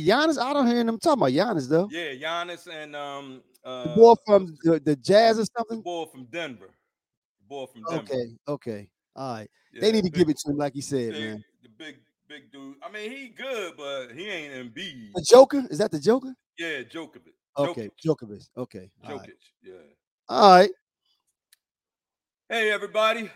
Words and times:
Giannis, 0.00 0.38
I 0.38 0.52
don't 0.52 0.66
hear 0.66 0.82
them 0.84 0.98
talking 0.98 1.22
about 1.22 1.32
Giannis 1.32 1.68
though. 1.68 1.88
Yeah, 1.90 2.12
Giannis 2.14 2.66
and 2.66 2.94
um 2.96 3.42
uh, 3.64 3.84
the 3.84 3.94
boy 3.94 4.14
from 4.26 4.56
the, 4.64 4.80
the 4.80 4.96
Jazz 4.96 5.38
or 5.38 5.42
the 5.42 5.50
something. 5.56 5.80
boy 5.80 6.06
from 6.06 6.24
Denver. 6.24 6.70
The 7.40 7.46
boy 7.48 7.66
from 7.66 7.82
Denver. 7.88 8.02
Okay, 8.02 8.24
okay, 8.48 8.88
all 9.16 9.34
right. 9.34 9.50
Yeah, 9.72 9.80
they 9.82 9.92
need 9.92 10.04
to 10.04 10.10
big- 10.10 10.18
give 10.20 10.28
it 10.28 10.38
to 10.38 10.50
him, 10.50 10.56
like 10.58 10.74
he 10.74 10.80
said, 10.80 11.12
big- 11.12 11.20
man. 11.22 11.44
The 11.62 11.68
big 11.78 11.96
big 12.28 12.52
dude. 12.52 12.76
I 12.82 12.90
mean, 12.90 13.10
he 13.10 13.28
good, 13.28 13.74
but 13.76 14.08
he 14.14 14.28
ain't 14.28 14.74
Embiid. 14.74 15.12
The 15.14 15.26
Joker 15.28 15.64
is 15.70 15.78
that 15.78 15.90
the 15.90 16.00
Joker? 16.00 16.34
Yeah, 16.58 16.82
Djokovic. 16.82 17.32
Okay. 17.56 17.88
Djokovic. 18.04 18.48
Okay, 18.56 18.90
all 19.04 19.10
Jokic. 19.12 19.18
right. 19.20 19.30
Yeah. 19.62 19.72
All 20.28 20.50
right. 20.58 20.70
Hey 22.48 22.70
everybody. 22.70 23.30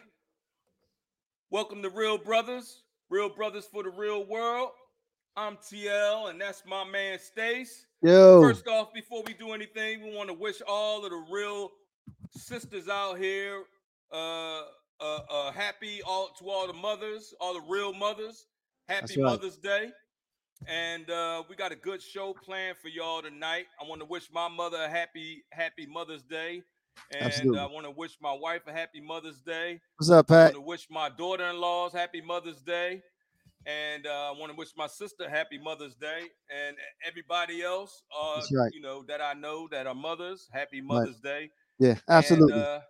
Welcome 1.51 1.83
to 1.83 1.89
Real 1.91 2.19
Brothers. 2.19 2.83
Real 3.11 3.29
Brothers 3.31 3.65
for 3.73 3.83
the 3.83 3.91
Real 3.91 4.27
World. 4.27 4.71
I'm 5.39 5.57
TL, 5.57 6.31
and 6.31 6.41
that's 6.41 6.65
my 6.67 6.83
man 6.83 7.17
Stace. 7.21 7.87
Yo, 8.03 8.43
First 8.43 8.67
off, 8.67 8.93
before 8.93 9.23
we 9.25 9.35
do 9.35 9.53
anything, 9.53 10.03
we 10.03 10.13
want 10.13 10.29
to 10.29 10.35
wish 10.35 10.61
all 10.67 11.05
of 11.05 11.11
the 11.13 11.25
real 11.31 11.71
sisters 12.33 12.89
out 12.89 13.19
here 13.19 13.63
uh 14.13 14.63
uh, 15.01 15.21
uh 15.31 15.53
happy 15.53 16.01
all 16.05 16.31
to 16.41 16.51
all 16.51 16.67
the 16.67 16.73
mothers, 16.73 17.35
all 17.41 17.55
the 17.55 17.63
real 17.69 17.93
mothers. 17.95 18.47
Happy 18.89 19.23
right. 19.23 19.31
Mother's 19.31 19.59
Day. 19.59 19.91
And 20.67 21.09
uh 21.09 21.45
we 21.49 21.55
got 21.55 21.71
a 21.71 21.77
good 21.77 22.03
show 22.03 22.35
planned 22.45 22.77
for 22.79 22.89
y'all 22.89 23.23
tonight. 23.23 23.67
I 23.81 23.89
want 23.89 24.01
to 24.01 24.07
wish 24.07 24.29
my 24.33 24.49
mother 24.49 24.79
a 24.83 24.89
happy 24.89 25.45
happy 25.53 25.87
Mother's 25.87 26.25
Day. 26.25 26.63
And 27.13 27.27
Absolutely. 27.27 27.61
I 27.61 27.67
want 27.67 27.87
to 27.87 27.93
wish 27.93 28.17
my 28.21 28.33
wife 28.33 28.63
a 28.67 28.73
happy 28.73 29.01
Mother's 29.01 29.41
Day. 29.41 29.81
what's 29.99 30.11
up, 30.11 30.29
I 30.33 30.35
Pat? 30.35 30.45
want 30.47 30.55
to 30.55 30.61
wish 30.63 30.89
my 30.91 31.09
daughter-in-laws 31.09 31.93
happy 31.93 32.21
Mother's 32.21 32.61
Day, 32.61 33.03
and 33.69 34.07
uh, 34.07 34.33
I 34.35 34.39
want 34.39 34.51
to 34.51 34.57
wish 34.57 34.71
my 34.77 34.87
sister 34.87 35.29
happy 35.29 35.59
Mother's 35.59 35.95
Day, 35.95 36.23
and 36.51 36.77
everybody 37.07 37.63
else, 37.63 38.03
uh, 38.19 38.41
right. 38.55 38.73
you 38.73 38.81
know, 38.81 39.05
that 39.09 39.21
I 39.21 39.35
know 39.35 39.69
that 39.71 39.87
are 39.87 39.95
mothers, 39.95 40.49
happy 40.51 40.81
Mother's 40.81 41.21
Day. 41.21 41.51
Yeah, 41.79 41.91
And, 41.91 42.01
absolutely, 42.09 42.61
uh, 42.61 42.81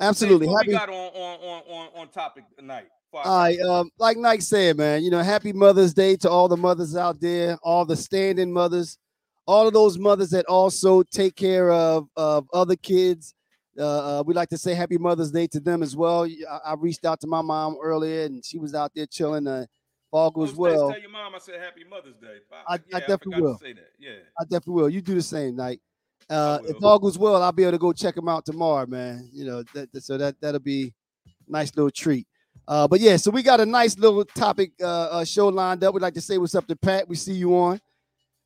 absolutely. 0.00 0.46
What 0.46 0.66
we 0.66 0.74
Happy. 0.74 0.86
got 0.86 0.94
on 0.94 1.10
on 1.14 1.62
on 1.68 1.88
on, 1.96 2.08
topic 2.08 2.44
tonight? 2.58 2.88
All 3.12 3.40
right, 3.40 3.58
um, 3.60 3.90
like 3.98 4.18
Nike 4.18 4.42
said, 4.42 4.76
man, 4.76 5.02
you 5.02 5.10
know, 5.10 5.22
happy 5.22 5.52
Mother's 5.52 5.94
Day 5.94 6.16
to 6.16 6.30
all 6.30 6.48
the 6.48 6.56
mothers 6.56 6.96
out 6.96 7.20
there, 7.20 7.58
all 7.62 7.84
the 7.84 7.96
standing 7.96 8.52
mothers, 8.52 8.98
all 9.46 9.66
of 9.66 9.72
those 9.72 9.98
mothers 9.98 10.30
that 10.30 10.44
also 10.46 11.02
take 11.02 11.34
care 11.34 11.72
of 11.72 12.08
of 12.16 12.46
other 12.52 12.76
kids. 12.76 13.34
Uh, 13.78 14.20
uh, 14.20 14.22
we 14.26 14.34
like 14.34 14.50
to 14.50 14.58
say 14.58 14.74
happy 14.74 14.98
Mother's 14.98 15.30
Day 15.30 15.46
to 15.46 15.60
them 15.60 15.82
as 15.82 15.96
well. 15.96 16.28
I 16.64 16.74
reached 16.74 17.06
out 17.06 17.20
to 17.20 17.26
my 17.26 17.40
mom 17.40 17.78
earlier, 17.82 18.26
and 18.26 18.44
she 18.44 18.58
was 18.58 18.74
out 18.74 18.92
there 18.94 19.06
chilling. 19.06 19.46
Uh, 19.46 19.64
all 20.12 20.30
goes 20.30 20.54
well. 20.54 20.90
Tell 20.90 21.00
your 21.00 21.10
mom 21.10 21.34
I 21.34 21.38
said 21.38 21.60
happy 21.60 21.84
Mother's 21.88 22.16
Day. 22.16 22.38
I- 22.66 22.74
I 22.74 22.78
yeah, 22.90 22.98
definitely 23.00 23.34
forgot 23.34 23.42
will. 23.42 23.58
Say 23.58 23.72
that. 23.74 23.90
Yeah. 23.98 24.10
I 24.38 24.44
definitely 24.44 24.74
will. 24.74 24.88
You 24.90 25.00
do 25.00 25.14
the 25.14 25.22
same, 25.22 25.56
Nike. 25.56 25.80
Uh, 26.28 26.58
if 26.68 26.76
all 26.82 26.98
goes 26.98 27.18
well, 27.18 27.42
I'll 27.42 27.50
be 27.52 27.62
able 27.64 27.72
to 27.72 27.78
go 27.78 27.92
check 27.92 28.14
them 28.14 28.28
out 28.28 28.44
tomorrow, 28.44 28.86
man. 28.86 29.28
You 29.32 29.44
know, 29.44 29.62
that, 29.74 29.92
that- 29.92 30.02
so 30.02 30.16
that 30.18 30.40
that'll 30.40 30.60
be 30.60 30.92
a 31.26 31.50
nice 31.50 31.74
little 31.76 31.90
treat. 31.90 32.26
Uh, 32.68 32.86
but 32.86 33.00
yeah, 33.00 33.16
so 33.16 33.30
we 33.30 33.42
got 33.42 33.58
a 33.60 33.66
nice 33.66 33.98
little 33.98 34.24
topic 34.24 34.72
uh, 34.80 34.86
uh, 34.86 35.24
show 35.24 35.48
lined 35.48 35.82
up. 35.82 35.92
We'd 35.94 36.02
like 36.02 36.14
to 36.14 36.20
say 36.20 36.38
what's 36.38 36.54
up 36.54 36.66
to 36.68 36.76
Pat. 36.76 37.08
We 37.08 37.16
see 37.16 37.32
you 37.32 37.56
on. 37.56 37.80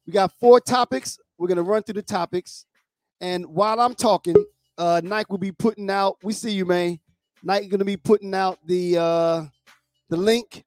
We 0.07 0.12
got 0.12 0.33
four 0.41 0.61
topics. 0.61 1.19
We're 1.37 1.48
gonna 1.48 1.62
run 1.62 1.83
through 1.83 1.95
the 1.95 2.03
topics, 2.03 2.65
and 3.20 3.45
while 3.47 3.81
I'm 3.81 3.95
talking, 3.95 4.37
uh, 4.79 5.01
Nike 5.05 5.27
will 5.31 5.39
be 5.39 5.53
putting 5.53 5.91
out. 5.91 6.17
We 6.23 6.33
see 6.33 6.53
you, 6.53 6.65
man. 6.65 7.01
Nike 7.42 7.67
gonna 7.67 7.85
be 7.85 7.97
putting 7.97 8.35
out 8.35 8.59
the 8.67 8.97
uh, 8.98 9.45
the 10.09 10.17
link. 10.17 10.65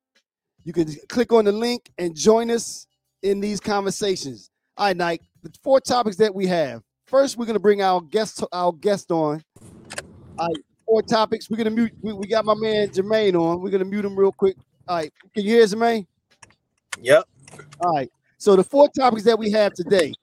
You 0.68 0.74
can 0.74 0.94
click 1.08 1.32
on 1.32 1.46
the 1.46 1.52
link 1.54 1.90
and 1.98 2.14
join 2.14 2.52
us 2.52 2.88
in 3.24 3.40
these 3.40 3.62
conversations. 3.62 4.50
All 4.76 4.88
right, 4.88 4.98
Nike. 4.98 5.30
The 5.42 5.50
four 5.64 5.80
topics 5.80 6.18
that 6.18 6.36
we 6.36 6.46
have. 6.48 6.82
First, 7.06 7.38
we're 7.38 7.46
gonna 7.46 7.58
bring 7.58 7.82
our 7.82 8.02
guest 8.02 8.44
our 8.52 8.74
guest 8.74 9.10
on. 9.10 9.42
All 10.38 10.46
right, 10.46 10.64
four 10.86 11.02
topics. 11.04 11.50
We're 11.50 11.56
gonna 11.56 11.70
mute. 11.70 11.94
We, 12.02 12.12
we 12.12 12.28
got 12.28 12.44
my 12.44 12.54
man 12.54 12.90
Jermaine 12.90 13.36
on. 13.36 13.62
We're 13.62 13.70
gonna 13.70 13.86
mute 13.86 14.04
him 14.04 14.20
real 14.20 14.34
quick. 14.34 14.58
All 14.90 14.98
right, 14.98 15.14
can 15.34 15.46
you 15.46 15.52
hear 15.52 15.64
Jermaine? 15.64 16.06
Yep. 17.02 17.24
All 17.80 17.94
right. 17.96 18.12
So 18.38 18.58
the 18.58 18.64
four 18.66 18.90
topics 18.90 19.24
that 19.24 19.40
we 19.40 19.50
have 19.52 19.72
today. 19.72 20.14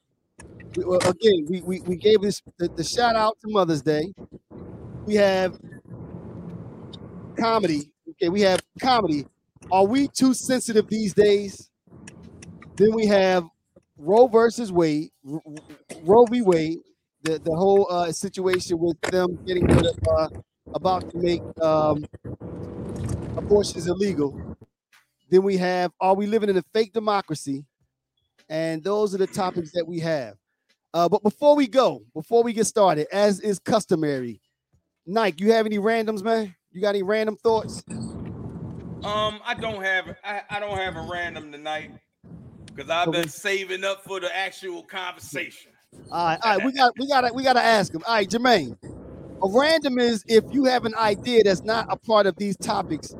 we- 0.76 0.96
again, 0.96 1.46
we, 1.48 1.62
we 1.62 1.80
we 1.86 1.96
gave 1.96 2.20
this 2.20 2.42
the, 2.58 2.68
the 2.76 2.84
shout 2.84 3.16
out 3.16 3.38
to 3.40 3.50
Mother's 3.50 3.80
Day. 3.80 4.12
We 5.06 5.14
have 5.14 5.58
comedy. 7.40 7.90
Okay, 8.10 8.28
we 8.28 8.42
have 8.42 8.60
comedy. 8.78 9.24
Are 9.70 9.86
we 9.86 10.08
too 10.08 10.34
sensitive 10.34 10.88
these 10.88 11.14
days? 11.14 11.70
Then 12.76 12.92
we 12.94 13.06
have 13.06 13.44
Roe 13.96 14.26
versus 14.26 14.72
Wade, 14.72 15.10
Roe 16.02 16.26
v. 16.26 16.42
Wade, 16.42 16.78
the, 17.22 17.38
the 17.38 17.54
whole 17.54 17.86
uh, 17.90 18.12
situation 18.12 18.78
with 18.78 19.00
them 19.02 19.38
getting 19.46 19.66
rid 19.66 19.86
of 19.86 19.98
uh, 20.10 20.28
about 20.74 21.10
to 21.10 21.18
make 21.18 21.42
um, 21.62 22.04
abortions 23.36 23.86
illegal. 23.86 24.56
Then 25.30 25.42
we 25.42 25.56
have 25.56 25.92
Are 26.00 26.14
we 26.14 26.26
living 26.26 26.50
in 26.50 26.56
a 26.56 26.64
fake 26.74 26.92
democracy? 26.92 27.64
And 28.48 28.84
those 28.84 29.14
are 29.14 29.18
the 29.18 29.26
topics 29.26 29.72
that 29.72 29.86
we 29.86 30.00
have. 30.00 30.34
Uh, 30.92 31.08
but 31.08 31.22
before 31.22 31.56
we 31.56 31.66
go, 31.66 32.02
before 32.14 32.42
we 32.42 32.52
get 32.52 32.66
started, 32.66 33.06
as 33.12 33.40
is 33.40 33.58
customary, 33.58 34.40
Nike, 35.06 35.44
you 35.44 35.52
have 35.52 35.66
any 35.66 35.78
randoms, 35.78 36.22
man? 36.22 36.54
You 36.70 36.80
got 36.80 36.90
any 36.90 37.02
random 37.02 37.36
thoughts? 37.36 37.82
Um, 39.04 39.40
I 39.46 39.54
don't 39.54 39.82
have 39.82 40.06
I, 40.24 40.42
I 40.50 40.60
don't 40.60 40.78
have 40.78 40.96
a 40.96 41.02
random 41.02 41.52
tonight 41.52 41.90
because 42.74 42.90
I've 42.90 43.12
been 43.12 43.28
saving 43.28 43.84
up 43.84 44.04
for 44.04 44.20
the 44.20 44.34
actual 44.36 44.84
conversation. 44.84 45.72
All 46.10 46.26
right, 46.26 46.38
all 46.42 46.50
right, 46.52 46.62
we 46.62 46.72
got 46.72 46.94
we 46.98 47.08
gotta 47.08 47.32
we 47.34 47.44
gotta 47.44 47.62
ask 47.62 47.94
him. 47.94 48.02
All 48.06 48.14
right, 48.14 48.28
Jermaine. 48.28 48.76
A 49.42 49.48
random 49.50 49.98
is 49.98 50.24
if 50.28 50.44
you 50.50 50.64
have 50.66 50.84
an 50.84 50.94
idea 51.00 51.42
that's 51.44 51.64
not 51.64 51.86
a 51.90 51.98
part 51.98 52.26
of 52.26 52.36
these 52.38 52.56
topics, 52.58 53.16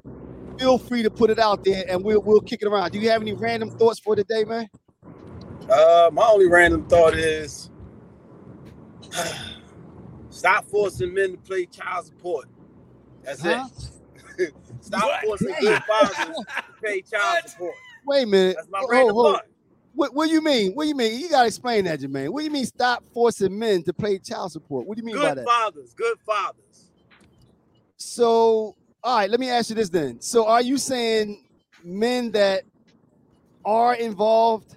feel 0.59 0.79
free 0.79 1.03
to 1.05 1.11
put 1.11 1.31
it 1.31 1.39
out 1.39 1.61
there 1.65 1.85
and 1.91 2.05
we'll 2.05 2.23
we'll 2.25 2.43
kick 2.43 2.63
it 2.63 2.69
around. 2.69 2.93
Do 2.93 2.99
you 2.99 3.11
have 3.11 3.23
any 3.23 3.35
random 3.35 3.71
thoughts 3.79 4.01
for 4.01 4.17
today, 4.17 4.45
man? 4.45 4.69
Uh, 5.71 6.11
my 6.13 6.25
only 6.27 6.49
random 6.49 6.87
thought 6.87 7.15
is 7.15 7.71
stop 10.31 10.67
forcing 10.67 11.15
men 11.15 11.33
to 11.33 11.39
play 11.39 11.67
child 11.67 12.07
support. 12.07 12.47
That's 13.25 13.45
Huh? 13.45 13.47
it. 13.47 13.69
Stop 14.85 15.03
What? 15.05 15.25
forcing 15.25 15.55
good 15.61 15.83
fathers 15.85 16.17
to 16.17 16.45
pay 16.83 17.01
child 17.03 17.39
What? 17.43 17.51
support. 17.51 17.75
Wait 18.07 18.23
a 18.23 18.27
minute. 18.27 18.57
That's 18.57 18.69
my 18.71 18.79
Hold- 18.81 18.91
random 18.91 19.15
hold. 19.15 19.35
thought. 19.37 19.45
What, 19.95 20.13
what 20.15 20.27
do 20.27 20.33
you 20.33 20.43
mean? 20.43 20.73
What 20.73 20.85
do 20.85 20.89
you 20.89 20.97
mean? 20.97 21.21
You 21.21 21.31
gotta 21.31 21.47
explain 21.47 21.85
that, 21.85 22.01
Jermaine. 22.01 22.31
What 22.31 22.41
do 22.41 22.45
you 22.47 22.51
mean 22.51 22.67
stop 22.67 23.05
forcing 23.15 23.57
men 23.57 23.83
to 23.85 23.93
pay 23.95 24.19
child 24.19 24.51
support? 24.53 24.87
What 24.87 24.97
do 24.97 25.01
you 25.03 25.07
mean 25.07 25.17
by 25.17 25.35
that? 25.35 25.37
Good 25.37 25.45
fathers, 25.47 25.95
good 25.95 26.19
fathers. 26.27 26.91
So, 27.97 28.75
all 29.03 29.17
right, 29.19 29.31
let 29.31 29.39
me 29.41 29.49
ask 29.51 29.71
you 29.71 29.77
this 29.77 29.89
then. 29.89 30.21
So, 30.21 30.47
are 30.47 30.61
you 30.63 30.79
saying 30.79 31.45
men 31.85 32.33
that 32.33 32.65
are 33.65 33.95
involved 33.95 34.77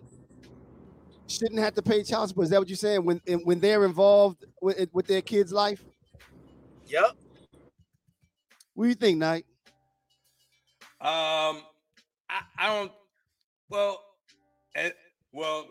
shouldn't 1.27 1.59
have 1.59 1.73
to 1.73 1.81
pay 1.81 2.03
child 2.03 2.29
support? 2.29 2.45
Is 2.45 2.49
that 2.51 2.59
what 2.59 2.69
you're 2.69 2.75
saying 2.77 3.03
when 3.03 3.19
when 3.43 3.59
they're 3.59 3.85
involved 3.85 4.45
with 4.61 4.87
with 4.93 5.07
their 5.07 5.21
kid's 5.23 5.51
life? 5.51 5.83
Yep. 6.85 7.17
What 8.75 8.83
do 8.85 8.89
you 8.89 8.95
think, 8.95 9.17
Knight? 9.17 9.45
Um, 10.99 11.61
I, 12.29 12.41
I 12.57 12.67
don't. 12.67 12.91
Well, 13.69 14.01
eh, 14.75 14.89
well, 15.31 15.67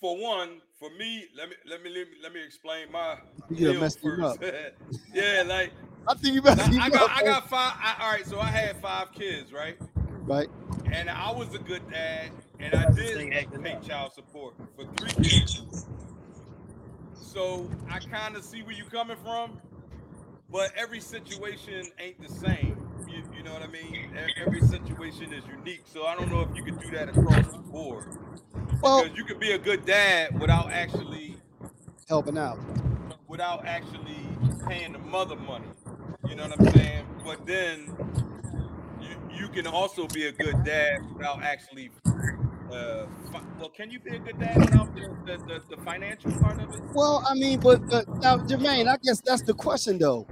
for 0.00 0.16
one, 0.20 0.60
for 0.78 0.90
me, 0.90 1.26
let 1.36 1.48
me 1.48 1.56
let 1.68 1.82
me 1.82 1.90
let 1.90 2.08
me, 2.08 2.14
let 2.22 2.32
me 2.34 2.44
explain 2.44 2.92
my 2.92 3.16
You 3.50 3.68
done 3.68 3.80
messed 3.80 4.02
him 4.02 4.16
first. 4.16 4.42
up. 4.42 4.54
yeah, 5.14 5.42
like 5.46 5.72
I 6.08 6.14
think 6.14 6.34
you 6.34 6.42
I, 6.42 6.54
better. 6.54 6.62
I 6.80 6.90
got 6.90 7.10
I 7.10 7.22
got 7.22 7.48
five. 7.48 7.74
I, 7.78 7.96
all 8.00 8.10
right, 8.10 8.26
so 8.26 8.40
I 8.40 8.46
had 8.46 8.76
five 8.80 9.12
kids, 9.12 9.52
right? 9.52 9.78
right. 10.26 10.48
And 10.92 11.10
I 11.10 11.30
was 11.32 11.54
a 11.54 11.58
good 11.58 11.82
dad, 11.90 12.30
and 12.60 12.74
I 12.74 12.90
did 12.90 13.30
pay 13.62 13.72
up. 13.72 13.86
child 13.86 14.12
support 14.14 14.54
for 14.76 14.84
three 14.96 15.24
kids. 15.24 15.86
So 17.14 17.68
I 17.90 17.98
kind 17.98 18.36
of 18.36 18.44
see 18.44 18.62
where 18.62 18.72
you're 18.72 18.86
coming 18.86 19.16
from, 19.22 19.60
but 20.50 20.72
every 20.76 21.00
situation 21.00 21.86
ain't 21.98 22.20
the 22.22 22.32
same. 22.32 22.87
You, 23.38 23.44
you 23.44 23.44
know 23.44 23.52
what 23.54 23.62
I 23.62 23.66
mean? 23.68 24.10
Every 24.44 24.60
situation 24.62 25.32
is 25.32 25.44
unique. 25.46 25.84
So 25.86 26.06
I 26.06 26.14
don't 26.14 26.30
know 26.30 26.40
if 26.40 26.48
you 26.56 26.62
could 26.64 26.80
do 26.80 26.90
that 26.90 27.08
across 27.08 27.52
the 27.52 27.58
board. 27.58 28.06
Well, 28.82 29.02
Because 29.02 29.16
you 29.16 29.24
could 29.24 29.40
be 29.40 29.52
a 29.52 29.58
good 29.58 29.84
dad 29.84 30.38
without 30.40 30.70
actually 30.70 31.36
helping 32.08 32.38
out. 32.38 32.58
without 33.28 33.66
actually 33.66 34.26
paying 34.68 34.92
the 34.92 34.98
mother 34.98 35.36
money. 35.36 35.66
You 36.28 36.34
know 36.36 36.48
what 36.48 36.60
I'm 36.60 36.72
saying? 36.72 37.06
But 37.24 37.46
then 37.46 37.96
you 39.00 39.16
you 39.30 39.48
can 39.48 39.66
also 39.66 40.06
be 40.08 40.26
a 40.26 40.32
good 40.32 40.64
dad 40.64 40.98
without 41.14 41.42
actually. 41.42 41.90
Uh, 42.72 43.06
well, 43.58 43.70
can 43.70 43.90
you 43.90 43.98
be 43.98 44.14
a 44.14 44.18
good 44.18 44.38
dad 44.38 44.58
without 44.58 44.94
the, 44.94 45.08
the, 45.24 45.38
the, 45.46 45.76
the 45.76 45.82
financial 45.82 46.30
part 46.32 46.60
of 46.60 46.74
it? 46.74 46.80
Well, 46.92 47.24
I 47.26 47.34
mean, 47.34 47.60
but 47.60 47.80
uh, 47.92 48.02
now, 48.20 48.36
Jermaine, 48.38 48.86
I 48.88 48.98
guess 49.02 49.22
that's 49.22 49.40
the 49.40 49.54
question, 49.54 49.98
though. 49.98 50.26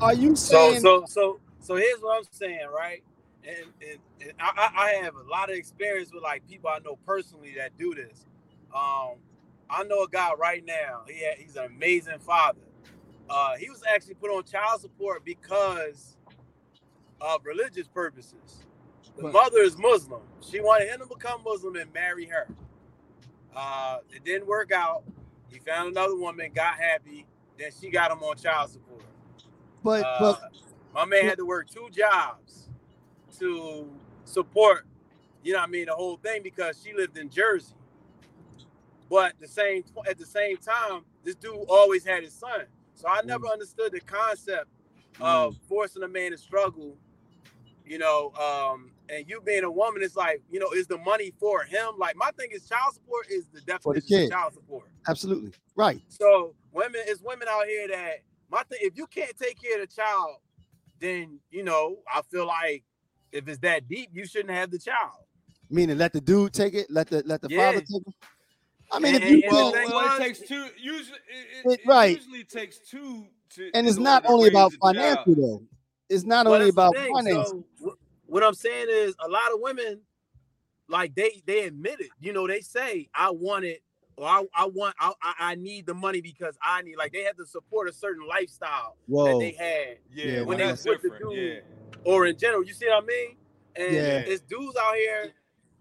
Are 0.00 0.14
you 0.14 0.34
saying? 0.36 0.80
so 0.80 1.04
so 1.06 1.06
so 1.06 1.40
here's 1.74 2.00
what 2.00 2.18
I'm 2.18 2.24
saying, 2.30 2.68
right? 2.72 3.02
And, 3.44 3.66
and, 3.80 3.98
and 4.20 4.32
I, 4.38 4.70
I 4.76 4.90
have 5.02 5.16
a 5.16 5.22
lot 5.28 5.50
of 5.50 5.56
experience 5.56 6.12
with 6.12 6.22
like 6.22 6.46
people 6.48 6.70
I 6.70 6.78
know 6.84 6.96
personally 7.04 7.54
that 7.56 7.76
do 7.76 7.94
this. 7.94 8.24
Um, 8.74 9.14
I 9.68 9.82
know 9.84 10.04
a 10.04 10.08
guy 10.08 10.32
right 10.38 10.64
now. 10.64 11.02
He 11.08 11.24
had, 11.24 11.38
he's 11.38 11.56
an 11.56 11.64
amazing 11.64 12.20
father. 12.20 12.60
Uh, 13.28 13.56
he 13.56 13.68
was 13.68 13.82
actually 13.92 14.14
put 14.14 14.30
on 14.30 14.44
child 14.44 14.80
support 14.80 15.24
because 15.24 16.16
of 17.20 17.44
religious 17.44 17.88
purposes. 17.88 18.64
The 19.16 19.24
Right. 19.24 19.32
mother 19.32 19.58
is 19.60 19.76
Muslim. 19.78 20.20
She 20.40 20.60
wanted 20.60 20.88
him 20.88 21.00
to 21.00 21.06
become 21.06 21.42
Muslim 21.42 21.76
and 21.76 21.92
marry 21.92 22.26
her. 22.26 22.46
Uh, 23.54 23.98
it 24.10 24.24
didn't 24.24 24.46
work 24.46 24.70
out. 24.70 25.02
He 25.50 25.58
found 25.58 25.88
another 25.90 26.16
woman, 26.16 26.50
got 26.54 26.74
happy. 26.74 27.26
Then 27.58 27.70
she 27.80 27.90
got 27.90 28.10
him 28.10 28.22
on 28.22 28.36
child 28.36 28.70
support. 28.70 29.02
But 29.82 30.04
Uh, 30.04 30.18
but 30.20 30.52
my 30.96 31.04
man 31.04 31.26
had 31.26 31.36
to 31.36 31.44
work 31.44 31.68
two 31.68 31.88
jobs 31.92 32.70
to 33.38 33.86
support, 34.24 34.86
you 35.42 35.52
know 35.52 35.58
what 35.58 35.68
I 35.68 35.70
mean, 35.70 35.84
the 35.86 35.94
whole 35.94 36.16
thing 36.16 36.42
because 36.42 36.82
she 36.82 36.94
lived 36.94 37.18
in 37.18 37.28
Jersey. 37.28 37.74
But 39.10 39.34
the 39.38 39.46
same 39.46 39.84
at 40.08 40.18
the 40.18 40.24
same 40.24 40.56
time, 40.56 41.02
this 41.22 41.34
dude 41.34 41.54
always 41.68 42.04
had 42.04 42.22
his 42.22 42.32
son. 42.32 42.62
So 42.94 43.06
I 43.08 43.20
never 43.24 43.46
understood 43.46 43.92
the 43.92 44.00
concept 44.00 44.68
of 45.20 45.54
forcing 45.68 46.02
a 46.02 46.08
man 46.08 46.30
to 46.30 46.38
struggle, 46.38 46.96
you 47.84 47.98
know, 47.98 48.32
um, 48.32 48.90
and 49.10 49.28
you 49.28 49.42
being 49.42 49.64
a 49.64 49.70
woman, 49.70 50.02
it's 50.02 50.16
like, 50.16 50.42
you 50.50 50.58
know, 50.58 50.70
is 50.70 50.86
the 50.86 50.98
money 50.98 51.30
for 51.38 51.62
him? 51.62 51.90
Like 51.98 52.16
my 52.16 52.30
thing 52.38 52.48
is 52.52 52.66
child 52.66 52.94
support 52.94 53.26
is 53.30 53.44
the 53.52 53.60
For 53.82 53.92
the 53.92 54.00
definition 54.00 54.24
of 54.24 54.30
child 54.30 54.54
support. 54.54 54.88
absolutely 55.06 55.52
right. 55.76 56.00
So 56.08 56.54
women, 56.72 57.02
it's 57.06 57.20
women 57.20 57.48
out 57.50 57.66
here 57.66 57.86
that 57.88 58.22
my 58.50 58.62
thing. 58.62 58.78
If 58.80 58.96
you 58.96 59.06
can't 59.06 59.36
take 59.36 59.60
care 59.60 59.80
of 59.80 59.88
the 59.88 59.94
child, 59.94 60.36
then 61.00 61.38
you 61.50 61.62
know 61.64 61.98
I 62.12 62.22
feel 62.30 62.46
like 62.46 62.84
if 63.32 63.48
it's 63.48 63.58
that 63.60 63.88
deep, 63.88 64.10
you 64.12 64.26
shouldn't 64.26 64.50
have 64.50 64.70
the 64.70 64.78
child. 64.78 65.12
Meaning 65.68 65.98
let 65.98 66.12
the 66.12 66.20
dude 66.20 66.52
take 66.52 66.74
it, 66.74 66.86
let 66.90 67.08
the 67.08 67.22
let 67.26 67.40
the 67.42 67.48
Yeah. 67.50 67.72
father 67.72 67.80
take 67.80 68.06
it. 68.06 68.14
I 68.92 68.98
mean, 69.00 69.14
And- 69.16 69.24
if 69.24 69.30
you 69.30 69.42
and- 69.42 69.52
Well, 69.52 69.66
the 69.72 69.76
can't, 69.78 69.88
thing 69.88 69.96
well, 69.96 70.16
it 70.16 70.18
takes 70.18 70.38
two. 70.40 70.68
Usually, 70.80 71.18
it, 71.28 71.66
it, 71.66 71.72
It- 71.72 71.80
it 71.80 71.86
right. 71.86 72.16
usually 72.16 72.44
takes 72.44 72.78
two 72.78 73.26
to. 73.50 73.70
and 73.74 73.86
it's 73.86 73.98
not 73.98 74.24
only 74.26 74.48
about 74.48 74.72
financial 74.80 75.34
though. 75.34 75.62
It's 76.08 76.22
not 76.24 76.46
Well, 76.46 76.54
only 76.54 76.68
about 76.68 76.94
thing. 76.94 77.12
finance. 77.12 77.48
So, 77.80 77.98
what 78.26 78.44
I'm 78.44 78.54
saying 78.54 78.86
is, 78.88 79.16
a 79.18 79.28
lot 79.28 79.52
of 79.52 79.60
women, 79.60 80.02
like 80.88 81.14
they 81.16 81.42
they 81.46 81.64
admit 81.64 82.00
it. 82.00 82.10
You 82.20 82.32
know, 82.32 82.46
they 82.46 82.60
say, 82.60 83.08
"I 83.12 83.30
want 83.30 83.64
it," 84.16 84.20
or 84.22 84.26
"I, 84.28 84.44
I 84.54 84.66
want 84.66 84.94
I, 84.98 85.12
I 85.22 85.34
I 85.40 85.54
need 85.54 85.86
the 85.86 85.94
money 85.94 86.20
because 86.20 86.56
I 86.62 86.82
need." 86.82 86.96
Like 86.96 87.12
they 87.12 87.22
have 87.24 87.36
to 87.36 87.46
support 87.46 87.88
a 87.88 87.92
certain 87.92 88.26
lifestyle 88.26 88.96
that 89.08 89.38
they 89.38 89.52
had, 89.52 89.98
Yeah, 90.12 90.36
Yeah, 90.36 90.42
when 90.42 90.58
they 90.58 90.66
that's 90.66 90.84
was 90.84 90.98
with 91.02 91.02
the 91.02 91.18
dude. 91.18 91.64
Yeah. 91.64 92.02
or 92.04 92.26
in 92.26 92.36
general. 92.38 92.64
You 92.64 92.72
see 92.74 92.86
what 92.86 93.02
I 93.02 93.06
mean? 93.06 93.36
And 93.76 93.94
Yeah. 93.94 94.18
it's 94.26 94.42
dudes 94.42 94.76
out 94.80 94.94
here 94.94 95.32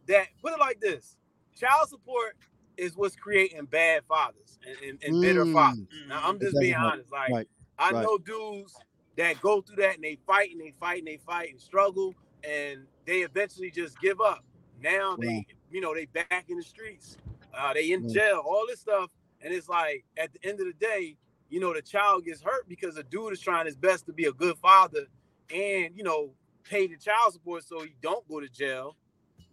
that 0.08 0.28
put 0.42 0.54
it 0.54 0.60
like 0.60 0.80
this: 0.80 1.18
child 1.58 1.90
support 1.90 2.36
is 2.78 2.98
what's 2.98 3.16
creating 3.16 3.66
bad 3.66 4.04
fathers 4.08 4.60
and, 4.68 4.90
and, 4.90 5.04
and 5.04 5.22
bitter 5.22 5.46
Mm. 5.46 5.54
fathers. 5.54 5.88
Now 6.08 6.20
I'm 6.24 6.34
just 6.40 6.54
doesn't 6.54 6.60
being 6.60 6.76
honest. 6.76 7.12
Like 7.12 7.32
Right. 7.32 7.48
I 7.80 7.92
Right. 7.92 8.04
know 8.04 8.18
dudes 8.18 8.76
that 9.18 9.40
go 9.42 9.62
through 9.62 9.78
that 9.78 9.96
and 9.96 10.04
they 10.04 10.18
fight 10.28 10.52
and 10.52 10.60
they 10.60 10.74
fight 10.80 11.00
and 11.00 11.08
they 11.08 11.18
fight 11.18 11.52
and 11.52 11.62
struggle 11.62 12.14
and 12.44 12.86
they 13.06 13.22
eventually 13.22 13.72
just 13.72 14.00
give 14.02 14.20
up. 14.20 14.44
Now 14.82 15.16
they, 15.16 15.48
you 15.72 15.80
know, 15.82 15.94
they 15.96 16.06
back 16.06 16.46
in 16.50 16.58
the 16.58 16.64
streets. 16.64 17.18
Uh, 17.58 17.74
they 17.74 17.92
in 17.92 18.12
jail, 18.12 18.42
all 18.46 18.66
this 18.68 18.80
stuff. 18.82 19.10
And 19.42 19.54
it's 19.54 19.70
like 19.70 20.06
at 20.18 20.34
the 20.34 20.48
end 20.48 20.60
of 20.60 20.66
the 20.68 20.74
day, 20.74 21.18
you 21.50 21.60
know, 21.60 21.74
the 21.74 21.82
child 21.82 22.26
gets 22.26 22.42
hurt 22.42 22.68
because 22.68 22.96
the 22.96 23.04
dude 23.04 23.34
is 23.34 23.40
trying 23.40 23.66
his 23.66 23.76
best 23.76 24.06
to 24.08 24.14
be 24.14 24.26
a 24.26 24.32
good 24.34 24.58
father 24.58 25.06
and 25.54 25.96
you 25.96 26.04
know, 26.04 26.32
pay 26.64 26.88
the 26.88 26.98
child 26.98 27.34
support 27.34 27.64
so 27.64 27.82
he 27.82 27.96
don't 28.02 28.28
go 28.28 28.40
to 28.40 28.50
jail. 28.50 28.96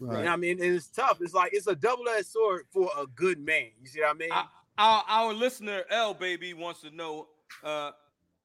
You 0.01 0.07
know 0.09 0.15
what 0.15 0.27
I 0.27 0.37
mean? 0.37 0.61
And 0.63 0.75
it's 0.75 0.89
tough. 0.89 1.19
It's 1.21 1.35
like 1.35 1.53
it's 1.53 1.69
a 1.69 1.77
double-edged 1.77 2.27
sword 2.27 2.63
for 2.73 2.91
a 2.99 3.07
good 3.07 3.39
man. 3.39 3.69
You 3.81 3.87
see 3.87 4.01
what 4.01 4.11
I 4.11 4.15
mean? 4.15 4.33
I- 4.33 4.47
Our 4.79 5.05
our 5.07 5.33
listener 5.35 5.83
L 5.91 6.15
baby 6.15 6.55
wants 6.55 6.81
to 6.81 6.91
know 6.91 7.29
uh, 7.63 7.91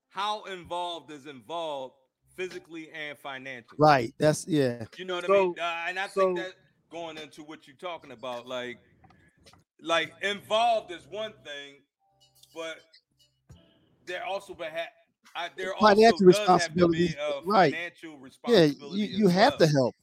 how 0.10 0.44
involved 0.44 1.10
is 1.12 1.26
involved 1.26 1.96
physically 2.36 2.92
and 2.92 3.18
financially. 3.18 3.78
Right. 3.80 4.14
That's 4.20 4.46
yeah. 4.48 4.86
You 4.98 5.06
know 5.06 5.16
what 5.16 5.30
I 5.30 5.34
mean? 5.34 5.56
Uh, 5.60 5.86
and 5.88 5.98
I 5.98 6.08
so- 6.08 6.20
think 6.22 6.38
that 6.40 6.54
going 6.92 7.18
into 7.18 7.44
what 7.44 7.66
you're 7.68 7.76
talking 7.78 8.12
about, 8.12 8.46
like, 8.48 8.78
like 9.82 10.14
involved 10.22 10.92
is 10.92 11.08
one 11.10 11.34
thing, 11.44 11.76
but 12.54 12.78
there 14.06 14.26
also 14.26 14.54
beha- 14.54 14.90
I, 15.36 15.50
there 15.56 15.76
also 15.76 15.96
Financial 15.96 16.18
does 16.18 16.48
have 16.48 16.48
to 16.48 16.88
responsibilities, 16.88 17.16
be 17.16 17.20
a 17.20 17.42
right. 17.46 17.72
financial 17.72 18.18
Yeah, 18.48 18.64
you, 18.64 19.06
you 19.06 19.28
as 19.28 19.34
have 19.34 19.58
to 19.58 19.68
help 19.68 19.96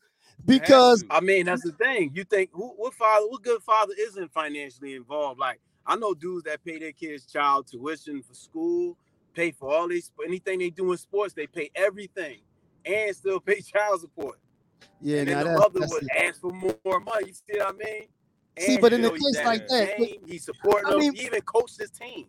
because 0.46 1.02
to. 1.02 1.08
I 1.10 1.20
mean, 1.20 1.46
that's 1.46 1.62
the 1.62 1.72
thing. 1.72 2.12
You 2.14 2.24
think 2.24 2.50
who, 2.52 2.68
what 2.76 2.94
father, 2.94 3.26
what 3.28 3.42
good 3.42 3.62
father 3.62 3.94
isn't 3.98 4.32
financially 4.32 4.94
involved? 4.94 5.40
Like 5.40 5.60
I 5.86 5.96
know 5.96 6.14
dudes 6.14 6.44
that 6.44 6.64
pay 6.64 6.78
their 6.78 6.92
kids' 6.92 7.26
child 7.26 7.66
tuition 7.66 8.22
for 8.22 8.34
school, 8.34 8.96
pay 9.34 9.50
for 9.50 9.70
all 9.74 9.88
these 9.88 10.10
anything 10.24 10.60
they 10.60 10.70
do 10.70 10.92
in 10.92 10.98
sports, 10.98 11.34
they 11.34 11.46
pay 11.46 11.70
everything, 11.74 12.38
and 12.84 13.14
still 13.16 13.40
pay 13.40 13.60
child 13.60 14.00
support. 14.00 14.38
yeah, 15.00 15.20
and 15.20 15.28
then 15.28 15.38
the 15.38 15.44
that's, 15.46 15.60
mother 15.60 15.80
that's 15.80 15.92
would 15.92 16.06
ask 16.16 16.40
for 16.40 16.50
more, 16.52 16.76
more 16.84 17.00
money. 17.00 17.28
You 17.28 17.32
see 17.32 17.58
what 17.58 17.68
I 17.68 17.72
mean? 17.72 18.02
See, 18.58 18.78
but 18.78 18.92
in 18.92 19.02
you 19.02 19.08
a 19.08 19.12
case 19.12 19.44
like 19.44 19.66
that, 19.68 19.96
the 19.98 20.06
game, 20.06 20.20
he 20.26 20.38
supporting 20.38 20.86
I 20.86 20.90
them. 20.90 20.98
mean- 21.00 21.14
he 21.14 21.24
even 21.26 21.40
coached 21.42 21.78
his 21.80 21.90
team. 21.90 22.26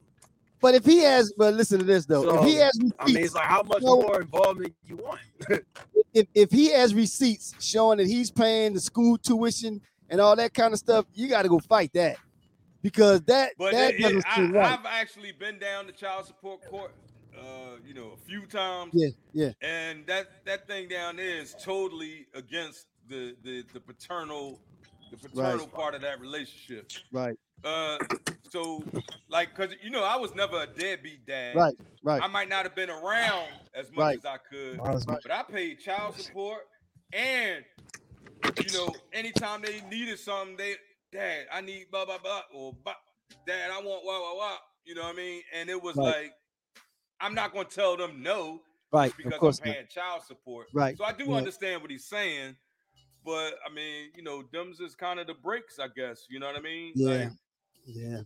but 0.61 0.73
if 0.73 0.85
he 0.85 0.99
has 0.99 1.31
but 1.37 1.53
listen 1.53 1.79
to 1.79 1.85
this 1.85 2.05
though. 2.05 2.39
if 2.39 2.45
he 2.45 2.53
So, 2.55 2.63
has 2.63 2.71
I 2.79 2.83
mean, 2.83 2.93
receipts, 3.05 3.25
it's 3.25 3.35
like 3.35 3.43
how 3.45 3.61
much 3.63 3.83
No. 3.83 4.01
more 4.01 4.21
involvement 4.21 4.73
you 4.87 4.95
want? 4.97 5.19
if, 6.13 6.27
if 6.33 6.49
he 6.51 6.71
has 6.71 6.95
receipts 6.95 7.53
showing 7.59 7.97
that 7.99 8.07
he's 8.07 8.31
paying 8.31 8.73
the 8.73 8.79
school 8.79 9.17
tuition 9.17 9.81
and 10.09 10.19
all 10.19 10.35
that 10.35 10.53
kind 10.53 10.73
of 10.73 10.79
stuff, 10.79 11.05
you 11.13 11.27
got 11.27 11.43
to 11.43 11.49
go 11.49 11.59
fight 11.59 11.91
that 11.93 12.17
because 12.81 13.21
that 13.23 13.51
But 13.57 13.73
that 13.73 13.93
it- 13.93 13.99
it- 13.99 14.01
doesn't 14.01 14.25
I, 14.25 14.41
right. 14.51 14.79
I've 14.79 14.85
actually 14.85 15.31
been 15.33 15.59
down 15.59 15.85
to 15.87 15.91
child 15.91 16.25
support 16.25 16.65
court, 16.69 16.93
uh, 17.37 17.77
you 17.85 17.93
know, 17.93 18.13
a 18.13 18.27
few 18.27 18.47
times. 18.47 18.91
Yeah, 18.93 19.09
yeah. 19.33 19.51
And 19.61 20.07
that 20.07 20.43
that 20.45 20.67
thing 20.67 20.87
down 20.87 21.17
there 21.17 21.37
is 21.41 21.55
totally 21.61 22.25
against 22.33 22.87
the 23.07 23.35
the, 23.43 23.63
the 23.73 23.79
paternal 23.79 24.59
the 25.11 25.17
paternal 25.17 25.67
part 25.67 25.95
of 25.95 26.01
that 26.01 26.19
relationship. 26.19 26.89
Right, 27.11 27.35
Uh, 27.63 27.97
so 28.49 28.83
like, 29.29 29.55
cause 29.55 29.69
you 29.81 29.89
know, 29.89 30.03
I 30.03 30.15
was 30.17 30.33
never 30.35 30.61
a 30.63 30.67
deadbeat 30.67 31.25
dad. 31.25 31.55
right, 31.55 31.73
right. 32.03 32.21
I 32.21 32.27
might 32.27 32.49
not 32.49 32.63
have 32.63 32.75
been 32.75 32.89
around 32.89 33.49
as 33.73 33.91
much 33.91 33.97
Right. 34.05 34.17
as 34.17 34.25
I 34.25 34.37
could, 34.37 34.79
Right. 34.79 35.03
but 35.23 35.31
I 35.31 35.43
paid 35.43 35.79
child 35.79 36.15
support 36.15 36.61
and 37.13 37.63
you 38.63 38.71
know, 38.71 38.95
anytime 39.13 39.61
they 39.61 39.81
needed 39.81 40.17
something, 40.19 40.57
they 40.57 40.75
dad, 41.11 41.47
I 41.51 41.61
need 41.61 41.89
blah 41.91 42.05
blah 42.05 42.17
blah 42.17 42.41
or 42.53 42.73
blah, 42.83 42.93
dad, 43.45 43.69
I 43.71 43.77
want 43.81 44.05
wah 44.05 44.19
wah 44.21 44.35
wah. 44.37 44.57
You 44.85 44.95
know 44.95 45.03
what 45.03 45.13
I 45.13 45.17
mean? 45.17 45.41
And 45.53 45.69
it 45.69 45.81
was 45.81 45.95
Right. 45.95 46.05
like, 46.05 46.33
I'm 47.19 47.33
not 47.33 47.53
gonna 47.53 47.65
tell 47.65 47.97
them 47.97 48.21
no 48.21 48.61
Right, 48.91 49.11
because 49.17 49.33
of 49.33 49.39
course 49.39 49.59
I'm 49.61 49.67
not. 49.69 49.73
paying 49.75 49.87
child 49.87 50.21
support. 50.23 50.67
Right, 50.73 50.97
So 50.97 51.03
I 51.03 51.11
do 51.11 51.25
yeah. 51.25 51.35
understand 51.37 51.81
what 51.81 51.91
he's 51.91 52.05
saying, 52.07 52.55
but 53.25 53.55
I 53.65 53.73
mean, 53.73 54.11
you 54.15 54.23
know, 54.23 54.43
them's 54.53 54.79
is 54.79 54.95
kind 54.95 55.19
of 55.19 55.27
the 55.27 55.33
breaks, 55.33 55.79
I 55.79 55.87
guess. 55.95 56.25
You 56.29 56.39
know 56.39 56.45
what 56.45 56.55
I 56.55 56.61
mean? 56.61 56.91
Yeah, 56.95 57.09
Like, 57.09 57.29
yeah. 57.85 58.21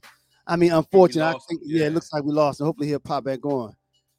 I 0.45 0.55
mean, 0.55 0.71
unfortunately, 0.71 1.35
I 1.35 1.39
think 1.47 1.61
yeah. 1.63 1.81
yeah. 1.81 1.87
it 1.87 1.93
looks 1.93 2.11
like 2.11 2.23
we 2.23 2.31
lost 2.31 2.59
and 2.59 2.65
Hopefully, 2.65 2.87
he'll 2.89 2.99
pop 2.99 3.23
back 3.23 3.45
on. 3.45 3.75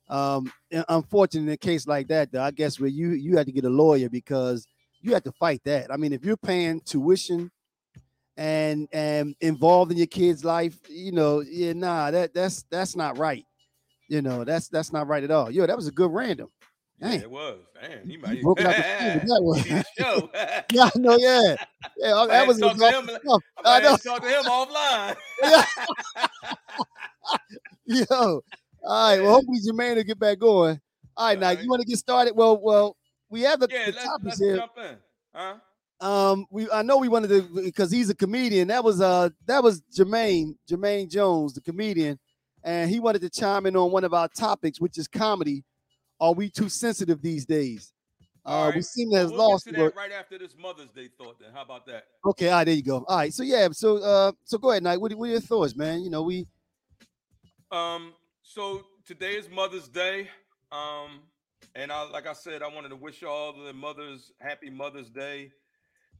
Um, 0.08 0.52
and 0.70 0.84
unfortunately, 0.88 1.48
in 1.48 1.54
a 1.54 1.56
case 1.56 1.86
like 1.86 2.08
that, 2.08 2.32
though, 2.32 2.42
I 2.42 2.50
guess 2.50 2.80
where 2.80 2.88
you 2.88 3.10
you 3.10 3.36
had 3.36 3.46
to 3.46 3.52
get 3.52 3.64
a 3.64 3.70
lawyer 3.70 4.08
because 4.08 4.66
you 5.00 5.12
had 5.12 5.24
to 5.24 5.32
fight 5.32 5.60
that. 5.64 5.92
I 5.92 5.96
mean, 5.96 6.12
if 6.12 6.24
you're 6.24 6.36
paying 6.36 6.80
tuition 6.80 7.50
and 8.36 8.88
and 8.92 9.34
involved 9.40 9.92
in 9.92 9.98
your 9.98 10.06
kid's 10.06 10.44
life, 10.44 10.78
you 10.88 11.12
know, 11.12 11.40
yeah, 11.40 11.74
nah, 11.74 12.10
that 12.10 12.32
that's 12.32 12.64
that's 12.70 12.96
not 12.96 13.18
right. 13.18 13.44
You 14.08 14.22
know, 14.22 14.44
that's 14.44 14.68
that's 14.68 14.92
not 14.92 15.06
right 15.06 15.22
at 15.22 15.30
all. 15.30 15.50
Yo, 15.50 15.66
that 15.66 15.76
was 15.76 15.86
a 15.86 15.92
good 15.92 16.10
random. 16.10 16.48
Yeah, 17.00 17.08
Dang. 17.08 17.20
it 17.20 17.30
was. 17.30 17.58
Damn, 17.80 18.06
he 18.06 18.12
You 18.12 18.18
might 18.20 18.42
broke 18.42 18.60
it 18.60 18.66
out 18.66 18.76
the 18.76 18.82
stream 18.82 19.26
that 19.26 19.84
the 19.96 20.64
yeah, 20.72 20.90
I 20.94 20.98
know. 20.98 21.16
Yeah, 21.16 21.56
yeah. 21.96 22.14
I 22.16 22.26
That 22.26 22.46
was 22.46 22.58
talk 22.58 22.76
to 22.76 22.90
him. 22.90 23.10
I 23.64 23.64
I 23.64 23.80
might 23.80 23.82
know. 23.82 23.96
to 23.96 24.02
talk 24.02 24.22
to 24.22 24.28
him 24.28 24.44
offline. 24.44 25.16
Yo, 27.86 28.04
all 28.10 28.42
right. 28.84 29.20
Well, 29.20 29.34
hopefully 29.34 29.58
Jermaine 29.66 29.96
will 29.96 30.04
get 30.04 30.18
back 30.18 30.38
going. 30.38 30.80
All 31.16 31.26
right, 31.28 31.38
now 31.38 31.48
All 31.48 31.54
right. 31.54 31.62
you 31.62 31.68
want 31.68 31.82
to 31.82 31.88
get 31.88 31.98
started? 31.98 32.34
Well, 32.36 32.60
well, 32.62 32.96
we 33.28 33.42
have 33.42 33.60
the, 33.60 33.68
yeah, 33.70 33.86
the 33.86 33.92
let's, 33.92 34.04
topics 34.04 34.24
let's 34.26 34.40
here. 34.40 34.56
jump 34.56 34.72
in. 34.78 34.96
Huh? 35.34 35.54
Um, 36.00 36.46
we 36.50 36.70
I 36.70 36.82
know 36.82 36.96
we 36.98 37.08
wanted 37.08 37.28
to 37.28 37.42
because 37.62 37.90
he's 37.90 38.08
a 38.10 38.14
comedian. 38.14 38.68
That 38.68 38.82
was 38.82 39.00
uh 39.00 39.28
that 39.46 39.62
was 39.62 39.82
Jermaine 39.96 40.54
Jermaine 40.70 41.10
Jones, 41.10 41.52
the 41.54 41.60
comedian, 41.60 42.18
and 42.64 42.90
he 42.90 43.00
wanted 43.00 43.20
to 43.22 43.30
chime 43.30 43.66
in 43.66 43.76
on 43.76 43.90
one 43.90 44.04
of 44.04 44.14
our 44.14 44.28
topics, 44.28 44.80
which 44.80 44.96
is 44.96 45.08
comedy. 45.08 45.62
Are 46.20 46.32
we 46.34 46.50
too 46.50 46.68
sensitive 46.68 47.22
these 47.22 47.46
days? 47.46 47.92
All 48.44 48.68
Uh, 48.68 48.72
we 48.74 48.82
seem 48.82 49.10
to 49.10 49.18
have 49.18 49.30
We'll 49.30 49.50
lost. 49.50 49.66
that 49.66 49.94
right 49.96 50.12
after 50.12 50.38
this 50.38 50.56
Mother's 50.58 50.88
Day 50.90 51.08
thought. 51.18 51.38
Then 51.40 51.50
how 51.52 51.62
about 51.62 51.86
that? 51.86 52.04
Okay, 52.24 52.48
all 52.48 52.54
right, 52.58 52.64
there 52.64 52.74
you 52.74 52.82
go. 52.82 53.04
All 53.06 53.16
right, 53.18 53.32
so 53.32 53.42
yeah, 53.42 53.68
so 53.72 53.98
uh, 53.98 54.32
so 54.44 54.58
go 54.58 54.70
ahead, 54.70 54.82
Knight. 54.82 55.00
What, 55.00 55.12
are- 55.12 55.16
what 55.16 55.28
are 55.28 55.32
your 55.32 55.40
thoughts, 55.40 55.76
man? 55.76 56.02
You 56.02 56.10
know, 56.10 56.22
we 56.22 56.46
Um, 57.70 58.14
so 58.42 58.84
today 59.06 59.32
is 59.36 59.48
Mother's 59.48 59.88
Day. 59.88 60.28
Um, 60.72 61.20
and 61.74 61.92
I 61.92 62.02
like 62.10 62.26
I 62.26 62.32
said, 62.32 62.62
I 62.62 62.68
wanted 62.68 62.88
to 62.90 62.96
wish 62.96 63.22
all 63.22 63.52
the 63.52 63.72
mothers 63.72 64.32
happy 64.40 64.70
Mother's 64.70 65.10
Day. 65.10 65.52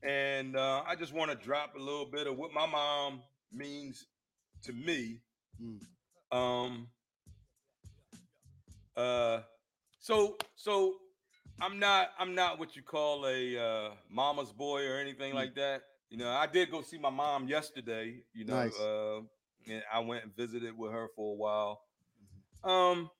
And 0.02 0.56
uh, 0.56 0.82
I 0.86 0.96
just 0.96 1.12
want 1.12 1.30
to 1.30 1.36
drop 1.36 1.74
a 1.74 1.78
little 1.78 2.06
bit 2.06 2.26
of 2.26 2.36
what 2.36 2.52
my 2.52 2.66
mom 2.66 3.20
means 3.52 4.06
to 4.62 4.72
me. 4.72 5.20
Mm. 5.62 5.80
Um. 6.32 6.88
Uh. 8.96 9.40
So 10.00 10.36
so 10.56 10.94
I'm 11.60 11.78
not 11.78 12.10
I'm 12.18 12.34
not 12.34 12.58
what 12.58 12.74
you 12.74 12.82
call 12.82 13.26
a 13.26 13.56
uh, 13.58 13.90
mama's 14.10 14.52
boy 14.52 14.86
or 14.86 14.98
anything 14.98 15.32
Mm. 15.32 15.36
like 15.36 15.54
that. 15.56 15.82
You 16.08 16.16
know, 16.18 16.30
I 16.30 16.46
did 16.46 16.70
go 16.70 16.82
see 16.82 16.98
my 16.98 17.10
mom 17.10 17.46
yesterday. 17.46 18.22
You 18.32 18.44
know, 18.46 18.54
Nice. 18.54 18.78
uh, 18.80 19.20
and 19.68 19.82
I 19.92 20.00
went 20.00 20.24
and 20.24 20.34
visited 20.34 20.76
with 20.76 20.90
her 20.92 21.08
for 21.14 21.34
a 21.34 21.36
while. 21.36 21.82
Mm-hmm. 22.64 22.70
Um, 22.70 23.10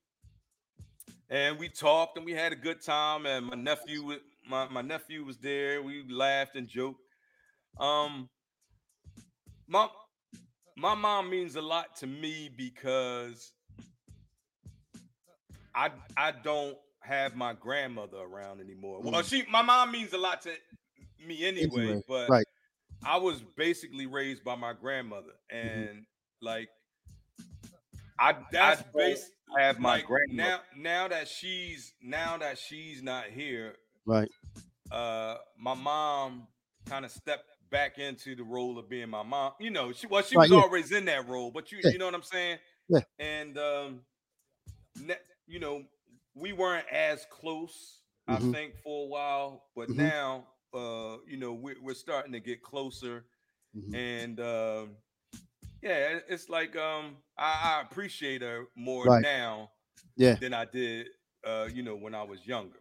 and 1.29 1.59
we 1.59 1.69
talked 1.69 2.17
and 2.17 2.27
we 2.27 2.33
had 2.33 2.53
a 2.53 2.57
good 2.57 2.83
time. 2.83 3.27
And 3.27 3.47
my 3.47 3.57
nephew, 3.57 4.19
my 4.49 4.67
my 4.69 4.83
nephew 4.83 5.25
was 5.25 5.37
there. 5.39 5.83
We 5.83 6.03
laughed 6.11 6.57
and 6.57 6.67
joked. 6.67 7.01
Um, 7.79 8.29
my 9.69 9.89
my 10.77 10.95
mom 10.95 11.29
means 11.31 11.57
a 11.57 11.63
lot 11.63 11.95
to 11.97 12.07
me 12.07 12.49
because 12.57 13.53
I 15.75 15.91
I 16.17 16.33
don't 16.33 16.77
have 17.01 17.35
my 17.35 17.55
grandmother 17.55 18.19
around 18.19 18.61
anymore. 18.61 19.01
Well, 19.03 19.23
Mm. 19.23 19.29
she 19.29 19.45
my 19.51 19.63
mom 19.63 19.93
means 19.93 20.13
a 20.13 20.19
lot 20.19 20.43
to 20.43 20.53
me 21.27 21.47
anyway, 21.47 21.83
Anyway, 21.83 22.03
but 22.09 22.29
right. 22.29 22.47
I 23.05 23.17
was 23.17 23.41
basically 23.57 24.07
raised 24.07 24.45
by 24.45 24.57
my 24.57 24.73
grandmother, 24.75 25.33
Mm-hmm. 25.53 25.79
and 25.91 26.07
like 26.43 26.69
I 28.19 28.37
that's 28.53 28.83
I 28.83 28.85
don't 28.99 29.19
have 29.59 29.79
my 29.79 29.97
like, 29.97 30.07
grandmother. 30.07 30.51
now 30.51 30.61
now 30.77 31.09
that 31.09 31.29
she's 31.29 31.93
now 32.03 32.37
that 32.39 32.59
she's 32.59 33.03
not 33.03 33.27
here, 33.27 33.77
Right. 34.05 34.29
uh 34.91 35.37
my 35.59 35.75
mom 35.75 36.47
kind 36.87 37.05
of 37.05 37.11
stepped 37.11 37.45
back 37.71 37.99
into 37.99 38.35
the 38.35 38.43
role 38.43 38.79
of 38.79 38.89
being 38.89 39.09
my 39.09 39.23
mom. 39.23 39.53
You 39.61 39.71
know, 39.71 39.93
she 39.93 40.07
well, 40.07 40.23
she 40.23 40.37
Right, 40.37 40.45
was 40.45 40.51
yeah. 40.51 40.59
always 40.63 40.93
in 40.93 41.05
that 41.07 41.29
role, 41.29 41.51
but 41.51 41.73
you 41.73 41.79
Yeah. 41.83 41.91
you 41.93 41.99
know 41.99 42.07
what 42.07 42.15
I'm 42.15 42.23
saying? 42.23 42.59
Yeah. 42.89 43.01
And 43.19 43.57
um 43.59 44.01
ne- 45.01 45.17
you 45.51 45.59
know, 45.61 45.83
we 46.35 46.53
weren't 46.53 46.87
as 46.91 47.27
close, 47.31 48.01
Mhm. 48.29 48.49
I 48.49 48.53
think, 48.53 48.75
for 48.83 49.05
a 49.05 49.09
while, 49.09 49.65
but 49.75 49.89
Mhm. 49.89 49.97
now 49.97 50.47
uh, 50.73 51.17
you 51.27 51.37
know, 51.37 51.53
we're 51.53 51.75
we're 51.83 51.95
starting 51.95 52.33
to 52.33 52.39
get 52.41 52.63
closer 52.63 53.25
Mhm. 53.77 53.95
and 53.95 54.41
um 54.41 54.97
yeah, 55.83 56.21
it's 56.29 56.49
like 56.49 56.77
um 56.77 57.17
I, 57.37 57.79
I 57.79 57.83
appreciate 57.83 58.43
her 58.43 58.67
more 58.77 59.07
Right. 59.07 59.23
now 59.23 59.71
Yeah. 60.17 60.35
than 60.35 60.55
I 60.55 60.65
did 60.67 61.09
uh, 61.45 61.69
you 61.73 61.83
know, 61.83 61.97
when 61.97 62.15
I 62.15 62.23
was 62.23 62.47
younger. 62.47 62.79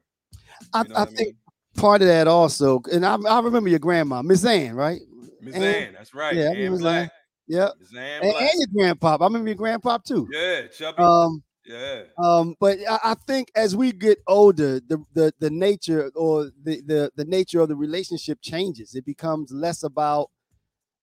I, 0.73 0.83
You 0.83 0.89
know 0.89 0.95
I 0.95 1.01
I 1.01 1.05
think 1.05 1.17
mean? 1.29 1.35
part 1.77 2.01
of 2.01 2.07
that 2.09 2.27
also, 2.27 2.81
and 2.91 3.05
I, 3.05 3.15
I 3.15 3.39
remember 3.39 3.69
your 3.69 3.79
grandma, 3.79 4.21
Miss 4.21 4.45
Ann, 4.45 4.75
right? 4.75 5.01
Miss 5.41 5.55
Ann- 5.55 5.63
Ann, 5.63 5.93
that's 5.93 6.13
right. 6.13 6.35
yeah, 6.35 6.51
Ann 6.51 6.77
Black. 6.77 7.11
Yep. 7.47 7.73
Ann 7.97 8.21
And, 8.21 8.31
Black. 8.31 8.49
and 8.51 8.51
your 8.75 8.93
grandpop. 8.95 9.21
I 9.21 9.23
remember 9.23 9.47
your 9.49 9.57
grandpop 9.57 10.03
too. 10.03 10.27
yeah, 10.31 10.67
chubby. 10.67 11.01
Um, 11.01 11.41
yeah. 11.69 12.03
um, 12.17 12.55
but 12.59 12.79
I, 12.89 12.99
I 13.03 13.13
think 13.27 13.51
as 13.55 13.75
we 13.75 13.91
get 13.91 14.19
older, 14.27 14.79
the 14.79 15.03
the 15.13 15.33
the 15.39 15.49
nature 15.49 16.11
or 16.15 16.51
the 16.63 16.81
the 16.81 17.11
the 17.15 17.25
nature 17.25 17.61
of 17.61 17.69
the 17.69 17.75
relationship 17.75 18.39
changes. 18.41 18.95
It 18.95 19.05
becomes 19.05 19.51
less 19.51 19.83
about, 19.83 20.31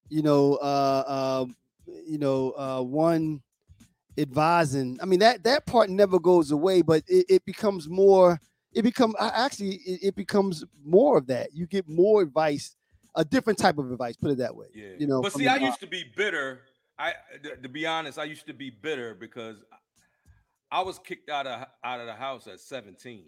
you 0.09 0.23
know, 0.23 0.55
uh, 0.57 1.43
um, 1.43 1.57
you 1.87 2.19
know, 2.19 2.53
uh, 2.53 2.83
one 2.83 3.43
advising. 4.19 4.99
I 5.01 5.07
mean 5.07 5.21
that 5.21 5.45
that 5.45 5.67
part 5.67 5.91
never 5.91 6.19
goes 6.19 6.51
away, 6.51 6.83
but 6.83 7.05
it, 7.07 7.27
it 7.29 7.45
becomes 7.45 7.89
more. 7.89 8.41
It 8.73 8.83
become 8.83 9.15
actually 9.21 9.77
it, 9.87 10.01
it 10.09 10.17
becomes 10.17 10.65
more 10.85 11.17
of 11.19 11.27
that. 11.29 11.55
You 11.55 11.67
get 11.67 11.89
more 11.89 12.23
advice, 12.23 12.77
a 13.15 13.25
different 13.25 13.59
type 13.59 13.79
of 13.79 13.91
advice. 13.91 14.17
Put 14.17 14.33
it 14.33 14.39
that 14.39 14.55
way. 14.55 14.67
Yeah. 14.75 14.95
You 14.99 15.07
know, 15.07 15.23
but 15.23 15.33
see, 15.33 15.47
I 15.47 15.57
used 15.57 15.81
to 15.81 15.87
be 15.87 16.05
bitter. 16.17 16.63
I 16.99 17.13
to 17.63 17.69
be 17.69 17.87
honest, 17.87 18.19
I 18.19 18.25
used 18.25 18.47
to 18.47 18.55
be 18.55 18.71
bitter 18.71 19.15
because 19.15 19.57
I 20.71 20.83
was 20.83 20.99
kicked 20.99 21.31
out 21.31 21.47
of 21.47 21.67
out 21.85 22.01
of 22.01 22.07
the 22.07 22.15
house 22.15 22.47
at 22.47 22.61
17. 22.61 23.25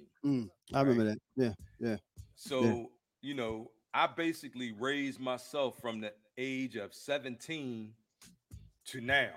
I 0.75 0.80
remember 0.80 1.04
that. 1.04 1.18
Yeah. 1.37 1.52
Yeah. 1.80 1.97
So, 2.35 2.90
you 3.23 3.35
know, 3.35 3.71
I 3.95 4.07
basically 4.07 4.73
raised 4.73 5.21
myself 5.21 5.80
from 5.80 6.00
the 6.00 6.12
age 6.37 6.76
of 6.76 6.92
17 6.95 7.92
to 8.87 9.00
now. 9.00 9.30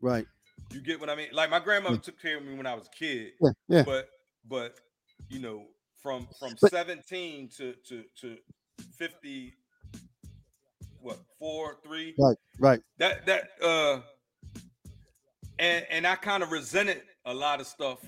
Right. 0.00 0.26
You 0.72 0.80
get 0.80 1.00
what 1.00 1.10
I 1.10 1.16
mean? 1.16 1.28
Like 1.32 1.50
my 1.50 1.60
grandmother 1.60 1.96
took 1.98 2.20
care 2.20 2.38
of 2.38 2.44
me 2.44 2.54
when 2.54 2.66
I 2.66 2.74
was 2.74 2.86
a 2.86 2.96
kid, 2.96 3.32
Yeah. 3.40 3.50
Yeah. 3.68 3.82
but 3.84 4.08
but 4.48 4.80
you 5.28 5.38
know, 5.40 5.66
from 6.02 6.28
from 6.38 6.54
But- 6.60 6.70
17 6.70 7.48
to 7.56 7.74
to 7.88 8.04
to 8.20 8.36
50 8.98 9.54
what, 11.00 11.18
4 11.38 11.76
3 11.84 12.14
Right. 12.18 12.36
Right. 12.58 12.80
that 12.98 13.26
that 13.26 13.50
uh 13.62 14.00
and 15.58 15.86
and 15.90 16.06
I 16.06 16.16
kind 16.16 16.42
of 16.42 16.50
resented 16.52 17.02
a 17.24 17.34
lot 17.34 17.60
of 17.60 17.66
stuff 17.66 18.00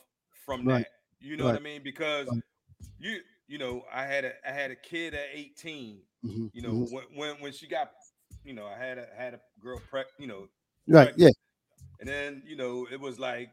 from 0.45 0.67
Right. 0.67 0.87
that. 0.87 0.89
You 1.21 1.37
know 1.37 1.45
what 1.47 1.57
I 1.57 1.59
mean? 1.61 1.83
Because 1.83 2.29
Right. 2.31 2.43
you 2.99 3.21
you 3.47 3.59
know, 3.59 3.85
I 3.93 4.05
had 4.05 4.25
a 4.25 4.33
I 4.49 4.53
had 4.53 4.71
a 4.71 4.77
kid 4.77 5.15
at 5.15 5.29
18. 5.33 6.03
Mhm, 6.23 6.51
You 6.53 6.63
know, 6.63 6.75
mhm. 6.75 6.87
when, 6.91 7.05
when 7.15 7.37
when 7.41 7.53
she 7.53 7.67
got, 7.69 7.91
you 8.45 8.55
know, 8.55 8.67
I 8.67 8.77
had 8.79 8.99
a 8.99 9.07
had 9.17 9.35
a 9.35 9.41
girl 9.61 9.81
prep, 9.81 10.09
you 10.19 10.27
know, 10.27 10.49
Right. 10.87 11.13
Yeah. 11.17 11.31
and 12.01 12.09
then 12.09 12.43
you 12.47 12.57
know 12.57 12.87
it 12.91 13.01
was 13.01 13.19
like 13.19 13.51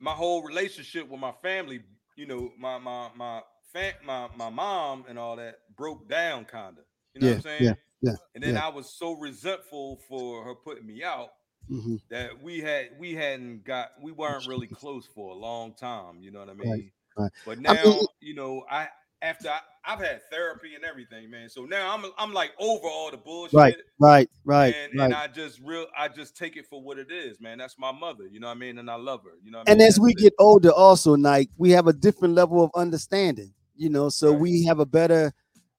my 0.00 0.12
whole 0.12 0.42
relationship 0.42 1.08
with 1.08 1.20
my 1.20 1.32
family. 1.32 1.82
You 2.16 2.26
know, 2.26 2.52
my 2.58 2.78
my 2.78 3.10
my 3.14 3.42
fam, 3.72 3.94
my 4.04 4.28
my 4.36 4.50
mom 4.50 5.04
and 5.08 5.18
all 5.18 5.36
that 5.36 5.56
broke 5.76 6.08
down, 6.08 6.44
kind 6.44 6.78
of. 6.78 6.84
You 7.14 7.20
know 7.20 7.26
Yeah, 7.26 7.30
what 7.30 7.36
I'm 7.36 7.42
saying? 7.42 7.68
yeah, 7.68 7.74
yeah, 8.02 8.16
And 8.34 8.44
then 8.44 8.54
yeah. 8.54 8.60
I 8.60 8.68
was 8.68 8.96
so 8.98 9.12
resentful 9.12 9.98
for 10.08 10.44
her 10.44 10.54
putting 10.54 10.86
me 10.86 11.02
out 11.04 11.30
mhm. 11.70 12.00
that 12.10 12.40
we 12.42 12.60
had 12.60 12.90
we 12.98 13.14
hadn't 13.14 13.64
got 13.64 13.92
we 14.02 14.12
weren't 14.12 14.46
really 14.46 14.66
close 14.66 15.06
for 15.14 15.30
a 15.30 15.34
long 15.34 15.72
time 15.74 16.16
you 16.20 16.30
know 16.30 16.40
what 16.40 16.48
i 16.50 16.54
mean 16.54 16.90
right. 17.16 17.30
but 17.46 17.58
I 17.58 17.60
now 17.60 17.82
mean- 17.84 18.06
you 18.20 18.34
know 18.34 18.64
i 18.70 18.88
after 19.22 19.48
I, 19.48 19.60
i've 19.84 20.00
had 20.00 20.20
therapy 20.30 20.74
and 20.74 20.84
everything 20.84 21.30
man 21.30 21.48
so 21.48 21.64
now 21.64 21.94
i'm 21.94 22.04
i'm 22.18 22.32
like 22.32 22.50
over 22.58 22.86
all 22.88 23.10
the 23.10 23.16
bullshit 23.16 23.54
Right. 23.54 23.76
Right. 24.00 24.28
Right. 24.44 24.74
and, 24.74 24.98
right. 24.98 25.04
and 25.06 25.14
i 25.14 25.28
just 25.28 25.60
real 25.60 25.86
i 25.96 26.08
just 26.08 26.36
take 26.36 26.56
it 26.56 26.66
for 26.66 26.82
what 26.82 26.98
it 26.98 27.12
is 27.12 27.40
man 27.40 27.58
that's 27.58 27.78
my 27.78 27.92
mother 27.92 28.26
you 28.26 28.40
know 28.40 28.48
what 28.48 28.56
i 28.56 28.58
mean 28.58 28.78
and 28.78 28.90
i 28.90 28.96
love 28.96 29.22
her 29.24 29.30
you 29.44 29.50
know 29.52 29.58
what 29.58 29.68
I 29.68 29.72
and 29.72 29.78
mean? 29.78 29.88
as 29.88 30.00
we 30.00 30.12
That's 30.12 30.22
it. 30.22 30.24
get 30.24 30.34
older 30.40 30.72
also 30.72 31.16
like 31.16 31.48
we 31.56 31.70
have 31.70 31.86
a 31.86 31.92
different 31.92 32.34
level 32.34 32.64
of 32.64 32.70
understanding 32.74 33.52
you 33.76 33.88
know 33.90 34.08
so 34.08 34.32
Right. 34.32 34.40
we 34.40 34.64
have 34.64 34.80
a 34.80 34.86
better 34.86 35.32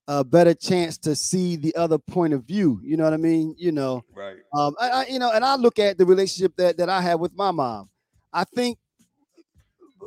a 0.07 0.23
better 0.23 0.53
chance 0.53 0.97
to 0.97 1.15
see 1.15 1.55
the 1.55 1.73
other 1.75 1.97
point 1.97 2.33
of 2.33 2.43
view 2.43 2.79
you 2.83 2.97
know 2.97 3.05
what 3.05 3.13
i 3.13 3.17
mean 3.17 3.55
you 3.57 3.71
know? 3.71 4.03
Right. 4.13 4.37
Um 4.53 4.75
I, 4.79 4.89
I 4.89 5.05
you 5.07 5.19
know 5.19 5.31
and 5.31 5.45
i 5.45 5.55
look 5.55 5.79
at 5.79 5.97
the 5.97 6.05
relationship 6.05 6.55
that 6.57 6.77
that 6.77 6.89
i 6.89 7.01
have 7.01 7.19
with 7.19 7.33
my 7.35 7.51
mom. 7.51 7.89
I 8.31 8.43
think 8.43 8.77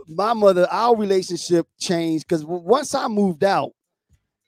my 0.06 0.34
mother 0.34 0.66
our 0.70 0.94
relationship 0.96 1.66
changed 1.78 2.26
because 2.28 2.44
once 2.44 2.94
i 2.94 3.08
moved 3.08 3.42
out 3.42 3.72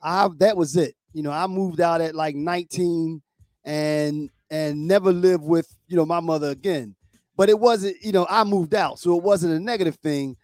i 0.03 0.29
that 0.39 0.57
was 0.57 0.77
it. 0.77 0.95
You 1.15 1.23
know 1.23 1.33
i 1.33 1.47
moved 1.47 1.81
out 1.81 2.01
at 2.01 2.15
like 2.15 2.37
19 2.37 3.23
and 3.65 4.31
and 4.51 4.87
never 4.87 5.13
lived 5.13 5.45
with 5.45 5.69
you 5.87 5.97
know 5.97 6.07
my 6.07 6.21
mother 6.21 6.49
again. 6.51 6.95
But 7.37 7.49
it 7.49 7.59
wasn't 7.59 7.97
you 8.03 8.13
know 8.13 8.27
i 8.29 8.45
moved 8.45 8.75
out 8.75 8.99
so 8.99 9.17
it 9.17 9.23
wasn't 9.23 9.55
a 9.55 9.61
negative 9.61 9.97
thing. 9.97 10.37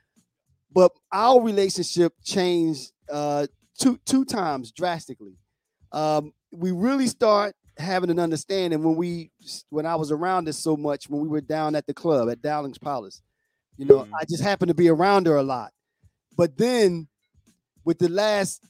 But 0.73 0.93
our 1.13 1.41
relationship 1.43 2.15
changed 2.25 2.91
uh 3.11 3.47
two 3.79 3.99
two 4.07 4.25
times 4.25 4.73
drastically. 4.73 5.39
Um 5.93 6.33
we 6.53 6.73
really 6.73 7.09
start 7.09 7.57
having 7.79 8.11
an 8.11 8.19
understanding 8.21 8.83
when 8.83 8.97
we 8.97 9.33
when 9.71 9.87
i 9.87 9.97
was 9.97 10.13
around 10.13 10.49
us 10.49 10.59
so 10.59 10.77
much 10.77 11.09
when 11.09 11.21
we 11.21 11.29
were 11.29 11.41
down 11.41 11.75
at 11.75 11.87
the 11.87 11.95
club 11.95 12.31
at 12.31 12.43
dowling's 12.43 12.79
palace. 12.79 13.23
You 13.79 13.87
know 13.87 14.07
Mhm. 14.07 14.13
i 14.21 14.25
just 14.27 14.43
happened 14.43 14.71
to 14.71 14.75
be 14.75 14.89
around 14.91 15.27
her 15.27 15.37
a 15.37 15.43
lot. 15.45 15.73
But 16.37 16.59
then 16.59 17.09
with 17.85 17.99
the 17.99 18.09
last 18.11 18.65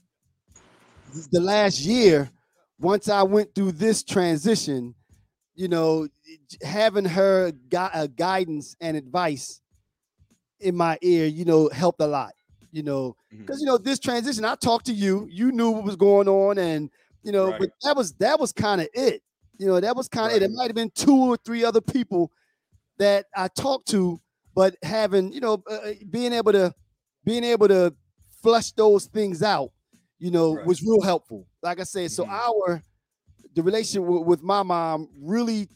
the 1.30 1.40
last 1.40 1.80
year 1.80 2.30
once 2.78 3.08
i 3.08 3.22
went 3.22 3.54
through 3.54 3.72
this 3.72 4.02
transition 4.02 4.94
you 5.54 5.68
know 5.68 6.08
having 6.62 7.04
her 7.04 7.52
gui- 7.52 7.78
uh, 7.94 8.06
guidance 8.08 8.76
and 8.80 8.96
advice 8.96 9.60
in 10.60 10.76
my 10.76 10.98
ear 11.02 11.26
you 11.26 11.44
know 11.44 11.68
helped 11.70 12.00
a 12.00 12.06
lot 12.06 12.32
you 12.74 12.82
know 12.82 13.16
because 13.46 13.60
you 13.60 13.66
know 13.66 13.78
this 13.78 13.98
transition 14.00 14.44
i 14.44 14.54
talked 14.56 14.86
to 14.86 14.92
you 14.94 15.26
you 15.30 15.52
knew 15.52 15.70
what 15.70 15.84
was 15.84 15.96
going 15.96 16.28
on 16.28 16.58
and 16.58 16.90
you 17.22 17.32
know 17.32 17.52
Right. 17.52 17.60
but 17.60 17.70
that 17.84 17.96
was 17.96 18.14
that 18.14 18.40
was 18.40 18.52
kind 18.52 18.80
of 18.82 18.88
it 18.94 19.22
you 19.58 19.66
know 19.66 19.80
that 19.80 19.96
was 19.96 20.08
kind 20.08 20.30
of 20.32 20.36
it 20.36 20.42
it 20.42 20.50
might 20.52 20.66
have 20.68 20.74
been 20.76 20.90
two 20.94 21.16
or 21.16 21.36
three 21.38 21.64
other 21.64 21.80
people 21.80 22.32
that 22.98 23.26
i 23.36 23.48
talked 23.48 23.88
to 23.88 24.20
but 24.54 24.76
having 24.82 25.32
you 25.32 25.40
know 25.40 25.62
uh, 25.70 25.74
uh, 25.74 25.94
being 26.10 26.32
able 26.32 26.52
to 26.52 26.74
being 27.24 27.44
able 27.44 27.68
to 27.68 27.94
flush 28.42 28.72
those 28.72 29.06
things 29.06 29.42
out 29.42 29.72
you 30.18 30.30
know 30.30 30.54
Right. 30.54 30.66
was 30.66 30.82
real 30.82 31.02
helpful 31.02 31.46
like 31.62 31.80
i 31.80 31.84
said 31.84 32.10
so 32.10 32.24
Mhm. 32.24 32.30
our 32.30 32.82
the 33.54 33.62
relationship 33.62 34.02
with, 34.08 34.26
with 34.26 34.42
my 34.42 34.62
mom 34.62 35.08
really 35.20 35.68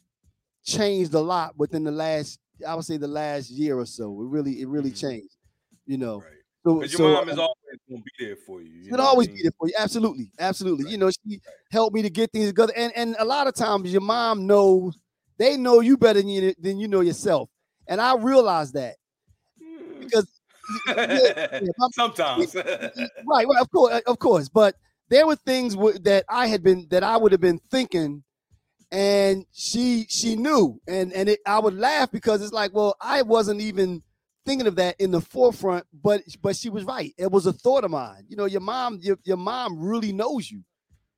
changed 0.64 1.14
a 1.14 1.20
lot 1.20 1.56
within 1.58 1.84
the 1.84 1.92
last 1.92 2.40
i 2.66 2.74
would 2.74 2.84
say 2.84 2.96
the 2.98 3.08
last 3.08 3.50
year 3.50 3.78
or 3.78 3.86
so 3.86 4.10
it 4.22 4.26
really 4.26 4.60
it 4.62 4.68
really 4.68 4.90
Mhm. 4.90 5.00
changed 5.00 5.36
you 5.86 5.98
know 5.98 6.18
right 6.20 6.38
so, 6.75 6.80
your 6.80 6.88
so, 6.88 7.12
mom 7.14 7.28
has 7.28 7.38
uh, 7.38 7.42
always 7.42 7.78
gonna 7.88 8.02
be 8.02 8.25
there 8.26 8.37
for 8.37 8.60
you. 8.62 8.68
you 8.70 8.84
She'll 8.84 8.92
what 8.92 9.00
I 9.00 9.04
always 9.04 9.28
mean? 9.28 9.37
be 9.37 9.42
there 9.42 9.52
for 9.58 9.68
you. 9.68 9.75
Absolutely, 9.78 10.30
absolutely. 10.38 10.90
You 10.90 10.98
know, 10.98 11.10
she 11.10 11.40
helped 11.70 11.94
me 11.94 12.02
to 12.02 12.10
get 12.10 12.32
things 12.32 12.46
together. 12.48 12.72
And 12.76 12.92
and 12.96 13.16
a 13.18 13.25
lot 13.25 13.46
of 13.46 13.54
times 13.54 13.92
your 13.92 14.00
mom 14.00 14.46
knows 14.46 14.98
they 15.38 15.56
know 15.56 15.80
you 15.80 15.96
better 15.96 16.20
than 16.20 16.28
you 16.28 16.54
than 16.58 16.78
you 16.78 16.88
know 16.88 17.00
yourself. 17.00 17.48
And 17.87 18.00
I 18.00 18.14
realize 18.16 18.72
that 18.72 18.96
because 20.00 20.28
yeah, 20.87 21.60
my- 21.78 21.88
Sometimes. 21.94 22.54
right, 22.54 23.08
right, 23.26 23.60
of 23.60 23.70
course, 23.70 24.02
of 24.06 24.18
course. 24.18 24.48
But 24.48 24.76
there 25.08 25.26
were 25.26 25.37
things 25.37 25.75
w- 25.75 25.98
that 26.00 26.25
I 26.28 26.46
had 26.46 26.62
been 26.62 26.87
that 26.90 27.02
I 27.02 27.16
would 27.16 27.32
have 27.32 27.40
been 27.40 27.60
thinking, 27.70 28.22
and 28.92 29.44
she 29.52 30.06
she 30.08 30.37
knew, 30.37 30.80
and 30.87 31.12
and 31.12 31.30
it, 31.30 31.40
I 31.46 31.58
would 31.58 31.75
laugh 31.75 32.10
because 32.10 32.42
it's 32.42 32.52
like, 32.52 32.72
well, 32.75 32.96
I 33.00 33.22
wasn't 33.22 33.60
even 33.60 34.02
thinking 34.48 34.66
of 34.66 34.76
that 34.76 34.96
in 34.98 35.10
the 35.10 35.20
forefront, 35.20 35.84
but 36.02 36.22
but 36.42 36.56
she 36.56 36.70
was 36.70 36.84
right. 36.84 37.12
It 37.18 37.30
was 37.30 37.46
a 37.46 37.52
thought 37.52 37.84
of 37.84 37.90
mine. 37.90 38.24
You 38.28 38.36
know, 38.36 38.46
your 38.46 38.62
mom, 38.62 38.98
your 39.02 39.18
your 39.24 39.36
mom 39.36 39.78
really 39.78 40.12
knows 40.12 40.50
you. 40.50 40.64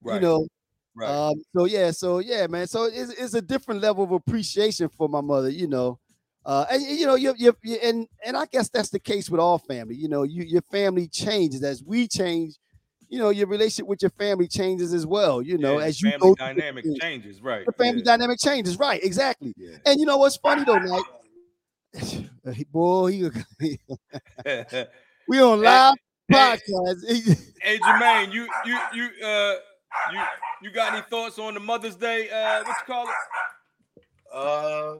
right. 0.02 0.16
You 0.16 0.20
know, 0.20 0.48
right. 0.96 1.08
um, 1.08 1.34
so 1.56 1.64
yeah, 1.64 1.92
so 1.92 2.18
yeah, 2.18 2.46
man. 2.48 2.66
So 2.66 2.84
it's, 2.84 3.12
it's 3.12 3.34
a 3.34 3.42
different 3.42 3.80
level 3.80 4.02
of 4.04 4.10
appreciation 4.10 4.88
for 4.88 5.08
my 5.08 5.20
mother, 5.20 5.48
you 5.48 5.68
know. 5.68 5.98
Uh, 6.44 6.66
and 6.72 6.82
you 6.82 7.06
know, 7.06 7.14
you, 7.14 7.34
you, 7.36 7.54
and 7.82 8.06
and 8.26 8.36
I 8.36 8.46
guess 8.46 8.68
that's 8.68 8.90
the 8.90 8.98
case 8.98 9.30
with 9.30 9.40
all 9.40 9.58
family. 9.58 9.94
You 9.94 10.08
know, 10.08 10.24
you 10.24 10.42
your 10.42 10.62
family 10.62 11.06
changes 11.06 11.62
as 11.62 11.82
we 11.84 12.08
change. 12.08 12.56
You 13.08 13.18
know, 13.18 13.30
your 13.30 13.48
relationship 13.48 13.88
with 13.88 14.02
your 14.02 14.12
family 14.12 14.46
changes 14.46 14.94
as 14.94 15.04
well. 15.04 15.42
You 15.42 15.58
know, 15.58 15.78
Yeah, 15.80 15.86
as 15.86 16.00
you 16.00 16.10
family 16.10 16.28
go 16.28 16.34
dynamic 16.36 16.84
changes, 17.00 17.42
right? 17.42 17.66
the 17.66 17.72
family 17.72 18.02
yeah. 18.04 18.16
dynamic 18.16 18.38
changes, 18.38 18.78
right? 18.78 19.02
Exactly. 19.02 19.52
Yeah. 19.56 19.78
And 19.84 19.98
you 19.98 20.06
know 20.06 20.16
what's 20.16 20.36
funny 20.36 20.64
though, 20.64 20.78
Mike? 20.78 21.04
Boy, 22.72 23.12
he, 23.12 23.30
we 25.28 25.40
on 25.40 25.60
live 25.60 25.94
hey. 26.28 26.34
podcast. 26.34 27.04
hey 27.62 27.78
Jermaine, 27.78 28.32
you 28.32 28.48
you 28.64 28.78
you 28.94 29.26
uh 29.26 29.54
you 30.12 30.20
you 30.62 30.70
got 30.70 30.92
any 30.92 31.02
thoughts 31.02 31.38
on 31.38 31.54
the 31.54 31.60
Mother's 31.60 31.96
Day? 31.96 32.30
Uh, 32.30 32.62
what 32.62 32.68
you 32.68 32.74
call 32.86 33.08
it? 33.08 33.14
Uh, 34.32 34.94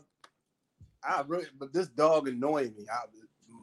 I 1.05 1.23
really, 1.27 1.47
but 1.59 1.73
this 1.73 1.89
dog 1.89 2.29
annoying 2.29 2.75
me. 2.77 2.87
I, 2.93 3.05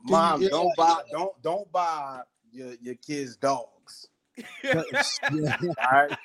Mom, 0.05 0.41
don't 0.47 0.75
buy, 0.77 1.01
don't 1.11 1.41
don't 1.41 1.71
buy 1.71 2.21
your 2.51 2.73
your 2.81 2.95
kids 2.95 3.35
dogs. 3.35 4.07
yeah, 4.73 5.51
All 5.91 5.91
right, 5.91 6.17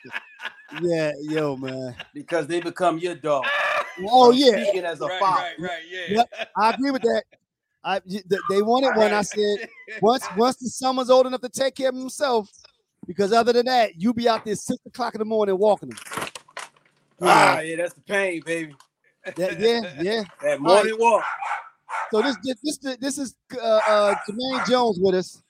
yeah, 0.81 1.12
yo, 1.23 1.57
man. 1.57 1.95
because 2.14 2.47
they 2.47 2.61
become 2.61 2.99
your 2.99 3.14
dog. 3.14 3.47
Oh 4.09 4.31
yeah, 4.33 4.62
speaking 4.62 4.85
as 4.85 5.00
a 5.00 5.07
right, 5.09 5.19
father. 5.21 5.42
right, 5.42 5.61
right, 5.61 5.83
yeah. 5.90 6.16
Yep. 6.16 6.26
I 6.57 6.71
agree 6.71 6.90
with 6.90 7.02
that. 7.02 7.23
I 7.85 7.95
y- 8.07 8.23
th- 8.28 8.42
they 8.49 8.62
wanted 8.62 8.95
one. 8.97 9.12
I 9.12 9.23
said 9.23 9.69
once 10.00 10.26
once 10.37 10.57
the 10.57 10.69
son's 10.69 11.11
old 11.11 11.26
enough 11.26 11.40
to 11.42 11.49
take 11.49 11.75
care 11.75 11.88
of 11.88 11.95
himself, 11.95 12.49
because 13.07 13.33
other 13.33 13.52
than 13.52 13.66
that, 13.66 14.00
you 14.00 14.12
be 14.14 14.28
out 14.28 14.45
there 14.45 14.54
six 14.54 14.78
o'clock 14.87 15.14
in 15.14 15.19
the 15.19 15.25
morning 15.25 15.59
walking 15.59 15.90
them. 15.90 15.99
You 17.21 17.28
Ah, 17.28 17.61
yeah, 17.61 17.76
that's 17.76 17.95
the 17.95 18.00
pain, 18.00 18.42
baby. 18.45 18.75
that- 19.37 19.59
yeah, 19.59 19.95
yeah. 20.00 20.25
That 20.42 20.61
morning 20.61 20.97
walk. 20.99 21.25
So 22.12 22.21
this 22.23 22.37
this 22.42 22.78
this, 22.78 22.97
this 22.99 23.19
is 23.19 23.35
uh, 23.54 23.59
uh 23.88 24.14
Jermaine 24.28 24.69
Jones 24.69 24.99
with 25.00 25.14
us. 25.14 25.42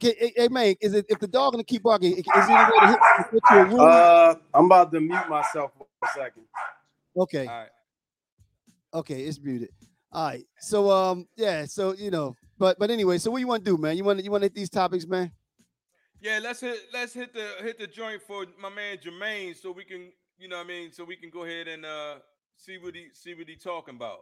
Hey, 0.00 0.14
hey, 0.18 0.32
hey, 0.34 0.48
man, 0.48 0.74
is 0.80 0.94
it 0.94 1.04
if 1.08 1.18
the 1.18 1.28
dog 1.28 1.52
gonna 1.52 1.64
keep 1.64 1.82
barking? 1.82 2.16
Is 2.16 2.24
there 2.24 2.42
any 2.44 2.54
way 2.54 2.78
to 2.80 2.86
hit, 2.86 2.98
hit 3.32 3.42
to 3.50 3.60
a 3.60 3.64
room? 3.66 3.80
Uh, 3.80 4.34
I'm 4.54 4.64
about 4.64 4.90
to 4.92 5.00
mute 5.00 5.28
myself 5.28 5.72
for 5.76 5.86
a 6.02 6.08
second. 6.14 6.44
okay, 7.16 7.46
All 7.46 7.58
right. 7.58 7.68
okay, 8.94 9.22
it's 9.22 9.38
muted. 9.38 9.68
All 10.12 10.26
right. 10.26 10.44
So 10.58 10.90
um, 10.90 11.28
yeah. 11.36 11.66
So 11.66 11.94
you 11.94 12.10
know, 12.10 12.34
but 12.58 12.78
but 12.78 12.90
anyway, 12.90 13.18
so 13.18 13.30
what 13.30 13.40
you 13.40 13.46
want 13.46 13.62
to 13.64 13.70
do, 13.70 13.76
man? 13.76 13.96
You 13.96 14.04
want 14.04 14.24
you 14.24 14.30
want 14.30 14.40
to 14.40 14.46
hit 14.46 14.54
these 14.54 14.70
topics, 14.70 15.06
man? 15.06 15.30
Yeah, 16.20 16.40
let's 16.42 16.60
hit 16.60 16.78
let's 16.92 17.12
hit 17.12 17.34
the 17.34 17.48
hit 17.60 17.78
the 17.78 17.86
joint 17.86 18.22
for 18.22 18.46
my 18.58 18.70
man 18.70 18.98
Jermaine 18.98 19.54
so 19.54 19.70
we 19.70 19.84
can, 19.84 20.12
you 20.38 20.48
know 20.48 20.56
what 20.56 20.64
I 20.64 20.68
mean, 20.68 20.92
so 20.92 21.04
we 21.04 21.16
can 21.16 21.30
go 21.30 21.44
ahead 21.44 21.68
and 21.68 21.84
uh 21.84 22.16
see 22.56 22.78
what 22.78 22.94
he 22.94 23.08
see 23.12 23.34
what 23.34 23.48
he 23.48 23.56
talking 23.56 23.96
about. 23.96 24.20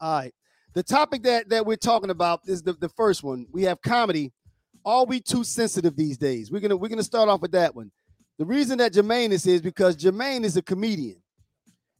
All 0.00 0.18
right. 0.18 0.34
The 0.74 0.82
topic 0.82 1.22
that 1.22 1.48
that 1.48 1.64
we're 1.64 1.76
talking 1.76 2.10
about 2.10 2.40
is 2.46 2.62
the, 2.62 2.72
the 2.74 2.88
first 2.88 3.22
one. 3.22 3.46
We 3.52 3.62
have 3.62 3.80
comedy. 3.82 4.32
Are 4.84 5.04
we 5.04 5.20
too 5.20 5.44
sensitive 5.44 5.96
these 5.96 6.16
days? 6.16 6.50
We're 6.50 6.60
gonna 6.60 6.76
we're 6.76 6.88
gonna 6.88 7.02
start 7.02 7.28
off 7.28 7.40
with 7.40 7.52
that 7.52 7.74
one. 7.74 7.90
The 8.38 8.44
reason 8.46 8.78
that 8.78 8.92
Jermaine 8.92 9.30
is 9.32 9.44
here 9.44 9.54
is 9.54 9.60
because 9.60 9.96
Jermaine 9.96 10.44
is 10.44 10.56
a 10.56 10.62
comedian, 10.62 11.16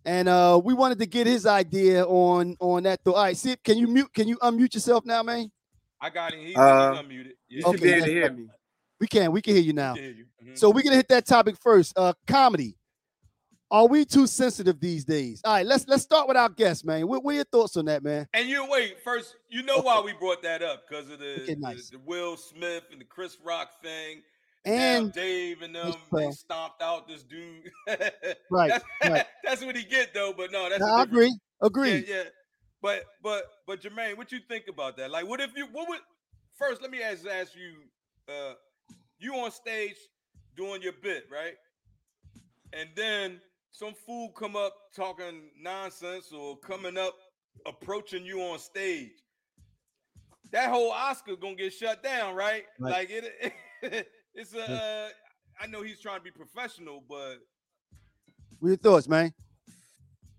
and 0.05 0.29
uh, 0.29 0.61
we 0.63 0.73
wanted 0.73 0.99
to 1.01 1.07
get 1.07 1.27
his 1.27 1.45
idea 1.47 2.05
on 2.07 2.57
on 2.61 2.85
that. 2.85 3.01
Though, 3.05 3.15
All 3.15 3.25
right, 3.25 3.37
see, 3.37 3.57
can 3.63 3.77
you 3.79 3.87
mute? 3.87 4.13
Can 4.15 4.27
you 4.29 4.39
unmute 4.39 4.73
yourself 4.75 5.05
now, 5.05 5.23
man? 5.23 5.51
I 6.01 6.09
got 6.09 6.33
him. 6.33 6.41
He's, 6.41 6.57
Uh, 6.57 6.93
he's 6.93 7.01
unmuted. 7.03 7.33
You 7.49 7.59
Yeah, 7.59 7.61
should 7.61 7.67
Okay, 7.67 7.79
be 7.83 7.93
able 7.93 8.07
to 8.07 8.13
hear 8.13 8.29
fine. 8.29 8.37
me. 8.37 8.49
We 9.01 9.07
can 9.07 9.33
we 9.33 9.43
can 9.43 9.55
hear 9.55 9.63
you 9.63 9.73
now. 9.75 9.95
hear 9.95 10.11
you. 10.11 10.25
Mhm. 10.43 10.57
So 10.59 10.71
we're 10.71 10.83
gonna 10.83 10.97
hit 10.97 11.09
that 11.09 11.27
topic 11.27 11.57
first. 11.61 11.93
Uh, 11.97 12.15
comedy. 12.27 12.75
Are 13.73 13.87
we 13.87 14.05
too 14.05 14.27
sensitive 14.27 14.81
these 14.81 15.05
days? 15.05 15.41
All 15.45 15.53
right, 15.53 15.65
let's 15.65 15.87
let's 15.87 16.03
start 16.03 16.27
with 16.27 16.37
our 16.37 16.49
guest, 16.49 16.85
man. 16.85 17.07
What, 17.07 17.23
what 17.23 17.33
are 17.33 17.35
your 17.37 17.45
thoughts 17.45 17.77
on 17.77 17.85
that, 17.85 18.03
man? 18.03 18.27
And 18.35 18.49
you 18.49 18.67
wait 18.69 18.97
first. 19.05 19.37
You 19.49 19.63
know 19.63 19.79
why 19.79 20.01
we 20.01 20.13
brought 20.13 20.43
that 20.43 20.63
up 20.63 20.89
because 20.89 21.09
of 21.11 21.21
the, 21.21 21.43
Okay, 21.43 21.55
nice. 21.57 21.91
the 21.91 21.99
Will 22.05 22.37
Smith 22.37 22.85
and 22.91 23.01
the 23.01 23.05
Chris 23.05 23.37
Rock 23.45 23.71
thing. 23.83 24.23
And 24.65 25.07
now 25.07 25.13
Dave 25.13 25.63
and 25.63 25.75
them 25.75 25.95
they 26.13 26.31
stomped 26.33 26.83
out 26.83 27.07
this 27.07 27.23
dude. 27.23 27.71
Right, 28.51 28.71
that's, 28.71 28.85
right. 29.09 29.27
that's 29.45 29.65
what 29.65 29.77
he 29.77 29.85
get 29.85 30.13
though. 30.13 30.35
But 30.37 30.51
no, 30.51 30.69
that's 30.69 30.83
a 30.83 30.87
Now, 30.87 30.97
I 30.97 31.03
agree. 31.05 31.33
Agree. 31.63 31.99
Yeah, 31.99 32.17
yeah. 32.17 32.23
But 32.83 33.05
but 33.23 33.45
but 33.67 33.81
Jermaine, 33.81 34.17
what 34.17 34.33
you 34.33 34.41
think 34.49 34.65
about 34.69 34.97
that? 34.97 35.11
Like, 35.11 35.29
what 35.29 35.41
if 35.41 35.51
you 35.57 35.67
what 35.71 35.89
would 35.89 36.01
first? 36.59 36.83
Let 36.83 36.91
me 36.91 37.03
ask 37.03 37.25
ask 37.27 37.55
you. 37.55 37.73
Uh, 38.29 38.55
you 39.21 39.35
on 39.35 39.51
stage 39.51 39.97
doing 40.57 40.83
your 40.83 40.95
bit, 41.03 41.27
right? 41.31 41.55
And 42.73 42.89
then 42.97 43.41
some 43.73 43.95
fool 43.95 44.31
come 44.31 44.57
up 44.57 44.75
talking 44.95 45.51
nonsense 45.61 46.33
or 46.33 46.57
coming 46.59 46.99
up 46.99 47.15
approaching 47.67 48.25
you 48.25 48.41
on 48.43 48.59
stage. 48.59 49.13
That 50.51 50.71
whole 50.71 50.91
Oscar 50.91 51.37
gonna 51.37 51.55
get 51.55 51.73
shut 51.73 52.03
down, 52.03 52.35
right? 52.35 52.65
Right. 52.79 52.91
Like 52.91 53.11
it, 53.11 53.53
it's 54.35 54.55
a. 54.55 54.63
Uh, 54.73 55.09
I 55.63 55.67
know 55.67 55.83
he's 55.83 56.01
trying 56.01 56.19
to 56.19 56.23
be 56.25 56.31
professional, 56.31 57.05
but 57.09 57.37
What 58.59 58.67
are 58.67 58.71
your 58.71 58.77
thoughts, 58.79 59.09
man? 59.09 59.33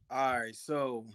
All 0.09 0.39
right, 0.39 0.55
so 0.55 1.05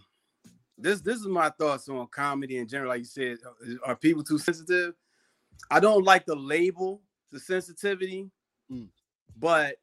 this 0.77 1.01
this 1.01 1.17
is 1.19 1.27
my 1.27 1.49
thoughts 1.51 1.87
on 1.89 2.07
comedy 2.07 2.57
in 2.57 2.67
general. 2.67 2.89
Like 2.89 2.99
you 2.99 3.05
said, 3.05 3.37
uh, 3.45 3.75
are 3.85 3.95
people 3.95 4.23
too 4.23 4.39
sensitive? 4.39 4.95
I 5.69 5.79
don't 5.79 6.03
like 6.03 6.25
the 6.25 6.35
label, 6.35 7.01
the 7.31 7.39
sensitivity, 7.39 8.31
Mm. 8.71 8.89
but 9.37 9.75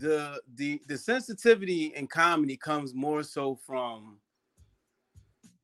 the 0.00 0.40
the 0.56 0.80
the 0.88 0.96
sensitivity 0.98 1.92
in 1.94 2.06
comedy 2.06 2.56
comes 2.56 2.94
more 2.94 3.22
so 3.22 3.54
from 3.54 4.18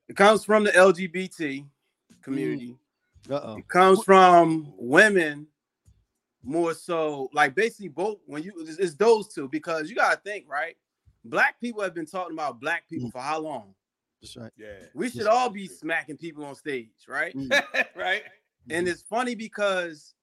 it 0.08 0.16
comes 0.16 0.44
from 0.44 0.62
the 0.62 0.70
LGBT 0.70 1.66
community. 2.22 2.76
Uh 3.28 3.40
oh. 3.42 3.56
It 3.56 3.66
comes 3.68 4.04
from 4.04 4.72
women 4.78 5.48
more 6.44 6.74
so 6.74 7.28
like 7.32 7.56
basically 7.56 7.88
both 7.88 8.18
when 8.26 8.42
you 8.42 8.52
it's, 8.58 8.78
it's 8.78 8.94
those 8.94 9.26
two 9.34 9.48
because 9.48 9.90
you 9.90 9.96
gotta 9.96 10.20
think 10.20 10.44
right 10.48 10.76
black 11.24 11.60
people 11.60 11.82
have 11.82 11.92
been 11.94 12.06
talking 12.06 12.34
about 12.34 12.60
black 12.60 12.88
people 12.88 13.10
for 13.10 13.20
how 13.20 13.40
long 13.40 13.74
That's 14.22 14.36
right. 14.36 14.52
yeah, 14.56 14.66
we 14.94 15.08
should 15.10 15.22
Yes. 15.22 15.26
all 15.26 15.50
be 15.50 15.66
smacking 15.66 16.16
people 16.16 16.44
on 16.44 16.54
stage 16.54 16.92
right 17.08 17.34
Mm, 17.34 17.50
right. 17.96 18.22
and 18.70 18.86
it's 18.86 19.02
funny 19.02 19.34
because 19.34 20.14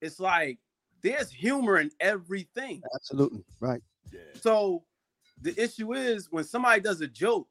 it's 0.00 0.18
like 0.18 0.58
there's 1.02 1.30
humor 1.30 1.78
in 1.78 1.90
everything 2.00 2.82
Absolutely. 2.94 3.44
Right. 3.60 3.82
Yeah. 4.12 4.20
so 4.40 4.82
the 5.40 5.60
issue 5.60 5.94
is 5.94 6.28
when 6.30 6.44
somebody 6.44 6.80
does 6.80 7.00
a 7.00 7.06
joke 7.08 7.48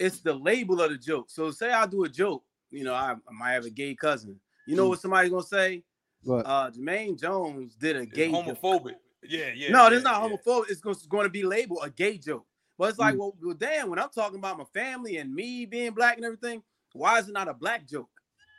it's 0.00 0.20
the 0.20 0.32
label 0.34 0.80
of 0.80 0.90
the 0.90 0.98
joke 0.98 1.28
so 1.30 1.50
say 1.50 1.70
i 1.72 1.86
do 1.86 2.04
a 2.04 2.08
joke 2.08 2.44
you 2.70 2.84
know 2.84 2.94
i, 2.94 3.12
I 3.12 3.32
might 3.32 3.52
have 3.52 3.64
a 3.64 3.70
gay 3.70 3.94
cousin 3.94 4.38
you 4.66 4.76
know 4.76 4.86
Mm. 4.86 4.90
what 4.90 5.00
somebody's 5.00 5.30
gonna 5.30 5.42
say 5.42 5.82
What? 6.22 6.46
uh 6.46 6.70
Jermaine 6.70 7.18
Jones 7.18 7.74
did 7.76 7.96
a 7.96 8.00
It's 8.02 8.12
gay 8.12 8.30
joke. 8.30 8.44
homophobic. 8.44 8.94
Yeah, 9.22 9.50
yeah. 9.54 9.70
no, 9.70 9.84
yeah, 9.84 9.90
this 9.90 9.98
is 9.98 10.04
not 10.04 10.22
yeah. 10.22 10.28
homophobic. 10.36 10.70
It's 10.70 10.80
going, 10.80 10.96
going 11.08 11.24
to 11.24 11.30
be 11.30 11.42
labeled 11.42 11.80
a 11.82 11.90
gay 11.90 12.18
joke. 12.18 12.46
But 12.78 12.90
it's 12.90 12.98
like, 12.98 13.14
Mm. 13.14 13.18
well, 13.18 13.34
well, 13.42 13.54
damn, 13.54 13.90
when 13.90 13.98
I'm 13.98 14.10
talking 14.10 14.38
about 14.38 14.56
my 14.58 14.64
family 14.72 15.16
and 15.16 15.34
me 15.34 15.66
being 15.66 15.90
black 15.92 16.16
and 16.16 16.24
everything, 16.24 16.62
why 16.92 17.18
is 17.18 17.28
it 17.28 17.32
not 17.32 17.48
a 17.48 17.54
black 17.54 17.86
joke? 17.86 18.08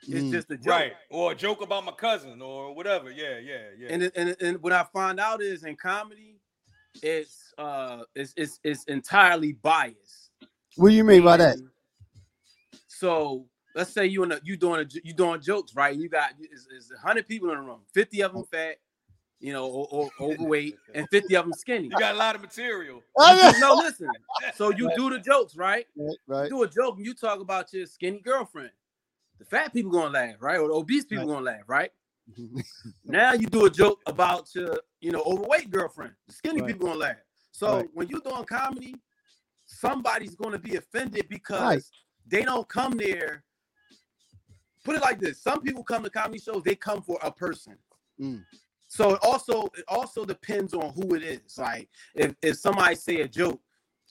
It's 0.03 0.11
Mm. 0.23 0.31
just 0.31 0.49
a 0.51 0.55
joke. 0.57 0.65
Right. 0.67 0.93
Or 1.09 1.33
a 1.33 1.35
joke 1.35 1.61
about 1.61 1.83
my 1.85 1.91
cousin 1.91 2.41
or 2.41 2.73
whatever. 2.73 3.11
Yeah, 3.11 3.37
yeah, 3.37 3.63
yeah. 3.77 3.87
And, 3.91 4.11
and, 4.15 4.35
and 4.41 4.57
what 4.63 4.71
I 4.71 4.83
find 4.93 5.19
out 5.19 5.41
is 5.41 5.63
in 5.65 5.75
comedy, 5.75 6.37
it's 7.03 7.53
uh 7.57 8.03
it's 8.15 8.33
it's, 8.37 8.59
it's 8.63 8.83
entirely 8.85 9.53
biased. 9.53 10.31
What 10.77 10.89
do 10.89 10.95
you 10.95 11.03
mean 11.03 11.23
by 11.23 11.37
that? 11.37 11.57
So 12.87 13.45
let's 13.75 13.91
say 13.91 14.05
you 14.05 14.23
in 14.23 14.31
a 14.31 14.39
you 14.43 14.57
doing 14.57 14.81
a 14.81 14.87
you 15.03 15.13
doing 15.13 15.41
jokes, 15.41 15.75
right? 15.75 15.95
You 15.95 16.09
got 16.09 16.31
is 16.51 16.67
it's 16.75 16.91
hundred 17.01 17.27
people 17.27 17.49
in 17.51 17.57
the 17.57 17.61
room, 17.61 17.81
fifty 17.93 18.21
of 18.21 18.33
them 18.33 18.43
fat, 18.51 18.77
you 19.39 19.53
know, 19.53 19.67
or, 19.67 19.87
or 19.91 20.09
overweight, 20.19 20.75
and 20.95 21.07
fifty 21.09 21.35
of 21.35 21.45
them 21.45 21.53
skinny. 21.53 21.85
you 21.85 21.99
got 21.99 22.15
a 22.15 22.17
lot 22.17 22.35
of 22.35 22.41
material. 22.41 23.01
Oh, 23.17 23.31
You 23.33 23.41
just- 23.41 23.59
no, 23.59 23.73
listen. 23.75 24.09
So 24.55 24.71
you 24.71 24.89
do 24.97 25.09
the 25.09 25.19
jokes, 25.19 25.55
right? 25.55 25.85
yeah. 25.95 26.11
Right. 26.27 26.43
You 26.45 26.49
do 26.49 26.63
a 26.63 26.67
joke 26.69 26.97
and 26.97 27.05
you 27.05 27.13
talk 27.13 27.39
about 27.39 27.71
your 27.73 27.85
skinny 27.85 28.19
girlfriend. 28.19 28.71
The 29.39 29.45
fat 29.45 29.73
people 29.73 29.91
gonna 29.91 30.09
laugh, 30.09 30.35
right? 30.41 30.59
Or 30.59 30.67
the 30.67 30.73
obese 30.73 31.05
people 31.05 31.25
Right. 31.27 31.33
gonna 31.33 31.45
laugh, 31.45 31.63
right? 31.67 31.91
Now 33.05 33.33
you 33.33 33.47
do 33.47 33.65
a 33.65 33.69
joke 33.69 34.01
about 34.05 34.53
your, 34.53 34.77
you 35.01 35.11
know, 35.11 35.21
overweight 35.23 35.71
girlfriend. 35.71 36.13
The 36.27 36.33
skinny 36.33 36.61
Right. 36.61 36.67
people 36.73 36.87
gonna 36.87 36.99
laugh. 36.99 37.17
So 37.51 37.77
Right. 37.77 37.89
when 37.93 38.07
you're 38.09 38.19
doing 38.21 38.43
comedy, 38.45 38.95
somebody's 39.65 40.35
gonna 40.35 40.59
be 40.59 40.75
offended 40.75 41.27
because 41.29 41.91
they 42.27 42.43
don't 42.43 42.67
come 42.67 42.97
there. 42.97 43.43
Put 44.83 44.95
it 44.97 45.01
like 45.01 45.19
this: 45.19 45.41
some 45.41 45.61
people 45.61 45.83
come 45.83 46.03
to 46.03 46.09
comedy 46.09 46.39
shows, 46.39 46.63
they 46.63 46.75
come 46.75 47.01
for 47.01 47.17
a 47.21 47.31
person. 47.31 47.77
Mm. 48.19 48.45
So 48.87 49.13
it 49.15 49.19
also 49.23 49.65
it 49.77 49.85
also 49.87 50.25
depends 50.25 50.73
on 50.73 50.93
who 50.93 51.15
it 51.15 51.23
is. 51.23 51.57
Like 51.57 51.89
if 52.15 52.35
if 52.41 52.57
somebody 52.57 52.95
say 52.95 53.21
a 53.21 53.27
joke, 53.27 53.61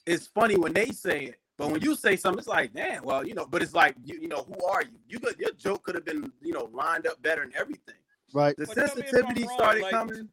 it's 0.05 0.27
funny 0.27 0.55
when 0.57 0.73
they 0.73 0.91
say 0.91 1.25
it, 1.25 1.39
but 1.59 1.69
when 1.71 1.81
you 1.81 1.95
say 1.95 2.15
something, 2.15 2.39
it's 2.39 2.47
like, 2.47 2.73
damn, 2.73 3.03
well, 3.03 3.27
you 3.27 3.35
know. 3.35 3.45
But 3.45 3.61
it's 3.61 3.73
like, 3.73 3.95
you, 4.03 4.17
you 4.21 4.27
know, 4.27 4.43
who 4.47 4.65
are 4.65 4.81
you? 4.81 4.97
You 5.07 5.19
could 5.19 5.37
your 5.39 5.51
joke 5.51 5.83
could 5.83 5.93
have 5.95 6.05
been, 6.05 6.31
you 6.41 6.53
know, 6.53 6.69
lined 6.73 7.05
up 7.05 7.21
better 7.21 7.43
and 7.43 7.53
everything. 7.55 7.95
right. 8.33 8.55
The 8.57 8.65
But 8.65 8.75
tell 8.75 8.83
me 8.85 8.91
if 8.91 8.97
I'm 8.97 9.03
sensitivity 9.11 9.43
wrong, 9.43 9.57
started 9.57 9.81
like- 9.83 9.91
coming. 9.91 10.29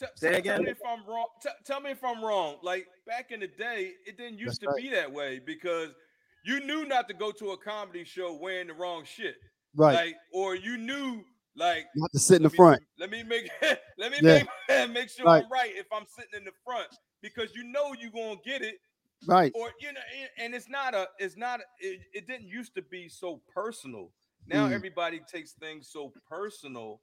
T- 0.00 0.06
Say 0.14 0.28
tell 0.30 0.38
again? 0.38 0.62
me 0.64 0.70
if 0.70 0.78
I'm 0.86 1.04
wrong. 1.08 1.26
T- 1.42 1.48
tell 1.64 1.80
me 1.80 1.90
if 1.90 2.04
I'm 2.04 2.24
wrong. 2.24 2.56
Like 2.62 2.86
back 3.06 3.30
in 3.32 3.40
the 3.40 3.48
day, 3.48 3.92
it 4.06 4.16
didn't 4.16 4.38
used 4.38 4.60
That's 4.62 4.76
to 4.76 4.80
be 4.82 4.90
that 4.90 5.10
way 5.12 5.40
because 5.44 5.88
you 6.44 6.60
knew 6.60 6.84
not 6.86 7.08
to 7.08 7.14
go 7.14 7.32
to 7.32 7.50
a 7.50 7.56
comedy 7.56 8.04
show 8.04 8.32
wearing 8.34 8.68
the 8.68 8.74
wrong 8.74 9.02
shit. 9.04 9.34
Right. 9.74 9.94
Like, 9.94 10.16
or 10.32 10.54
you 10.54 10.76
knew 10.76 11.24
like 11.56 11.86
you 11.96 12.02
have 12.02 12.12
to 12.12 12.18
sit 12.20 12.36
in 12.36 12.42
the 12.44 12.50
me- 12.50 12.56
front. 12.56 12.82
Let 12.98 13.10
me 13.10 13.22
make 13.24 13.50
let 13.98 14.12
me 14.12 14.18
Yeah. 14.22 14.42
make, 14.68 14.90
make 14.92 15.08
sure 15.10 15.26
Right. 15.26 15.42
I'm 15.44 15.50
right 15.50 15.72
if 15.74 15.86
I'm 15.92 16.04
sitting 16.06 16.38
in 16.38 16.44
the 16.44 16.52
front 16.64 16.86
because 17.20 17.52
you 17.56 17.64
know 17.64 17.92
you're 18.00 18.12
gonna 18.12 18.36
get 18.44 18.62
it 18.62 18.76
Right. 19.26 19.52
or 19.54 19.70
you 19.80 19.92
know 19.92 20.00
and- 20.20 20.30
and 20.38 20.54
it's 20.54 20.68
not 20.68 20.94
a 20.94 21.08
it's 21.18 21.36
not 21.36 21.60
it, 21.80 22.00
it 22.14 22.26
didn't 22.28 22.46
used 22.48 22.74
to 22.76 22.82
be 22.82 23.08
so 23.08 23.40
personal 23.52 24.12
now 24.46 24.68
Mm. 24.68 24.72
everybody 24.72 25.20
takes 25.30 25.52
things 25.52 25.88
so 25.90 26.12
personal 26.28 27.00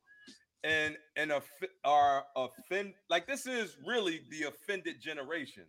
and 0.64 0.98
and 1.18 1.32
offi- 1.32 1.68
are 1.84 2.26
offend 2.36 2.94
like 3.10 3.28
this 3.28 3.46
is 3.46 3.78
really 3.86 4.22
the 4.30 4.44
offended 4.44 5.00
generation 5.02 5.66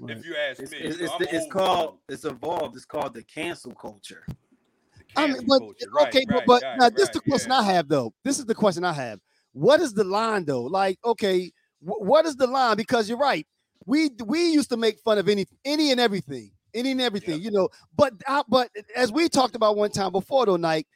right. 0.00 0.16
if 0.16 0.24
you 0.24 0.34
ask 0.36 0.60
It's, 0.60 0.72
me 0.72 0.78
it's, 0.78 0.98
You 0.98 1.04
it's, 1.04 1.12
I'm 1.14 1.22
it's 1.22 1.52
called 1.52 1.98
it's 2.08 2.24
evolved. 2.24 2.76
It's 2.76 2.86
called 2.86 3.14
the 3.14 3.22
cancel 3.24 3.74
culture. 3.74 4.24
The 4.26 5.04
I 5.20 5.26
mean, 5.26 5.44
but 5.46 5.58
culture. 5.58 5.86
Right, 5.92 6.08
okay, 6.08 6.24
but, 6.26 6.34
right, 6.34 6.46
but 6.46 6.62
right, 6.62 6.78
now 6.78 6.88
this 6.88 7.02
is 7.08 7.10
the 7.10 7.20
question 7.20 7.50
yeah. 7.50 7.58
I 7.58 7.62
have 7.64 7.88
though. 7.88 8.12
This 8.24 8.38
is 8.38 8.46
the 8.46 8.54
question 8.54 8.84
I 8.84 8.92
have. 8.92 9.20
What 9.52 9.80
is 9.80 9.92
the 9.92 10.04
line 10.04 10.44
though? 10.44 10.62
Like, 10.62 10.98
okay, 11.04 11.52
wh- 11.80 12.00
what 12.00 12.24
is 12.26 12.36
the 12.36 12.46
line? 12.46 12.76
Because 12.76 13.08
you're 13.08 13.18
right. 13.18 13.46
We 13.86 14.10
we 14.24 14.50
used 14.52 14.70
to 14.70 14.76
make 14.76 14.98
fun 15.00 15.18
of 15.18 15.28
any 15.28 15.46
any 15.64 15.90
and 15.90 16.00
everything, 16.00 16.50
any 16.74 16.90
and 16.92 17.00
everything, 17.00 17.40
you 17.40 17.50
know. 17.50 17.68
But 17.96 18.14
uh, 18.26 18.44
but 18.48 18.70
as 18.94 19.10
we 19.12 19.28
talked 19.28 19.56
about 19.56 19.76
one 19.76 19.90
time 19.90 20.12
before 20.12 20.46
though, 20.46 20.56
night. 20.56 20.86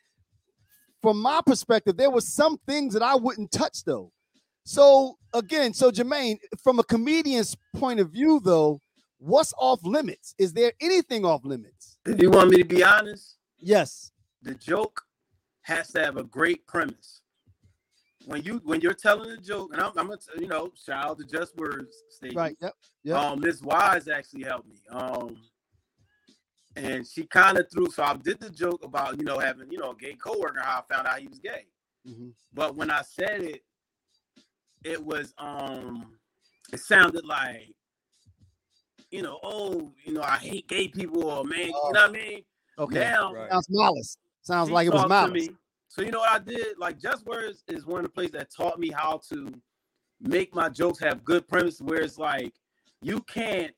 From 1.03 1.21
my 1.21 1.43
perspective, 1.45 1.99
there 1.99 2.11
were 2.11 2.23
some 2.23 2.57
things 2.67 2.95
that 2.95 3.03
I 3.03 3.15
wouldn't 3.15 3.53
touch 3.53 3.85
though. 3.85 4.11
So 4.65 5.19
again, 5.35 5.75
so 5.75 5.91
Jermaine, 5.91 6.39
from 6.63 6.79
a 6.79 6.83
comedian's 6.85 7.55
point 7.77 8.01
of 8.01 8.11
view 8.11 8.41
though, 8.43 8.81
what's 9.19 9.53
off 9.59 9.81
limits? 9.85 10.35
Is 10.39 10.55
there 10.55 10.73
anything 10.81 11.27
off 11.27 11.45
limits? 11.45 11.99
If 12.07 12.23
you 12.23 12.31
want 12.31 12.51
me 12.51 12.57
to 12.59 12.65
be 12.65 12.83
honest, 12.83 13.37
Yes. 13.59 14.13
the 14.43 14.55
joke 14.55 15.03
has 15.63 15.89
to 15.93 16.01
have 16.01 16.17
a 16.17 16.25
great 16.25 16.67
premise. 16.67 17.21
When 18.27 18.43
you 18.43 18.61
when 18.65 18.81
you're 18.81 18.95
telling 18.95 19.31
a 19.31 19.37
joke, 19.37 19.73
and 19.73 19.83
I'm, 19.83 19.93
I'm 19.97 20.07
gonna 20.07 20.19
you 20.39 20.47
know 20.47 20.73
shout 20.83 21.05
out 21.05 21.19
to 21.19 21.25
Just 21.25 21.57
Words 21.57 21.95
station. 22.09 22.37
Right. 22.37 22.57
Yep. 22.61 22.75
Yep. 23.05 23.17
Um, 23.17 23.41
Miss 23.41 23.61
Wise 23.63 24.09
actually 24.09 24.45
helped 24.45 24.69
me. 24.69 24.77
Um, 24.91 25.37
and 26.77 27.07
she 27.07 27.25
kind 27.27 27.59
of 27.59 27.71
threw. 27.71 27.91
So 27.91 28.03
I 28.03 28.15
did 28.15 28.41
the 28.41 28.51
joke 28.51 28.85
about 28.85 29.19
you 29.19 29.25
know 29.25 29.39
having 29.39 29.71
you 29.71 29.79
know 29.79 29.91
a 29.91 29.97
gay 29.97 30.15
coworker. 30.15 30.61
How 30.61 30.79
I 30.89 30.95
found 30.95 31.07
out 31.07 31.19
he 31.19 31.29
was 31.29 31.39
gay. 31.39 31.67
Mhm. 32.09 32.33
But 32.53 32.77
when 32.77 32.91
I 32.91 33.03
said 33.03 33.43
it, 33.43 33.63
it 34.85 35.03
was 35.05 35.35
um, 35.39 36.13
it 36.73 36.81
sounded 36.81 37.25
like, 37.25 37.75
you 39.11 39.23
know, 39.23 39.39
oh, 39.43 39.93
you 40.05 40.13
know, 40.13 40.23
I 40.23 40.37
hate 40.37 40.69
gay 40.69 40.89
people, 40.89 41.25
or 41.25 41.45
man, 41.45 41.67
you 41.67 41.73
know 41.73 41.81
what 41.81 42.11
I 42.11 42.13
mean. 42.13 42.43
Okay. 42.79 43.01
Now 43.01 43.33
Right. 43.33 43.51
Sounds 43.51 43.67
malice. 43.71 44.17
Sounds 44.43 44.69
she 44.69 44.75
like 44.75 44.87
it 44.87 44.93
was 44.93 45.09
malice. 45.09 45.49
me. 45.49 45.57
So 45.95 46.03
you 46.03 46.11
know 46.11 46.19
what 46.19 46.33
I 46.33 46.41
did? 46.41 46.77
Like 46.77 46.99
Just 46.99 47.25
Words 47.25 47.63
is 47.69 47.87
one 47.87 48.01
of 48.01 48.03
the 48.07 48.09
places 48.09 48.33
that 48.33 48.51
taught 48.51 48.81
me 48.81 48.91
how 48.91 49.21
to 49.31 49.55
make 50.21 50.53
my 50.53 50.69
jokes 50.69 50.99
have 50.99 51.23
good 51.23 51.47
premise 51.47 51.81
where 51.81 52.01
it's 52.01 52.19
like 52.19 52.53
you 53.01 53.21
can't 53.21 53.71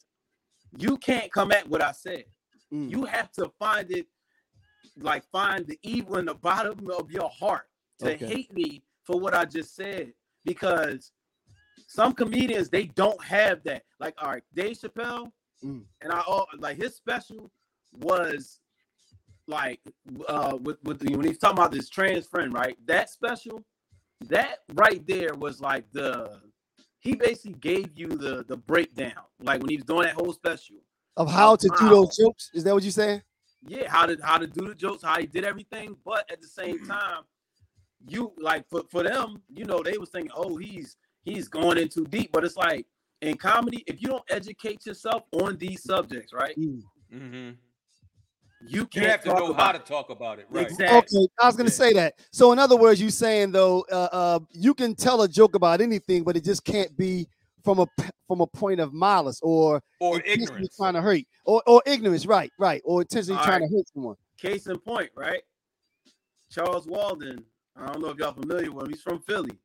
you 0.79 0.96
can't 0.96 1.31
come 1.31 1.52
at 1.52 1.68
what 1.68 1.83
I 1.83 1.92
said. 1.92 2.24
Mm. 2.72 2.90
You 2.90 3.05
have 3.05 3.31
to 3.33 3.50
find 3.59 3.90
it 3.90 4.07
like 4.98 5.24
find 5.31 5.66
the 5.66 5.79
evil 5.83 6.16
in 6.16 6.24
the 6.24 6.35
bottom 6.35 6.88
of 6.90 7.11
your 7.11 7.29
heart 7.29 7.68
to 7.98 8.12
Okay. 8.12 8.24
hate 8.24 8.55
me 8.55 8.83
for 9.05 9.20
what 9.20 9.35
I 9.35 9.44
just 9.44 9.76
said 9.76 10.14
because 10.46 11.12
some 11.87 12.14
comedians 12.14 12.70
they 12.70 12.87
don't 12.87 13.22
have 13.22 13.62
that. 13.64 13.83
Like 14.00 14.14
all 14.22 14.31
right, 14.31 14.42
Dave 14.55 14.79
Chappelle 14.79 15.31
Mm. 15.62 15.85
and 16.00 16.12
I 16.12 16.20
all 16.20 16.46
like 16.59 16.79
his 16.79 16.94
special 16.96 17.50
was 17.92 18.61
like 19.48 19.80
uh 20.28 20.59
with, 20.61 20.82
with 20.82 20.98
the, 20.98 21.14
when 21.16 21.26
he's 21.26 21.38
talking 21.38 21.59
about 21.59 21.72
this 21.72 21.88
trans 21.88 22.26
friend, 22.26 22.52
right? 22.52 22.76
That 22.87 23.11
special, 23.11 23.64
that 24.28 24.59
right 24.74 25.06
there 25.06 25.35
was 25.35 25.61
like 25.61 25.85
the 25.92 26.40
he 27.00 27.14
basically 27.14 27.54
gave 27.54 27.90
you 27.96 28.09
the 28.09 28.44
the 28.48 28.56
breakdown, 28.56 29.12
like 29.40 29.61
when 29.61 29.70
he 29.70 29.76
was 29.76 29.85
doing 29.85 30.02
that 30.02 30.14
whole 30.14 30.32
special. 30.32 30.76
Of 31.16 31.30
how 31.30 31.56
to 31.56 31.68
do 31.78 31.88
those 31.88 32.16
jokes. 32.16 32.50
Is 32.52 32.64
that 32.64 32.74
what 32.74 32.82
you're 32.82 32.92
saying? 32.92 33.22
Yeah, 33.66 33.88
how 33.88 34.06
to 34.06 34.18
how 34.22 34.38
to 34.38 34.46
do 34.46 34.66
the 34.68 34.74
jokes, 34.74 35.02
how 35.02 35.18
he 35.18 35.26
did 35.26 35.44
everything, 35.44 35.96
but 36.04 36.30
at 36.30 36.40
the 36.40 36.48
same 36.48 36.85
time, 36.87 37.22
you 38.09 38.32
like 38.38 38.68
for, 38.68 38.82
for 38.90 39.02
them, 39.02 39.42
you 39.54 39.64
know, 39.64 39.82
they 39.82 39.98
was 39.98 40.11
thinking, 40.11 40.32
oh, 40.35 40.56
he's 40.56 40.96
he's 41.24 41.48
going 41.48 41.78
in 41.78 41.88
too 41.88 42.04
deep, 42.06 42.32
but 42.32 42.44
it's 42.44 42.56
like 42.56 42.87
in 43.22 43.37
comedy, 43.37 43.82
if 43.87 44.02
you 44.02 44.09
don't 44.09 44.24
educate 44.28 44.85
yourself 44.87 45.22
on 45.32 45.56
these 45.56 45.82
subjects, 45.82 46.32
right, 46.32 46.56
Mm. 47.12 47.56
You 48.62 48.80
you 48.80 48.86
can't 48.86 49.06
have 49.06 49.22
to 49.22 49.28
talk 49.30 49.38
know 49.38 49.50
about 49.50 49.66
how 49.66 49.72
to 49.72 49.78
talk 49.78 50.10
about 50.10 50.38
it 50.38 50.46
right 50.50 50.66
Exactly. 50.66 51.18
Okay, 51.20 51.28
I 51.40 51.46
was 51.46 51.56
gonna 51.56 51.68
Yeah. 51.68 51.74
say 51.74 51.92
that. 51.94 52.14
So 52.32 52.52
in 52.52 52.58
other 52.58 52.76
words, 52.76 53.00
you're 53.00 53.10
saying 53.10 53.52
though, 53.52 53.84
uh, 53.90 54.08
uh, 54.12 54.38
you 54.52 54.74
can 54.74 54.94
tell 54.94 55.22
a 55.22 55.28
joke 55.28 55.54
about 55.54 55.80
anything, 55.80 56.24
but 56.24 56.36
it 56.36 56.44
just 56.44 56.64
can't 56.64 56.96
be 56.96 57.28
from 57.62 57.80
a 57.80 57.86
from 58.26 58.40
a 58.40 58.46
point 58.46 58.80
of 58.80 58.94
malice 58.94 59.40
or 59.42 59.82
or 60.00 60.16
intentionally 60.16 60.42
ignorance 60.44 60.76
trying 60.76 60.94
to 60.94 61.02
hurt 61.02 61.22
or 61.44 61.62
or 61.66 61.82
ignorance, 61.84 62.24
right? 62.26 62.50
Right, 62.58 62.80
or 62.84 63.02
intentionally 63.02 63.38
All 63.38 63.44
trying 63.44 63.62
right. 63.62 63.70
to 63.70 63.76
hurt 63.76 63.88
someone. 63.92 64.16
Case 64.38 64.66
in 64.66 64.78
point, 64.78 65.10
right? 65.14 65.42
Charles 66.50 66.86
Walden. 66.86 67.44
I 67.76 67.86
don't 67.86 68.00
know 68.00 68.08
if 68.08 68.18
y'all 68.18 68.32
familiar 68.32 68.70
with 68.72 68.86
him. 68.86 68.92
He's 68.92 69.02
from 69.02 69.20
Philly. 69.20 69.58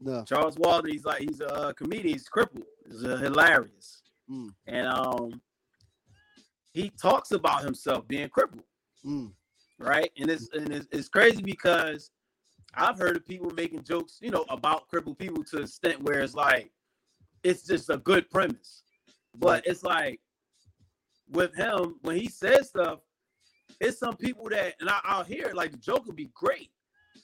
No. 0.00 0.24
Charles 0.24 0.56
Walden. 0.56 0.92
He's 0.92 1.04
like 1.04 1.20
he's 1.20 1.40
a 1.40 1.74
comedian. 1.76 2.14
He's 2.14 2.28
crippled. 2.28 2.64
He's 2.88 3.04
uh, 3.04 3.16
hilarious. 3.16 4.02
Mm. 4.30 4.50
And 4.66 4.86
um, 4.86 5.40
he 6.72 6.90
talks 6.90 7.32
about 7.32 7.64
himself 7.64 8.06
being 8.08 8.28
crippled, 8.28 8.64
Mm. 9.04 9.32
right? 9.78 10.10
And 10.18 10.30
it's 10.30 10.48
and 10.52 10.72
it's, 10.72 10.86
it's 10.92 11.08
crazy 11.08 11.42
because 11.42 12.10
I've 12.74 12.98
heard 12.98 13.16
of 13.16 13.26
people 13.26 13.50
making 13.50 13.84
jokes, 13.84 14.18
you 14.20 14.30
know, 14.30 14.44
about 14.48 14.88
crippled 14.88 15.18
people 15.18 15.42
to 15.44 15.56
the 15.56 15.62
extent 15.62 16.02
where 16.02 16.20
it's 16.20 16.34
like 16.34 16.70
it's 17.42 17.62
just 17.62 17.88
a 17.90 17.96
good 17.98 18.28
premise, 18.30 18.82
but 19.34 19.66
it's 19.66 19.82
like 19.82 20.20
with 21.30 21.54
him 21.54 21.96
when 22.02 22.16
he 22.16 22.28
says 22.28 22.68
stuff, 22.68 23.00
it's 23.80 23.98
some 23.98 24.16
people 24.16 24.48
that 24.50 24.74
and 24.80 24.90
I, 24.90 24.98
I'll 25.04 25.24
hear 25.24 25.46
it, 25.46 25.56
like 25.56 25.70
the 25.72 25.78
joke 25.78 26.06
would 26.06 26.16
be 26.16 26.30
great, 26.34 26.70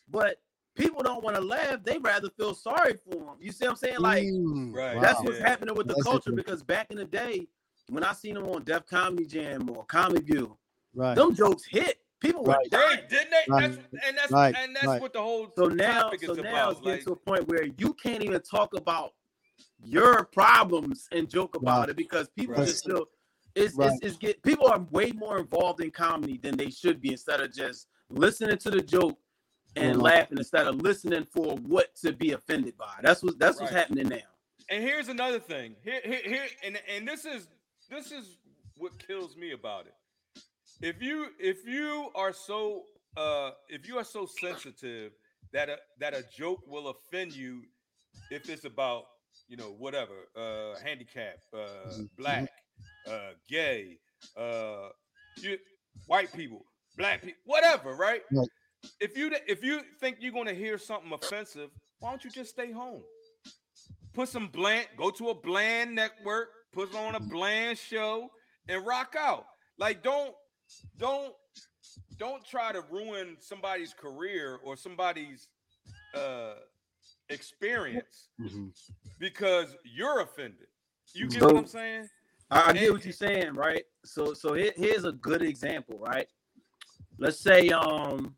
but 0.09 0.37
people 0.77 1.03
don't 1.03 1.23
want 1.23 1.37
to 1.37 1.43
laugh. 1.43 1.83
They 1.85 1.99
rather 1.99 2.31
feel 2.31 2.55
sorry 2.55 2.95
for 2.95 3.17
him. 3.19 3.37
You 3.41 3.53
see 3.53 3.65
what 3.65 3.73
I'm 3.73 3.77
saying? 3.77 4.01
Like 4.01 4.25
Mm. 4.25 4.75
Right. 4.75 4.97
Wow. 4.97 5.03
that's 5.03 5.23
what's 5.23 5.39
happening 5.39 5.75
with 5.75 5.87
the 5.87 5.95
That's 5.95 6.05
culture 6.05 6.33
because 6.33 6.63
back 6.63 6.91
in 6.91 6.97
the 6.97 7.05
day, 7.05 7.47
when 7.89 8.05
I 8.05 8.13
seen 8.13 8.35
them 8.35 8.45
on 8.49 8.65
Def 8.65 8.87
Comedy 8.87 9.27
Jam 9.27 9.69
or 9.71 9.85
Comedy 9.85 10.23
View, 10.25 10.57
right. 10.95 11.15
them 11.15 11.35
jokes 11.35 11.65
hit. 11.65 12.01
People 12.21 12.45
were 12.45 12.53
Right. 12.55 12.71
dying. 12.71 12.87
Right, 12.89 13.09
didn't 13.09 13.31
they? 13.31 13.45
Right. 13.53 13.73
That's, 13.73 14.07
and 14.07 14.17
that's 14.17 14.33
Right. 14.33 14.55
and 14.57 14.75
that's 14.75 14.87
Right. 14.87 15.03
what 15.03 15.13
the 15.13 15.21
whole 15.21 15.53
So 15.57 15.67
now, 15.67 16.11
is 16.11 16.21
so 16.23 16.33
now 16.33 16.33
it's 16.33 16.39
about. 16.39 16.69
getting 16.77 16.91
Like, 16.93 17.05
to 17.05 17.13
a 17.13 17.17
point 17.17 17.49
where 17.49 17.65
you 17.65 17.93
can't 17.95 18.23
even 18.23 18.41
talk 18.41 18.75
about 18.75 19.15
your 19.85 20.25
problems 20.25 21.07
and 21.13 21.29
joke 21.29 21.57
about 21.57 21.81
Right. 21.81 21.89
it 21.91 21.97
because 21.97 22.29
people 22.31 22.55
Right. 22.55 22.67
just 22.67 22.79
still 22.79 23.09
it's, 23.57 23.75
Right. 23.77 23.93
it's, 23.93 24.05
it's 24.05 24.17
get 24.17 24.43
people 24.43 24.67
are 24.67 24.81
way 24.91 25.13
more 25.13 25.39
involved 25.39 25.81
in 25.81 25.91
comedy 25.93 26.39
than 26.39 26.57
they 26.57 26.71
should 26.71 27.01
be 27.01 27.13
instead 27.13 27.41
of 27.41 27.53
just 27.53 27.87
listening 28.09 28.59
to 28.59 28.69
the 28.71 28.81
joke 28.81 29.17
and 29.77 30.03
laughing 30.03 30.39
instead 30.39 30.67
of 30.67 30.77
listening 30.83 31.25
for 31.25 31.57
what 31.59 31.95
to 31.97 32.13
be 32.13 32.33
offended 32.33 32.77
by. 32.77 32.95
That's 33.03 33.23
what 33.23 33.39
that's 33.39 33.61
what's 33.61 33.73
happening 33.73 34.09
now. 34.09 34.19
and 34.71 34.83
here's 34.83 35.09
another 35.09 35.39
thing. 35.39 35.77
Here, 35.85 36.01
here, 36.03 36.21
here, 36.25 36.47
and 36.65 36.81
and 36.89 37.07
this 37.07 37.25
is 37.27 37.47
this 37.91 38.13
is 38.13 38.39
what 38.77 38.93
kills 39.07 39.37
me 39.37 39.53
about 39.53 39.87
it. 39.87 39.95
If 40.83 41.03
you 41.03 41.29
if 41.39 41.67
you 41.67 42.11
are 42.15 42.33
so 42.33 42.83
uh 43.17 43.51
if 43.69 43.87
you 43.87 43.97
are 43.99 44.05
so 44.05 44.27
sensitive 44.27 45.13
that 45.53 45.69
a 45.69 45.77
that 46.01 46.15
a 46.15 46.25
joke 46.37 46.61
will 46.67 46.89
offend 46.89 47.35
you 47.35 47.63
if 48.31 48.49
it's 48.49 48.65
about 48.65 49.05
you 49.49 49.57
know 49.57 49.75
whatever 49.79 50.29
uh 50.37 50.79
handicap 50.85 51.37
uh 51.57 51.93
black 52.19 52.49
uh 53.07 53.31
gay 53.49 53.99
uh 54.37 54.89
you, 55.37 55.59
white 56.07 56.33
people 56.33 56.65
black 56.97 57.23
people 57.23 57.41
whatever 57.45 57.95
right 57.95 58.23
Right. 58.33 58.49
if 59.01 59.17
you 59.17 59.31
if 59.47 59.63
you 59.63 59.81
think 60.01 60.17
you're 60.21 60.33
going 60.33 60.47
to 60.47 60.55
hear 60.55 60.77
something 60.79 61.13
offensive 61.13 61.71
Why 62.01 62.11
don't 62.11 62.25
you 62.25 62.31
just 62.31 62.51
stay 62.51 62.71
home? 62.73 63.03
Put 64.13 64.29
some 64.29 64.49
bland, 64.49 64.89
go 64.97 65.11
to 65.11 65.31
a 65.31 65.35
bland 65.35 65.95
network, 65.95 66.49
put 66.75 66.95
on 66.95 67.15
a 67.15 67.21
bland 67.21 67.79
show, 67.79 68.31
and 68.69 68.85
rock 68.87 69.15
out. 69.19 69.47
Like, 69.79 70.03
don't, 70.03 70.35
don't, 70.99 71.33
don't 72.19 72.45
try 72.45 72.73
to 72.73 72.83
ruin 72.91 73.37
somebody's 73.41 73.93
career 73.93 74.59
or 74.65 74.77
somebody's 74.77 75.49
uh 76.15 76.55
experience 77.29 78.29
Mhm. 78.41 78.71
because 79.19 79.75
you're 79.85 80.21
offended. 80.21 80.69
You 81.13 81.29
get 81.29 81.41
So- 81.41 81.47
what 81.47 81.57
I'm 81.57 81.67
saying? 81.67 82.09
I, 82.51 82.71
I 82.71 82.73
get 82.73 82.93
what 82.93 83.05
you're 83.05 83.13
saying, 83.13 83.55
right? 83.55 83.85
So 84.05 84.33
so 84.35 84.55
here, 84.55 84.73
here's 84.77 85.05
a 85.05 85.13
good 85.13 85.43
example, 85.43 85.99
right? 85.99 86.29
Let's 87.19 87.41
say 87.41 87.69
um 87.71 88.37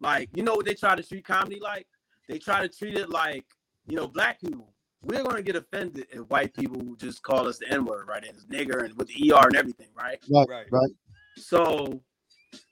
like 0.00 0.28
you 0.34 0.42
know 0.42 0.54
what 0.54 0.66
they 0.66 0.74
try 0.74 0.96
to 0.96 1.02
treat 1.02 1.24
comedy 1.24 1.60
like? 1.60 1.86
They 2.28 2.38
try 2.38 2.60
to 2.66 2.68
treat 2.68 2.96
it 2.96 3.08
like, 3.10 3.44
you 3.86 3.96
know, 3.96 4.08
black 4.08 4.40
people. 4.40 4.73
We're 5.04 5.22
gonna 5.22 5.42
get 5.42 5.56
offended 5.56 6.06
if 6.10 6.20
white 6.30 6.54
people 6.54 6.94
just 6.96 7.22
call 7.22 7.46
us 7.48 7.58
the 7.58 7.68
N-word, 7.70 8.08
right? 8.08 8.24
And 8.24 8.38
nigger 8.48 8.84
and 8.84 8.96
with 8.96 9.08
the 9.08 9.32
ER 9.32 9.46
and 9.46 9.56
everything, 9.56 9.88
right? 9.96 10.18
Right, 10.30 10.48
Right. 10.48 10.66
right. 10.70 10.90
So, 11.36 12.00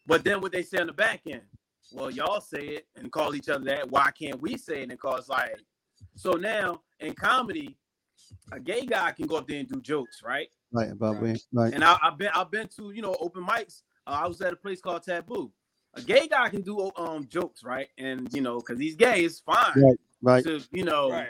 but 0.06 0.24
then 0.24 0.40
what 0.40 0.52
they 0.52 0.62
say 0.62 0.78
on 0.78 0.86
the 0.86 0.92
back 0.92 1.22
end, 1.26 1.42
well, 1.92 2.10
y'all 2.10 2.40
say 2.40 2.66
it 2.68 2.86
and 2.96 3.12
call 3.12 3.34
each 3.34 3.48
other 3.48 3.64
that. 3.66 3.90
Why 3.90 4.10
can't 4.12 4.40
we 4.40 4.56
say 4.56 4.82
it 4.82 4.90
and 4.90 4.98
cause 4.98 5.28
like? 5.28 5.56
So 6.16 6.32
now 6.32 6.80
in 7.00 7.14
comedy, 7.14 7.76
a 8.52 8.60
gay 8.60 8.86
guy 8.86 9.12
can 9.12 9.26
go 9.26 9.36
up 9.36 9.46
there 9.48 9.58
and 9.58 9.68
do 9.68 9.80
jokes, 9.80 10.22
right? 10.22 10.48
Right, 10.72 10.90
about 10.90 11.14
Right. 11.14 11.22
when, 11.22 11.36
right. 11.52 11.74
And 11.74 11.84
I, 11.84 11.98
I've 12.02 12.16
been 12.16 12.30
I've 12.34 12.50
been 12.50 12.68
to 12.76 12.92
you 12.92 13.02
know 13.02 13.16
open 13.20 13.44
mics. 13.44 13.82
Uh, 14.06 14.20
I 14.22 14.26
was 14.26 14.40
at 14.40 14.52
a 14.52 14.56
place 14.56 14.80
called 14.80 15.02
Taboo. 15.02 15.52
A 15.94 16.00
gay 16.00 16.26
guy 16.26 16.48
can 16.48 16.62
do 16.62 16.90
um 16.96 17.26
jokes, 17.28 17.62
right? 17.62 17.88
And 17.98 18.28
you 18.32 18.40
know, 18.40 18.56
because 18.58 18.78
he's 18.78 18.96
gay, 18.96 19.24
it's 19.24 19.40
fine. 19.40 19.82
Right, 19.82 19.98
right. 20.22 20.44
To 20.44 20.62
you 20.72 20.84
know, 20.84 21.10
Right. 21.10 21.28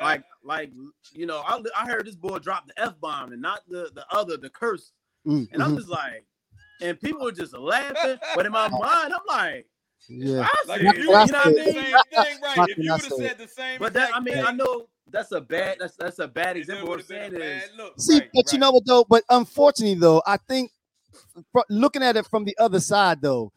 Like 0.00 0.22
like 0.42 0.70
you 1.12 1.26
know, 1.26 1.42
I, 1.46 1.60
I 1.76 1.86
heard 1.86 2.06
this 2.06 2.16
boy 2.16 2.38
drop 2.38 2.66
the 2.66 2.80
f 2.80 2.94
bomb 3.00 3.32
and 3.32 3.42
not 3.42 3.60
the 3.68 3.90
the 3.94 4.04
other 4.10 4.36
the 4.36 4.50
curse, 4.50 4.92
Mm, 5.26 5.48
and 5.52 5.62
I'm 5.62 5.72
mhm. 5.72 5.76
just 5.78 5.88
like, 5.88 6.24
and 6.82 7.00
people 7.00 7.26
are 7.26 7.32
just 7.32 7.56
laughing. 7.56 8.18
but 8.34 8.44
in 8.44 8.52
my 8.52 8.68
mind, 8.68 9.14
I'm 9.14 9.20
like, 9.26 9.66
yeah. 10.08 10.46
Like 10.68 10.82
if 10.82 10.98
you 10.98 11.02
you 11.04 11.06
know 11.06 11.12
what 11.12 11.34
I 11.34 11.50
mean? 11.50 11.64
same 11.72 11.74
thing, 11.74 12.40
right? 12.42 12.68
If 12.68 12.78
you 12.78 12.92
I 12.92 12.96
would 12.96 13.04
have 13.04 13.12
said 13.12 13.38
the 13.38 13.48
same, 13.48 13.78
But 13.78 13.94
that 13.94 14.14
I 14.14 14.20
mean, 14.20 14.34
thing, 14.34 14.44
I 14.46 14.52
know 14.52 14.86
that's 15.10 15.32
a 15.32 15.40
bad 15.40 15.78
that's 15.80 15.96
that's 15.96 16.18
a 16.18 16.28
bad 16.28 16.56
example. 16.56 16.88
What 16.88 17.00
I'm 17.00 17.06
saying 17.06 17.34
is, 17.34 17.70
look. 17.76 17.94
See, 17.98 18.18
Right, 18.18 18.30
but 18.34 18.52
you 18.52 18.58
know 18.58 18.72
what 18.72 18.84
though? 18.86 19.04
But 19.08 19.24
unfortunately 19.30 19.98
though, 19.98 20.22
I 20.26 20.36
think 20.48 20.70
looking 21.70 22.02
at 22.02 22.16
it 22.16 22.26
from 22.26 22.44
the 22.44 22.56
other 22.58 22.80
side 22.80 23.22
though, 23.22 23.52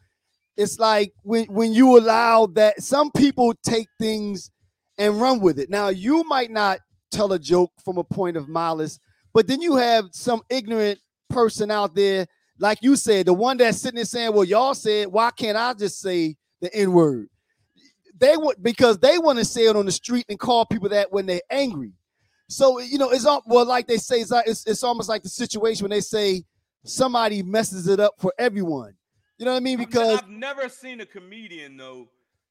it's 0.56 0.78
like 0.78 1.12
when 1.22 1.44
when 1.46 1.72
you 1.74 1.98
allow 1.98 2.46
that 2.46 2.82
some 2.82 3.10
people 3.10 3.52
take 3.62 3.88
things 4.00 4.50
and 4.98 5.20
run 5.20 5.40
with 5.40 5.58
it. 5.58 5.70
Now 5.70 5.88
you 5.88 6.24
might 6.24 6.50
not 6.50 6.80
tell 7.10 7.32
a 7.32 7.38
joke 7.38 7.72
from 7.84 7.96
a 7.98 8.04
point 8.04 8.36
of 8.36 8.48
malice, 8.48 8.98
but 9.32 9.46
then 9.46 9.62
you 9.62 9.76
have 9.76 10.06
some 10.12 10.42
ignorant 10.50 10.98
person 11.28 11.70
out 11.70 11.94
there, 11.94 12.26
like 12.58 12.78
you 12.82 12.96
said, 12.96 13.26
the 13.26 13.32
one 13.32 13.56
that's 13.56 13.78
sitting 13.78 13.96
there 13.96 14.04
saying, 14.04 14.32
"Well, 14.32 14.44
y'all 14.44 14.74
said, 14.74 15.08
why 15.08 15.30
can't 15.30 15.56
I 15.56 15.74
just 15.74 16.00
say 16.00 16.36
the 16.60 16.74
N 16.74 16.92
word?" 16.92 17.28
They 18.18 18.36
would 18.36 18.62
because 18.62 18.98
they 18.98 19.18
want 19.18 19.38
to 19.38 19.44
say 19.44 19.66
it 19.66 19.76
on 19.76 19.86
the 19.86 19.92
street 19.92 20.26
and 20.28 20.38
call 20.38 20.66
people 20.66 20.88
that 20.88 21.12
when 21.12 21.26
they're 21.26 21.40
angry. 21.50 21.92
So 22.48 22.80
you 22.80 22.98
know, 22.98 23.10
it's 23.10 23.26
all 23.26 23.42
well, 23.46 23.66
like 23.66 23.86
they 23.86 23.98
say, 23.98 24.20
it's, 24.20 24.32
it's 24.46 24.66
it's 24.66 24.82
almost 24.82 25.08
like 25.08 25.22
the 25.22 25.28
situation 25.28 25.84
when 25.84 25.90
they 25.90 26.00
say 26.00 26.44
somebody 26.84 27.42
messes 27.42 27.86
it 27.86 28.00
up 28.00 28.14
for 28.18 28.32
everyone. 28.38 28.94
You 29.38 29.44
know 29.44 29.52
what 29.52 29.58
I 29.58 29.60
mean? 29.60 29.78
Because 29.78 30.18
I've 30.18 30.28
never 30.28 30.68
seen 30.68 31.00
a 31.00 31.06
comedian 31.06 31.76
though 31.76 32.08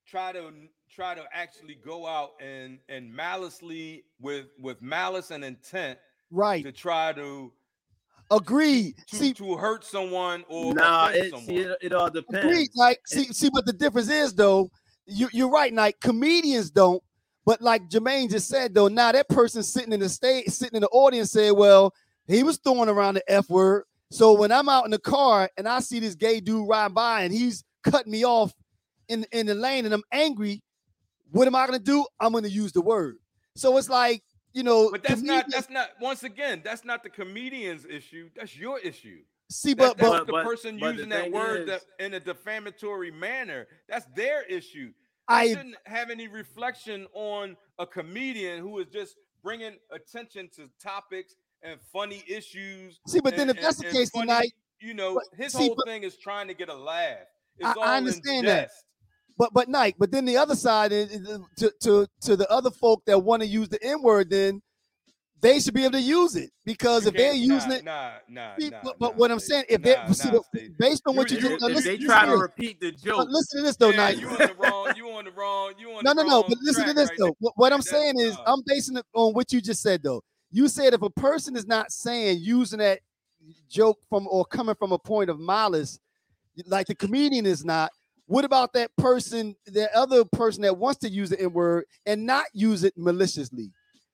try 0.07 0.31
to 0.31 0.51
try 0.89 1.13
to 1.13 1.23
actually 1.33 1.75
go 1.85 2.07
out 2.07 2.31
and 2.41 2.79
and 2.89 3.13
maliciously 3.13 4.03
with 4.19 4.47
with 4.59 4.81
malice 4.81 5.31
and 5.31 5.43
intent 5.43 5.99
right, 6.31 6.63
to 6.63 6.71
try 6.71 7.13
to 7.13 7.51
agreed. 8.31 8.95
to, 9.07 9.15
See, 9.15 9.33
to 9.33 9.55
hurt 9.57 9.83
someone 9.83 10.43
or 10.49 10.73
nah, 10.73 11.07
offend 11.07 11.25
it, 11.25 11.29
someone. 11.31 11.47
see, 11.47 11.57
it, 11.57 11.77
it 11.81 11.93
all 11.93 12.09
depends. 12.09 12.45
agreed. 12.45 12.69
Like, 12.75 12.99
see, 13.05 13.25
see, 13.25 13.49
but 13.53 13.65
the 13.65 13.73
difference 13.73 14.09
is 14.09 14.33
though, 14.33 14.69
you 15.05 15.29
you're 15.31 15.49
right. 15.49 15.73
Like 15.73 15.99
comedians 15.99 16.71
don't, 16.71 17.01
but 17.45 17.61
like 17.61 17.89
Jermaine 17.89 18.29
just 18.29 18.47
said 18.47 18.73
though, 18.73 18.87
now 18.87 19.11
that 19.11 19.29
person 19.29 19.63
sitting 19.63 19.93
in 19.93 19.99
the 19.99 20.09
state, 20.09 20.51
sitting 20.51 20.75
in 20.77 20.81
the 20.81 20.89
audience, 20.89 21.31
said, 21.31 21.51
"Well, 21.51 21.93
he 22.27 22.43
was 22.43 22.57
throwing 22.57 22.89
around 22.89 23.15
the 23.15 23.31
f 23.31 23.49
word." 23.49 23.83
So 24.09 24.33
when 24.33 24.53
I'm 24.53 24.69
out 24.69 24.85
in 24.85 24.91
the 24.91 24.99
car 24.99 25.49
and 25.57 25.67
I 25.67 25.81
see 25.81 25.99
this 25.99 26.15
gay 26.15 26.39
dude 26.39 26.67
riding 26.67 26.93
by 26.93 27.23
and 27.23 27.33
he's 27.33 27.65
cutting 27.83 28.11
me 28.11 28.25
off 28.25 28.53
in 29.09 29.25
in 29.31 29.45
the 29.45 29.55
lane 29.55 29.85
and 29.85 29.93
I'm 29.93 30.03
angry, 30.11 30.61
what 31.31 31.47
am 31.47 31.55
I 31.55 31.65
gonna 31.65 31.79
do? 31.79 32.05
I'm 32.19 32.33
gonna 32.33 32.47
use 32.47 32.71
the 32.71 32.81
word. 32.81 33.17
So 33.55 33.77
it's 33.77 33.89
like 33.89 34.23
you 34.53 34.63
know, 34.63 34.89
But 34.91 35.03
that's 35.03 35.21
not 35.21 35.45
that's 35.49 35.69
not 35.69 35.89
once 36.01 36.23
again 36.23 36.61
that's 36.63 36.83
not 36.85 37.03
the 37.03 37.09
comedian's 37.09 37.85
issue. 37.85 38.29
That's 38.35 38.55
your 38.55 38.79
issue. 38.79 39.19
see, 39.49 39.73
That, 39.73 39.95
but 39.95 39.97
that's 39.97 40.09
but 40.09 40.25
the 40.27 40.31
but- 40.33 40.45
person 40.45 40.79
but 40.79 40.87
the 40.87 40.93
using 40.93 41.09
that 41.09 41.31
word 41.31 41.61
is- 41.61 41.67
that, 41.67 41.81
in 42.05 42.13
a 42.13 42.19
defamatory 42.19 43.11
manner. 43.11 43.67
That's 43.87 44.05
their 44.15 44.43
issue. 44.43 44.93
I 45.27 45.41
I 45.41 45.47
shouldn't 45.49 45.75
have 45.85 46.09
any 46.09 46.27
reflection 46.27 47.07
on 47.13 47.57
a 47.79 47.85
comedian 47.85 48.59
who 48.61 48.79
is 48.79 48.87
just 48.87 49.15
bringing 49.43 49.75
attention 49.91 50.49
to 50.55 50.69
topics 50.81 51.35
and 51.61 51.79
funny 51.93 52.23
issues. 52.27 52.99
see, 53.07 53.19
but 53.19 53.35
then 53.35 53.49
and- 53.49 53.57
if 53.57 53.63
that's 53.63 53.79
and- 53.79 53.89
the 53.89 53.91
case 53.93 54.09
funny- 54.09 54.23
tonight, 54.27 54.53
you 54.79 54.93
know, 54.93 55.15
but- 55.15 55.25
his 55.37 55.51
see, 55.53 55.67
whole 55.67 55.75
but- 55.75 55.85
thing 55.85 56.03
is 56.03 56.17
trying 56.17 56.47
to 56.47 56.53
get 56.53 56.69
a 56.69 56.73
laugh. 56.75 57.19
It's 57.57 57.67
I- 57.67 57.71
I 57.71 57.73
all 57.75 57.83
in 57.83 57.89
understand 57.89 58.47
that. 58.47 58.71
Jest. 59.37 59.53
but 59.53 59.53
but 59.53 59.69
Nike, 59.69 59.95
but 59.99 60.11
then 60.11 60.25
the 60.25 60.37
other 60.37 60.55
side 60.55 60.91
is, 60.91 61.11
is 61.11 61.39
to 61.57 61.73
to 61.81 62.07
to 62.21 62.35
the 62.35 62.49
other 62.51 62.71
folk 62.71 63.03
that 63.05 63.19
want 63.19 63.41
to 63.41 63.47
use 63.47 63.69
the 63.69 63.81
N 63.83 64.01
word, 64.01 64.29
then 64.29 64.61
they 65.41 65.59
should 65.59 65.73
be 65.73 65.83
able 65.83 65.93
to 65.93 66.01
use 66.01 66.35
it 66.35 66.49
because 66.65 67.03
You 67.03 67.09
if 67.11 67.17
they're 67.17 67.33
using 67.33 67.69
nah, 67.69 67.75
it, 67.75 67.83
Nah, 67.85 68.11
nah, 68.27 68.55
see, 68.59 68.69
nah, 68.69 68.77
but, 68.83 68.99
but 68.99 69.11
nah, 69.13 69.17
what 69.19 69.31
I'm 69.31 69.39
saying, 69.39 69.65
if 69.69 69.81
nah, 69.81 70.07
they 70.07 70.13
see, 70.13 70.31
nah, 70.31 70.39
the- 70.53 70.69
based 70.79 71.03
on 71.05 71.15
what 71.15 71.29
you, 71.29 71.37
You- 71.37 71.49
just 71.49 71.61
now, 71.61 71.67
listen, 71.67 71.83
they 71.83 71.97
listen 71.97 72.07
try 72.07 72.25
to 72.25 72.31
to 72.31 72.37
repeat 72.37 72.79
the 72.79 72.91
But 72.91 72.97
joke, 72.97 73.27
listen 73.29 73.59
to 73.59 73.63
this 73.63 73.75
though, 73.75 73.91
Yeah, 73.91 73.97
Nike. 73.97 74.21
you 74.21 74.29
on 74.29 74.47
the 74.47 74.53
wrong. 74.55 74.93
You 74.95 75.09
on 75.11 75.25
the 75.25 75.31
wrong. 75.31 75.73
You 75.77 75.91
on 75.91 76.03
No, 76.03 76.13
the 76.13 76.23
no, 76.23 76.27
no. 76.27 76.33
wrong 76.41 76.45
But 76.49 76.57
listen 76.61 76.85
to 76.87 76.93
this 76.93 77.09
right 77.09 77.17
though. 77.19 77.35
What, 77.39 77.53
what 77.55 77.73
I'm 77.73 77.81
saying 77.81 78.19
is, 78.19 78.35
tough. 78.35 78.43
I'm 78.47 78.61
basing 78.65 78.97
it 78.97 79.05
on 79.13 79.33
what 79.33 79.51
you 79.53 79.61
just 79.61 79.81
said 79.81 80.01
though. 80.03 80.23
You 80.49 80.67
said 80.69 80.93
if 80.93 81.01
a 81.01 81.09
person 81.09 81.55
is 81.55 81.67
not 81.67 81.91
saying 81.91 82.39
using 82.41 82.79
that 82.79 82.99
joke 83.69 83.99
from 84.09 84.27
or 84.31 84.43
coming 84.45 84.75
from 84.75 84.91
a 84.91 84.97
point 84.99 85.29
of 85.29 85.39
malice, 85.39 85.99
like 86.65 86.87
the 86.87 86.95
comedian 86.95 87.45
is 87.45 87.63
not. 87.63 87.91
What 88.27 88.43
about 88.45 88.73
that 88.73 88.95
person, 88.97 89.55
the 89.65 89.93
other 89.97 90.23
person 90.25 90.61
that 90.63 90.77
wants 90.77 90.99
to 90.99 91.09
use 91.09 91.29
the 91.29 91.39
N 91.41 91.53
word 91.53 91.85
and 92.05 92.25
not 92.25 92.45
use 92.53 92.83
it 92.83 92.93
maliciously? 92.97 93.71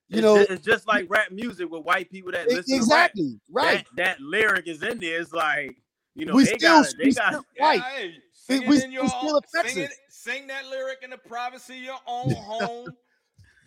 You 0.10 0.17
it's, 0.17 0.21
know, 0.21 0.38
ju- 0.38 0.54
it's 0.54 0.63
just 0.65 0.88
like 0.88 1.08
rap 1.10 1.32
music 1.32 1.69
with 1.69 1.84
white 1.84 2.12
people 2.12 2.32
that 2.32 2.47
listen 2.47 2.63
to 2.65 2.71
rap. 2.73 3.12
exactly 3.12 3.39
right. 3.52 3.86
That, 3.95 4.17
that 4.17 4.21
lyric 4.21 4.67
is 4.67 4.84
in 4.84 4.99
there. 4.99 5.19
It's 5.19 5.34
like 5.34 5.76
you 6.13 6.26
know 6.28 6.36
we 6.36 6.43
they 6.43 6.58
still, 6.58 6.84
got 6.84 6.93
they 6.99 7.06
we 7.06 7.13
got 7.13 7.34
still- 7.34 7.45
Yeah, 7.58 7.71
hey, 7.80 8.13
sing 8.34 8.60
We- 8.60 8.65
it 8.65 8.69
we- 8.69 8.84
in 8.84 8.91
your 8.91 9.04
we 9.04 9.10
still 9.10 9.36
own, 9.36 9.41
affects 9.52 9.73
sing, 9.73 9.84
it, 9.86 9.91
sing 10.10 10.47
that 10.47 10.67
lyric 10.69 10.99
in 11.04 11.10
the 11.10 11.17
privacy 11.17 11.78
of 11.80 11.84
your 11.84 11.99
own 12.08 12.30
home. 12.36 12.89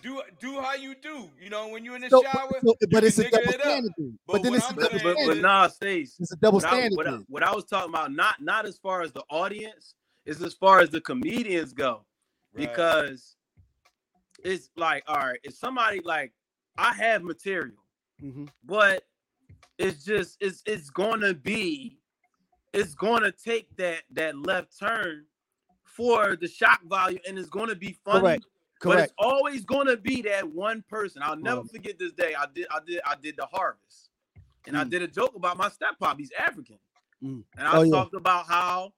do 0.03 0.23
do 0.39 0.61
how 0.61 0.75
you 0.75 0.95
do. 1.03 1.29
You 1.43 1.51
know, 1.51 1.67
when 1.69 1.85
you're 1.85 1.97
in 1.97 2.03
the 2.03 2.11
So, 2.11 2.23
shower. 2.23 2.49
so- 2.65 2.77
you 2.81 2.87
but 2.93 3.03
it's 3.03 3.19
a 3.19 3.29
double 3.29 3.49
it 3.49 3.61
standard 3.61 3.93
thing. 3.99 4.17
But 4.29 4.33
But 4.35 4.43
then 4.45 4.55
it's 4.55 4.65
a 4.65 4.69
I'm 4.69 4.75
but, 4.77 4.83
double 4.83 4.93
but, 4.93 5.01
saying 5.03 5.15
but 5.15 5.17
standard. 5.17 5.37
is- 5.39 5.43
nah, 5.43 5.67
Stace. 5.67 6.17
It's 6.21 6.33
a 6.33 6.37
double 6.37 6.57
What 6.59 6.65
I, 6.67 6.69
standard 6.69 6.97
what, 6.97 7.07
I, 7.09 7.17
what 7.29 7.43
I 7.43 7.53
was 7.53 7.65
talking 7.65 7.91
about, 7.91 8.13
not 8.13 8.37
not 8.41 8.65
as 8.67 8.79
far 8.79 9.03
as 9.03 9.11
the 9.11 9.25
audience, 9.31 9.95
is 10.27 10.43
as 10.43 10.55
far 10.55 10.81
as 10.81 10.91
the 10.91 11.01
comedians 11.01 11.73
go. 11.73 12.05
Right. 12.53 12.69
Because 12.69 13.37
it's 14.45 14.71
like, 14.77 15.03
all 15.07 15.17
right, 15.17 15.39
if 15.43 15.55
somebody 15.55 16.01
like 16.05 16.33
I 16.79 16.93
have 16.95 17.23
material, 17.23 17.77
Mhm. 18.23 18.49
but 18.65 19.05
it's 19.79 20.05
just 20.05 20.37
it's 20.41 20.63
it's 20.67 20.91
gonna 20.91 21.35
be 21.35 21.99
it's 22.73 22.95
gonna 22.95 23.31
take 23.33 23.75
that 23.77 24.03
that 24.11 24.37
left 24.37 24.79
turn 24.79 25.27
for 25.85 26.37
the 26.37 26.49
shock 26.49 26.81
value 26.85 27.19
and 27.27 27.39
it's 27.39 27.49
gonna 27.51 27.75
be 27.75 27.93
funny 28.05 28.21
Correct. 28.21 28.45
but 28.83 28.99
it's 29.01 29.13
always 29.19 29.65
gonna 29.65 29.97
be 29.97 30.23
that 30.23 30.47
one 30.51 30.83
person 30.89 31.23
i'll 31.23 31.37
never 31.37 31.61
Right. 31.63 31.71
forget 31.71 31.99
this 31.99 32.13
day 32.13 32.35
i 32.35 32.47
did 32.55 32.67
i 32.71 32.81
did 32.87 33.01
i 33.07 33.15
did 33.17 33.37
the 33.37 33.47
harvest 33.47 34.11
and 34.67 34.77
i 34.79 34.85
Mm. 34.85 34.91
did 34.91 35.03
a 35.03 35.09
joke 35.09 35.35
about 35.35 35.57
my 35.59 35.69
step 35.69 35.99
pop 35.99 36.19
he's 36.19 36.33
african 36.33 36.79
Mm. 37.23 37.45
and 37.59 37.69
i 37.69 37.77
Oh, 37.79 37.83
yeah. 37.83 37.91
talked 37.91 38.15
about 38.15 38.47
how 38.47 38.93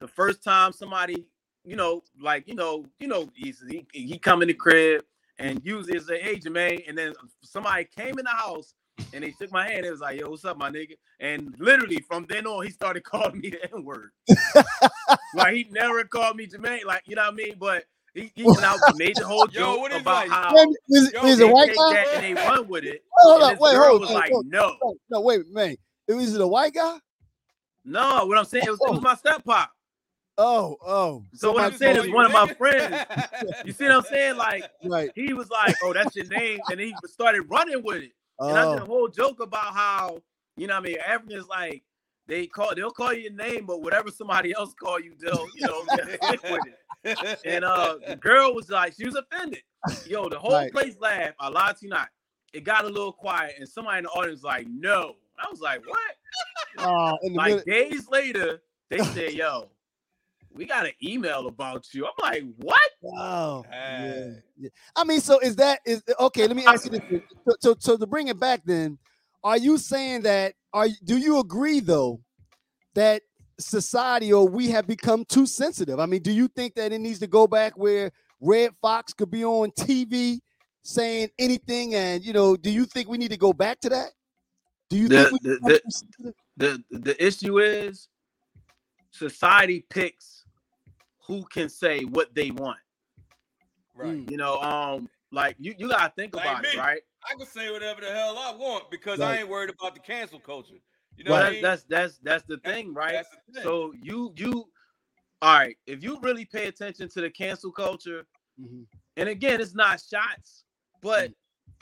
the 0.00 0.08
first 0.08 0.42
time 0.42 0.72
somebody 0.72 1.24
you 1.64 1.76
know 1.76 2.02
like 2.20 2.46
you 2.46 2.54
know 2.54 2.84
you 2.98 3.08
know 3.08 3.28
he's, 3.34 3.62
he, 3.68 3.86
he 3.92 4.18
come 4.18 4.42
in 4.42 4.48
the 4.48 4.54
crib 4.54 5.04
and 5.38 5.60
usually 5.64 5.98
say 6.00 6.20
hey 6.20 6.36
Jermaine 6.36 6.88
and 6.88 6.96
then 6.96 7.12
somebody 7.42 7.86
came 7.96 8.18
in 8.18 8.24
the 8.24 8.30
house 8.30 8.74
and 9.12 9.24
they 9.24 9.32
shook 9.32 9.52
my 9.52 9.68
hand. 9.68 9.84
It 9.84 9.90
was 9.90 10.00
like, 10.00 10.20
yo, 10.20 10.30
what's 10.30 10.44
up, 10.44 10.56
my 10.56 10.70
nigga? 10.70 10.94
And 11.20 11.54
literally 11.58 11.98
from 12.08 12.26
then 12.28 12.46
on, 12.46 12.64
he 12.64 12.70
started 12.70 13.04
calling 13.04 13.40
me 13.40 13.50
the 13.50 13.64
N-word. 13.74 14.10
like 15.34 15.54
he 15.54 15.66
never 15.70 16.04
called 16.04 16.36
me 16.36 16.46
Jermaine, 16.46 16.84
like 16.84 17.02
you 17.06 17.16
know 17.16 17.22
what 17.22 17.32
I 17.32 17.36
mean? 17.36 17.56
But 17.58 17.84
he, 18.14 18.30
he 18.34 18.44
and 18.44 18.96
made 18.96 19.16
the 19.16 19.26
whole 19.26 19.48
Yo, 19.52 19.60
joke 19.60 19.80
what 19.80 19.92
is 19.92 20.00
about 20.00 20.28
like- 20.28 20.30
how 20.30 20.52
Man, 20.54 20.72
is, 20.88 21.12
Yo, 21.12 21.24
is 21.24 21.38
they 21.38 21.48
it 21.48 21.52
white 21.52 21.68
take 21.68 21.76
guy? 21.76 21.92
that 21.94 22.24
and 22.24 22.36
they 22.36 22.42
run 22.42 22.68
with 22.68 22.84
it. 22.84 23.02
Hold 23.18 23.42
and 23.42 23.52
up, 23.52 23.60
wait, 23.60 23.72
girl 23.72 23.88
hold, 23.88 24.00
was 24.02 24.10
hold, 24.10 24.20
like, 24.20 24.30
hold, 24.30 24.46
no, 24.46 24.76
hold. 24.80 24.98
No, 25.10 25.20
wait, 25.20 25.48
man. 25.50 25.76
Is 26.06 26.34
it 26.34 26.40
a 26.40 26.46
white 26.46 26.74
guy? 26.74 26.98
no. 27.84 28.26
What 28.26 28.38
I'm 28.38 28.44
saying, 28.44 28.64
it 28.66 28.70
was, 28.70 28.80
it 28.86 28.90
was 28.90 28.98
oh. 28.98 29.00
my 29.00 29.14
step 29.14 29.44
pop. 29.44 29.70
Oh, 30.38 30.76
oh. 30.84 31.24
So 31.34 31.52
what 31.52 31.64
I'm 31.64 31.72
saying 31.72 31.96
is 31.96 32.08
one 32.08 32.26
of 32.26 32.32
my 32.32 32.46
friends. 32.46 33.06
You 33.64 33.72
see 33.72 33.84
what 33.86 33.96
I'm 33.96 34.02
saying? 34.04 34.36
Like 34.36 34.68
right. 34.84 35.10
he 35.14 35.32
was 35.32 35.50
like, 35.50 35.76
"Oh, 35.82 35.92
that's 35.92 36.16
your 36.16 36.26
name," 36.26 36.62
and 36.68 36.80
he 36.80 36.96
started 37.06 37.42
running 37.50 37.82
with 37.82 38.02
it. 38.02 38.12
And 38.48 38.58
I 38.58 38.66
did 38.66 38.78
a 38.78 38.84
Oh, 38.84 38.86
whole 38.86 39.08
joke 39.08 39.40
about 39.40 39.74
how 39.74 40.22
you 40.56 40.66
know, 40.66 40.74
what 40.74 40.84
I 40.84 40.88
mean, 40.88 40.96
Africans 41.06 41.46
like 41.48 41.82
they 42.26 42.46
call 42.46 42.74
they'll 42.74 42.90
call 42.90 43.12
you 43.12 43.22
your 43.22 43.32
name, 43.32 43.66
but 43.66 43.82
whatever 43.82 44.10
somebody 44.10 44.54
else 44.54 44.74
call 44.74 45.00
you, 45.00 45.14
they'll 45.20 45.50
you 45.54 45.64
know 45.64 45.88
stick 46.24 46.42
with 46.46 46.66
it. 46.66 46.78
And 47.44 47.64
uh, 47.64 47.98
the 48.06 48.16
girl 48.16 48.54
was 48.54 48.70
like, 48.70 48.94
she 48.94 49.06
was 49.06 49.16
offended. 49.16 49.62
Yo, 50.04 50.28
the 50.28 50.38
whole 50.38 50.52
Right. 50.52 50.72
place 50.72 50.96
laughed. 51.00 51.34
I 51.40 51.48
lied 51.48 51.76
to 51.78 51.86
you 51.86 51.90
not. 51.90 52.08
It 52.52 52.64
got 52.64 52.84
a 52.84 52.88
little 52.88 53.12
quiet, 53.12 53.54
and 53.58 53.68
somebody 53.68 53.98
in 53.98 54.04
the 54.04 54.10
audience 54.10 54.38
was 54.38 54.44
like, 54.44 54.66
"No." 54.68 55.16
I 55.38 55.48
was 55.50 55.60
like, 55.60 55.86
"What?" 55.86 55.98
oh, 56.78 57.18
Like 57.34 57.64
middle- 57.64 57.64
days 57.64 58.08
later, 58.08 58.62
they 58.90 59.04
said, 59.04 59.34
"Yo, 59.34 59.70
we 60.54 60.64
got 60.66 60.86
an 60.86 60.92
email 61.02 61.46
about 61.46 61.86
you." 61.92 62.06
I'm 62.06 62.12
like, 62.22 62.42
"What?" 62.58 62.90
Oh, 63.18 63.64
yeah, 63.70 64.24
Ah. 64.26 64.40
yeah. 64.58 64.68
I 64.96 65.04
mean, 65.04 65.20
so 65.20 65.38
is 65.40 65.56
that 65.56 65.80
is 65.84 66.02
okay? 66.20 66.46
Let 66.46 66.56
me 66.56 66.64
ask 66.66 66.84
you 66.84 66.90
this. 66.92 67.02
So, 67.46 67.54
so, 67.60 67.76
so 67.78 67.96
to 67.98 68.06
bring 68.06 68.28
it 68.28 68.40
back, 68.40 68.62
then, 68.64 68.98
are 69.42 69.58
you 69.58 69.76
saying 69.78 70.22
that? 70.22 70.54
Are 70.72 70.88
do 71.04 71.18
you 71.18 71.38
agree 71.40 71.80
though 71.80 72.20
that 72.94 73.22
society 73.58 74.32
or 74.32 74.48
we 74.48 74.68
have 74.70 74.86
become 74.86 75.24
too 75.24 75.46
sensitive? 75.46 76.00
I 76.00 76.06
mean, 76.06 76.22
do 76.22 76.32
you 76.32 76.48
think 76.48 76.74
that 76.76 76.92
it 76.92 76.98
needs 77.00 77.18
to 77.20 77.26
go 77.26 77.46
back 77.46 77.76
where 77.76 78.10
Redd 78.40 78.70
Foxx 78.82 79.12
could 79.12 79.30
be 79.30 79.44
on 79.44 79.70
TV 79.72 80.40
saying 80.82 81.28
anything? 81.38 81.94
And 81.94 82.24
you 82.24 82.32
know, 82.32 82.56
do 82.56 82.70
you 82.70 82.84
think 82.86 83.08
we 83.08 83.18
need 83.18 83.30
to 83.30 83.36
go 83.36 83.52
back 83.52 83.80
to 83.80 83.88
that? 83.90 84.10
Do 84.90 84.96
you 84.96 85.08
The- 85.08 85.24
think 85.24 85.32
we 85.32 85.38
the- 85.50 85.82
the- 86.18 86.34
the 86.56 86.98
the 86.98 87.24
issue 87.24 87.58
is 87.60 88.08
society 89.12 89.84
picks 89.88 90.33
who 91.26 91.44
can 91.44 91.68
say 91.68 92.04
what 92.04 92.34
they 92.34 92.50
want. 92.50 92.78
right. 93.94 94.28
You 94.30 94.36
know, 94.36 94.60
um, 94.60 95.08
like 95.32 95.56
you 95.58 95.74
you 95.78 95.88
gotta 95.88 96.12
think 96.16 96.34
Like 96.34 96.44
about 96.46 96.64
it, 96.64 96.76
right? 96.76 97.00
I 97.28 97.34
can 97.36 97.46
say 97.46 97.70
whatever 97.70 98.00
the 98.02 98.10
hell 98.10 98.36
I 98.38 98.54
want 98.54 98.90
because 98.90 99.20
I 99.20 99.38
ain't 99.38 99.48
worried 99.48 99.70
about 99.70 99.94
the 99.94 100.00
cancel 100.00 100.38
culture. 100.40 100.74
You 101.16 101.24
know 101.24 101.30
Well, 101.32 101.40
what 101.44 101.46
I 101.46 101.50
that's 101.50 101.54
mean? 101.54 101.62
that's 101.62 101.84
that's 101.88 102.18
that's 102.22 102.44
the 102.44 102.56
That's- 102.56 102.74
thing, 102.82 102.94
right? 102.94 103.24
The 103.46 103.52
thing. 103.54 103.62
So 103.62 103.92
you 104.02 104.32
you 104.36 104.64
all 105.42 105.58
right, 105.58 105.76
if 105.86 106.02
you 106.02 106.18
really 106.22 106.44
pay 106.44 106.66
attention 106.66 107.08
to 107.10 107.20
the 107.20 107.30
cancel 107.30 107.70
culture, 107.70 108.26
Mhm. 108.60 108.86
and 109.16 109.28
again, 109.28 109.60
it's 109.60 109.74
not 109.74 110.00
shots, 110.00 110.64
but 111.02 111.32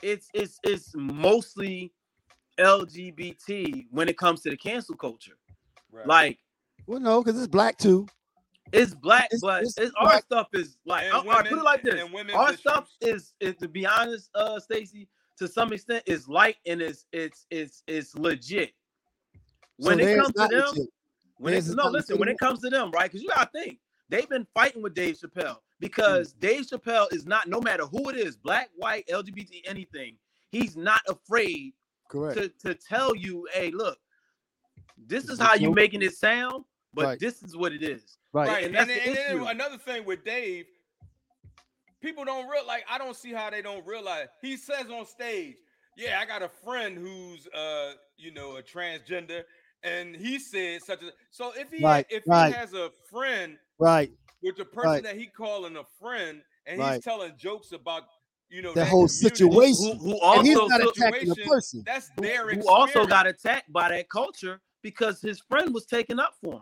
it's 0.01 0.29
it's 0.33 0.59
it's 0.63 0.91
mostly 0.95 1.93
LGBT 2.59 3.87
when 3.91 4.07
it 4.09 4.17
comes 4.17 4.41
to 4.41 4.49
the 4.49 4.57
cancel 4.57 4.95
culture. 4.95 5.37
Right. 5.91 6.07
Like 6.07 6.39
Well, 6.87 6.99
no, 6.99 7.23
because 7.23 7.37
it's 7.39 7.47
black 7.47 7.77
too. 7.77 8.07
It's 8.73 8.93
black, 8.95 9.25
It's- 9.25 9.41
but 9.41 9.63
it's 9.63 9.77
it's, 9.77 9.93
our 9.97 10.19
stuff 10.21 10.47
is 10.53 10.77
like 10.85 11.05
And 11.05 11.13
all 11.13 11.23
right, 11.25 11.45
put 11.47 11.59
it 11.59 11.63
like 11.63 11.83
this. 11.83 12.01
and 12.01 12.13
women's 12.13 12.37
Our 12.37 12.49
issues. 12.49 12.59
stuff 12.59 12.89
is, 13.01 13.33
is 13.39 13.55
to 13.57 13.67
be 13.67 13.85
honest, 13.85 14.29
uh 14.35 14.59
Stacy, 14.59 15.07
to 15.37 15.47
some 15.47 15.73
extent 15.73 16.03
is 16.07 16.27
light 16.27 16.57
and 16.65 16.81
it's 16.81 17.05
it's 17.13 17.45
it's 17.51 17.83
it's 17.87 18.15
legit. 18.15 18.73
When 19.77 19.99
So 19.99 20.05
it 20.05 20.17
comes 20.17 20.33
to 20.33 20.47
them, 20.47 20.65
legit. 20.75 20.89
when 21.37 21.53
Theirs 21.53 21.67
it, 21.67 21.71
is 21.71 21.75
no, 21.75 21.83
not 21.83 21.91
listen, 21.93 22.17
when 22.19 22.29
it 22.29 22.39
comes 22.39 22.59
to 22.61 22.69
them, 22.69 22.91
right? 22.91 23.05
Because 23.11 23.21
you 23.23 23.29
gotta 23.29 23.49
think 23.53 23.79
they've 24.09 24.29
been 24.29 24.47
fighting 24.53 24.81
with 24.83 24.93
Dave 24.95 25.17
Chappelle 25.17 25.57
because 25.79 26.33
Dave 26.33 26.65
Chappelle 26.67 27.11
is 27.13 27.25
not, 27.25 27.47
no 27.47 27.59
matter 27.61 27.85
who 27.85 28.09
it 28.09 28.15
is, 28.17 28.37
black, 28.37 28.69
white, 28.77 29.07
LGBT, 29.07 29.61
anything, 29.65 30.17
he's 30.51 30.77
not 30.77 31.01
afraid 31.09 31.73
correct. 32.09 32.37
to, 32.39 32.49
to 32.65 32.73
tell 32.75 33.15
you, 33.15 33.47
hey, 33.53 33.71
look, 33.71 33.97
this 34.97 35.29
is 35.29 35.39
how 35.39 35.55
you 35.55 35.67
joke. 35.67 35.75
making 35.75 36.01
it 36.01 36.15
sound, 36.15 36.63
but 36.93 37.05
Right. 37.05 37.19
this 37.19 37.41
is 37.43 37.55
what 37.55 37.71
it 37.73 37.83
is. 37.83 38.17
Right. 38.33 38.47
Right. 38.47 38.63
and 38.65 38.75
And, 38.75 38.89
the 38.89 38.93
then, 38.95 39.07
and 39.07 39.41
then 39.41 39.47
another 39.47 39.77
thing 39.77 40.05
with 40.05 40.23
Dave, 40.23 40.65
people 42.01 42.25
don't 42.25 42.47
real 42.47 42.65
like 42.65 42.83
I 42.89 42.97
don't 42.97 43.15
see 43.15 43.31
how 43.33 43.49
they 43.49 43.61
don't 43.61 43.85
realize. 43.85 44.27
He 44.41 44.57
says 44.57 44.89
on 44.89 45.05
stage, 45.05 45.55
"Yeah, 45.97 46.19
I 46.19 46.25
got 46.25 46.41
a 46.41 46.49
friend 46.49 46.97
who's 46.97 47.47
uh, 47.47 47.93
you 48.17 48.31
know, 48.31 48.57
a 48.57 48.63
transgender." 48.63 49.43
And 49.83 50.15
he 50.15 50.39
said 50.39 50.81
such 50.81 51.03
a 51.03 51.11
so 51.31 51.51
if 51.57 51.69
he 51.71 51.83
Right, 51.83 52.05
if 52.09 52.23
right. 52.25 52.47
he 52.49 52.53
has 52.53 52.73
a 52.73 52.89
friend 53.11 53.57
Right. 53.79 54.11
with 54.41 54.55
the 54.57 54.65
person 54.65 54.89
Right. 54.89 55.03
that 55.03 55.17
he 55.17 55.27
calling 55.27 55.75
a 55.77 55.83
friend 55.99 56.41
and 56.65 56.79
Right. 56.79 56.95
he's 56.95 57.03
telling 57.03 57.35
jokes 57.37 57.71
about 57.73 58.03
you 58.49 58.61
know 58.61 58.73
That 58.73 58.87
whole 58.87 59.07
situation. 59.09 59.97
Who, 59.97 60.11
who 60.17 60.19
And 60.21 60.47
he's 60.47 60.55
also 60.57 60.67
not 60.69 60.81
so- 60.81 60.89
attacking 60.91 61.29
the 61.29 61.35
situation, 61.35 61.49
person. 61.49 61.83
That's 61.85 62.09
who, 62.15 62.21
their 62.21 62.47
who 62.49 62.67
also 62.69 63.05
got 63.05 63.27
attacked 63.27 63.71
by 63.73 63.89
that 63.89 64.09
culture 64.09 64.61
because 64.81 65.19
his 65.21 65.39
friend 65.41 65.73
was 65.73 65.85
taking 65.85 66.19
up 66.19 66.35
for 66.41 66.53
him. 66.53 66.61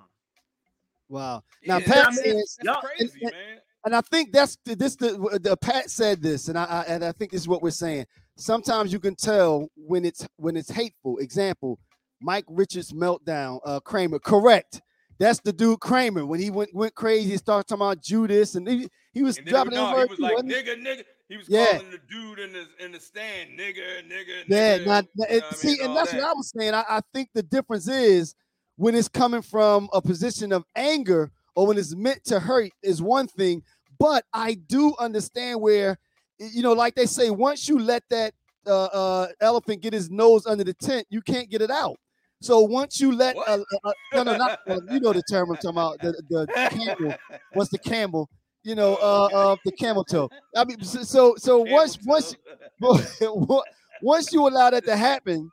Wow. 1.12 1.44
Now 1.66 1.78
Yeah, 1.80 1.86
Pat 1.88 2.08
I 2.08 2.10
mean, 2.12 2.16
says, 2.24 2.58
That's 2.64 2.80
crazy, 2.88 3.20
and- 3.24 3.32
man. 3.32 3.58
and 3.86 3.96
I 3.96 4.02
think 4.02 4.32
that's 4.32 4.58
this 4.64 4.96
the, 4.96 5.40
the 5.44 5.58
Pat 5.58 5.90
said 5.90 6.22
this, 6.22 6.48
and 6.48 6.58
I, 6.58 6.64
I 6.64 6.82
and 6.88 7.04
I 7.04 7.12
think 7.12 7.32
this 7.32 7.42
is 7.42 7.48
what 7.50 7.62
we're 7.62 7.72
saying. 7.72 8.06
Sometimes 8.38 8.94
you 8.94 9.00
can 9.00 9.16
tell 9.16 9.68
when 9.76 10.06
it's 10.06 10.26
when 10.38 10.56
it's 10.56 10.72
hateful. 10.72 11.18
Example, 11.18 11.80
Mike 12.22 12.46
Richards 12.48 12.94
meltdown, 12.94 13.60
uh, 13.66 13.82
Kramer. 13.82 14.20
Correct. 14.20 14.82
That's 15.20 15.40
the 15.42 15.52
dude 15.54 15.82
Kramer 15.82 16.26
when 16.26 16.40
he 16.40 16.50
went 16.50 16.74
went 16.74 16.96
crazy 16.96 17.36
started 17.38 17.68
talking 17.68 17.82
about 17.82 18.02
Judas, 18.02 18.56
and 18.56 18.68
he, 18.68 18.88
he 19.14 19.22
was 19.22 19.38
dropping 19.38 19.74
no, 19.74 19.88
he 20.00 20.06
was 20.06 20.18
like 20.20 20.38
nigga, 20.38 20.82
nigga. 20.82 21.04
He 21.28 21.38
was 21.38 21.48
Yeah. 21.50 21.74
calling 21.78 21.92
the 21.92 22.00
dude 22.10 22.40
in 22.40 22.54
the 22.54 22.66
in 22.86 22.92
the 22.94 23.00
stand, 23.02 23.52
nigga, 23.60 24.02
nigga. 24.10 24.46
Yeah, 24.48 24.78
nigga, 24.80 24.86
not, 24.86 25.06
you 25.16 25.26
it- 25.26 25.30
know 25.30 25.36
what 25.48 25.54
I 25.54 25.56
see, 25.58 25.68
mean, 25.68 25.78
and 25.82 25.90
all 25.90 25.96
that's 25.96 26.12
that. 26.12 26.22
what 26.22 26.30
I 26.30 26.34
was 26.34 26.52
saying. 26.58 26.74
I, 26.74 26.84
I 26.90 27.02
think 27.14 27.30
the 27.34 27.44
difference 27.44 27.88
is 27.90 28.34
when 28.76 28.96
it's 28.96 29.08
coming 29.08 29.42
from 29.42 29.90
a 29.94 30.02
position 30.02 30.52
of 30.52 30.66
anger 30.76 31.32
or 31.56 31.68
when 31.68 31.78
it's 31.78 31.96
meant 31.96 32.24
to 32.26 32.40
hurt 32.40 32.72
is 32.82 33.02
one 33.02 33.28
thing. 33.28 33.64
But 34.00 34.26
I 34.34 34.56
do 34.56 34.96
understand 35.00 35.62
where, 35.62 35.98
you 36.40 36.64
know, 36.64 36.74
like 36.74 36.96
they 36.96 37.06
say, 37.06 37.30
once 37.30 37.70
you 37.70 37.78
let 37.78 38.04
that 38.10 38.34
uh, 38.66 38.86
uh, 38.86 39.28
elephant 39.40 39.82
get 39.82 39.94
his 39.94 40.10
nose 40.10 40.46
under 40.48 40.64
the 40.64 40.74
tent, 40.74 41.06
you 41.10 41.22
can't 41.22 41.50
get 41.50 41.62
it 41.62 41.70
out. 41.70 41.98
So 42.42 42.62
once 42.62 43.00
you 43.00 43.16
let, 43.16 43.38
uh, 43.38 43.60
uh, 43.84 43.94
no, 44.14 44.24
no, 44.24 44.36
not 44.36 44.60
uh, 44.68 44.80
you 44.90 45.00
know 45.00 45.14
the 45.14 45.22
term 45.30 45.52
I'm 45.52 45.58
talking 45.58 45.70
about. 45.70 46.02
The 46.02 46.24
the 46.28 46.48
camel, 46.72 47.14
what's 47.54 47.70
the 47.70 47.78
camel? 47.78 48.30
You 48.64 48.74
know, 48.74 48.96
uh, 48.96 49.30
uh, 49.32 49.56
the 49.64 49.72
camel 49.72 50.04
toe. 50.04 50.28
I 50.56 50.66
mean, 50.66 50.84
so 50.84 51.04
so, 51.04 51.36
so 51.38 51.60
once 51.60 52.00
once 52.04 52.36
once 54.02 54.34
you 54.34 54.48
allow 54.48 54.72
that 54.72 54.86
to 54.86 54.96
happen 54.96 55.52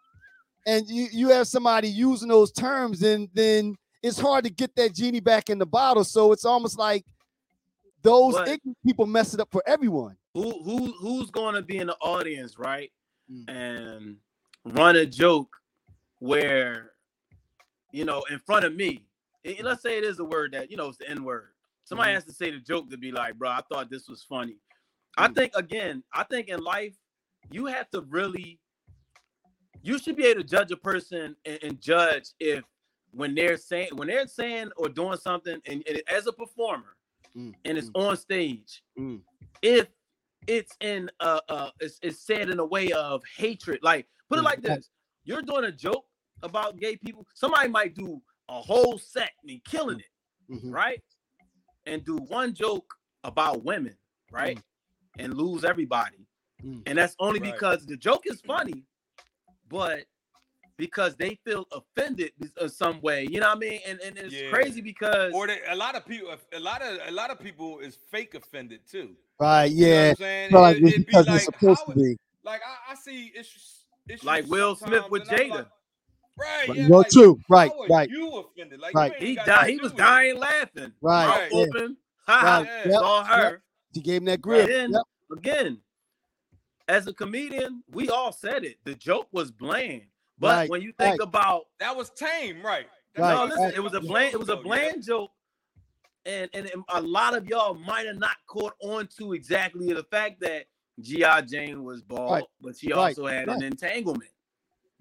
and 0.69 0.89
you, 0.89 1.09
you 1.13 1.29
have 1.31 1.47
somebody 1.49 1.89
using 1.89 2.29
those 2.29 2.53
terms 2.53 3.01
then 3.01 3.29
then 3.35 3.75
it's 4.03 4.19
hard 4.21 4.45
to 4.45 4.51
get 4.51 4.75
that 4.77 4.95
genie 4.95 5.19
back 5.21 5.49
in 5.51 5.59
the 5.59 5.67
bottle 5.67 6.05
so 6.05 6.31
it's 6.33 6.45
almost 6.45 6.79
like 6.79 7.05
those 8.03 8.35
But- 8.35 8.49
ignorant 8.49 8.79
people 8.87 9.07
mess 9.07 9.35
it 9.35 9.41
up 9.41 9.49
for 9.51 9.63
everyone 9.67 10.17
who 10.35 10.63
who 10.63 10.93
who's 11.01 11.31
going 11.31 11.55
to 11.57 11.63
be 11.63 11.79
in 11.79 11.89
the 11.89 11.97
audience, 11.97 12.59
right? 12.59 12.93
Mm. 13.33 13.51
And 13.51 14.17
run 14.65 14.95
a 14.97 15.05
joke 15.07 15.49
where 16.21 16.93
you 17.93 18.05
know 18.05 18.23
in 18.31 18.39
front 18.41 18.65
of 18.65 18.75
me. 18.75 19.05
and 19.45 19.61
let's 19.63 19.83
say 19.83 19.97
it 19.99 20.05
is 20.05 20.19
a 20.21 20.25
word 20.25 20.53
that 20.53 20.71
you 20.71 20.77
know 20.77 20.89
it's 20.89 20.99
the 20.99 21.09
N 21.11 21.25
word. 21.25 21.49
Somebody 21.85 22.11
Mhm. 22.13 22.15
has 22.15 22.25
to 22.27 22.33
say 22.33 22.51
the 22.51 22.59
joke 22.61 22.91
to 22.91 22.99
be 22.99 23.11
like, 23.11 23.35
bro, 23.35 23.49
I 23.51 23.63
thought 23.69 23.91
this 23.91 24.09
was 24.09 24.23
funny. 24.23 24.57
I 25.17 25.27
Mm. 25.29 25.35
think 25.35 25.53
again, 25.57 26.05
I 26.13 26.23
think 26.25 26.49
in 26.49 26.61
life 26.61 26.95
you 27.51 27.67
have 27.67 27.91
to 27.91 28.03
really 28.03 28.61
you 29.83 29.99
should 29.99 30.17
be 30.17 30.25
able 30.25 30.43
to 30.43 30.47
judge 30.49 30.71
a 30.71 30.77
person 30.77 31.35
and, 31.45 31.59
and 31.63 31.81
judge 31.81 32.31
if 32.41 32.65
when 33.13 33.35
they're 33.35 33.57
saying 33.57 33.89
when 33.95 34.09
they're 34.09 34.27
saying 34.27 34.71
or 34.77 34.89
doing 34.89 35.17
something 35.17 35.61
and, 35.67 35.83
and 35.89 36.03
as 36.09 36.27
a 36.27 36.33
performer 36.33 36.95
Mm, 37.37 37.55
and 37.67 37.77
it's 37.77 37.91
on 37.95 38.17
stage 38.17 38.83
Mm. 38.99 39.21
if 39.61 39.87
it's 40.47 40.75
in 40.81 41.11
uh 41.21 41.41
uh 41.51 41.71
it's, 41.79 41.99
it's 42.03 42.21
said 42.21 42.49
in 42.49 42.59
a 42.59 42.65
way 42.65 42.91
of 42.93 43.23
hatred 43.37 43.81
like 43.83 44.07
put 44.31 44.39
it 44.39 44.43
Mm. 44.43 44.45
like 44.47 44.63
this 44.63 44.89
you're 45.25 45.43
doing 45.43 45.65
a 45.65 45.73
joke 45.73 46.07
about 46.43 46.79
gay 46.79 46.97
people 46.97 47.27
somebody 47.35 47.69
might 47.69 47.95
do 47.95 48.21
a 48.49 48.61
whole 48.61 48.97
set 48.99 49.33
and 49.47 49.63
killing 49.65 50.01
it 50.01 50.07
Mhm. 50.53 50.73
right 50.73 51.03
and 51.85 52.03
do 52.05 52.17
one 52.17 52.55
joke 52.55 52.95
about 53.25 53.63
women 53.63 53.95
right 54.31 54.59
and 55.19 55.35
lose 55.35 55.65
everybody 55.65 56.27
Mm. 56.65 56.83
and 56.87 56.97
that's 56.99 57.15
only 57.21 57.41
Right. 57.41 57.53
because 57.53 57.85
the 57.85 57.97
joke 57.97 58.23
is 58.27 58.41
funny 58.41 58.85
but 59.69 60.05
because 60.79 61.17
they 61.17 61.39
feel 61.45 61.67
offended 61.73 62.33
in 62.61 62.69
some 62.69 63.01
way 63.03 63.27
you 63.31 63.41
know 63.41 63.49
what 63.49 63.57
i 63.57 63.61
mean 63.61 63.81
and, 63.87 64.01
and 64.01 64.19
it's 64.19 64.35
Yeah. 64.35 64.43
crazy 64.43 64.81
because 64.81 65.33
Or 65.35 65.47
they, 65.47 65.61
a 65.69 65.77
lot 65.77 65.95
of 65.97 66.07
people, 66.07 66.35
a 66.53 66.61
lot 66.61 66.83
of 66.83 66.99
a 67.07 67.11
lot 67.13 67.31
of 67.31 67.41
people 67.41 67.81
is 67.81 67.97
fake 68.11 68.35
offended 68.35 68.81
too. 68.91 69.17
right 69.41 69.71
You 69.79 69.89
know 69.91 69.97
what 69.97 70.03
yeah 70.07 70.09
I'm 70.11 70.17
saying? 70.17 70.51
like 70.53 70.77
It- 70.77 70.83
it's 70.83 70.97
it'd 70.97 71.07
be 71.07 71.13
because 71.13 71.27
like, 71.27 71.37
it's 71.37 71.45
supposed 71.47 71.81
how 71.81 71.87
to 71.87 71.93
be 71.97 72.17
Like 72.45 72.63
I, 72.67 72.93
I 72.93 72.95
see 72.97 73.33
issues, 73.37 73.85
issues 74.09 74.25
Like 74.25 74.47
Will 74.49 74.75
Smith 74.77 75.11
with 75.11 75.25
Jada. 75.25 75.51
like, 75.51 75.67
right? 76.39 76.69
Right, 76.69 76.77
Yeah, 76.77 76.89
well, 76.89 77.05
like, 77.05 77.13
true, 77.13 77.41
right, 77.49 77.71
how 77.71 77.85
right. 77.89 78.11
You 78.11 78.37
offended? 78.39 78.81
Like 78.81 78.95
Right. 78.95 79.13
you 79.21 79.27
he 79.27 79.37
died 79.37 79.71
he 79.71 79.79
was 79.79 79.93
do 79.93 79.97
with 79.97 80.07
it. 80.07 80.07
dying 80.07 80.39
laughing 80.39 80.93
Right, 81.03 81.27
mouth 81.27 81.43
yeah. 81.53 81.67
open 81.73 81.97
ha, 82.27 82.61
Right, 82.61 82.69
Yeah. 82.85 82.93
yep, 82.93 83.01
saw 83.01 83.25
her 83.25 83.63
she 83.95 84.03
gave 84.03 84.19
him 84.23 84.27
that 84.27 84.43
grip 84.43 84.69
then 84.69 84.91
Yep. 84.91 85.03
again 85.37 85.79
as 86.89 87.07
a 87.07 87.13
comedian 87.13 87.83
we 87.91 88.09
all 88.09 88.33
said 88.33 88.65
it 88.65 88.79
the 88.85 88.95
joke 88.95 89.29
was 89.33 89.51
bland 89.51 90.03
but 90.41 90.55
Right, 90.57 90.71
when 90.71 90.83
you 90.83 90.93
think 90.99 91.19
right. 91.21 91.29
about 91.29 91.65
That 91.81 91.97
was 91.97 92.11
tame, 92.11 92.65
right? 92.65 92.87
Right, 93.17 93.35
no, 93.35 93.45
listen, 93.47 93.73
it 93.75 93.83
was 93.83 93.95
a 93.95 94.01
bland 94.01 94.35
it 94.35 94.39
was 94.39 94.49
a 94.49 94.55
Yeah. 94.55 94.63
bland 94.63 95.05
joke 95.05 95.31
and 96.27 96.49
and 96.55 96.71
a 96.91 97.01
lot 97.01 97.35
of 97.37 97.47
y'all 97.49 97.75
might 97.75 98.07
have 98.07 98.19
not 98.19 98.37
caught 98.47 98.75
on 98.81 99.07
to 99.19 99.33
exactly 99.33 99.93
the 99.93 100.05
fact 100.05 100.41
that 100.41 100.67
G.I. 101.01 101.43
Jane 101.43 101.85
was 101.85 102.03
bald, 102.03 102.31
Right. 102.33 102.45
but 102.61 102.77
she 102.77 102.89
Right. 102.93 103.17
also 103.17 103.27
had 103.27 103.49
an 103.49 103.63
entanglement. 103.63 104.31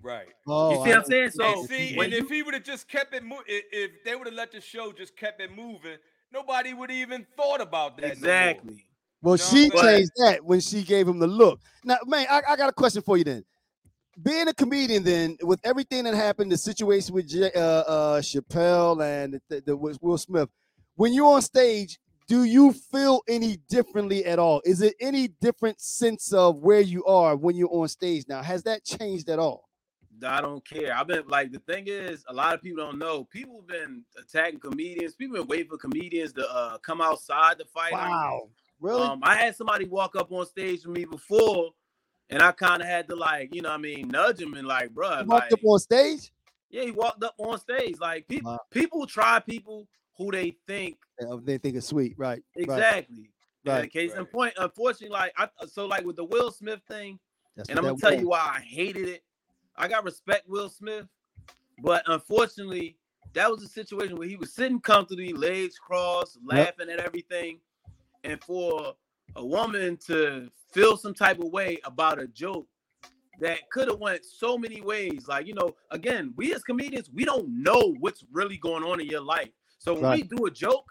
Right. 0.04 0.28
Oh, 0.46 0.70
you 0.70 0.76
see 0.76 0.80
what 0.82 0.90
I- 0.90 1.00
I'm 1.00 1.06
saying? 1.06 1.32
So 1.32 1.44
and 1.60 1.68
see, 1.70 2.00
and 2.00 2.14
you- 2.14 2.20
if 2.20 2.30
he 2.30 2.44
would 2.44 2.54
have 2.54 2.64
just 2.64 2.88
kept 2.88 3.14
it, 3.16 3.24
moving, 3.24 3.46
if 3.48 4.04
they 4.04 4.16
would 4.16 4.28
have 4.28 4.36
let 4.36 4.52
the 4.52 4.62
show 4.62 4.92
just 4.92 5.16
kept 5.18 5.42
it 5.42 5.52
moving, 5.52 5.98
nobody 6.32 6.74
would 6.74 6.90
have 6.92 7.00
even 7.00 7.26
thought 7.36 7.62
about 7.62 7.98
that. 7.98 8.04
no 8.06 8.12
exactly. 8.12 8.87
Well, 9.22 9.34
No, 9.34 9.38
she 9.38 9.70
but- 9.70 9.82
changed 9.82 10.12
that 10.18 10.44
when 10.44 10.60
she 10.60 10.84
gave 10.84 11.08
him 11.08 11.20
the 11.20 11.28
look. 11.28 11.60
Now, 11.84 11.98
man, 12.06 12.26
I, 12.30 12.42
I 12.50 12.56
got 12.56 12.70
a 12.70 12.74
question 12.74 13.02
for 13.02 13.18
you 13.18 13.24
then. 13.24 13.44
Being 14.22 14.48
a 14.48 14.54
comedian, 14.54 15.04
then, 15.04 15.38
with 15.44 15.60
everything 15.64 16.06
that 16.06 16.16
happened, 16.16 16.52
the 16.52 16.58
situation 16.58 17.14
with 17.14 17.28
J, 17.30 17.52
uh, 17.56 17.60
uh, 17.60 18.22
Chappelle 18.22 19.04
and 19.06 19.34
the, 19.34 19.42
the, 19.50 19.62
the 19.62 19.78
with 19.78 20.02
Will 20.02 20.18
Smith, 20.18 20.50
when 20.96 21.14
you're 21.14 21.28
on 21.28 21.42
stage, 21.44 22.00
do 22.28 22.44
you 22.44 22.74
feel 22.74 23.22
any 23.28 23.58
differently 23.70 24.26
at 24.26 24.40
all? 24.40 24.62
Is 24.66 24.82
it 24.82 24.96
any 25.00 25.28
different 25.40 25.80
sense 25.80 26.34
of 26.34 26.58
where 26.58 26.80
you 26.82 27.06
are 27.06 27.36
when 27.36 27.56
you're 27.56 27.70
on 27.72 27.88
stage 27.90 28.26
now? 28.28 28.42
Has 28.42 28.64
that 28.64 28.84
changed 28.84 29.30
at 29.30 29.38
all? 29.38 29.70
I 30.26 30.42
don't 30.42 30.68
care. 30.68 30.96
I've 30.96 31.06
been 31.08 31.28
like 31.28 31.52
the 31.52 31.60
thing 31.60 31.84
is, 31.86 32.26
a 32.28 32.34
lot 32.34 32.56
of 32.56 32.62
people 32.64 32.84
don't 32.84 32.98
know. 32.98 33.24
People 33.26 33.58
have 33.62 33.68
been 33.68 34.04
attacking 34.20 34.60
comedians. 34.60 35.14
People 35.14 35.38
been 35.38 35.48
waiting 35.48 35.68
for 35.70 35.78
comedians 35.78 36.34
to 36.34 36.52
uh, 36.52 36.80
come 36.80 37.02
outside 37.02 37.60
to 37.60 37.66
fight. 37.66 37.94
Wow, 37.94 38.50
really? 38.80 39.04
Um, 39.08 39.20
I 39.24 39.36
had 39.36 39.56
somebody 39.56 39.86
walk 39.86 40.16
up 40.16 40.32
on 40.32 40.46
stage 40.46 40.86
with 40.86 40.96
me 40.98 41.06
before, 41.06 41.72
and 42.30 42.42
I 42.42 42.52
kind 42.52 42.82
of 42.82 42.88
had 42.88 43.08
to 43.10 43.16
like, 43.16 43.54
you 43.54 43.62
know, 43.62 43.70
what 43.70 43.76
I 43.80 43.82
mean, 43.82 44.08
nudge 44.10 44.40
him 44.42 44.54
and 44.54 44.68
like, 44.68 44.94
bruh, 44.94 45.22
You 45.22 45.28
walked 45.28 45.52
like, 45.52 45.54
up 45.54 45.60
on 45.66 45.80
stage? 45.80 46.32
yeah, 46.70 46.84
he 46.84 46.92
walked 46.92 47.24
up 47.24 47.36
on 47.38 47.60
stage. 47.60 48.00
Like 48.00 48.28
people, 48.28 48.52
Wow. 48.52 48.60
people 48.72 49.06
try 49.08 49.40
people 49.40 49.88
who 50.18 50.32
they 50.32 50.58
think 50.68 50.98
Yeah, 51.20 51.38
they 51.44 51.58
think 51.58 51.76
it's 51.78 51.88
sweet, 51.88 52.16
right? 52.18 52.42
right. 52.56 52.78
exactly. 52.78 53.32
Yeah, 53.64 53.82
Right. 53.82 53.92
case 53.92 54.14
in 54.14 54.26
point, 54.26 54.54
unfortunately, 54.58 55.10
like 55.10 55.34
I 55.38 55.50
so 55.68 55.86
like 55.88 56.06
with 56.06 56.16
the 56.16 56.24
Will 56.24 56.52
Smith 56.52 56.82
thing, 56.88 57.20
That's 57.56 57.70
and 57.70 57.78
I'm 57.78 57.86
gonna 57.86 57.98
tell 57.98 58.14
was. 58.14 58.22
you 58.22 58.30
why 58.30 58.52
I 58.56 58.60
hated 58.60 59.08
it. 59.10 59.24
I 59.76 59.88
got 59.88 60.04
respect 60.06 60.48
Will 60.48 60.70
Smith, 60.70 61.08
but 61.84 62.04
unfortunately, 62.08 62.98
that 63.34 63.50
was 63.52 63.64
a 63.64 63.68
situation 63.68 64.16
where 64.18 64.28
he 64.28 64.36
was 64.38 64.54
sitting 64.54 64.80
comfortably, 64.80 65.34
legs 65.34 65.78
crossed, 65.78 66.38
laughing 66.44 66.90
at 66.90 67.00
everything, 67.00 67.60
and 68.24 68.44
for 68.44 68.94
a 69.36 69.46
woman 69.46 69.98
to 70.08 70.50
feel 70.72 70.98
some 70.98 71.14
type 71.14 71.40
of 71.40 71.52
way 71.52 71.78
about 71.84 72.20
a 72.22 72.28
joke 72.28 72.68
that 73.40 73.70
could 73.70 73.88
have 73.88 74.00
went 74.00 74.26
so 74.26 74.58
many 74.58 74.82
ways. 74.82 75.28
Like 75.28 75.46
you 75.48 75.54
know, 75.54 75.76
again, 75.92 76.34
we 76.36 76.54
as 76.54 76.64
comedians, 76.64 77.10
we 77.14 77.24
don't 77.26 77.48
know 77.50 77.96
what's 78.00 78.24
really 78.32 78.58
going 78.58 78.84
on 78.84 79.00
in 79.00 79.08
your 79.08 79.22
life. 79.22 79.50
So 79.80 79.94
when 79.94 80.04
Right. 80.04 80.24
we 80.30 80.38
do 80.38 80.46
a 80.46 80.52
joke, 80.52 80.86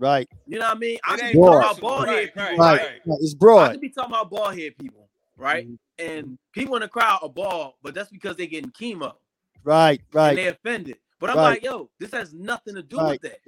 Right, 0.00 0.28
you 0.46 0.60
know 0.60 0.66
what 0.66 0.76
I 0.76 0.78
mean? 0.78 0.98
I 1.02 1.14
It 1.14 1.16
could 1.16 1.24
ain't 1.24 1.32
be 1.34 1.38
talking 1.42 1.58
about 1.58 1.68
personal. 1.74 1.90
bald 1.90 2.08
head 2.08 2.14
Right, 2.14 2.26
people, 2.34 2.42
right, 2.42 2.58
right, 2.58 2.80
right? 2.82 3.00
right. 3.04 3.18
It's 3.20 3.34
I 3.34 3.36
broad. 3.38 3.72
could 3.72 3.80
be 3.80 3.88
talking 3.90 4.12
about 4.12 4.30
bald 4.30 4.54
head 4.56 4.78
people, 4.78 5.08
right? 5.36 5.68
Mhm. 5.68 5.78
And 5.98 6.38
people 6.52 6.76
in 6.76 6.82
the 6.82 6.88
crowd 6.88 7.18
are 7.22 7.28
bald, 7.28 7.74
but 7.82 7.94
that's 7.94 8.08
because 8.10 8.36
they're 8.36 8.46
getting 8.46 8.70
chemo 8.70 9.16
Right, 9.64 9.98
and 10.00 10.14
right, 10.14 10.36
they 10.36 10.46
offended. 10.46 10.98
But 11.18 11.30
I'm 11.30 11.36
Right. 11.38 11.44
like, 11.44 11.64
yo, 11.64 11.90
this 11.98 12.12
has 12.12 12.32
nothing 12.32 12.76
to 12.76 12.82
do 12.84 12.98
Right. 12.98 13.20
with 13.20 13.22
that. 13.22 13.40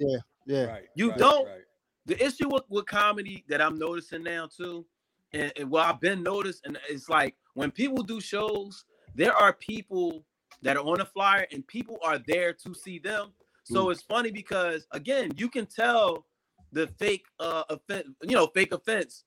yeah. 0.45 0.65
Right. 0.65 0.89
You 0.95 1.11
right, 1.11 1.19
don't- 1.19 1.45
Right. 1.47 1.63
The 2.05 2.23
issue 2.23 2.49
with, 2.49 2.63
with 2.69 2.85
comedy 2.85 3.43
that 3.47 3.61
I'm 3.61 3.77
noticing 3.77 4.23
now 4.23 4.47
too, 4.47 4.85
and, 5.33 5.51
and 5.55 5.69
well, 5.69 5.83
I've 5.83 5.99
been 5.99 6.23
noticed, 6.23 6.65
and 6.65 6.77
it's 6.89 7.09
like 7.09 7.35
when 7.53 7.71
people 7.71 8.03
do 8.03 8.19
shows, 8.19 8.85
there 9.15 9.35
are 9.35 9.53
people 9.53 10.25
that 10.61 10.77
are 10.77 10.85
on 10.85 11.01
a 11.01 11.05
flyer 11.05 11.47
and 11.51 11.65
people 11.67 11.97
are 12.03 12.19
there 12.27 12.53
to 12.53 12.73
see 12.73 12.99
them. 12.99 13.31
So 13.63 13.85
Mm. 13.85 13.91
it's 13.91 14.01
funny 14.01 14.31
because 14.31 14.87
again, 14.91 15.31
you 15.37 15.49
can 15.49 15.65
tell 15.65 16.25
the 16.71 16.87
fake 16.87 17.25
uh 17.39 17.63
offense, 17.69 18.07
you 18.23 18.35
know, 18.35 18.47
fake 18.47 18.73
offense. 18.73 19.23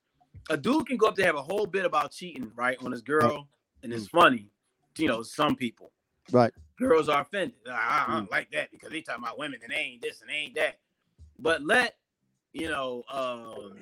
A 0.50 0.56
dude 0.56 0.86
can 0.86 0.96
go 0.96 1.06
up 1.06 1.16
there 1.16 1.26
have 1.26 1.36
a 1.36 1.42
whole 1.42 1.66
bit 1.66 1.84
about 1.84 2.12
cheating, 2.12 2.50
right, 2.54 2.76
on 2.84 2.92
his 2.92 3.02
girl, 3.02 3.48
and 3.82 3.92
it's 3.92 4.06
mm. 4.06 4.20
funny. 4.22 4.50
You 4.96 5.08
know, 5.08 5.22
some 5.22 5.56
people. 5.56 5.90
Right. 6.30 6.52
Girls 6.78 7.08
are 7.08 7.22
offended. 7.22 7.56
I, 7.68 8.06
I 8.08 8.14
don't 8.14 8.30
like 8.30 8.50
that 8.52 8.70
because 8.70 8.90
they 8.90 9.00
talking 9.00 9.24
about 9.24 9.38
women 9.38 9.60
and 9.62 9.72
they 9.72 9.76
ain't 9.76 10.02
this 10.02 10.20
and 10.20 10.30
they 10.30 10.34
ain't 10.34 10.54
that. 10.54 10.78
But 11.38 11.62
let 11.62 11.96
you 12.54 12.68
know, 12.68 13.02
um, 13.10 13.74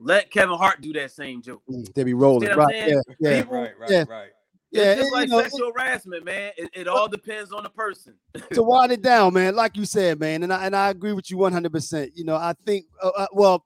let 0.00 0.30
Kevin 0.30 0.56
Hart 0.56 0.80
do 0.80 0.92
that 0.94 1.10
same 1.10 1.42
joke. 1.42 1.62
Mm, 1.68 1.92
They 1.92 2.04
be 2.04 2.14
rolling. 2.14 2.48
See 2.48 2.54
what 2.54 2.68
Right. 2.68 2.88
Yeah. 2.88 3.00
Yeah. 3.18 3.38
People- 3.42 3.54
Right. 3.58 3.78
Right. 3.78 3.90
Yeah. 3.90 4.04
Right. 4.08 4.28
Yeah. 4.70 4.82
it's 4.82 5.00
just 5.00 5.12
and, 5.12 5.12
like 5.12 5.28
know, 5.28 5.42
sexual 5.42 5.72
harassment, 5.72 6.24
man. 6.24 6.52
It, 6.56 6.70
it 6.72 6.88
all 6.88 7.08
depends 7.08 7.52
on 7.52 7.64
the 7.64 7.68
person. 7.70 8.14
to 8.52 8.62
wind 8.62 8.92
it 8.92 9.02
down, 9.02 9.34
man, 9.34 9.54
like 9.56 9.76
you 9.76 9.84
said, 9.84 10.20
man, 10.20 10.44
and 10.44 10.52
I 10.52 10.66
and 10.66 10.76
I 10.76 10.90
agree 10.90 11.12
with 11.12 11.30
you 11.30 11.38
100. 11.38 11.72
percent 11.72 12.12
You 12.14 12.24
know, 12.24 12.36
I 12.36 12.54
think, 12.64 12.86
uh, 13.02 13.10
uh, 13.16 13.26
well, 13.32 13.64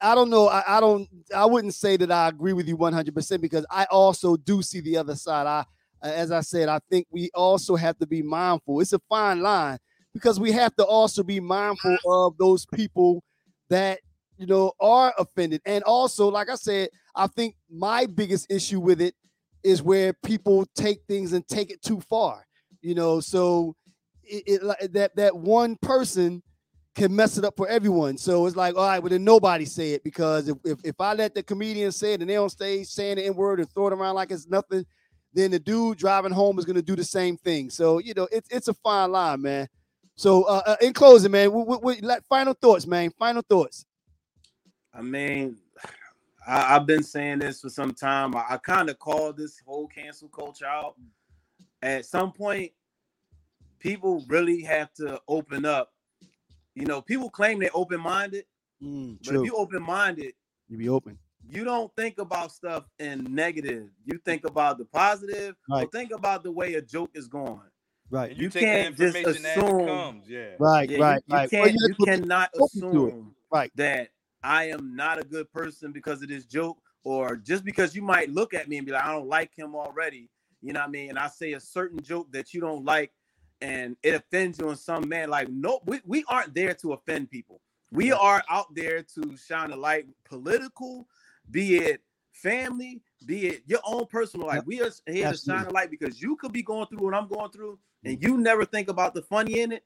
I 0.00 0.14
don't 0.14 0.30
know, 0.30 0.48
I, 0.48 0.62
I 0.76 0.80
don't, 0.80 1.08
I 1.34 1.44
wouldn't 1.46 1.74
say 1.74 1.96
that 1.96 2.12
I 2.12 2.28
agree 2.28 2.52
with 2.52 2.68
you 2.68 2.76
100 2.76 3.12
percent 3.14 3.42
because 3.42 3.66
I 3.70 3.86
also 3.90 4.36
do 4.36 4.62
see 4.62 4.80
the 4.80 4.96
other 4.98 5.16
side. 5.16 5.46
I, 5.46 5.64
as 6.02 6.30
I 6.30 6.40
said, 6.40 6.68
I 6.68 6.78
think 6.90 7.06
we 7.10 7.30
also 7.34 7.74
have 7.76 7.98
to 7.98 8.06
be 8.06 8.22
mindful. 8.22 8.80
It's 8.80 8.92
a 8.92 9.00
fine 9.08 9.40
line 9.40 9.78
because 10.14 10.38
we 10.38 10.52
have 10.52 10.74
to 10.76 10.84
also 10.84 11.22
be 11.22 11.40
mindful 11.40 11.96
of 12.06 12.36
those 12.38 12.66
people 12.66 13.22
that 13.70 14.00
you 14.36 14.46
know 14.46 14.72
are 14.80 15.14
offended, 15.18 15.62
and 15.64 15.82
also, 15.84 16.28
like 16.28 16.50
I 16.50 16.56
said, 16.56 16.90
I 17.14 17.26
think 17.26 17.56
my 17.70 18.06
biggest 18.06 18.50
issue 18.50 18.80
with 18.80 19.00
it 19.00 19.14
is 19.62 19.82
where 19.82 20.12
people 20.12 20.66
take 20.74 21.00
things 21.08 21.32
and 21.32 21.46
take 21.46 21.70
it 21.70 21.82
too 21.82 22.00
far 22.00 22.44
you 22.82 22.94
know? 22.94 23.20
So 23.20 23.76
it, 24.22 24.62
it 24.62 24.92
that 24.92 25.16
that 25.16 25.36
one 25.36 25.76
person 25.76 26.42
can 26.94 27.14
mess 27.14 27.38
it 27.38 27.44
up 27.44 27.56
for 27.56 27.68
everyone. 27.68 28.18
So 28.18 28.46
it's 28.46 28.56
like 28.56 28.76
all 28.76 28.86
right 28.86 28.98
well 28.98 29.10
then 29.10 29.24
nobody 29.24 29.64
say 29.64 29.92
it 29.92 30.04
because 30.04 30.48
if, 30.48 30.56
if, 30.64 30.78
if 30.84 31.00
i 31.00 31.14
let 31.14 31.34
the 31.34 31.42
comedian 31.42 31.92
say 31.92 32.14
it 32.14 32.20
and 32.20 32.28
they 32.28 32.36
on 32.36 32.50
stage 32.50 32.88
saying 32.88 33.16
the 33.16 33.26
n-word 33.26 33.60
and 33.60 33.70
throw 33.70 33.86
it 33.86 33.92
around 33.92 34.14
like 34.16 34.30
it's 34.30 34.48
nothing 34.48 34.84
then 35.32 35.52
the 35.52 35.60
dude 35.60 35.96
driving 35.96 36.32
home 36.32 36.58
is 36.58 36.64
to 36.64 36.82
do 36.82 36.96
the 36.96 37.04
same 37.04 37.36
thing. 37.36 37.70
So 37.70 37.98
you 37.98 38.14
know 38.14 38.28
it's 38.32 38.48
it's 38.50 38.68
a 38.68 38.74
fine 38.74 39.12
line 39.12 39.42
man 39.42 39.68
so 40.20 40.44
uh, 40.44 40.62
uh, 40.66 40.76
in 40.82 40.92
closing 40.92 41.30
man 41.30 41.52
we, 41.52 41.62
we, 41.62 41.76
we, 42.00 42.14
final 42.28 42.54
thoughts 42.54 42.86
man 42.86 43.10
final 43.18 43.42
thoughts 43.48 43.86
I 44.92 45.02
mean, 45.02 45.56
I, 46.46 46.76
I've 46.76 46.86
been 46.86 47.02
saying 47.02 47.38
this 47.38 47.60
for 47.60 47.70
some 47.70 47.94
time. 47.94 48.34
I, 48.34 48.44
I 48.50 48.56
kind 48.56 48.90
of 48.90 48.98
call 48.98 49.32
this 49.32 49.60
whole 49.64 49.86
cancel 49.86 50.28
culture 50.28 50.66
out. 50.66 50.96
At 51.82 52.04
some 52.04 52.32
point, 52.32 52.72
people 53.78 54.24
really 54.28 54.62
have 54.62 54.92
to 54.94 55.20
open 55.28 55.64
up. 55.64 55.92
You 56.74 56.86
know, 56.86 57.00
people 57.00 57.30
claim 57.30 57.58
they're 57.58 57.70
open 57.74 58.00
minded, 58.00 58.44
Mm, 58.82 59.18
but 59.22 59.34
if 59.34 59.44
you 59.44 59.54
open 59.56 59.82
minded, 59.82 60.32
you 60.70 60.78
be 60.78 60.88
open 60.88 61.18
you 61.50 61.64
don't 61.64 61.94
think 61.96 62.18
about 62.18 62.52
stuff 62.52 62.84
in 62.98 63.24
negative. 63.34 63.88
You 64.04 64.18
think 64.24 64.44
about 64.44 64.78
the 64.78 64.84
positive. 64.84 65.56
Right. 65.68 65.90
think 65.90 66.12
about 66.12 66.44
the 66.44 66.52
way 66.52 66.74
a 66.74 66.82
joke 66.82 67.10
is 67.14 67.26
going. 67.26 67.60
Right 68.10 68.30
And 68.30 68.38
you, 68.38 68.44
You 68.44 68.50
take 68.50 68.62
can't 68.64 68.96
the 68.96 69.04
just 69.06 69.16
information 69.16 69.46
as 69.46 69.56
assume- 69.56 69.80
it 69.80 69.86
comes. 69.86 70.28
Yeah. 70.28 70.48
right 70.58 70.90
Yeah, 70.90 70.98
right 70.98 71.22
you, 71.26 71.34
right 71.36 71.52
Well, 71.52 71.64
can't. 71.64 71.72
you 71.72 71.78
You 71.80 71.88
have 71.88 71.96
to 71.96 72.04
be 72.04 72.04
cannot 72.04 72.50
open 72.54 72.80
to 72.80 73.06
it. 73.06 73.08
assume 73.10 73.34
Right. 73.52 73.70
that 73.76 74.08
I 74.42 74.64
am 74.70 74.94
not 74.96 75.18
a 75.18 75.24
good 75.24 75.52
person 75.52 75.92
because 75.92 76.22
of 76.22 76.28
this 76.28 76.44
joke, 76.46 76.78
or 77.04 77.36
just 77.36 77.64
because 77.64 77.94
you 77.94 78.02
might 78.02 78.30
look 78.30 78.54
at 78.54 78.68
me 78.68 78.76
and 78.78 78.86
be 78.86 78.92
like, 78.92 79.04
I 79.04 79.12
don't 79.12 79.28
like 79.28 79.54
him 79.56 79.74
already. 79.74 80.28
You 80.62 80.72
know 80.72 80.80
what 80.80 80.88
I 80.88 80.92
mean? 80.92 81.10
And 81.10 81.18
I 81.18 81.28
say 81.28 81.52
a 81.54 81.60
certain 81.60 82.00
joke 82.02 82.30
that 82.32 82.52
you 82.54 82.60
don't 82.60 82.84
like, 82.84 83.12
and 83.62 83.96
it 84.02 84.14
offends 84.14 84.58
you 84.58 84.68
in 84.70 84.76
some 84.76 85.08
man. 85.08 85.28
Like, 85.30 85.48
no, 85.48 85.80
we, 85.86 86.00
we 86.06 86.24
aren't 86.28 86.54
there 86.54 86.74
to 86.74 86.92
offend 86.92 87.30
people. 87.30 87.60
We 87.92 88.12
Right. 88.12 88.20
are 88.20 88.42
out 88.48 88.74
there 88.74 89.02
to 89.02 89.36
shine 89.36 89.72
a 89.72 89.76
light, 89.76 90.06
political, 90.24 91.06
be 91.50 91.76
it 91.78 92.02
family, 92.40 93.02
be 93.26 93.46
it 93.46 93.62
your 93.66 93.80
own 93.84 94.06
personal 94.06 94.46
life. 94.46 94.56
Yep. 94.56 94.66
We 94.66 94.82
are 94.82 94.90
here 95.06 95.30
to 95.30 95.36
shine 95.36 95.66
a 95.66 95.70
light 95.70 95.90
because 95.90 96.20
you 96.20 96.36
could 96.36 96.52
be 96.52 96.62
going 96.62 96.86
through 96.86 97.04
what 97.04 97.14
I'm 97.14 97.28
going 97.28 97.50
through, 97.50 97.78
and 98.04 98.22
you 98.22 98.38
never 98.38 98.64
think 98.64 98.88
about 98.88 99.14
the 99.14 99.22
funny 99.22 99.60
in 99.60 99.72
it 99.72 99.84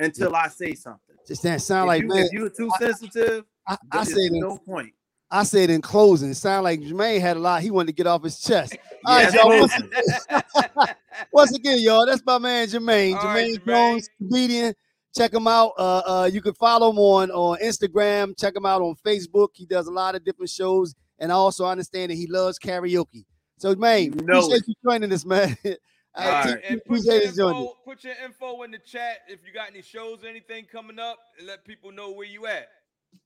until 0.00 0.34
I 0.34 0.48
say 0.48 0.74
something. 0.74 1.16
just 1.26 1.42
that 1.42 1.60
sound 1.60 1.86
If 1.86 1.88
like 1.88 2.02
you, 2.02 2.08
man 2.08 2.18
if 2.26 2.32
you're 2.32 2.50
too 2.50 2.70
sensitive, 2.78 3.44
I, 3.66 3.76
I 3.92 4.04
said 4.04 4.32
in, 4.32 4.40
no 4.40 4.58
point. 4.58 4.92
I 5.30 5.42
said 5.42 5.70
in 5.70 5.82
closing, 5.82 6.30
it 6.30 6.36
sounded 6.36 6.62
like 6.62 6.80
Jermaine 6.80 7.20
had 7.20 7.36
a 7.36 7.40
lot 7.40 7.62
he 7.62 7.70
wanted 7.70 7.88
to 7.88 7.92
get 7.92 8.06
off 8.06 8.22
his 8.22 8.40
chest. 8.40 8.76
All 9.04 9.22
right, 9.22 9.32
y'all. 9.34 9.50
Once, 11.32 11.54
again, 11.54 11.78
y'all, 11.80 12.06
that's 12.06 12.22
my 12.24 12.38
man 12.38 12.68
Jermaine. 12.68 13.14
All 13.14 13.22
Jermaine 13.22 13.34
right, 13.34 13.64
Jermaine. 13.64 13.66
Jones, 13.66 14.08
comedian. 14.18 14.74
Check 15.16 15.34
him 15.34 15.48
out. 15.48 15.72
Uh, 15.78 16.02
uh, 16.06 16.30
you 16.32 16.40
can 16.40 16.54
follow 16.54 16.90
him 16.90 16.98
on 16.98 17.30
on 17.30 17.58
Instagram. 17.58 18.38
Check 18.38 18.54
him 18.54 18.66
out 18.66 18.82
on 18.82 18.94
Facebook. 19.04 19.48
He 19.54 19.66
does 19.66 19.86
a 19.86 19.90
lot 19.90 20.14
of 20.14 20.24
different 20.24 20.50
shows, 20.50 20.94
and 21.18 21.32
I 21.32 21.34
also 21.34 21.64
understand 21.66 22.10
that 22.10 22.16
he 22.16 22.26
loves 22.26 22.58
karaoke. 22.58 23.24
So, 23.58 23.74
man, 23.74 24.04
You 24.04 24.10
know 24.10 24.38
appreciate 24.38 24.62
it. 24.62 24.68
you 24.68 24.74
joining 24.84 25.12
us, 25.12 25.24
man. 25.24 25.56
All 26.14 26.24
I 26.24 26.30
right. 26.30 26.48
And 26.48 26.54
put 26.54 26.68
your, 26.68 26.78
appreciate 26.78 27.22
his 27.22 27.36
joining. 27.36 27.62
info, 27.62 27.74
put 27.84 28.04
your 28.04 28.14
info 28.24 28.62
in 28.62 28.70
the 28.70 28.78
chat 28.78 29.18
if 29.28 29.40
you 29.46 29.52
got 29.52 29.70
any 29.70 29.82
shows 29.82 30.24
or 30.24 30.28
anything 30.28 30.66
coming 30.70 30.98
up, 30.98 31.18
and 31.38 31.46
let 31.46 31.64
people 31.64 31.92
know 31.92 32.10
where 32.10 32.26
you 32.26 32.46
at. 32.46 32.68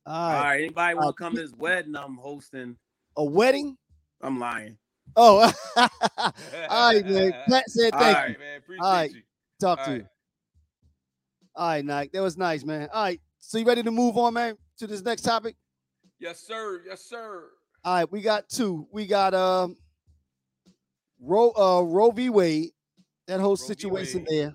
All 0.06 0.14
All 0.14 0.32
right, 0.32 0.42
right, 0.42 0.60
anybody 0.62 0.94
want 0.94 1.08
Uh, 1.08 1.12
to 1.12 1.16
come 1.16 1.34
to 1.34 1.40
this 1.42 1.52
wedding 1.56 1.96
I'm 1.96 2.16
hosting? 2.16 2.76
a 3.16 3.24
wedding. 3.24 3.76
I'm 4.22 4.38
lying. 4.38 4.78
Oh, 5.16 5.52
all 5.76 5.86
right, 6.70 7.04
man. 7.04 7.34
Pat 7.48 7.68
said 7.68 7.92
All 7.92 8.00
thank 8.00 8.16
right. 8.16 8.30
you. 8.30 8.38
man. 8.38 8.58
Appreciate 8.58 8.84
All 8.84 8.92
right. 8.94 9.12
you. 9.12 9.22
Talk 9.60 9.78
All 9.80 9.84
to 9.84 9.90
right. 9.90 10.00
you. 10.00 10.06
All 11.54 11.68
right, 11.68 11.84
Nike. 11.84 12.10
That 12.14 12.22
was 12.22 12.36
nice, 12.38 12.64
man. 12.64 12.88
All 12.92 13.02
right. 13.04 13.20
So 13.38 13.58
you 13.58 13.64
ready 13.66 13.82
to 13.82 13.90
move 13.90 14.16
on, 14.16 14.34
man, 14.34 14.56
to 14.78 14.86
this 14.86 15.02
next 15.02 15.22
topic? 15.22 15.56
Yes, 16.18 16.40
sir. 16.40 16.82
Yes, 16.86 17.04
sir. 17.04 17.50
All 17.84 17.94
right, 17.94 18.10
we 18.12 18.20
got 18.20 18.48
two. 18.48 18.86
We 18.92 19.06
got 19.06 19.34
um 19.34 19.76
Roe 21.20 21.50
uh 21.50 21.82
Roe 21.82 22.10
v. 22.10 22.30
Wade, 22.30 22.70
that 23.26 23.40
whole 23.40 23.50
Roe 23.50 23.56
situation 23.56 24.24
there. 24.28 24.54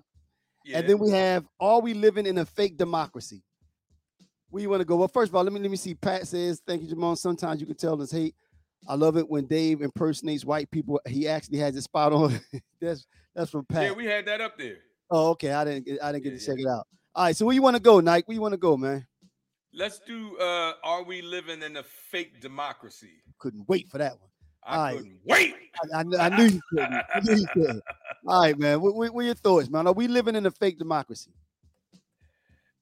Yeah. 0.66 0.80
And 0.80 0.90
then 0.90 1.00
we 1.00 1.12
have 1.12 1.46
are 1.60 1.82
we 1.82 1.94
living 1.94 2.26
in 2.26 2.38
a 2.38 2.46
fake 2.46 2.78
democracy? 2.78 3.44
Where 4.50 4.62
you 4.62 4.70
want 4.70 4.82
to 4.82 4.86
go? 4.86 4.96
Well, 4.96 5.10
first 5.10 5.30
of 5.30 5.36
all, 5.36 5.44
let 5.44 5.52
me 5.52 5.60
let 5.60 5.70
me 5.72 5.78
see. 5.78 5.94
Pat 5.94 6.28
says, 6.28 6.62
thank 6.66 6.82
you, 6.82 6.96
Jamon. 6.96 7.18
Sometimes 7.18 7.60
you 7.60 7.68
can 7.68 7.76
tell 7.76 8.02
us 8.02 8.12
hate. 8.12 8.36
I 8.88 8.96
love 8.96 9.18
it 9.18 9.28
when 9.30 9.46
Dave 9.46 9.82
impersonates 9.82 10.46
white 10.46 10.72
people. 10.72 11.02
He 11.06 11.28
actually 11.28 11.58
has 11.58 11.76
it 11.76 11.82
spot 11.82 12.14
on. 12.14 12.40
that's 12.82 13.06
that's 13.36 13.52
from 13.52 13.66
Pat. 13.66 13.84
yeah, 13.84 13.92
we 13.92 14.06
had 14.06 14.26
that 14.26 14.40
up 14.40 14.58
there. 14.58 14.78
oh, 15.10 15.32
okay. 15.32 15.52
I 15.52 15.66
didn't 15.66 16.02
I 16.02 16.14
didn't 16.14 16.24
get 16.24 16.34
Yeah, 16.34 16.40
to 16.40 16.46
check 16.46 16.60
it 16.60 16.68
out. 16.68 16.88
All 17.14 17.26
right, 17.26 17.36
so 17.36 17.46
where 17.46 17.56
you 17.56 17.62
want 17.62 17.76
to 17.76 17.82
go, 17.82 18.00
Nike? 18.00 18.26
Where 18.28 18.36
you 18.36 18.42
want 18.42 18.54
to 18.54 18.58
go, 18.58 18.78
man? 18.78 19.06
Let's 19.74 20.00
do 20.00 20.38
uh 20.38 20.74
are 20.84 21.04
we 21.04 21.22
living 21.22 21.62
in 21.62 21.78
a 21.78 21.84
fake 21.84 22.42
democracy? 22.42 23.22
Couldn't 23.40 23.68
wait 23.68 23.90
for 23.90 23.98
that 23.98 24.14
one. 24.14 24.30
I 24.64 24.76
All 24.76 24.84
right. 24.84 24.98
couldn't 24.98 25.20
wait. 25.26 25.56
I, 25.94 26.00
I, 26.00 26.26
I 26.26 26.30
knew 26.30 26.46
you 26.46 26.62
couldn't. 26.72 27.02
I 27.14 27.20
knew 27.20 27.36
you 27.36 27.48
couldn't. 27.54 27.84
All 28.28 28.42
right, 28.42 28.58
man. 28.58 28.82
What, 28.82 28.96
what, 28.96 29.14
what 29.14 29.22
are 29.22 29.26
your 29.26 29.36
thoughts, 29.36 29.70
man? 29.70 29.88
Are 29.88 29.94
we 29.94 30.08
living 30.08 30.36
in 30.36 30.46
a 30.46 30.52
fake 30.52 30.80
democracy? 30.80 31.32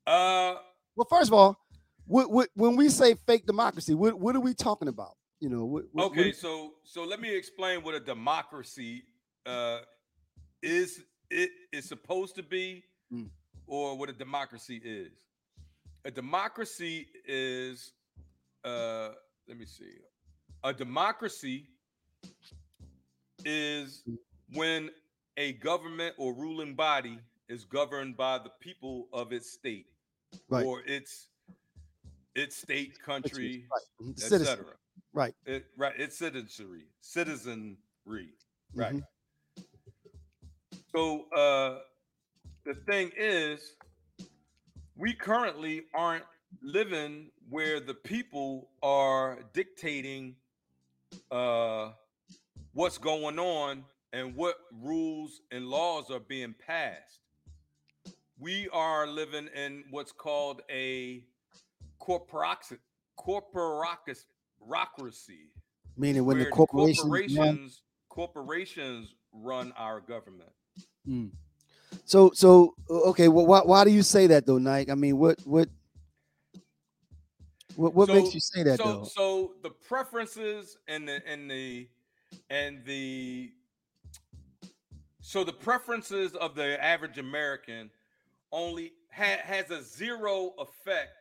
Uh 0.07 0.55
Well, 0.95 1.07
first 1.09 1.29
of 1.29 1.33
all, 1.33 1.57
what, 2.07 2.31
what, 2.31 2.49
when 2.55 2.75
we 2.75 2.89
say 2.89 3.15
fake 3.27 3.45
democracy, 3.45 3.95
what, 3.95 4.19
what 4.19 4.35
are 4.35 4.39
we 4.39 4.53
talking 4.53 4.87
about? 4.87 5.17
You 5.39 5.49
know, 5.49 5.65
what, 5.65 5.83
okay, 5.99 6.31
so 6.31 6.75
so 6.83 7.03
let 7.03 7.19
me 7.19 7.35
explain 7.35 7.83
what 7.83 7.93
a 7.93 7.99
democracy 7.99 9.03
uh 9.45 9.79
is 10.63 11.03
it 11.29 11.51
is 11.73 11.87
supposed 11.87 12.35
to 12.35 12.43
be 12.43 12.83
Mm. 13.13 13.29
or 13.67 13.95
what 13.95 14.09
a 14.09 14.13
democracy 14.13 14.81
is. 14.83 15.11
A 16.05 16.11
democracy 16.11 17.07
is 17.27 17.93
uh 18.63 19.09
let 19.47 19.57
me 19.57 19.65
see. 19.65 19.97
A 20.63 20.73
democracy 20.73 21.67
is 23.43 24.03
when 24.53 24.89
a 25.37 25.53
government 25.53 26.15
or 26.17 26.33
ruling 26.33 26.73
body 26.75 27.19
is 27.49 27.65
governed 27.65 28.15
by 28.17 28.37
the 28.37 28.51
people 28.59 29.07
of 29.13 29.33
its 29.33 29.51
state 29.51 29.87
Right. 30.49 30.65
or 30.65 30.81
its 30.85 31.27
its 32.35 32.57
state, 32.57 32.99
country, 33.01 33.65
right. 33.71 34.09
mhm, 34.09 34.23
etc. 34.23 34.65
right. 35.13 35.33
It, 35.45 35.65
right. 35.77 35.93
It's 35.97 36.17
citizenry, 36.17 36.87
citizenry. 37.01 38.33
Right. 38.75 38.95
mhm. 38.95 39.03
So 40.91 41.25
uh, 41.31 41.79
the 42.65 42.75
thing 42.85 43.11
is, 43.17 43.75
we 44.95 45.13
currently 45.13 45.83
aren't 45.93 46.23
living 46.61 47.31
where 47.49 47.79
the 47.79 47.93
people 47.93 48.69
are 48.81 49.39
dictating 49.53 50.35
uh, 51.31 51.91
what's 52.73 52.97
going 52.97 53.37
on 53.39 53.83
and 54.13 54.35
what 54.35 54.55
rules 54.81 55.41
and 55.51 55.67
laws 55.67 56.09
are 56.09 56.19
being 56.19 56.55
passed. 56.65 57.19
We 58.39 58.69
are 58.69 59.07
living 59.07 59.47
in 59.55 59.85
what's 59.91 60.11
called 60.11 60.61
a 60.69 61.23
corporocracy, 62.01 62.77
Meaning 65.97 66.25
when 66.25 66.39
the 66.39 66.45
corporations, 66.47 66.99
run- 66.99 67.27
corporations 67.29 67.81
corporations 68.09 69.13
run 69.33 69.73
our 69.77 69.99
government. 69.99 70.51
Mm. 71.07 71.31
So, 72.05 72.31
so 72.33 72.75
okay. 72.89 73.27
Well, 73.27 73.45
why, 73.45 73.61
why 73.61 73.83
do 73.83 73.91
you 73.91 74.03
say 74.03 74.27
that 74.27 74.45
though, 74.45 74.59
Nike? 74.59 74.91
I 74.91 74.95
mean, 74.95 75.17
what, 75.17 75.39
what, 75.43 75.67
what, 77.75 77.93
what 77.93 78.07
makes 78.09 78.33
you 78.33 78.39
say 78.39 78.63
that 78.63 78.77
so 78.77 78.83
though? 78.83 79.03
so 79.03 79.51
the 79.63 79.69
preferences 79.69 80.77
and 80.87 81.07
the 81.07 81.21
and 81.27 81.49
the 81.49 81.89
and 82.49 82.85
the 82.85 83.51
so 85.19 85.43
the 85.43 85.53
preferences 85.53 86.35
of 86.35 86.55
the 86.55 86.81
average 86.83 87.17
American 87.17 87.89
only 88.51 88.93
ha- 89.11 89.41
has 89.43 89.71
a 89.71 89.83
zero 89.83 90.53
effect 90.59 91.11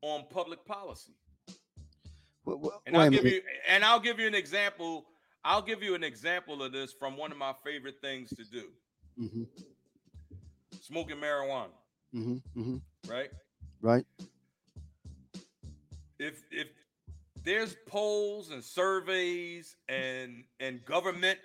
on 0.00 0.24
public 0.30 0.64
policy. 0.64 1.12
And 2.86 2.96
I'll 2.96 3.10
give 3.10 3.26
you 3.26 3.42
and 3.68 3.84
I'll 3.84 4.00
give 4.00 4.20
you 4.20 4.26
an 4.26 4.34
example. 4.34 5.06
I'll 5.44 5.62
give 5.62 5.82
you 5.82 5.94
an 5.94 6.04
example 6.04 6.62
of 6.62 6.72
this 6.72 6.92
from 6.92 7.16
one 7.16 7.32
of 7.32 7.38
my 7.38 7.52
favorite 7.64 7.96
things 8.00 8.30
to 8.30 8.44
do: 8.44 8.68
Mhm, 9.18 9.46
smoking 10.82 11.16
marijuana. 11.16 11.70
mhm, 12.14 12.42
mhm. 12.56 12.80
Right? 13.08 13.30
Right. 13.80 14.06
if 16.18 16.42
if 16.50 16.68
there's 17.44 17.76
polls 17.86 18.50
and 18.50 18.64
surveys 18.64 19.76
and 19.88 20.44
and 20.60 20.84
government 20.84 21.38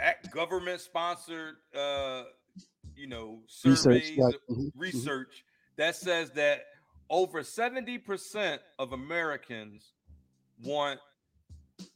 at 0.00 0.30
government 0.30 0.80
sponsored 0.80 1.56
uh 1.74 2.24
you 2.94 3.06
know 3.06 3.40
Research. 3.64 3.84
surveys 3.84 4.18
Right. 4.18 4.34
mhm, 4.50 4.56
mhm. 4.56 4.70
research 4.74 5.44
that 5.76 5.96
says 5.96 6.30
that 6.32 6.64
over 7.08 7.42
70% 7.42 8.60
of 8.78 8.92
Americans 8.92 9.92
want 10.62 11.00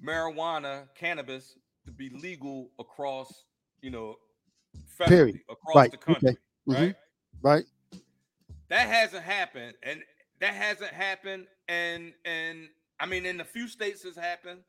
marijuana 0.02 0.88
cannabis 0.94 1.56
to 1.84 1.92
be 1.92 2.08
legal 2.10 2.70
across 2.78 3.44
you 3.82 3.90
know 3.90 4.16
Period. 4.98 5.40
across 5.50 5.74
Right, 5.76 5.90
the 5.90 5.96
okay, 5.98 6.04
country 6.14 6.36
mhm. 6.68 6.74
right 6.74 6.96
Right. 7.42 7.64
that 8.68 8.88
hasn't 8.88 9.22
happened 9.22 9.74
and 9.82 10.02
that 10.40 10.54
hasn't 10.54 10.92
happened 10.92 11.46
and 11.68 12.12
and 12.24 12.68
i 13.00 13.06
mean 13.06 13.26
in 13.26 13.40
a 13.40 13.44
few 13.44 13.68
states 13.68 14.02
has 14.04 14.16
happened 14.16 14.60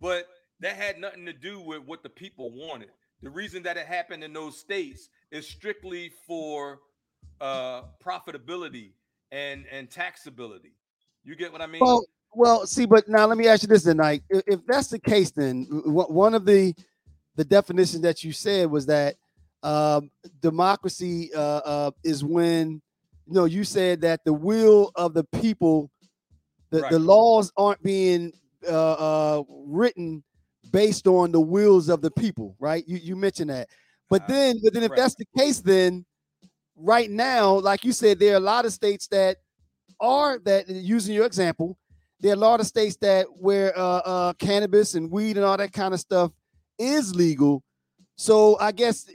but 0.00 0.28
that 0.60 0.76
had 0.76 0.98
nothing 0.98 1.24
to 1.26 1.32
do 1.32 1.60
with 1.60 1.82
what 1.82 2.02
the 2.02 2.08
people 2.08 2.50
wanted 2.50 2.90
the 3.22 3.30
reason 3.30 3.62
that 3.62 3.76
it 3.76 3.86
happened 3.86 4.22
in 4.24 4.32
those 4.32 4.58
states 4.58 5.08
is 5.30 5.46
strictly 5.48 6.10
for 6.26 6.80
uh 7.40 7.82
profitability 8.04 8.90
and 9.32 9.64
and 9.70 9.88
taxability 9.90 10.72
you 11.24 11.34
get 11.36 11.52
what 11.52 11.60
i 11.62 11.66
mean 11.66 11.80
Well, 11.80 12.04
well, 12.36 12.66
see, 12.66 12.84
but 12.84 13.08
now 13.08 13.26
let 13.26 13.38
me 13.38 13.46
ask 13.46 13.62
you 13.62 13.68
this 13.68 13.84
tonight. 13.84 14.24
If, 14.28 14.42
if 14.48 14.66
that's 14.66 14.88
the 14.88 14.98
case, 14.98 15.30
then 15.30 15.66
one 15.70 16.34
of 16.34 16.44
the 16.44 16.74
the 17.36 17.44
definitions 17.44 18.02
that 18.02 18.24
you 18.24 18.32
said 18.32 18.68
was 18.68 18.86
that 18.86 19.14
um, 19.64 20.10
democracy 20.40 21.30
uh, 21.34 21.60
uh, 21.64 21.90
is 22.04 22.22
when 22.22 22.82
you 23.26 23.32
know 23.32 23.46
you 23.46 23.64
said 23.64 24.02
that 24.02 24.20
the 24.24 24.32
will 24.32 24.92
of 24.94 25.14
the 25.14 25.24
people, 25.24 25.90
the, 26.70 26.86
the 26.90 26.98
laws 26.98 27.50
aren't 27.56 27.82
being 27.82 28.32
uh, 28.68 28.92
uh, 28.92 29.42
written 29.48 30.22
based 30.70 31.06
on 31.06 31.32
the 31.32 31.40
wills 31.40 31.88
of 31.88 32.02
the 32.02 32.10
people, 32.10 32.54
right? 32.60 32.84
You 32.86 32.98
you 32.98 33.16
mentioned 33.16 33.50
that, 33.50 33.68
but 34.10 34.22
Uh, 34.22 34.26
then 34.28 34.60
but 34.62 34.74
then 34.74 34.82
if 34.82 34.90
right. 34.90 34.98
that's 34.98 35.14
the 35.14 35.26
case, 35.36 35.60
then 35.60 36.04
right 36.76 37.10
now, 37.10 37.54
like 37.54 37.84
you 37.84 37.92
said, 37.92 38.18
there 38.18 38.34
are 38.34 38.36
a 38.36 38.40
lot 38.40 38.66
of 38.66 38.72
states 38.72 39.06
that 39.08 39.38
are 40.00 40.38
that 40.40 40.68
using 40.68 41.14
your 41.14 41.24
example, 41.24 41.78
there 42.20 42.32
are 42.32 42.36
a 42.36 42.38
lot 42.38 42.60
of 42.60 42.66
states 42.66 42.96
that 42.96 43.26
where 43.34 43.76
uh, 43.78 44.02
uh, 44.04 44.32
cannabis 44.34 44.94
and 44.94 45.10
weed 45.10 45.36
and 45.36 45.46
all 45.46 45.56
that 45.56 45.72
kind 45.72 45.94
of 45.94 46.00
stuff 46.00 46.32
is 46.78 47.14
legal. 47.14 47.62
So 48.16 48.58
I 48.58 48.72
guess 48.72 49.06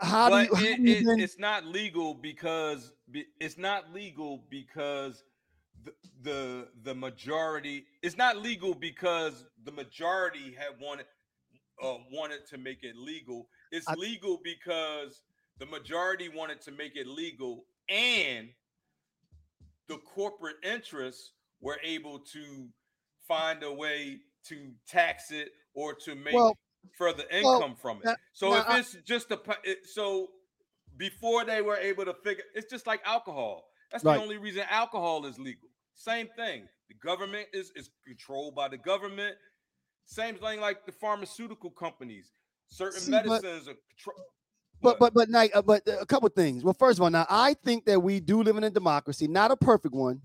how 0.00 0.28
do 0.28 0.34
but 0.34 0.48
you? 0.48 0.54
How 0.56 0.64
it, 0.64 0.76
do 0.76 0.82
you 0.82 0.96
it- 0.96 1.04
then- 1.06 1.20
it's 1.20 1.38
not 1.38 1.64
legal 1.66 2.14
because 2.14 2.92
it's 3.40 3.58
not 3.58 3.92
legal 3.92 4.44
because 4.50 5.24
the, 5.84 5.92
the 6.22 6.68
the 6.82 6.94
majority 6.94 7.86
it's 8.02 8.16
not 8.16 8.36
legal 8.36 8.74
because 8.74 9.46
the 9.64 9.72
majority 9.72 10.54
had 10.56 10.78
wanted 10.80 11.06
uh, 11.82 11.94
wanted 12.12 12.46
to 12.48 12.58
make 12.58 12.84
it 12.84 12.96
legal 12.96 13.48
it's 13.72 13.88
I- 13.88 13.94
legal 13.94 14.38
because 14.44 15.22
the 15.58 15.66
majority 15.66 16.28
wanted 16.28 16.60
to 16.62 16.70
make 16.72 16.96
it 16.96 17.06
legal 17.06 17.64
and 17.88 18.48
the 19.88 19.96
corporate 19.98 20.56
interests 20.62 21.32
were 21.60 21.78
able 21.82 22.18
to 22.18 22.68
find 23.26 23.62
a 23.62 23.72
way 23.72 24.18
to 24.44 24.70
tax 24.86 25.30
it 25.30 25.48
or 25.74 25.94
to 25.94 26.14
make 26.14 26.34
Well, 26.34 26.56
further 26.96 27.24
well, 27.42 27.56
income 27.56 27.76
from 27.76 27.98
it. 27.98 28.04
now- 28.06 28.16
so 28.32 28.50
now 28.50 28.60
if 28.60 28.66
I- 28.68 28.78
it's 28.80 28.96
just 29.04 29.30
a 29.30 29.40
it, 29.64 29.86
so 29.86 30.28
before 30.96 31.44
they 31.44 31.62
were 31.62 31.76
able 31.76 32.04
to 32.04 32.14
figure 32.14 32.44
it's 32.54 32.70
just 32.70 32.86
like 32.86 33.00
alcohol. 33.04 33.64
That's 33.90 34.04
Right. 34.04 34.16
the 34.16 34.22
only 34.22 34.36
reason 34.38 34.62
alcohol 34.68 35.26
is 35.26 35.38
legal. 35.38 35.68
Same 35.94 36.28
thing. 36.36 36.68
The 36.88 36.94
government 36.94 37.48
is 37.52 37.70
is 37.76 37.90
controlled 38.06 38.54
by 38.54 38.68
the 38.68 38.78
government. 38.78 39.36
Same 40.06 40.36
thing 40.38 40.60
like 40.60 40.86
the 40.86 40.92
pharmaceutical 40.92 41.70
companies. 41.70 42.32
Certain 42.68 43.00
See, 43.00 43.10
but- 43.12 43.26
medicines 43.26 43.68
are 43.68 43.74
control- 43.74 44.24
But 44.82 44.98
but 44.98 45.12
but 45.12 45.28
like 45.28 45.54
uh, 45.54 45.62
but 45.62 45.82
a 45.86 46.06
couple 46.06 46.28
things. 46.30 46.64
Well, 46.64 46.72
first 46.74 46.98
of 46.98 47.02
all, 47.02 47.10
now 47.10 47.26
I 47.28 47.54
think 47.54 47.84
that 47.86 48.00
we 48.00 48.18
do 48.20 48.42
live 48.42 48.56
in 48.56 48.64
a 48.64 48.70
democracy, 48.70 49.28
not 49.28 49.50
a 49.50 49.56
perfect 49.56 49.94
one, 49.94 50.22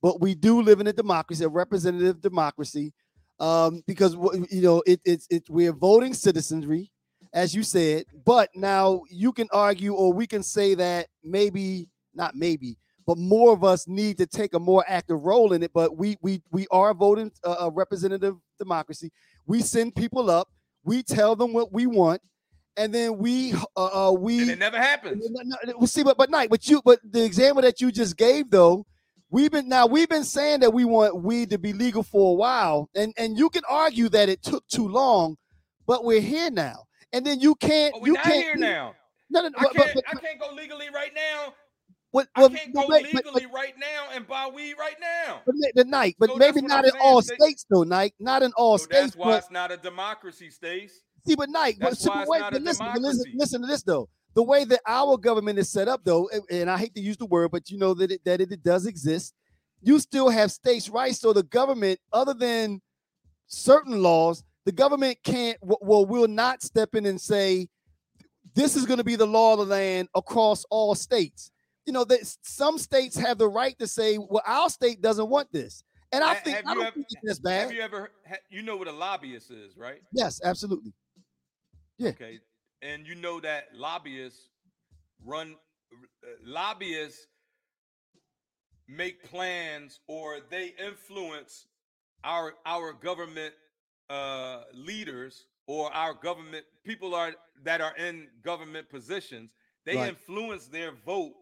but 0.00 0.20
we 0.20 0.34
do 0.36 0.62
live 0.62 0.80
in 0.80 0.86
a 0.86 0.92
democracy, 0.92 1.42
a 1.44 1.48
representative 1.48 2.20
democracy, 2.20 2.92
um, 3.40 3.82
because 3.86 4.14
you 4.50 4.62
know 4.62 4.82
it, 4.86 5.00
it's 5.04 5.26
it 5.30 5.44
we're 5.48 5.72
voting 5.72 6.14
citizenry, 6.14 6.90
as 7.32 7.54
you 7.54 7.62
said. 7.62 8.04
But 8.24 8.50
now 8.54 9.02
you 9.10 9.32
can 9.32 9.48
argue, 9.52 9.94
or 9.94 10.12
we 10.12 10.26
can 10.26 10.42
say 10.42 10.74
that 10.74 11.08
maybe 11.22 11.88
not 12.14 12.34
maybe, 12.34 12.78
but 13.06 13.18
more 13.18 13.52
of 13.52 13.64
us 13.64 13.86
need 13.86 14.18
to 14.18 14.26
take 14.26 14.54
a 14.54 14.58
more 14.58 14.84
active 14.86 15.22
role 15.22 15.52
in 15.52 15.62
it. 15.62 15.72
But 15.72 15.96
we 15.96 16.16
we 16.20 16.42
we 16.50 16.66
are 16.70 16.94
voting 16.94 17.30
uh, 17.44 17.56
a 17.60 17.70
representative 17.70 18.36
democracy. 18.58 19.10
We 19.46 19.62
send 19.62 19.94
people 19.94 20.30
up. 20.30 20.48
We 20.84 21.02
tell 21.02 21.36
them 21.36 21.52
what 21.52 21.72
we 21.72 21.86
want, 21.86 22.20
and 22.76 22.94
then 22.94 23.18
we 23.18 23.54
uh, 23.76 24.08
uh 24.08 24.12
we 24.12 24.40
And 24.42 24.50
it 24.50 24.58
never 24.58 24.78
happens. 24.78 25.22
no, 25.30 25.86
see, 25.86 26.02
but 26.02 26.16
but 26.16 26.30
night, 26.30 26.50
but 26.50 26.68
you, 26.68 26.82
but 26.84 26.98
the 27.08 27.24
example 27.24 27.62
that 27.62 27.80
you 27.80 27.92
just 27.92 28.16
gave 28.16 28.50
though, 28.50 28.84
we've 29.30 29.50
been 29.50 29.68
now 29.68 29.86
we've 29.86 30.08
been 30.08 30.24
saying 30.24 30.60
that 30.60 30.72
we 30.72 30.84
want 30.84 31.22
weed 31.22 31.50
to 31.50 31.58
be 31.58 31.72
legal 31.72 32.02
for 32.02 32.32
a 32.32 32.34
while, 32.34 32.88
and 32.94 33.12
and 33.16 33.38
you 33.38 33.50
can 33.50 33.62
argue 33.68 34.08
that 34.10 34.28
it 34.28 34.42
took 34.42 34.66
too 34.68 34.88
long, 34.88 35.36
but 35.86 36.04
we're 36.04 36.20
here 36.20 36.50
now, 36.50 36.84
and 37.12 37.24
then 37.26 37.40
you 37.40 37.54
can't 37.56 37.92
But 37.92 38.02
we're 38.02 38.06
you 38.08 38.12
not 38.14 38.24
can't 38.24 38.42
here 38.42 38.56
now. 38.56 38.94
No, 39.30 39.42
no, 39.42 39.48
no, 39.48 39.58
I 39.58 39.62
but, 39.62 39.72
but, 39.74 39.82
can't, 39.84 39.94
but, 39.94 40.04
I 40.08 40.14
can't 40.20 40.40
go 40.40 40.54
legally 40.54 40.86
right 40.94 41.12
now. 41.14 41.52
what, 42.12 42.28
I 42.34 42.48
can't 42.48 42.74
go 42.74 42.86
but- 42.88 43.02
legally 43.02 43.44
right 43.46 43.74
now 43.78 44.08
and 44.14 44.26
buy 44.26 44.48
weed 44.48 44.74
right 44.78 44.96
now. 45.00 45.42
but, 45.44 45.54
but, 45.60 45.70
the 45.74 45.84
night, 45.84 46.16
but 46.18 46.30
So 46.30 46.36
maybe 46.36 46.62
not 46.62 46.86
I'm 46.86 46.94
in 46.94 47.00
all 47.02 47.20
states 47.20 47.66
though, 47.68 47.82
night, 47.82 48.14
not 48.18 48.42
in 48.42 48.52
all 48.56 48.78
So 48.78 48.84
states. 48.84 49.00
that's 49.02 49.16
why 49.16 49.36
it's 49.36 49.50
not 49.50 49.70
a 49.70 49.76
democracy, 49.76 50.50
Stace. 50.50 51.02
see, 51.26 51.34
but 51.34 51.50
night, 51.50 51.76
but, 51.78 51.94
why 52.04 52.24
wait, 52.26 52.40
but 52.50 52.62
listen, 52.62 52.86
listen, 52.98 53.32
listen 53.36 53.60
to 53.60 53.66
this 53.66 53.82
though. 53.82 54.08
The 54.38 54.44
way 54.44 54.64
that 54.66 54.82
our 54.86 55.16
government 55.16 55.58
is 55.58 55.68
set 55.68 55.88
up, 55.88 56.02
though, 56.04 56.30
and- 56.48 56.70
I 56.70 56.78
hate 56.78 56.94
to 56.94 57.00
use 57.00 57.16
the 57.16 57.26
word, 57.26 57.50
but 57.50 57.72
you 57.72 57.76
know 57.76 57.92
that 57.94 58.12
it, 58.12 58.24
that 58.24 58.40
it 58.40 58.62
does 58.62 58.86
exist. 58.86 59.34
You 59.82 59.98
still 59.98 60.28
have 60.28 60.52
states' 60.52 60.88
rights, 60.88 61.18
so 61.18 61.32
the 61.32 61.42
government, 61.42 61.98
other 62.12 62.34
than 62.34 62.80
certain 63.48 64.00
laws, 64.00 64.44
the 64.64 64.70
government 64.70 65.18
can't, 65.24 65.58
well, 65.60 66.06
will 66.06 66.28
not 66.28 66.62
step 66.62 66.94
in 66.94 67.04
and 67.06 67.20
say, 67.20 67.66
this 68.54 68.76
is 68.76 68.86
going 68.86 68.98
to 68.98 69.04
be 69.04 69.16
the 69.16 69.26
law 69.26 69.54
of 69.54 69.58
the 69.58 69.64
land 69.74 70.08
across 70.14 70.64
all 70.70 70.94
states. 70.94 71.50
You 71.84 71.92
know, 71.92 72.04
that 72.04 72.20
some 72.42 72.78
states 72.78 73.16
have 73.16 73.38
the 73.38 73.48
right 73.48 73.76
to 73.80 73.88
say, 73.88 74.18
well, 74.18 74.44
our 74.46 74.70
state 74.70 75.02
doesn't 75.02 75.28
want 75.28 75.50
this. 75.50 75.82
And 76.12 76.22
I 76.22 76.34
think 76.34 76.58
have 76.58 76.64
I 76.64 76.70
you 76.70 76.74
don't 76.76 76.86
ever- 76.86 76.94
think 76.94 77.06
it's 77.24 77.40
Have 77.44 77.72
you 77.72 77.80
ever, 77.80 78.12
you 78.50 78.62
know 78.62 78.76
what 78.76 78.86
a 78.86 78.92
lobbyist 78.92 79.50
is, 79.50 79.76
right? 79.76 80.00
Yes, 80.12 80.40
absolutely. 80.44 80.92
Yeah. 81.98 82.10
Okay. 82.10 82.38
And 82.82 83.06
you 83.06 83.14
know 83.14 83.40
that 83.40 83.74
lobbyists 83.74 84.48
run, 85.24 85.56
uh, 86.24 86.28
lobbyists 86.44 87.26
make 88.88 89.22
plans 89.24 90.00
or 90.08 90.38
they 90.50 90.74
influence 90.78 91.66
our 92.24 92.54
our 92.66 92.92
government 92.92 93.54
uh, 94.10 94.62
leaders 94.74 95.46
or 95.66 95.92
our 95.94 96.14
government 96.14 96.64
people 96.84 97.14
are 97.14 97.32
that 97.64 97.80
are 97.80 97.96
in 97.96 98.28
government 98.42 98.88
positions. 98.88 99.50
They 99.84 99.96
Right. 99.96 100.08
influence 100.08 100.66
their 100.66 100.92
vote, 100.92 101.34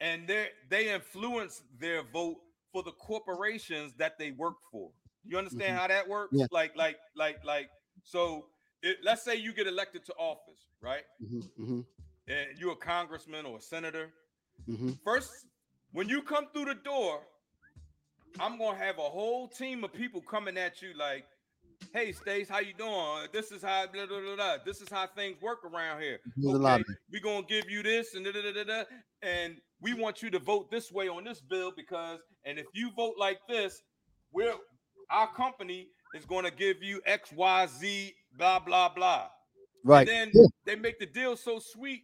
and 0.00 0.26
they 0.28 0.48
they 0.68 0.92
influence 0.92 1.62
their 1.78 2.02
vote 2.02 2.36
for 2.72 2.82
the 2.82 2.92
corporations 2.92 3.94
that 3.98 4.18
they 4.18 4.32
work 4.32 4.56
for. 4.70 4.90
You 5.26 5.38
understand 5.38 5.76
Mhm. 5.76 5.80
how 5.80 5.86
that 5.88 6.08
works? 6.08 6.34
Yeah. 6.38 6.46
Like 6.50 6.76
like 6.76 6.98
like 7.16 7.44
like 7.44 7.70
so. 8.02 8.46
It, 8.82 8.98
let's 9.02 9.22
say 9.22 9.36
you 9.36 9.52
get 9.52 9.66
elected 9.66 10.04
to 10.06 10.12
office, 10.14 10.66
right? 10.80 11.02
hmm 11.20 11.40
hmm 11.56 11.80
And 12.28 12.58
you're 12.58 12.72
a 12.72 12.76
congressman 12.76 13.44
or 13.46 13.58
a 13.58 13.60
senator. 13.60 14.12
hmm 14.66 14.92
First, 15.04 15.30
when 15.92 16.08
you 16.08 16.22
come 16.22 16.46
through 16.52 16.66
the 16.66 16.74
door, 16.74 17.20
I'm 18.40 18.58
gonna 18.58 18.78
have 18.78 18.98
a 18.98 19.02
whole 19.02 19.48
team 19.48 19.82
of 19.84 19.92
people 19.92 20.20
coming 20.20 20.56
at 20.56 20.80
you 20.80 20.92
like, 20.96 21.24
"Hey, 21.92 22.12
Stace, 22.12 22.48
how 22.48 22.60
you 22.60 22.72
doing? 22.74 23.26
This 23.32 23.50
is 23.50 23.62
how 23.62 23.86
blah, 23.86 24.06
blah, 24.06 24.36
blah, 24.36 24.56
this 24.64 24.80
is 24.80 24.88
how 24.88 25.06
things 25.08 25.40
work 25.40 25.64
around 25.64 26.00
here. 26.02 26.20
Okay, 26.46 26.84
we're 27.10 27.20
gonna 27.20 27.46
give 27.46 27.68
you 27.68 27.82
this 27.82 28.14
and 28.14 28.24
da, 28.24 28.30
da, 28.32 28.52
da, 28.52 28.64
da, 28.64 28.84
and 29.22 29.60
we 29.80 29.94
want 29.94 30.22
you 30.22 30.30
to 30.30 30.38
vote 30.38 30.70
this 30.70 30.92
way 30.92 31.08
on 31.08 31.24
this 31.24 31.40
bill 31.40 31.72
because, 31.74 32.20
and 32.44 32.58
if 32.58 32.66
you 32.74 32.90
vote 32.94 33.14
like 33.18 33.40
this, 33.48 33.82
we're 34.32 34.54
our 35.10 35.32
company 35.34 35.88
is 36.14 36.24
gonna 36.26 36.50
give 36.50 36.82
you 36.82 37.00
X, 37.06 37.32
Y, 37.32 37.66
Z, 37.66 38.14
blah, 38.36 38.58
blah, 38.58 38.88
blah. 38.88 39.28
Right. 39.84 40.08
And 40.08 40.08
then 40.08 40.30
Yeah. 40.34 40.46
they 40.64 40.76
make 40.76 40.98
the 40.98 41.06
deal 41.06 41.36
so 41.36 41.58
sweet, 41.58 42.02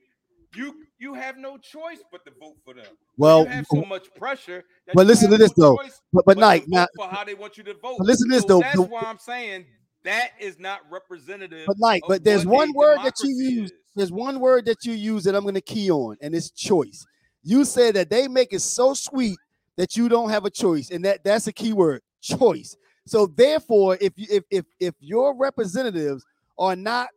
you 0.56 0.86
you 0.98 1.14
have 1.14 1.36
no 1.36 1.58
choice 1.58 1.98
but 2.12 2.24
to 2.24 2.32
vote 2.40 2.56
for 2.64 2.74
them. 2.74 2.86
Well, 3.16 3.40
you 3.40 3.46
have 3.46 3.66
so 3.70 3.84
much 3.84 4.12
pressure. 4.14 4.64
That 4.86 4.94
but 4.94 5.06
listen 5.06 5.30
to 5.30 5.36
this, 5.36 5.56
no 5.58 5.76
though. 5.76 5.88
but 6.12 6.24
but 6.24 6.38
night 6.38 6.64
now. 6.68 6.86
for 6.96 7.06
how 7.06 7.24
they 7.24 7.34
want 7.34 7.58
you 7.58 7.64
to 7.64 7.74
vote. 7.74 7.96
But 7.98 8.06
listen 8.06 8.28
to 8.28 8.36
this 8.36 8.42
So 8.42 8.48
though. 8.48 8.60
That's 8.60 8.78
why 8.78 9.02
I'm 9.04 9.18
saying 9.18 9.66
that 10.04 10.30
is 10.38 10.58
not 10.58 10.80
representative. 10.90 11.66
But 11.66 11.78
night, 11.78 12.02
but 12.06 12.24
there's 12.24 12.46
one 12.46 12.72
word 12.72 12.98
that 13.02 13.14
you 13.22 13.30
use. 13.30 13.72
There's 13.96 14.12
one 14.12 14.40
word 14.40 14.66
that 14.66 14.84
you 14.84 14.92
use 14.92 15.24
that 15.24 15.34
I'm 15.34 15.42
going 15.42 15.54
to 15.54 15.60
key 15.60 15.90
on, 15.90 16.16
and 16.20 16.34
it's 16.34 16.50
choice. 16.50 17.04
You 17.42 17.64
said 17.64 17.94
that 17.94 18.10
they 18.10 18.28
make 18.28 18.52
it 18.52 18.60
so 18.60 18.94
sweet 18.94 19.38
that 19.76 19.96
you 19.96 20.08
don't 20.08 20.30
have 20.30 20.44
a 20.44 20.50
choice, 20.50 20.90
and 20.90 21.04
that 21.04 21.24
that's 21.24 21.46
a 21.46 21.52
key 21.52 21.72
word, 21.72 22.02
choice. 22.20 22.76
So 23.06 23.26
therefore, 23.26 23.98
if 24.00 24.12
you 24.16 24.26
if 24.30 24.44
if 24.50 24.64
if 24.80 24.94
your 25.00 25.36
representatives 25.36 26.24
are 26.58 26.76
not 26.76 27.08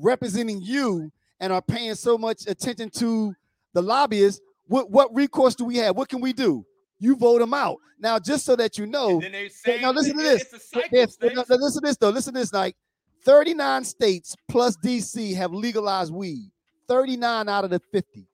representing 0.00 0.60
you 0.62 1.10
and 1.40 1.52
are 1.52 1.62
paying 1.62 1.94
so 1.94 2.16
much 2.16 2.46
attention 2.46 2.90
to 2.90 3.34
the 3.72 3.82
lobbyists, 3.82 4.40
what 4.68 4.90
what 4.90 5.14
recourse 5.14 5.54
do 5.54 5.64
we 5.64 5.76
have? 5.78 5.96
What 5.96 6.08
can 6.08 6.20
we 6.20 6.32
do? 6.32 6.64
You 6.98 7.16
vote 7.16 7.40
them 7.40 7.54
out. 7.54 7.78
Now, 7.98 8.18
just 8.18 8.44
so 8.44 8.54
that 8.56 8.78
you 8.78 8.86
know, 8.86 9.20
And 9.20 9.34
they 9.34 9.48
say, 9.48 9.80
now 9.80 9.92
listen 9.92 10.16
to 10.16 10.22
this. 10.22 10.42
It's 10.42 10.52
a 10.52 10.56
But 10.56 10.62
cycle. 10.62 10.88
there's- 10.92 11.14
Stace. 11.14 11.32
no, 11.36 11.44
no, 11.48 11.56
listen 11.56 11.82
to 11.82 11.88
this 11.88 11.96
though. 11.96 12.10
Listen 12.10 12.34
to 12.34 12.40
this. 12.40 12.52
Like 12.52 12.76
39 13.24 13.84
states 13.84 14.36
plus 14.48 14.76
DC 14.76 15.34
have 15.34 15.52
legalized 15.52 16.12
weed. 16.12 16.50
39 16.88 17.48
out 17.48 17.64
of 17.64 17.70
the 17.70 17.80
50. 17.92 18.26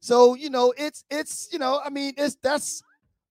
So 0.00 0.34
you 0.34 0.50
know, 0.50 0.72
it's 0.76 1.04
it's 1.10 1.48
you 1.52 1.58
know, 1.58 1.80
I 1.84 1.88
mean, 1.90 2.12
it's 2.16 2.36
that's 2.42 2.82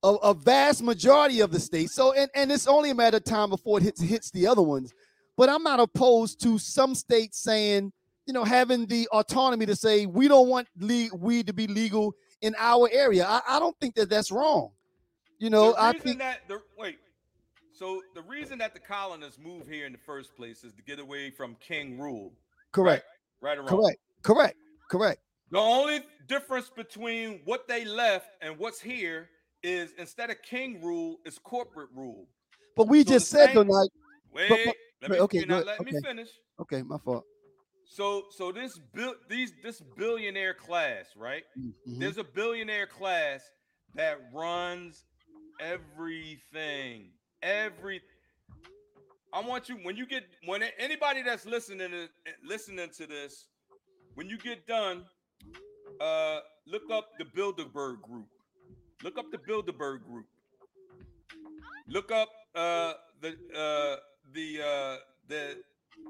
a, 0.04 0.08
a 0.08 0.34
vast 0.34 0.82
majority 0.84 1.42
of 1.42 1.52
the 1.52 1.60
states. 1.60 1.94
So 1.94 2.14
and, 2.14 2.30
and 2.36 2.52
it's 2.52 2.68
only 2.68 2.90
a 2.92 2.96
matter 2.96 3.18
of 3.18 3.24
time 3.24 3.50
before 3.50 3.80
it 3.80 3.84
hits 3.84 4.02
hits 4.02 4.32
the 4.32 4.48
other 4.48 4.62
ones. 4.62 4.94
But 5.38 5.50
I'm 5.50 5.64
not 5.64 5.80
opposed 5.80 6.42
to 6.44 6.58
some 6.58 6.96
states 6.96 7.42
saying, 7.42 7.92
you 8.26 8.34
know, 8.34 8.44
having 8.44 8.86
the 8.86 9.08
autonomy 9.12 9.66
to 9.68 9.76
say 9.76 10.06
we 10.06 10.28
don't 10.28 10.50
want 10.50 10.68
le- 10.78 11.10
weed 11.16 11.48
to 11.48 11.54
be 11.54 11.68
legal 11.68 12.14
in 12.42 12.56
our 12.58 12.90
area. 12.92 13.26
I, 13.26 13.42
I 13.48 13.60
don't 13.60 13.78
think 13.80 13.96
that 13.96 14.10
that's 14.10 14.32
wrong. 14.32 14.72
You 15.40 15.50
know, 15.50 15.76
I 15.78 15.94
think 15.94 16.20
that 16.20 16.42
the 16.48 16.62
wait. 16.78 17.00
So 17.74 18.02
the 18.14 18.22
reason 18.24 18.58
that 18.58 18.74
the 18.74 18.80
colonists 18.82 19.40
moved 19.40 19.70
here 19.72 19.86
in 19.86 19.94
the 19.94 19.98
first 20.00 20.36
place 20.36 20.66
is 20.66 20.74
to 20.74 20.82
get 20.82 21.00
away 21.00 21.32
from 21.32 21.56
king 21.62 21.98
rule. 21.98 22.34
correct, 22.74 23.06
Right 23.42 23.58
or 23.58 23.62
wrong? 23.62 23.70
correct, 23.70 24.00
correct, 24.22 24.58
correct. 24.90 25.22
The 25.52 25.60
only 25.60 26.02
difference 26.28 26.70
between 26.70 27.40
what 27.46 27.70
they 27.70 27.86
left 27.86 28.28
and 28.42 28.58
what's 28.58 28.82
here 28.82 29.30
is 29.64 29.94
instead 29.98 30.30
of 30.30 30.42
king 30.42 30.82
rule, 30.82 31.18
it's 31.26 31.38
corporate 31.38 31.90
rule. 31.96 32.28
But 32.76 32.88
we 32.88 33.04
So 33.04 33.12
just 33.14 33.30
said 33.30 33.54
same- 33.54 33.68
like, 33.68 33.90
Wait, 34.32 34.50
but- 34.50 34.76
let 35.02 35.12
me 35.12 35.20
okay, 35.22 35.40
not 35.40 35.60
good, 35.60 35.66
letting 35.68 35.86
me 35.94 36.02
finish. 36.02 36.30
okay, 36.60 36.82
my 36.84 36.98
fault. 37.00 37.26
So 37.86 38.26
so 38.30 38.52
this 38.52 38.78
bill 38.94 39.16
these 39.30 39.54
this 39.64 39.82
billionaire 39.98 40.54
class, 40.54 41.08
right? 41.16 41.44
Mhm. 41.58 41.74
There's 42.00 42.18
a 42.18 42.24
billionaire 42.24 42.86
class 42.88 43.42
that 43.96 44.20
runs 44.34 45.06
everything. 45.60 47.12
Every 47.42 48.02
I 49.34 49.42
want 49.42 49.70
you 49.70 49.76
when 49.78 49.96
you 49.98 50.06
get 50.06 50.24
when 50.46 50.64
anybody 50.78 51.22
that's 51.24 51.46
listening 51.46 51.90
to 51.92 52.10
listening 52.44 52.90
to 52.98 53.08
this, 53.08 53.48
when 54.16 54.30
you 54.30 54.38
get 54.38 54.68
done, 54.68 55.06
uh 56.00 56.42
look 56.68 56.84
up 56.92 57.10
the 57.18 57.26
Bilderberg 57.26 58.02
group. 58.02 58.28
Look 59.04 59.18
up 59.18 59.32
the 59.32 59.38
Bilderberg 59.38 60.04
group. 60.06 60.26
Look 61.88 62.12
up 62.12 62.30
uh 62.56 62.94
the 63.22 63.30
uh 63.56 63.96
the 64.34 64.62
uh 64.62 64.98
the 65.28 65.58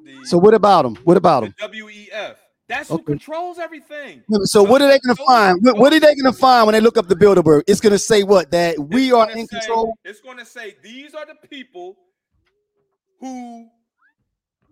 the 0.05 0.25
So 0.25 0.37
what 0.37 0.53
about 0.53 0.83
them? 0.83 0.95
What 1.03 1.17
about 1.17 1.41
them? 1.43 1.55
the 1.59 1.67
WEF. 1.81 2.35
That's 2.67 2.89
who 2.89 2.95
Okay. 2.95 3.03
controls 3.05 3.57
everything. 3.57 4.23
So 4.43 4.61
what 4.61 4.81
are 4.81 4.87
they 4.87 4.99
going 4.99 5.15
to 5.15 5.23
find? 5.25 5.57
What, 5.65 5.77
what 5.77 5.91
are 5.93 5.99
they 5.99 6.13
going 6.13 6.31
to 6.31 6.37
find 6.37 6.67
when 6.67 6.73
they 6.73 6.81
look 6.81 6.97
up 6.97 7.07
the 7.07 7.15
Bilderberg? 7.15 7.63
It's 7.65 7.81
going 7.81 7.93
to 7.93 7.99
say 7.99 8.21
what 8.21 8.51
that 8.51 8.77
we 8.77 9.11
are 9.11 9.27
in 9.31 9.47
say- 9.47 9.59
control. 9.59 9.95
It's 10.05 10.21
going 10.21 10.37
to 10.37 10.45
say 10.45 10.75
these 10.83 11.15
are 11.15 11.25
the 11.25 11.35
people 11.47 11.97
who 13.19 13.67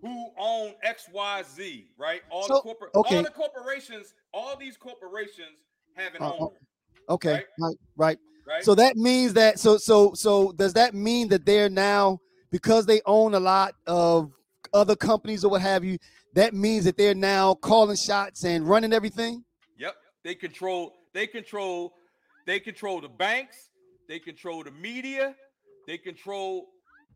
who 0.00 0.30
own 0.38 0.74
X, 0.84 1.06
Y, 1.12 1.42
Z, 1.56 1.86
right? 1.98 2.22
All 2.30 2.44
So, 2.46 2.54
the 2.54 2.60
corporate, 2.60 2.90
okay. 2.94 3.16
all 3.16 3.22
the 3.24 3.30
corporations, 3.30 4.14
all 4.32 4.56
these 4.56 4.76
corporations 4.76 5.58
have 5.96 6.14
an 6.14 6.22
Uh, 6.22 6.28
uh, 6.28 6.32
owner, 6.38 6.56
Okay, 7.08 7.32
right? 7.32 7.44
right, 7.58 7.76
right. 7.96 8.18
right? 8.46 8.64
So 8.64 8.74
that 8.74 8.96
means 8.96 9.34
that 9.34 9.58
so 9.58 9.78
so 9.78 10.12
so 10.14 10.52
does 10.52 10.74
that 10.74 10.94
mean 10.94 11.28
that 11.28 11.46
they're 11.46 11.70
now 11.70 12.20
because 12.50 12.86
they 12.86 13.00
own 13.06 13.34
a 13.34 13.40
lot 13.40 13.74
of 13.86 14.32
other 14.72 14.96
companies 14.96 15.44
or 15.44 15.50
what 15.50 15.62
have 15.62 15.84
you? 15.84 15.98
That 16.34 16.54
means 16.54 16.84
that 16.84 16.96
they're 16.96 17.14
now 17.14 17.54
calling 17.54 17.96
shots 17.96 18.44
and 18.44 18.68
running 18.68 18.92
everything. 18.92 19.44
yep, 19.76 19.96
they 20.24 20.34
control. 20.34 20.92
They 21.14 21.26
control. 21.26 21.94
They 22.46 22.60
control 22.60 23.00
the 23.00 23.08
banks. 23.08 23.70
They 24.08 24.18
control 24.18 24.62
the 24.62 24.70
media. 24.70 25.34
They 25.86 25.98
control. 25.98 26.68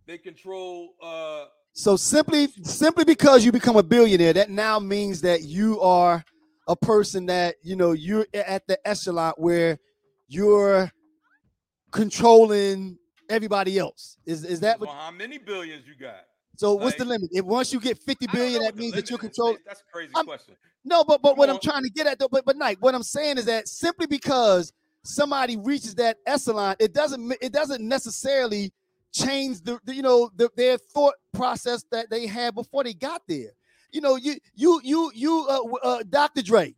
They 0.07 0.19
control. 0.19 0.95
uh 1.03 1.45
So 1.73 1.97
simply 1.97 2.49
simply 2.63 3.05
because 3.05 3.45
you 3.45 3.53
become 3.53 3.77
a 3.77 3.83
billionaire, 3.83 4.33
that 4.33 4.51
now 4.51 4.79
means 4.79 5.21
that 5.23 5.43
you 5.43 5.81
are 5.81 6.25
a 6.69 6.77
person 6.77 7.27
that 7.27 7.57
you 7.63 7.77
know 7.77 7.93
you're 7.93 8.27
at 8.35 8.67
the 8.67 8.79
echelon 8.89 9.33
where 9.37 9.79
you're 10.29 10.91
controlling 11.91 12.99
everybody 13.29 13.79
else. 13.79 14.17
Is 14.27 14.45
is 14.45 14.61
that 14.61 14.81
Well, 14.81 14.89
what? 14.91 14.97
how 14.97 15.11
many 15.11 15.39
billions 15.39 15.87
you 15.87 15.95
got? 15.95 16.25
So 16.57 16.75
what's 16.75 16.97
the 16.97 17.05
limit? 17.05 17.31
If 17.33 17.45
once 17.45 17.73
you 17.73 17.81
get 17.81 17.99
50 17.99 18.13
I 18.29 18.33
don't 18.33 18.35
billion, 18.41 18.63
that 18.63 18.77
means 18.77 18.93
that 18.93 19.09
you're 19.09 19.19
controlling. 19.19 19.57
That's 19.67 19.81
a 19.81 19.93
crazy 19.93 20.13
I'm- 20.15 20.27
question. 20.27 20.55
No, 20.85 21.05
but 21.05 21.23
but 21.23 21.37
what 21.37 21.49
I'm 21.49 21.61
trying 21.61 21.85
to 21.85 21.91
get 21.91 22.07
at 22.09 22.19
though, 22.19 22.29
but 22.29 22.45
but 22.45 22.57
Nike, 22.57 22.79
what 22.81 22.95
I'm 22.95 23.05
saying 23.05 23.39
is 23.39 23.45
that 23.45 23.69
simply 23.69 24.07
because 24.07 24.73
somebody 25.05 25.57
reaches 25.57 25.95
that 25.97 26.17
echelon, 26.27 26.75
it 26.81 26.93
doesn't 26.93 27.35
it 27.41 27.53
doesn't 27.53 27.87
necessarily 27.87 28.73
change 29.13 29.61
the, 29.61 29.79
the 29.85 29.95
you 29.95 30.03
know 30.03 30.29
the, 30.35 30.51
their 30.57 30.79
thought 30.79 31.15
process 31.33 31.85
that 31.93 32.11
they 32.11 32.27
had 32.27 32.55
before 32.55 32.83
they 32.83 32.95
got 32.95 33.23
there. 33.29 33.51
You 33.93 34.01
know, 34.01 34.17
you 34.17 34.37
you 34.55 34.81
you 34.83 35.13
you 35.15 35.47
uh, 35.49 35.61
uh 35.83 36.03
Dr. 36.09 36.43
Dre. 36.43 36.75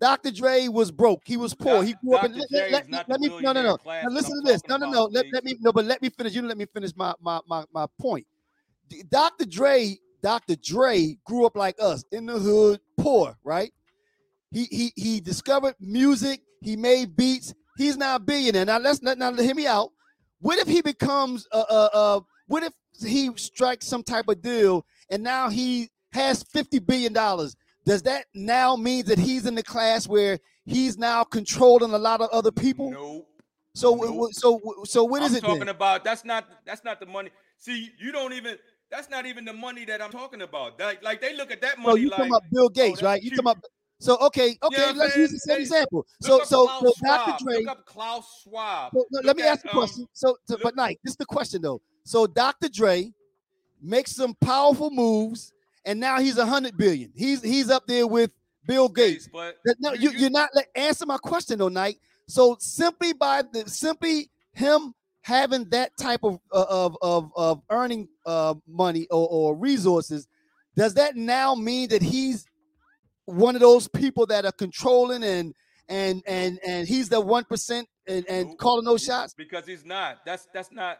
Dr. 0.00 0.30
Dre 0.32 0.68
was 0.68 0.90
broke. 0.90 1.22
He 1.24 1.36
was 1.36 1.54
poor. 1.54 1.82
He 1.82 1.94
grew 1.94 2.16
up 2.16 2.24
in. 2.24 2.32
Dr. 2.32 2.44
Let, 2.50 2.70
let- 2.70 2.90
let 2.90 3.08
let 3.08 3.08
the 3.08 3.18
me 3.18 3.28
no 3.40 3.52
no 3.52 3.62
no. 3.62 3.78
Now 3.86 4.08
listen 4.08 4.42
to 4.42 4.52
this. 4.52 4.62
No 4.68 4.76
no 4.76 4.90
no. 4.90 5.04
Let, 5.04 5.26
let 5.32 5.44
me 5.44 5.56
no, 5.60 5.72
but 5.72 5.84
let 5.84 6.02
me 6.02 6.08
finish. 6.08 6.34
You 6.34 6.42
let 6.42 6.56
me 6.58 6.66
finish 6.66 6.92
my 6.96 7.14
my 7.20 7.40
my 7.46 7.64
my 7.72 7.86
point. 8.00 8.26
Dr. 9.08 9.44
Dre, 9.46 9.96
Dr. 10.22 10.56
Dre 10.56 11.16
grew 11.24 11.46
up 11.46 11.56
like 11.56 11.76
us 11.80 12.04
in 12.12 12.26
the 12.26 12.38
hood, 12.38 12.80
poor, 12.98 13.36
right? 13.44 13.72
He 14.50 14.64
he 14.64 14.92
he 14.96 15.20
discovered 15.20 15.74
music. 15.80 16.40
He 16.60 16.76
made 16.76 17.16
beats. 17.16 17.54
He's 17.76 17.96
now 17.96 18.16
a 18.16 18.20
billionaire. 18.20 18.64
Now 18.64 18.78
let's 18.78 19.02
now, 19.02 19.14
now 19.14 19.32
hear 19.34 19.54
me 19.54 19.66
out. 19.66 19.90
What 20.40 20.58
if 20.58 20.68
he 20.68 20.80
becomes 20.80 21.46
uh 21.52 21.64
uh 21.68 21.88
uh? 21.92 22.20
What 22.46 22.62
if 22.62 22.72
he 23.00 23.30
strikes 23.36 23.86
some 23.86 24.02
type 24.02 24.28
of 24.28 24.42
deal 24.42 24.86
and 25.10 25.22
now 25.22 25.48
he 25.48 25.90
has 26.14 26.42
fifty 26.44 26.78
billion 26.78 27.12
dollars? 27.12 27.56
Does 27.84 28.02
that 28.02 28.26
now 28.34 28.76
mean 28.76 29.04
that 29.06 29.18
he's 29.18 29.46
in 29.46 29.54
the 29.54 29.62
class 29.62 30.08
where 30.08 30.38
he's 30.64 30.96
now 30.96 31.22
controlling 31.24 31.92
a 31.92 31.98
lot 31.98 32.20
of 32.20 32.30
other 32.30 32.50
people? 32.52 32.90
Nope. 32.90 33.28
So 33.74 33.94
Nope. 33.94 34.32
so 34.32 34.60
so 34.84 35.04
what 35.04 35.22
is 35.22 35.32
I'm 35.32 35.36
it 35.38 35.40
talking 35.42 35.58
then? 35.60 35.68
about 35.68 36.04
that's 36.04 36.24
not 36.24 36.46
that's 36.64 36.84
not 36.84 37.00
the 37.00 37.06
money. 37.06 37.30
See, 37.58 37.90
you 37.98 38.12
don't 38.12 38.32
even 38.32 38.56
that's 38.90 39.10
not 39.10 39.26
even 39.26 39.44
the 39.44 39.52
money 39.52 39.84
that 39.86 40.00
I'm 40.00 40.10
talking 40.10 40.42
about. 40.42 40.78
Like, 40.78 41.02
like 41.02 41.20
they 41.20 41.36
look 41.36 41.50
at 41.50 41.60
that 41.62 41.78
money 41.78 42.02
you 42.02 42.08
like 42.10 42.18
talking 42.18 42.32
about 42.32 42.44
Bill 42.52 42.68
Gates, 42.68 43.00
that's 43.00 43.02
right? 43.02 43.22
You 43.22 43.30
talking 43.30 43.40
about 43.50 43.64
so 44.00 44.18
okay, 44.18 44.56
okay, 44.62 44.92
let's 44.92 45.16
use 45.16 45.30
the 45.30 45.38
same 45.38 45.56
They- 45.56 45.62
example. 45.62 46.06
So 46.20 46.42
so 46.44 46.68
so 46.80 46.92
Dr. 47.04 47.42
Dre. 47.44 47.56
Look 47.60 47.68
up 47.68 47.86
Klaus 47.86 48.42
Schwab. 48.42 48.92
so, 48.94 49.04
no, 49.10 49.20
let 49.24 49.36
me 49.36 49.42
at, 49.42 49.48
ask 49.52 49.62
the 49.62 49.70
um, 49.70 49.74
question. 49.78 50.06
So 50.12 50.36
to, 50.46 50.52
look- 50.52 50.62
but 50.62 50.76
Nike, 50.76 51.00
this 51.02 51.12
is 51.12 51.16
the 51.16 51.26
question 51.26 51.62
though. 51.62 51.80
So 52.04 52.26
Dr. 52.26 52.68
Dre 52.68 53.10
makes 53.80 54.14
some 54.14 54.34
powerful 54.40 54.90
moves, 54.90 55.53
and 55.84 56.00
now 56.00 56.18
he's 56.20 56.38
a 56.38 56.46
hundred 56.46 56.76
billion. 56.76 57.12
He's 57.14 57.42
he's 57.42 57.70
up 57.70 57.86
there 57.86 58.06
with 58.06 58.30
Bill 58.66 58.88
Gates. 58.88 59.28
but 59.32 59.56
No, 59.80 59.92
you, 59.92 60.10
you- 60.10 60.18
you're 60.18 60.30
not 60.30 60.50
let, 60.54 60.66
answer 60.74 61.06
my 61.06 61.18
question 61.18 61.58
though, 61.58 61.68
Knight. 61.68 61.96
So 62.28 62.56
simply 62.58 63.12
by 63.12 63.42
the 63.52 63.68
simply 63.68 64.30
him 64.52 64.94
having 65.22 65.68
that 65.70 65.96
type 65.98 66.20
of 66.22 66.38
uh, 66.52 66.64
of 66.68 66.96
of, 67.02 67.30
of 67.36 67.62
earning 67.70 68.08
uh, 68.24 68.54
money 68.66 69.06
or, 69.10 69.28
or 69.28 69.54
resources, 69.56 70.26
does 70.76 70.94
that 70.94 71.16
now 71.16 71.54
mean 71.54 71.88
that 71.90 72.02
he's 72.02 72.46
one 73.26 73.54
of 73.54 73.60
those 73.60 73.88
people 73.88 74.26
that 74.26 74.44
are 74.44 74.52
controlling 74.52 75.22
and 75.22 75.54
and 75.88 76.22
and 76.26 76.58
and 76.66 76.88
he's 76.88 77.08
the 77.10 77.20
one 77.20 77.44
percent 77.44 77.86
and, 78.06 78.24
and 78.28 78.56
calling 78.58 78.84
those 78.84 79.04
shots? 79.04 79.34
because 79.34 79.66
he's 79.66 79.84
not. 79.84 80.18
That's 80.24 80.48
that's 80.54 80.72
not 80.72 80.98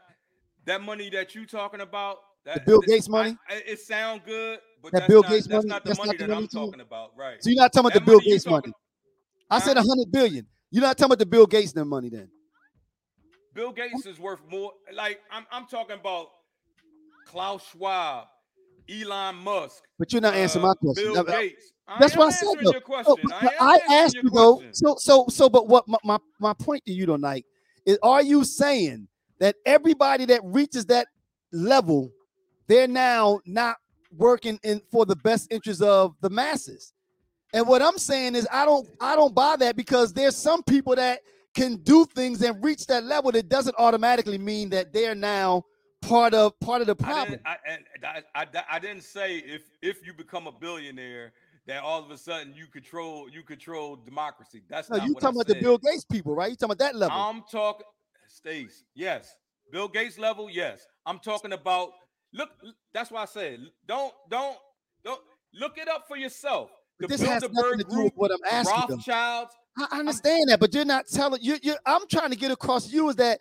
that 0.67 0.83
money 0.83 1.09
that 1.11 1.35
you're 1.35 1.47
talking 1.47 1.81
about. 1.81 2.19
That 2.45 2.67
Bill 2.67 2.81
Gates 2.81 3.09
money? 3.09 3.37
I- 3.49 3.63
it 3.67 3.81
sound 3.81 4.23
good, 4.27 4.59
but 4.85 4.93
That 5.01 5.09
Bill 5.09 5.23
not, 5.23 5.31
Gates 5.31 5.47
that's 5.47 5.65
money? 5.65 5.69
not 5.69 5.83
the 5.85 5.89
That's 5.89 5.99
money 5.99 6.09
not 6.09 6.19
the 6.19 6.25
that 6.27 6.35
money 6.35 6.43
I'm 6.43 6.49
talking 6.49 6.81
about, 6.81 7.11
right? 7.17 7.43
So 7.43 7.51
you're 7.51 7.61
not 7.61 7.73
talking 7.73 7.87
about 7.87 7.95
That 7.95 8.01
the 8.01 8.11
Bill 8.11 8.21
Gates 8.21 8.45
talking- 8.45 8.71
money. 8.71 8.75
I 9.51 9.59
said 9.61 9.77
a 9.77 9.83
hundred 9.83 10.11
billion. 10.11 10.47
You're 10.71 10.83
not 10.83 10.97
talking 10.99 11.07
about 11.07 11.19
the 11.19 11.27
Bill 11.27 11.47
Gates 11.47 11.73
then 11.73 11.87
money 11.89 12.09
then. 12.09 12.29
Bill 13.55 13.73
Gates 13.73 14.07
is 14.07 14.19
worth 14.19 14.41
more. 14.51 14.73
Like 14.93 15.21
I'm, 15.31 15.45
I'm 15.53 15.67
talking 15.67 15.97
about 15.99 16.29
Klaus 17.27 17.63
Schwab, 17.71 18.27
Elon 18.91 19.37
Musk. 19.37 19.83
But 19.99 20.13
you're 20.13 20.23
not 20.23 20.35
answering 20.35 20.65
my 20.65 20.71
uh, 20.71 20.75
question. 20.75 21.13
Bill 21.13 21.25
Gates. 21.25 21.73
That's 22.01 22.17
what 22.17 22.29
I 22.29 22.31
said, 22.31 22.49
though. 22.63 22.73
Your 22.73 22.81
question. 22.81 23.15
but 23.25 23.53
I, 23.61 23.79
I 23.89 23.95
asked 23.95 24.15
you 24.15 24.31
though. 24.31 24.63
So 24.73 24.97
so 24.99 25.27
so 25.29 25.49
but 25.49 25.69
what 25.69 25.87
my, 25.87 25.99
my 26.03 26.19
my 26.41 26.55
point 26.55 26.85
to 26.87 26.93
you 26.93 27.07
tonight 27.07 27.45
is 27.87 27.99
are 28.03 28.23
you 28.23 28.45
saying 28.45 29.07
that 29.39 29.57
everybody 29.67 30.25
that 30.27 30.41
reaches 30.45 30.87
that 30.87 31.07
level, 31.53 32.11
they're 32.67 32.89
now 32.89 33.41
not 33.47 33.77
working 34.17 34.59
in 34.63 34.81
for 34.91 35.05
the 35.07 35.17
best 35.17 35.53
interest 35.53 35.83
of 35.83 36.15
the 36.21 36.31
masses? 36.31 36.93
And 37.53 37.69
what 37.69 37.83
I'm 37.83 37.99
saying 37.99 38.35
is 38.35 38.49
I 38.51 38.65
don't 38.65 38.89
I 39.01 39.15
don't 39.15 39.35
buy 39.35 39.57
that 39.57 39.77
because 39.77 40.13
there's 40.13 40.37
some 40.37 40.63
people 40.63 40.97
that 40.97 41.21
can 41.55 41.77
do 41.77 42.05
things 42.05 42.43
and 42.43 42.63
reach 42.65 42.87
that 42.87 43.05
level 43.05 43.31
that 43.33 43.49
doesn't 43.49 43.77
automatically 43.79 44.39
mean 44.39 44.71
that 44.71 44.93
they're 44.93 45.15
now 45.15 45.65
part 46.03 46.35
of 46.35 46.59
part 46.61 46.81
of 46.81 46.89
the 46.89 46.97
I 47.01 47.05
problem. 47.05 47.31
didn't, 47.31 47.47
I, 47.47 47.57
and 47.69 47.85
I, 48.05 48.23
I, 48.35 48.65
I 48.73 48.79
didn't 48.79 49.05
say 49.05 49.37
if 49.37 49.63
if 49.83 50.05
you 50.05 50.13
become 50.13 50.47
a 50.49 50.53
billionaire 50.53 51.33
that 51.67 51.83
all 51.83 52.03
of 52.05 52.11
a 52.11 52.19
sudden 52.19 52.55
you 52.55 52.67
control 52.67 53.29
you 53.31 53.43
control 53.43 53.97
democracy. 53.97 54.63
That's 54.69 54.91
No, 54.91 54.97
not 54.97 55.07
you 55.07 55.15
talking 55.15 55.29
I 55.39 55.43
about 55.43 55.47
the. 55.47 55.61
Bill 55.61 55.79
Gates 55.79 56.05
people, 56.05 56.35
right? 56.35 56.51
You 56.51 56.57
talking 56.57 56.73
about 56.73 56.79
that 56.79 56.97
level. 56.97 57.17
I'm 57.17 57.43
talking, 57.51 57.87
Stace. 58.29 58.85
Yes, 58.95 59.37
Bill 59.71 59.89
Gates 59.89 60.19
level. 60.19 60.51
Yes, 60.51 60.87
I'm 61.07 61.19
talking 61.21 61.53
about. 61.53 61.91
Look, 62.35 62.51
that's 62.93 63.11
why 63.11 63.23
I 63.23 63.27
said 63.27 63.61
don't 63.87 64.13
don't 64.29 64.57
don't 65.05 65.21
look 65.55 65.79
it 65.79 65.89
up 65.89 66.07
for 66.09 66.17
yourself. 66.17 66.71
The 66.99 67.07
this 67.07 67.23
has 67.23 67.43
nothing 67.51 67.79
to 67.79 67.85
do 67.85 67.89
with 67.89 67.89
Group, 67.89 68.13
what 68.17 68.31
I'm 68.33 68.39
asking. 68.51 68.97
Rothschilds. 68.97 69.55
I 69.79 69.87
I 69.91 69.99
understand 70.01 70.49
that, 70.49 70.61
but 70.61 70.75
you're 70.75 70.85
not 70.85 71.07
telling 71.09 71.41
you. 71.43 71.59
You, 71.63 71.77
I'm 71.87 72.07
trying 72.09 72.31
to 72.31 72.37
get 72.37 72.51
across 72.51 72.87
to 72.89 72.95
you 72.95 73.09
is 73.09 73.17
that 73.17 73.41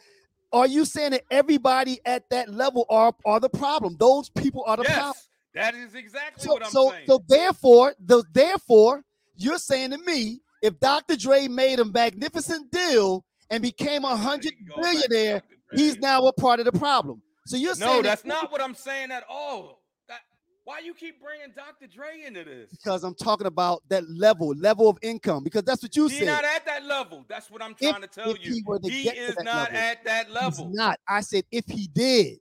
are 0.51 0.67
you 0.67 0.85
saying 0.85 1.11
that 1.11 1.23
everybody 1.31 1.99
at 2.05 2.29
that 2.29 2.49
level 2.53 2.85
are 2.89 3.13
are 3.25 3.39
the 3.39 3.49
problem? 3.49 3.97
Those 3.99 4.29
people 4.29 4.63
are 4.67 4.77
the 4.77 4.83
problem. 4.83 5.13
That 5.55 5.75
is 5.75 5.95
exactly 5.95 6.43
So 6.43 6.53
what 6.53 6.65
I'm 6.65 6.71
so 6.71 6.89
saying. 6.91 7.03
so 7.07 7.23
therefore, 7.27 7.93
the 7.99 8.23
therefore 8.31 9.03
you're 9.35 9.57
saying 9.57 9.91
to 9.91 9.97
me 9.99 10.41
if 10.61 10.79
Dr. 10.79 11.15
Dre 11.15 11.47
made 11.47 11.79
a 11.79 11.85
magnificent 11.85 12.71
deal 12.71 13.25
and 13.49 13.61
became 13.61 14.05
a 14.05 14.15
hundred 14.15 14.53
billionaire, 14.75 15.41
he's 15.75 15.97
now 15.97 16.25
a 16.25 16.33
part 16.33 16.59
of 16.59 16.65
the 16.65 16.71
problem. 16.71 17.21
So 17.45 17.57
you're 17.57 17.75
saying 17.75 17.89
No, 17.89 17.95
that- 17.97 18.03
that's 18.03 18.25
not 18.25 18.51
what 18.51 18.61
I'm 18.61 18.75
saying 18.75 19.11
at 19.11 19.23
all. 19.29 19.81
That, 20.07 20.21
why 20.63 20.79
you 20.79 20.93
keep 20.93 21.21
bringing 21.21 21.51
Dr. 21.55 21.87
Dre 21.87 22.23
into 22.25 22.43
this? 22.43 22.69
because 22.71 23.03
I'm 23.03 23.15
talking 23.15 23.47
about 23.47 23.83
that 23.89 24.09
level, 24.09 24.53
level 24.55 24.87
of 24.89 24.97
income, 25.01 25.43
because 25.43 25.63
that's 25.63 25.83
what 25.83 25.95
you 25.95 26.03
He's 26.07 26.13
said. 26.19 26.19
He's 26.19 26.27
not 26.27 26.45
at 26.45 26.65
that 26.65 26.85
level. 26.85 27.25
That's 27.27 27.51
what 27.51 27.61
I'm 27.61 27.75
trying 27.75 28.01
to 28.01 28.07
tell 28.07 28.31
if 28.31 28.45
you. 28.45 28.53
he 28.53 28.63
were 28.65 28.79
to 28.79 28.89
He 28.89 29.03
get 29.03 29.15
to 29.15 29.21
is 29.21 29.35
that 29.35 29.43
not 29.43 29.71
level, 29.71 29.77
at 29.77 30.03
that 30.05 30.25
He's 30.27 30.35
level. 30.35 30.69
not. 30.73 30.99
I 31.07 31.21
said 31.21 31.43
if 31.51 31.65
he 31.67 31.87
did. 31.87 32.39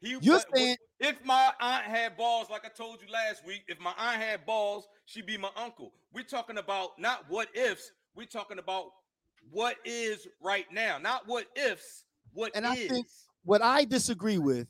He, 0.00 0.10
You're 0.20 0.38
but- 0.38 0.56
saying- 0.56 0.76
if 0.98 1.22
my 1.24 1.52
aunt 1.60 1.84
had 1.84 2.16
balls, 2.16 2.48
like 2.48 2.64
I 2.64 2.68
told 2.68 3.02
you 3.02 3.08
last 3.12 3.44
week, 3.44 3.64
if 3.68 3.78
my 3.80 3.92
aunt 3.98 4.16
had 4.22 4.46
balls, 4.46 4.88
she'd 5.04 5.26
be 5.26 5.36
my 5.36 5.50
uncle. 5.56 5.92
We're 6.12 6.22
talking 6.24 6.56
about 6.58 6.98
not 6.98 7.28
what 7.28 7.54
ifs. 7.54 7.90
We're 8.14 8.24
talking 8.26 8.58
about 8.58 8.92
what 9.50 9.76
is 9.84 10.26
right 10.40 10.70
now, 10.72 10.96
not 10.98 11.26
what 11.26 11.48
ifs. 11.56 12.04
What 12.32 12.52
And 12.54 12.66
I 12.66 12.76
think- 12.76 13.06
What 13.46 13.62
I 13.62 13.84
disagree 13.84 14.38
with, 14.38 14.66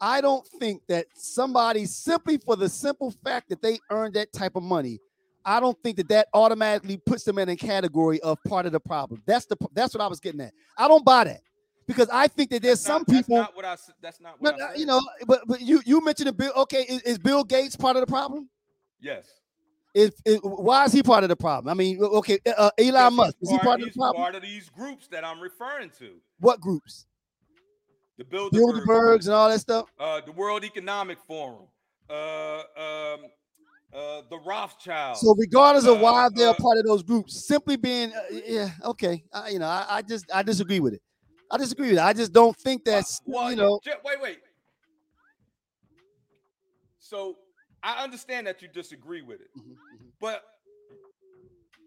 I 0.00 0.20
don't 0.20 0.46
think 0.60 0.82
that 0.88 1.06
somebody 1.14 1.86
simply 1.86 2.36
for 2.38 2.56
the 2.56 2.68
simple 2.68 3.10
fact 3.24 3.48
that 3.48 3.62
they 3.62 3.78
earned 3.90 4.14
that 4.14 4.32
type 4.34 4.54
of 4.54 4.62
money, 4.62 5.00
I 5.46 5.60
don't 5.60 5.76
think 5.82 5.96
that 5.96 6.08
that 6.10 6.28
automatically 6.34 6.98
puts 6.98 7.24
them 7.24 7.38
in 7.38 7.48
a 7.48 7.56
category 7.56 8.20
of 8.20 8.38
part 8.46 8.66
of 8.66 8.72
the 8.72 8.80
problem. 8.80 9.22
That's 9.26 9.46
the 9.46 9.56
that's 9.72 9.94
what 9.94 10.02
I 10.02 10.06
was 10.06 10.20
getting 10.20 10.42
at. 10.42 10.52
I 10.76 10.88
don't 10.88 11.04
buy 11.06 11.24
that 11.24 11.40
because 11.86 12.08
I 12.12 12.28
think 12.28 12.50
that 12.50 12.60
there's 12.62 12.84
That's 12.84 12.86
some 12.86 12.98
not- 13.00 13.06
that's 13.06 13.26
people. 13.26 13.36
not 13.38 13.56
what 13.56 13.64
I. 13.64 13.76
That's 14.02 14.20
not 14.20 14.40
No, 14.42 14.50
what 14.50 14.54
I 14.54 14.58
no, 14.58 14.70
said. 14.72 14.78
you 14.80 14.86
know, 14.86 15.00
but 15.26 15.40
but 15.46 15.60
you 15.62 15.80
you 15.86 16.04
mentioned 16.04 16.28
a 16.28 16.32
Bill. 16.34 16.52
Okay, 16.54 16.82
is, 16.82 17.00
is 17.02 17.18
Bill 17.18 17.42
Gates 17.44 17.76
part 17.76 17.96
of 17.96 18.02
the 18.02 18.06
problem? 18.06 18.50
Yes. 19.00 19.26
Is, 19.94 20.12
is 20.26 20.38
why 20.42 20.84
is 20.84 20.92
he 20.92 21.02
part 21.02 21.24
of 21.24 21.30
the 21.30 21.36
problem? 21.36 21.70
I 21.70 21.74
mean, 21.74 21.98
okay, 22.00 22.38
uh, 22.58 22.70
Elon 22.78 23.14
Musk 23.14 23.36
is 23.40 23.50
he 23.50 23.58
part 23.58 23.80
of 23.80 23.86
the 23.86 23.92
problem? 23.92 24.22
part 24.22 24.34
of 24.34 24.42
these 24.42 24.68
groups 24.68 25.08
that 25.08 25.24
I'm 25.24 25.40
referring 25.40 25.90
to. 25.98 26.20
What 26.40 26.60
groups? 26.60 27.06
The 28.18 28.24
Bilderberg, 28.24 28.50
Bilderbergs 28.84 29.24
and 29.26 29.34
all 29.34 29.48
that 29.48 29.60
stuff. 29.60 29.88
uh, 29.98 30.20
the 30.20 30.32
World 30.32 30.64
Economic 30.64 31.18
Forum, 31.26 31.66
uh, 32.10 32.14
um, 32.14 33.20
uh, 33.94 34.22
the 34.28 34.38
Rothschilds. 34.44 35.20
So 35.20 35.34
regardless 35.36 35.86
of 35.86 36.00
why 36.00 36.26
Uh, 36.26 36.30
they're 36.34 36.48
uh, 36.50 36.54
part 36.54 36.78
of 36.78 36.84
those 36.84 37.02
groups, 37.04 37.46
simply 37.46 37.76
being 37.76 38.12
uh, 38.12 38.22
yeah, 38.44 38.70
okay, 38.84 39.22
I, 39.32 39.50
you 39.50 39.58
know, 39.60 39.66
I, 39.66 39.86
I 39.88 40.02
just 40.02 40.24
I 40.34 40.42
disagree 40.42 40.80
with 40.80 40.94
it. 40.94 41.02
I 41.50 41.56
disagree 41.58 41.90
with 41.90 41.98
it. 41.98 42.02
I 42.02 42.12
just 42.12 42.32
don't 42.32 42.56
think 42.58 42.84
that's 42.84 43.20
Well, 43.24 43.50
you 43.50 43.56
know. 43.56 43.78
wait, 44.04 44.20
wait. 44.20 44.38
So 46.98 47.36
I 47.82 48.02
understand 48.02 48.46
that 48.48 48.60
you 48.60 48.68
disagree 48.68 49.22
with 49.22 49.40
it, 49.40 49.48
Mhm, 49.56 49.70
mhm. 49.70 50.10
but 50.20 50.42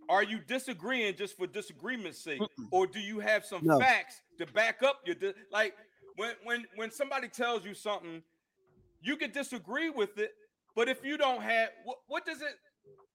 are 0.09 0.23
you 0.23 0.39
disagreeing 0.39 1.15
just 1.15 1.37
for 1.37 1.45
disagreement's 1.45 2.17
sake, 2.19 2.39
Mm-mm. 2.41 2.67
or 2.71 2.87
do 2.87 2.99
you 2.99 3.19
have 3.19 3.45
some 3.45 3.63
No. 3.65 3.77
facts 3.79 4.21
to 4.39 4.45
back 4.47 4.81
up 4.81 5.01
your 5.05 5.15
di- 5.15 5.33
like 5.51 5.75
when 6.15 6.33
when 6.43 6.65
when 6.75 6.91
somebody 6.91 7.27
tells 7.27 7.65
you 7.65 7.73
something, 7.73 8.21
you 9.01 9.15
can 9.17 9.31
disagree 9.31 9.89
with 9.89 10.17
it, 10.17 10.31
but 10.75 10.87
if 10.87 11.03
you 11.03 11.17
don't 11.17 11.41
have 11.41 11.69
what, 11.83 11.97
what 12.07 12.25
does 12.25 12.41
it 12.41 12.55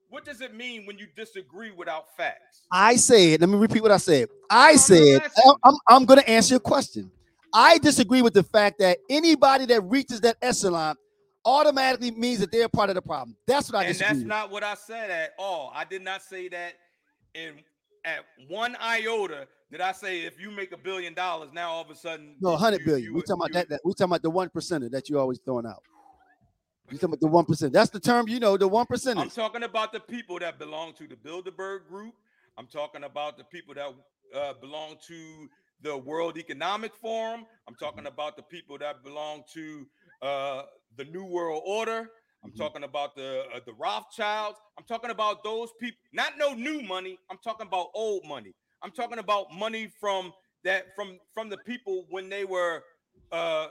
what 0.08 0.24
does 0.24 0.40
it 0.40 0.54
mean 0.54 0.86
when 0.86 0.98
you 0.98 1.06
disagree 1.16 1.72
without 1.72 2.16
facts? 2.16 2.62
I 2.70 2.96
said, 2.96 3.40
let 3.40 3.48
me 3.48 3.56
repeat 3.56 3.82
what 3.82 3.90
I 3.90 3.96
said. 3.96 4.28
I 4.48 4.72
I'm 4.72 4.78
said 4.78 5.22
I'm, 5.64 5.74
I'm 5.88 6.04
going 6.04 6.20
to 6.20 6.28
answer 6.28 6.54
your 6.54 6.60
question. 6.60 7.10
I 7.52 7.78
disagree 7.78 8.22
with 8.22 8.34
the 8.34 8.42
fact 8.42 8.78
that 8.80 8.98
anybody 9.08 9.66
that 9.66 9.80
reaches 9.82 10.20
that 10.20 10.36
echelon 10.42 10.96
automatically 11.44 12.10
means 12.10 12.40
that 12.40 12.52
they're 12.52 12.68
part 12.68 12.90
of 12.90 12.96
the 12.96 13.02
problem. 13.02 13.36
That's 13.46 13.72
what 13.72 13.78
I 13.78 13.84
and 13.84 13.88
disagree. 13.92 14.08
that's 14.08 14.18
with. 14.18 14.26
not 14.26 14.50
what 14.50 14.62
I 14.62 14.74
said 14.74 15.10
at 15.10 15.32
all. 15.38 15.72
I 15.74 15.84
did 15.84 16.02
not 16.02 16.22
say 16.22 16.48
that 16.48 16.74
in 17.34 17.54
at 18.06 18.24
one 18.48 18.76
iota 18.80 19.46
did 19.70 19.80
I 19.80 19.90
say 19.92 20.20
if 20.24 20.40
you 20.40 20.50
make 20.52 20.72
a 20.72 20.76
billion 20.76 21.12
dollars 21.12 21.50
now 21.52 21.70
all 21.70 21.82
of 21.82 21.90
a 21.90 21.94
sudden 21.96 22.36
no, 22.40 22.56
hundred 22.56 22.84
billion. 22.84 22.88
hundred 22.88 23.02
you- 23.02 23.08
you- 23.10 23.14
We're 23.16 23.22
talking 23.22 23.34
about 23.42 23.52
that, 23.52 23.68
that. 23.68 23.80
We're 23.84 23.92
talking 23.92 24.04
about 24.12 24.22
the 24.22 24.30
one 24.30 24.48
percenter 24.48 24.90
that 24.92 25.10
you 25.10 25.18
always 25.18 25.38
throwing 25.44 25.66
out. 25.66 25.82
You're 26.88 26.98
talking 27.00 27.10
about 27.10 27.20
the 27.20 27.26
one 27.26 27.44
percent. 27.44 27.72
That's 27.72 27.90
the 27.90 27.98
term, 27.98 28.28
you 28.28 28.38
know, 28.38 28.56
the 28.56 28.68
one 28.68 28.86
I'm 28.88 29.28
talking 29.30 29.64
about 29.64 29.92
the 29.92 29.98
people 29.98 30.38
that 30.38 30.56
belong 30.58 30.94
to 30.94 31.08
the 31.08 31.16
Bilderberg 31.16 31.88
Group. 31.88 32.14
I'm 32.56 32.68
talking 32.68 33.02
about 33.02 33.36
the 33.36 33.42
people 33.44 33.74
that 33.74 33.92
uh, 34.34 34.52
belong 34.60 34.96
to 35.08 35.48
the 35.82 35.96
World 35.96 36.38
Economic 36.38 36.94
Forum. 36.94 37.44
I'm 37.66 37.74
talking 37.74 38.06
about 38.06 38.36
the 38.36 38.42
people 38.42 38.78
that 38.78 39.02
belong 39.02 39.42
to 39.54 39.86
uh, 40.22 40.62
the 40.96 41.04
New 41.06 41.24
World 41.24 41.62
Order. 41.66 42.08
I'm 42.44 42.52
Mhm. 42.52 42.56
talking 42.56 42.84
about 42.84 43.14
the 43.16 43.44
uh, 43.54 43.60
the 43.66 43.72
Rothschilds. 43.74 44.58
I'm 44.78 44.84
talking 44.84 45.10
about 45.10 45.42
those 45.42 45.70
people. 45.80 45.98
Not 46.12 46.38
no 46.38 46.54
new 46.54 46.82
money. 46.82 47.18
I'm 47.30 47.38
talking 47.38 47.66
about 47.66 47.90
old 47.94 48.24
money. 48.24 48.54
I'm 48.82 48.92
talking 48.92 49.18
about 49.18 49.52
money 49.52 49.88
from 50.00 50.32
that 50.62 50.94
from 50.94 51.18
from 51.34 51.48
the 51.48 51.58
people 51.58 52.06
when 52.10 52.28
they 52.28 52.44
were 52.44 52.84
uh, 53.32 53.68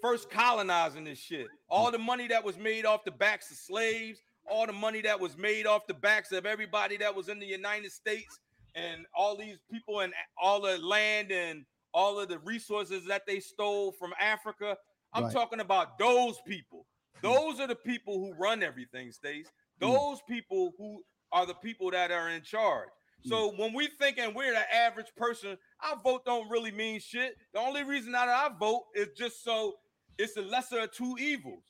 first 0.00 0.30
colonizing 0.30 1.04
this 1.04 1.18
shit. 1.18 1.46
All 1.68 1.90
the 1.90 1.98
money 1.98 2.26
that 2.28 2.42
was 2.44 2.58
made 2.58 2.84
off 2.84 3.04
the 3.04 3.10
backs 3.12 3.50
of 3.50 3.56
slaves, 3.56 4.20
all 4.46 4.66
the 4.66 4.72
money 4.72 5.00
that 5.02 5.18
was 5.18 5.36
made 5.36 5.66
off 5.66 5.86
the 5.86 5.94
backs 5.94 6.32
of 6.32 6.44
everybody 6.44 6.96
that 6.98 7.14
was 7.14 7.28
in 7.28 7.38
the 7.38 7.46
United 7.46 7.92
States, 7.92 8.40
and 8.74 9.06
all 9.14 9.36
these 9.36 9.58
people 9.70 10.00
and 10.00 10.12
all 10.36 10.60
the 10.60 10.76
land 10.78 11.30
and 11.30 11.64
all 11.94 12.18
of 12.18 12.28
the 12.28 12.38
resources 12.40 13.04
that 13.06 13.22
they 13.26 13.38
stole 13.38 13.92
from 13.92 14.12
Africa. 14.18 14.76
I'm 15.14 15.24
Right. 15.24 15.32
talking 15.32 15.60
about 15.60 15.98
those 15.98 16.40
people. 16.46 16.86
Those 17.22 17.60
are 17.60 17.66
the 17.68 17.76
people 17.76 18.18
who 18.18 18.34
run 18.34 18.62
everything, 18.62 19.12
Stace. 19.12 19.46
Mm. 19.80 19.92
Those 19.92 20.18
people 20.28 20.72
who 20.78 21.02
are 21.30 21.46
the 21.46 21.54
people 21.54 21.90
that 21.90 22.10
are 22.10 22.30
in 22.30 22.42
charge. 22.42 22.88
So 23.24 23.52
when 23.56 23.72
we 23.72 23.86
thinking 23.86 24.34
we're 24.34 24.52
the 24.52 24.74
average 24.74 25.12
person, 25.16 25.56
our 25.80 25.96
vote 26.02 26.24
don't 26.24 26.50
really 26.50 26.72
mean 26.72 26.98
shit. 27.00 27.36
The 27.54 27.60
only 27.60 27.84
reason 27.84 28.12
that 28.12 28.28
I 28.28 28.50
vote 28.58 28.82
is 28.96 29.08
just 29.16 29.44
so 29.44 29.74
it's 30.18 30.34
the 30.34 30.42
lesser 30.42 30.80
of 30.80 30.92
two 30.92 31.16
evils. 31.18 31.62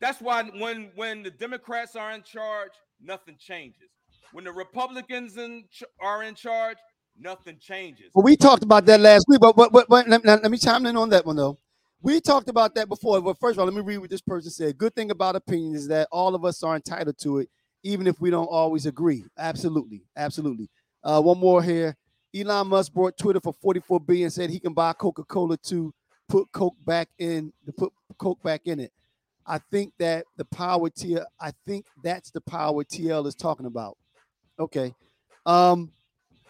That's 0.00 0.20
why 0.20 0.42
when 0.42 0.90
when 0.96 1.22
the 1.22 1.30
Democrats 1.30 1.94
are 1.96 2.12
in 2.12 2.22
charge, 2.22 2.72
nothing 3.00 3.36
changes. 3.38 3.88
When 4.32 4.44
the 4.44 4.52
Republicans 4.52 5.36
in 5.36 5.64
ch- 5.70 5.84
are 6.00 6.24
in 6.24 6.34
charge, 6.34 6.78
nothing 7.18 7.58
changes. 7.60 8.10
Well, 8.12 8.24
we 8.24 8.36
talked 8.36 8.64
about 8.64 8.84
that 8.86 9.00
last 9.00 9.26
week, 9.28 9.40
but 9.40 9.54
but, 9.54 9.70
but, 9.72 9.88
but 9.88 10.08
let, 10.08 10.24
let 10.24 10.50
me 10.50 10.58
chime 10.58 10.86
in 10.86 10.96
on 10.96 11.08
that 11.10 11.24
one 11.24 11.36
though. 11.36 11.58
We 12.04 12.20
talked 12.20 12.50
about 12.50 12.74
that 12.74 12.90
before. 12.90 13.22
But 13.22 13.38
first 13.40 13.54
of 13.54 13.60
all, 13.60 13.64
let 13.64 13.74
me 13.74 13.80
read 13.80 13.96
what 13.96 14.10
this 14.10 14.20
person 14.20 14.50
said. 14.50 14.76
Good 14.76 14.94
thing 14.94 15.10
about 15.10 15.36
opinion 15.36 15.74
is 15.74 15.88
that 15.88 16.06
all 16.12 16.34
of 16.34 16.44
us 16.44 16.62
are 16.62 16.76
entitled 16.76 17.16
to 17.20 17.38
it, 17.38 17.48
even 17.82 18.06
if 18.06 18.20
we 18.20 18.28
don't 18.28 18.44
always 18.44 18.84
agree. 18.84 19.24
Absolutely, 19.38 20.02
absolutely. 20.14 20.68
Uh, 21.02 21.22
one 21.22 21.38
more 21.38 21.62
here. 21.62 21.96
Elon 22.36 22.68
Musk 22.68 22.92
bought 22.92 23.16
Twitter 23.16 23.40
for 23.40 23.54
44 23.54 24.00
billion. 24.00 24.28
Said 24.28 24.50
he 24.50 24.60
can 24.60 24.74
buy 24.74 24.92
Coca-Cola 24.92 25.56
to 25.68 25.94
put 26.28 26.52
Coke 26.52 26.76
back 26.84 27.08
in 27.18 27.50
to 27.64 27.72
put 27.72 27.90
Coke 28.18 28.42
back 28.42 28.60
in 28.66 28.80
it. 28.80 28.92
I 29.46 29.56
think 29.70 29.94
that 29.98 30.26
the 30.36 30.44
power 30.44 30.90
TL. 30.90 31.24
I 31.40 31.52
think 31.66 31.86
that's 32.02 32.30
the 32.30 32.42
power 32.42 32.84
TL 32.84 33.26
is 33.26 33.34
talking 33.34 33.64
about. 33.64 33.96
Okay. 34.58 34.94
Um, 35.46 35.90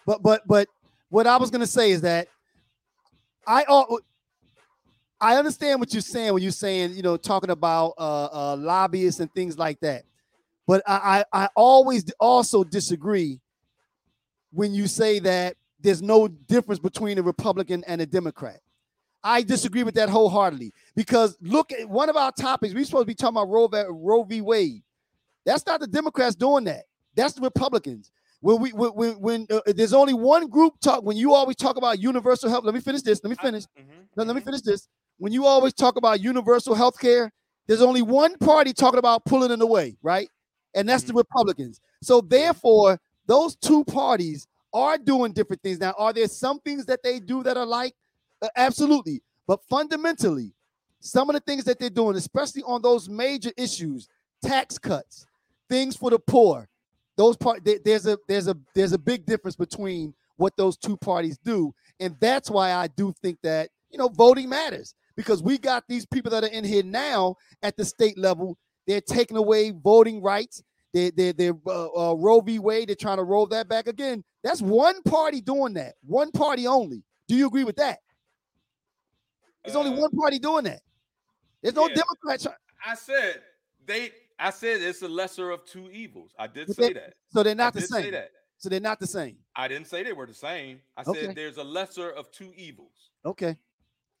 but 0.05 0.21
but 0.21 0.41
but 0.45 0.67
what 1.07 1.27
I 1.27 1.37
was 1.37 1.49
gonna 1.49 1.65
say 1.65 1.91
is 1.91 2.01
that 2.01 2.27
I 3.47 3.63
al- 3.69 3.99
I 5.21 5.37
understand 5.37 5.79
what 5.79 5.93
you're 5.93 6.01
saying 6.01 6.33
when 6.33 6.43
you're 6.43 6.51
saying 6.51 6.93
you 6.93 7.01
know 7.01 7.17
talking 7.17 7.49
about 7.49 7.93
uh, 7.97 8.25
uh, 8.31 8.55
lobbyists 8.57 9.19
and 9.19 9.33
things 9.33 9.57
like 9.57 9.79
that, 9.81 10.03
but 10.67 10.83
I, 10.87 11.23
I 11.33 11.45
I 11.45 11.49
always 11.55 12.05
also 12.19 12.63
disagree 12.63 13.39
when 14.51 14.73
you 14.73 14.87
say 14.87 15.19
that 15.19 15.55
there's 15.79 16.01
no 16.01 16.27
difference 16.27 16.79
between 16.79 17.17
a 17.17 17.21
Republican 17.21 17.83
and 17.87 18.01
a 18.01 18.05
Democrat. 18.05 18.59
I 19.23 19.41
disagree 19.41 19.83
with 19.83 19.95
that 19.95 20.09
wholeheartedly 20.09 20.71
because 20.95 21.37
look 21.41 21.71
at 21.71 21.89
one 21.89 22.09
of 22.09 22.15
our 22.15 22.31
topics. 22.31 22.73
We're 22.73 22.85
supposed 22.85 23.03
to 23.03 23.07
be 23.07 23.15
talking 23.15 23.37
about 23.37 23.49
Roe, 23.49 23.67
v- 23.67 23.83
Roe 23.89 24.23
v. 24.23 24.41
Wade. 24.41 24.83
That's 25.45 25.65
not 25.65 25.79
the 25.79 25.87
Democrats 25.87 26.35
doing 26.35 26.65
that. 26.65 26.83
That's 27.15 27.33
the 27.33 27.41
Republicans. 27.41 28.11
When 28.41 28.61
we 28.61 28.69
when 28.71 29.19
when, 29.19 29.47
uh, 29.49 29.61
there's 29.67 29.93
only 29.93 30.13
one 30.13 30.47
group 30.47 30.79
talk 30.79 31.03
when 31.03 31.17
you 31.17 31.33
always 31.33 31.55
talk 31.55 31.77
about 31.77 31.99
universal 31.99 32.49
health. 32.49 32.63
Let 32.65 32.75
me 32.75 32.81
finish 32.81 33.01
this. 33.01 33.19
Let 33.23 33.29
me 33.31 33.35
finish. 33.35 33.63
Mhm, 33.79 34.05
No, 34.15 34.23
let 34.23 34.35
me 34.35 34.41
mhm. 34.41 34.45
finish 34.45 34.61
this. 34.61 34.87
When 35.17 35.31
you 35.31 35.45
always 35.45 35.73
talk 35.73 35.95
about 35.97 36.21
universal 36.21 36.75
health 36.75 36.99
care, 36.99 37.31
there's 37.67 37.81
only 37.81 38.01
one 38.01 38.37
party 38.37 38.73
talking 38.73 38.99
about 38.99 39.25
pulling 39.25 39.51
it 39.51 39.61
away, 39.61 39.97
right? 40.03 40.29
And 40.75 40.87
that's 40.87 41.03
the 41.03 41.13
Republicans. 41.13 41.79
So 42.01 42.21
therefore, 42.21 42.99
those 43.25 43.55
two 43.55 43.83
parties 43.85 44.47
are 44.73 44.97
doing 44.97 45.31
different 45.31 45.63
things. 45.63 45.79
Now, 45.79 45.93
are 45.97 46.13
there 46.13 46.27
some 46.27 46.59
things 46.59 46.85
that 46.85 47.01
they 47.01 47.19
do 47.19 47.43
that 47.43 47.57
are 47.57 47.65
like? 47.65 47.93
Uh, 48.41 48.49
absolutely. 48.55 49.21
But 49.47 49.63
fundamentally, 49.69 50.53
some 50.99 51.29
of 51.29 51.33
the 51.35 51.39
things 51.39 51.63
that 51.63 51.79
they're 51.79 51.89
doing, 51.89 52.17
especially 52.17 52.63
on 52.63 52.81
those 52.81 53.07
major 53.09 53.51
issues, 53.57 54.09
tax 54.43 54.77
cuts, 54.77 55.25
things 55.69 55.95
for 55.95 56.09
the 56.09 56.19
poor, 56.19 56.67
those 57.15 57.37
part 57.37 57.63
there- 57.63 57.79
there's 57.83 58.05
a 58.05 58.17
there's 58.27 58.47
a 58.47 58.57
there's 58.73 58.91
a 58.91 58.97
big 58.97 59.25
difference 59.25 59.55
between 59.55 60.13
what 60.35 60.57
those 60.57 60.77
two 60.77 60.97
parties 60.97 61.37
do. 61.37 61.73
And 61.99 62.17
that's 62.19 62.49
why 62.49 62.73
I 62.73 62.87
do 62.87 63.13
think 63.21 63.39
that 63.43 63.69
you 63.89 63.97
know 63.97 64.09
voting 64.09 64.49
matters 64.49 64.93
because 65.15 65.41
we 65.43 65.57
got 65.57 65.83
these 65.87 66.05
people 66.05 66.31
that 66.31 66.43
are 66.43 66.47
in 66.47 66.63
here 66.63 66.83
now 66.83 67.35
at 67.63 67.77
the 67.77 67.85
state 67.85 68.17
level. 68.17 68.57
They're 68.87 69.01
taking 69.01 69.37
away 69.37 69.71
voting 69.71 70.21
rights. 70.21 70.61
They 70.93 71.09
they 71.11 71.31
they're 71.31 71.55
uh, 71.67 72.11
uh, 72.11 72.13
Roe 72.15 72.39
v. 72.41 72.59
Wade. 72.59 72.89
They're 72.89 72.95
trying 72.95 73.17
to 73.17 73.23
roll 73.23 73.47
that 73.47 73.67
back 73.67 73.87
again. 73.87 74.23
That's 74.43 74.61
one 74.61 75.01
party 75.03 75.41
doing 75.41 75.73
that. 75.73 75.95
One 76.03 76.31
party 76.31 76.67
only. 76.67 77.03
Do 77.27 77.35
you 77.35 77.47
agree 77.47 77.63
with 77.63 77.75
that? 77.77 77.99
There's 79.63 79.75
only 79.75 79.91
Uh, 79.97 80.01
one 80.01 80.11
party 80.11 80.39
doing 80.39 80.65
that. 80.65 80.81
There's 81.61 81.75
no 81.75 81.87
yeah. 81.89 81.95
Democrats. 81.95 82.47
I 82.85 82.95
said 82.95 83.41
they. 83.85 84.11
I 84.37 84.49
said 84.51 84.81
it's 84.81 85.01
a 85.01 85.07
lesser 85.07 85.49
of 85.49 85.65
two 85.65 85.89
evils. 85.91 86.31
I 86.37 86.47
did 86.47 86.67
say 86.75 86.87
they- 86.89 86.93
that. 86.93 87.13
So 87.29 87.41
they're 87.41 87.51
I 87.51 87.55
not 87.55 87.73
the 87.73 87.79
did 87.79 87.89
say 87.89 88.01
same. 88.03 88.11
that. 88.11 88.31
So 88.57 88.69
they're 88.69 88.79
not 88.79 88.99
the 88.99 89.07
same. 89.07 89.37
I 89.55 89.67
didn't 89.67 89.87
say 89.87 90.03
they 90.03 90.13
were 90.13 90.25
the 90.27 90.33
same. 90.33 90.81
I 90.95 91.01
Okay. 91.07 91.25
said 91.27 91.35
there's 91.35 91.57
a 91.57 91.63
lesser 91.63 92.09
of 92.11 92.31
two 92.31 92.53
evils. 92.55 93.11
Okay. 93.25 93.57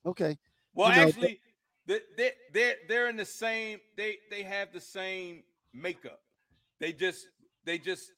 Okay. 0.05 0.37
Well, 0.75 0.89
You 0.89 0.95
know, 0.95 1.07
actually, 1.07 1.39
they 1.87 1.99
they 2.17 2.31
they're, 2.53 2.75
they're 2.87 3.09
in 3.09 3.17
the 3.17 3.25
same. 3.25 3.79
They 3.97 4.17
they 4.29 4.43
have 4.43 4.73
the 4.73 4.81
same 4.81 5.43
makeup. 5.73 6.19
They 6.79 6.91
just 6.91 7.27
they 7.65 7.77
just 7.77 8.11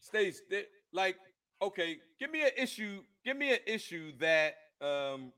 stays 0.00 0.42
they, 0.50 0.64
like 0.92 1.16
okay. 1.62 1.98
Give 2.18 2.30
me 2.30 2.42
an 2.42 2.50
issue. 2.56 3.02
Give 3.24 3.36
me 3.36 3.52
an 3.52 3.60
issue 3.66 4.12
that 4.20 4.54
um 4.80 5.32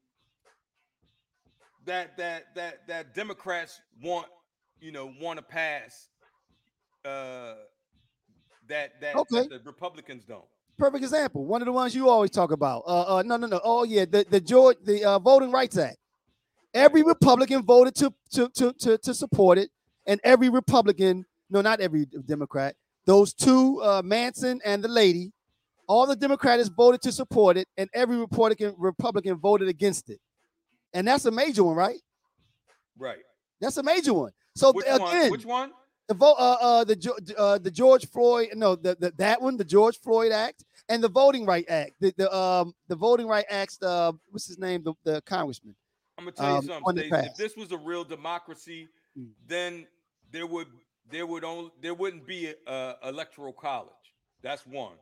that 1.84 2.16
that 2.16 2.54
that 2.54 2.86
that 2.86 3.14
Democrats 3.14 3.80
want 4.02 4.26
you 4.80 4.92
know 4.92 5.12
want 5.20 5.38
to 5.38 5.42
pass. 5.44 6.08
Uh, 7.04 7.54
that 8.68 9.00
that, 9.00 9.16
Okay. 9.16 9.46
that 9.48 9.50
the 9.50 9.60
Republicans 9.64 10.24
don't. 10.24 10.44
Perfect 10.78 11.04
example. 11.04 11.46
One 11.46 11.62
of 11.62 11.66
the 11.66 11.72
ones 11.72 11.94
you 11.94 12.08
always 12.08 12.30
talk 12.30 12.52
about. 12.52 12.82
Uh, 12.86 13.16
uh 13.16 13.22
no, 13.24 13.36
no, 13.36 13.46
no. 13.46 13.60
Oh 13.64 13.84
yeah, 13.84 14.04
the 14.04 14.26
the 14.28 14.40
George 14.40 14.76
the 14.84 15.04
uh, 15.04 15.18
Voting 15.18 15.50
Rights 15.50 15.78
Act. 15.78 15.96
Every 16.74 17.02
Republican 17.02 17.62
voted 17.62 17.94
to 17.96 18.12
to 18.32 18.48
to 18.50 18.72
to, 18.74 18.98
to 18.98 19.14
support 19.14 19.56
it, 19.56 19.70
and 20.06 20.20
every 20.22 20.50
Republican, 20.50 21.24
no, 21.48 21.62
not 21.62 21.80
every 21.80 22.06
Democrat. 22.26 22.74
Those 23.06 23.32
two, 23.32 23.80
uh, 23.82 24.02
Manchin 24.02 24.60
and 24.64 24.82
the 24.84 24.88
lady, 24.88 25.32
all 25.86 26.06
the 26.06 26.16
Democrats 26.16 26.68
voted 26.68 27.00
to 27.02 27.12
support 27.12 27.56
it, 27.56 27.68
and 27.78 27.88
every 27.94 28.16
Republican 28.16 28.74
Republican 28.76 29.36
voted 29.38 29.68
against 29.68 30.10
it. 30.10 30.20
And 30.92 31.06
that's 31.08 31.24
a 31.24 31.30
major 31.30 31.64
one, 31.64 31.76
right? 31.76 32.00
Right. 32.98 33.18
That's 33.60 33.76
a 33.76 33.82
major 33.82 34.12
one. 34.12 34.32
So 34.54 34.72
Which 34.72 34.86
again, 34.86 35.00
one? 35.00 35.30
Which 35.30 35.44
one? 35.46 35.72
The 36.08 36.14
vote, 36.14 36.36
uh, 36.38 36.56
uh, 36.60 36.84
the 36.84 37.34
uh, 37.36 37.58
the 37.58 37.70
George 37.70 38.08
Floyd, 38.08 38.48
no, 38.54 38.76
the, 38.76 38.96
the 39.00 39.12
that 39.18 39.40
one, 39.40 39.56
the 39.56 39.64
George 39.64 39.98
Floyd 40.00 40.32
Act, 40.32 40.64
and 40.88 41.02
the 41.02 41.08
Voting 41.08 41.44
Right 41.46 41.64
Act, 41.68 41.92
the 42.00 42.12
the 42.16 42.34
um 42.34 42.72
the 42.88 42.96
Voting 42.96 43.26
Right 43.26 43.46
Act, 43.50 43.82
uh, 43.82 44.12
what's 44.30 44.46
his 44.46 44.58
name, 44.58 44.82
the, 44.82 44.94
the 45.04 45.20
congressman. 45.22 45.74
I'm 46.18 46.24
gonna 46.24 46.36
tell 46.36 46.46
um, 46.46 46.64
you 46.64 46.72
on 46.72 46.82
something. 46.84 47.10
the 47.10 47.24
If 47.26 47.36
this 47.36 47.56
was 47.56 47.72
a 47.72 47.78
real 47.78 48.04
democracy, 48.04 48.88
Mm. 49.18 49.30
then 49.48 49.86
there 50.30 50.46
would 50.46 50.68
there 51.10 51.26
would 51.26 51.42
only 51.42 51.70
there 51.80 51.94
wouldn't 51.94 52.26
be 52.26 52.52
a, 52.66 52.72
a 53.02 53.08
electoral 53.08 53.54
college. 53.54 53.92
That's 54.42 54.66
one, 54.66 54.96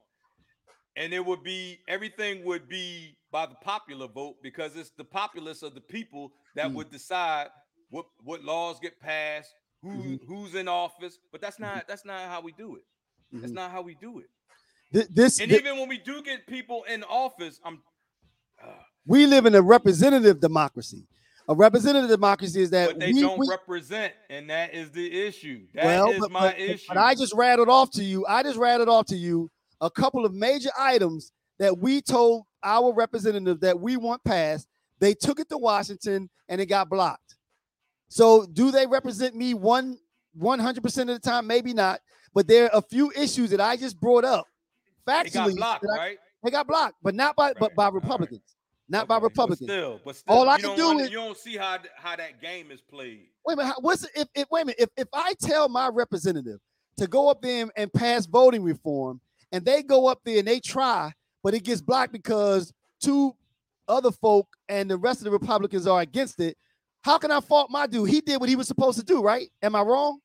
and 0.97 1.13
it 1.13 1.25
would 1.25 1.43
be 1.43 1.81
everything 1.89 2.45
would 2.45 2.69
be 2.69 3.17
by 3.33 3.47
the 3.47 3.57
popular 3.57 4.07
vote 4.07 4.37
because 4.41 4.77
it's 4.77 4.91
the 4.91 5.05
populace 5.05 5.63
of 5.65 5.75
the 5.75 5.81
people 5.81 6.33
that 6.55 6.71
Mm. 6.71 6.75
would 6.75 6.91
decide 6.93 7.49
what 7.91 8.07
what 8.23 8.45
laws 8.45 8.79
get 8.81 9.01
passed, 9.01 9.53
who 9.85 10.19
Mhm. 10.19 10.27
who's 10.27 10.55
in 10.55 10.67
office. 10.69 11.19
But 11.31 11.41
that's 11.41 11.59
not 11.59 11.87
that's 11.87 12.05
not 12.05 12.21
how 12.29 12.41
we 12.41 12.53
do 12.53 12.77
it. 12.77 12.85
That's 13.33 13.53
Mhm. 13.53 13.57
not 13.57 13.71
how 13.71 13.83
we 13.83 13.95
do 13.95 14.19
it. 14.21 14.27
Th- 14.93 15.09
This, 15.09 15.41
And 15.41 15.51
thi- 15.51 15.57
even 15.59 15.79
when 15.79 15.89
we 15.89 15.99
do 15.99 16.23
get 16.23 16.47
people 16.47 16.85
in 16.85 17.05
office, 17.05 17.61
I'm 17.65 17.83
uh, 18.63 18.69
we 19.07 19.27
live 19.27 19.47
in 19.47 19.55
a 19.55 19.63
representative 19.63 20.41
democracy. 20.41 21.07
A 21.49 21.55
representative 21.55 22.09
democracy 22.09 22.63
is 22.63 22.71
that 22.71 22.91
but 22.91 23.01
they 23.01 23.13
we, 23.13 23.21
don't 23.21 23.39
we- 23.39 23.47
represent, 23.49 24.15
and 24.31 24.49
that 24.49 24.73
is 24.73 24.91
the 24.93 25.13
issue. 25.27 25.67
That 25.75 25.81
is 25.81 25.87
well, 25.87 26.21
but, 26.21 26.31
my 26.31 26.41
but- 26.41 26.59
issue. 26.59 26.85
but 26.89 26.97
I 26.97 27.15
just 27.15 27.35
rattled 27.35 27.69
off 27.69 27.91
to 27.93 28.05
you. 28.05 28.25
I 28.27 28.43
just 28.43 28.57
rattled 28.57 28.89
off 28.89 29.07
to 29.07 29.17
you 29.17 29.51
a 29.83 29.91
couple 29.91 30.25
of 30.25 30.33
major 30.33 30.71
items 30.79 31.33
that 31.59 31.77
we 31.79 32.01
told 32.01 32.45
our 32.63 32.95
representative 32.95 33.61
that 33.61 33.79
we 33.79 33.97
want 33.99 34.25
passed. 34.25 34.67
They 35.01 35.13
took 35.13 35.39
it 35.39 35.49
to 35.51 35.59
Washington 35.59 36.31
and 36.49 36.61
it 36.61 36.67
got 36.67 36.89
blocked. 36.89 37.34
So, 38.09 38.47
do 38.47 38.71
they 38.71 38.87
represent 38.87 39.35
me 39.35 39.55
one 39.55 39.99
one 40.35 40.59
hundred 40.59 40.83
percent 40.83 41.11
of 41.11 41.21
the 41.21 41.29
time? 41.29 41.47
Maybe 41.47 41.73
not. 41.73 42.01
But 42.35 42.47
there 42.49 42.65
are 42.65 42.79
a 42.79 42.83
few 42.83 43.13
issues 43.17 43.51
that 43.51 43.61
I 43.61 43.77
just 43.77 44.01
brought 44.01 44.25
up. 44.25 44.47
Factually, 45.07 45.25
they 45.25 45.31
got 45.31 45.57
blocked, 45.57 45.85
I- 45.93 45.97
right? 45.97 46.19
they 46.43 46.51
got 46.51 46.67
blocked, 46.67 46.95
but 47.03 47.15
not 47.15 47.37
by 47.37 47.53
but 47.59 47.75
by 47.75 47.85
all 47.87 47.93
right. 47.93 48.03
Republicans, 48.03 48.43
not 48.89 49.07
by 49.09 49.17
Okay, 49.17 49.23
but 49.23 49.31
Republicans. 49.31 49.69
Still, 49.71 50.01
but 50.05 50.17
still, 50.17 50.35
All 50.35 50.49
I 50.49 50.61
can 50.61 50.77
do 50.77 50.89
under- 50.91 51.05
is- 51.05 51.11
you 51.11 51.17
don't 51.17 51.37
see 51.39 51.57
how 51.57 51.79
how 51.97 52.17
that 52.17 52.41
game 52.41 52.71
is 52.71 52.81
played. 52.81 53.29
Wait 53.47 53.55
a 53.55 53.57
minute. 53.57 53.69
how- 53.69 53.81
What's 53.81 54.05
if, 54.17 54.29
if 54.35 54.47
wait 54.51 54.63
a 54.63 54.65
minute? 54.67 54.77
If, 54.81 54.89
if 54.97 55.09
I 55.13 55.35
tell 55.41 55.69
my 55.69 55.89
representative 55.89 56.59
to 56.97 57.07
go 57.07 57.29
up 57.29 57.43
there 57.43 57.63
and, 57.63 57.73
and 57.77 57.93
pass 57.93 58.27
voting 58.27 58.63
reform, 58.63 59.21
and 59.53 59.65
they 59.65 59.83
go 59.83 60.07
up 60.07 60.21
there 60.25 60.39
and 60.39 60.49
they 60.49 60.61
try, 60.61 61.13
but 61.43 61.55
it 61.55 61.65
gets 61.65 61.81
blocked 61.81 62.13
because 62.13 62.73
two 63.01 63.35
other 63.89 64.11
folk 64.11 64.49
and 64.69 64.91
the 64.91 64.97
rest 64.97 65.21
of 65.21 65.25
the 65.25 65.31
Republicans 65.31 65.87
are 65.87 66.01
against 66.01 66.41
it. 66.41 66.57
How 67.05 67.19
can 67.19 67.31
I 67.31 67.41
fault 67.41 67.71
my 67.71 67.87
dude? 67.87 68.09
He 68.09 68.21
did 68.23 68.41
what 68.41 68.49
he 68.49 68.57
was 68.57 68.67
supposed 68.67 68.99
to 68.99 69.05
do, 69.05 69.21
right? 69.23 69.49
Am 69.63 69.77
I 69.77 69.83
wrong? 69.83 70.21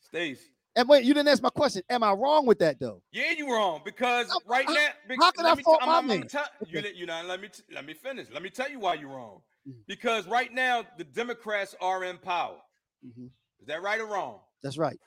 Stace. 0.00 0.40
And 0.76 0.88
wait, 0.88 1.04
you 1.04 1.14
didn't 1.14 1.28
ask 1.28 1.42
my 1.42 1.48
question. 1.50 1.82
Am 1.88 2.02
I 2.04 2.12
wrong 2.12 2.44
with 2.46 2.58
that 2.60 2.78
though? 2.78 3.02
Yeah, 3.10 3.32
you're 3.36 3.52
wrong 3.52 3.80
because 3.84 4.28
How- 4.28 4.38
right 4.46 4.66
how- 4.66 4.74
now. 4.74 4.88
bec- 5.08 5.18
how 5.20 5.30
can 5.32 5.46
I 5.46 5.54
t- 5.54 5.62
fault 5.62 5.78
I'm- 5.80 5.88
my 5.88 5.94
I'm- 5.96 6.06
man? 6.06 6.28
tell- 6.28 6.48
you, 6.66 6.80
you 6.94 7.06
know, 7.06 7.22
let 7.24 7.40
me 7.40 7.48
t- 7.48 7.62
let 7.72 7.84
me 7.86 7.94
finish. 7.94 8.28
Let 8.30 8.42
me 8.42 8.50
tell 8.50 8.70
you 8.70 8.78
why 8.78 8.94
you're 8.94 9.08
wrong. 9.08 9.42
Mhm. 9.66 9.74
Because 9.86 10.26
right 10.28 10.52
now 10.52 10.84
the 10.98 11.04
Democrats 11.04 11.74
are 11.80 12.04
in 12.04 12.18
power. 12.18 12.60
Is 13.02 13.66
that 13.66 13.82
right 13.82 13.98
or 14.00 14.06
wrong? 14.06 14.40
That's 14.62 14.76
right. 14.78 14.98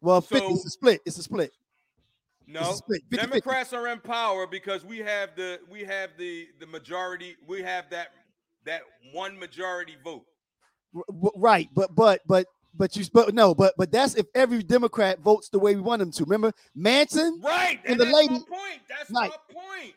Well, 0.00 0.20
50, 0.20 0.46
it's 0.46 0.64
a 0.66 0.70
split. 0.70 1.02
It's 1.04 1.18
a 1.18 1.22
split. 1.24 1.52
It's 2.46 2.48
a 2.58 2.62
No. 2.64 2.72
split. 2.72 3.02
50, 3.10 3.16
50. 3.16 3.30
Democrats 3.30 3.72
are 3.72 3.88
in 3.88 4.00
power 4.00 4.46
because 4.46 4.84
we 4.84 4.98
have 4.98 5.34
the 5.36 5.60
we 5.68 5.84
have 5.84 6.16
the 6.16 6.48
the 6.60 6.66
majority. 6.66 7.36
We 7.46 7.62
have 7.62 7.90
that 7.90 8.12
that 8.66 8.82
one 9.12 9.38
majority 9.38 9.96
vote. 10.04 10.24
Right 11.36 11.68
but 11.74 11.94
but 11.94 12.20
but 12.26 12.46
but 12.74 12.96
you 12.96 13.04
but 13.12 13.32
no 13.34 13.54
but 13.54 13.74
but 13.78 13.92
that's 13.92 14.14
if 14.16 14.26
every 14.34 14.62
democrat 14.62 15.20
votes 15.20 15.48
the 15.48 15.58
way 15.58 15.74
we 15.76 15.80
want 15.80 16.00
them 16.00 16.10
to 16.10 16.24
remember 16.24 16.52
Manchin 16.76 17.42
Right. 17.42 17.78
And 17.84 17.92
And, 17.92 18.00
the 18.00 18.04
that's 18.06 18.16
lady- 18.16 18.32
my 18.34 18.38
point. 18.40 18.80
That's 18.88 19.10
Right. 19.10 19.30
my 19.30 19.54
point. 19.54 19.94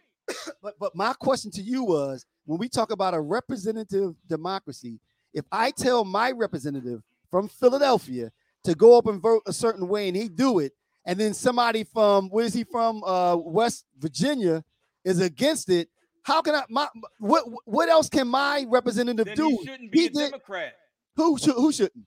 but 0.62 0.76
but 0.80 0.96
my 0.96 1.14
question 1.14 1.50
to 1.52 1.62
you 1.62 1.84
was 1.84 2.26
when 2.46 2.60
we 2.60 2.70
talk 2.70 2.92
about 2.92 3.14
a 3.16 3.20
representative 3.20 4.16
democracy 4.28 5.00
if 5.34 5.46
i 5.52 5.72
tell 5.72 6.06
my 6.06 6.32
representative 6.32 7.02
from 7.32 7.48
philadelphia 7.48 8.32
to 8.64 8.76
go 8.76 8.98
up 8.98 9.08
and 9.08 9.20
vote 9.22 9.42
a 9.48 9.52
certain 9.54 9.88
way 9.88 10.08
and 10.08 10.16
he 10.16 10.30
do 10.30 10.60
it 10.60 10.74
and 11.06 11.20
then 11.20 11.34
somebody 11.34 11.84
from 11.84 12.30
where 12.30 12.46
is 12.46 12.54
he 12.54 12.64
from 12.64 13.04
uh 13.04 13.36
west 13.36 13.84
virginia 14.00 14.64
is 15.04 15.20
against 15.20 15.70
it 15.70 15.90
how 16.24 16.42
can 16.42 16.56
i 16.56 16.64
my 16.70 16.88
what 17.20 17.46
what 17.66 17.90
else 17.90 18.10
can 18.10 18.28
my 18.28 18.66
representative 18.70 19.26
Then 19.26 19.36
do 19.36 19.50
he 19.50 19.66
shouldn't 19.66 19.92
be 19.92 20.00
He 20.00 20.06
a 20.08 20.10
did- 20.10 20.32
Democrat. 20.32 20.74
who 21.16 21.38
should 21.38 21.56
who 21.56 21.72
shouldn't 21.72 22.06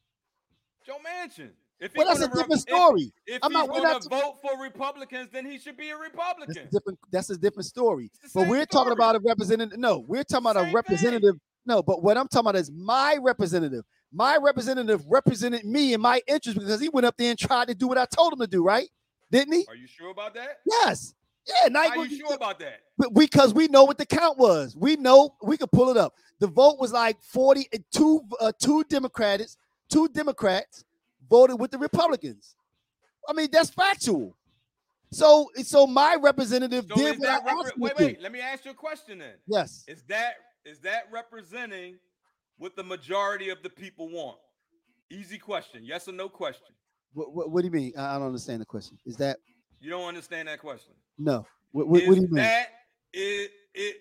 Joe 0.84 0.98
Manchin. 1.04 1.50
If 1.80 1.92
well 1.94 2.06
that's 2.06 2.20
a 2.20 2.22
rep- 2.28 2.32
different 2.32 2.52
if- 2.54 2.60
story 2.60 3.12
If, 3.26 3.40
I'm 3.42 3.50
he's 3.50 3.58
not- 3.58 3.68
going 3.68 3.82
not- 3.82 4.02
to 4.02 4.08
vote 4.08 4.36
for 4.40 4.60
Republicans, 4.62 5.28
then 5.32 5.44
he 5.44 5.58
should 5.58 5.76
be 5.76 5.90
a 5.90 5.96
That's 5.98 6.10
Republican. 6.10 6.66
a 6.68 6.70
different. 6.70 6.98
That's 7.10 7.30
a 7.30 7.36
different 7.36 7.66
story. 7.66 8.10
But 8.34 8.48
we're 8.48 8.64
talking 8.66 8.92
about 8.92 9.16
a 9.16 9.18
representative. 9.18 9.78
No, 9.78 9.98
we're 9.98 10.24
talking 10.24 10.44
about 10.44 10.54
Same 10.56 10.62
a 10.62 10.66
thing. 10.66 10.74
representative. 10.74 11.34
No, 11.66 11.82
but 11.82 12.02
what 12.02 12.16
I'm 12.16 12.28
talking 12.28 12.48
about 12.48 12.56
is 12.56 12.70
my 12.70 13.18
representative. 13.20 13.84
My 14.12 14.38
representative 14.40 15.04
represented 15.08 15.64
me 15.66 15.92
and 15.92 16.00
my 16.02 16.22
interest 16.28 16.56
because 16.58 16.80
he 16.80 16.88
went 16.88 17.04
up 17.04 17.16
there 17.18 17.28
and 17.30 17.38
tried 17.38 17.68
to 17.68 17.74
do 17.74 17.88
what 17.88 17.98
I 17.98 18.06
told 18.06 18.32
him 18.32 18.38
to 18.38 18.46
do. 18.46 18.62
Right? 18.64 18.88
Didn't 19.30 19.52
he? 19.52 19.66
Are 19.68 19.74
you 19.74 19.88
sure 19.88 20.10
about 20.12 20.32
that? 20.34 20.60
Yes. 20.64 21.12
Yeah. 21.46 21.68
Now 21.68 21.88
Are 21.88 22.06
you 22.06 22.18
sure 22.18 22.34
about 22.34 22.58
that? 22.58 22.80
because 23.14 23.54
we 23.54 23.68
know 23.68 23.84
what 23.84 23.98
the 23.98 24.06
count 24.06 24.38
was. 24.38 24.76
We 24.76 24.96
know 24.96 25.34
we 25.42 25.56
could 25.56 25.70
pull 25.70 25.90
it 25.90 25.96
up. 25.96 26.14
The 26.40 26.46
vote 26.46 26.78
was 26.78 26.92
like 26.92 27.22
40, 27.22 27.68
uh, 27.72 27.78
two, 27.92 28.22
uh, 28.40 28.52
two 28.60 28.84
Democrats, 28.84 29.56
two 29.90 30.08
Democrats 30.08 30.84
voted 31.28 31.58
with 31.60 31.70
the 31.70 31.78
Republicans. 31.78 32.56
I 33.28 33.32
mean, 33.32 33.48
that's 33.50 33.70
factual. 33.70 34.36
So, 35.12 35.50
so 35.62 35.86
my 35.86 36.16
representative 36.20 36.86
So 36.88 36.96
did 36.96 37.18
what 37.20 37.28
I 37.28 37.40
that 37.40 37.46
asked 37.46 37.74
repre- 37.76 37.78
wait, 37.78 37.98
wait. 37.98 38.20
Let 38.20 38.32
me 38.32 38.40
ask 38.40 38.64
you 38.64 38.72
a 38.72 38.74
question 38.74 39.18
then. 39.18 39.34
Yes. 39.46 39.84
Is 39.86 40.02
that 40.08 40.34
is 40.64 40.80
that 40.80 41.04
representing 41.12 41.96
what 42.58 42.74
the 42.74 42.82
majority 42.82 43.50
of 43.50 43.62
the 43.62 43.70
people 43.70 44.08
want? 44.10 44.38
Easy 45.10 45.38
question. 45.38 45.84
Yes 45.84 46.08
or 46.08 46.12
no 46.12 46.28
question. 46.28 46.74
What, 47.14 47.32
what, 47.32 47.50
what 47.50 47.60
do 47.62 47.66
you 47.68 47.72
mean? 47.72 47.92
I 47.96 48.14
don't 48.18 48.26
understand 48.26 48.60
the 48.60 48.66
question. 48.66 48.98
Is 49.06 49.16
that 49.18 49.38
You 49.86 49.92
don't 49.92 50.08
understand 50.08 50.48
that 50.48 50.58
question. 50.58 50.94
no? 51.16 51.46
What, 51.70 51.86
what, 51.86 52.04
what 52.08 52.14
do 52.16 52.20
you 52.22 52.26
mean? 52.28 52.34
That 52.42 52.66
it 53.12 53.52
it. 53.72 53.96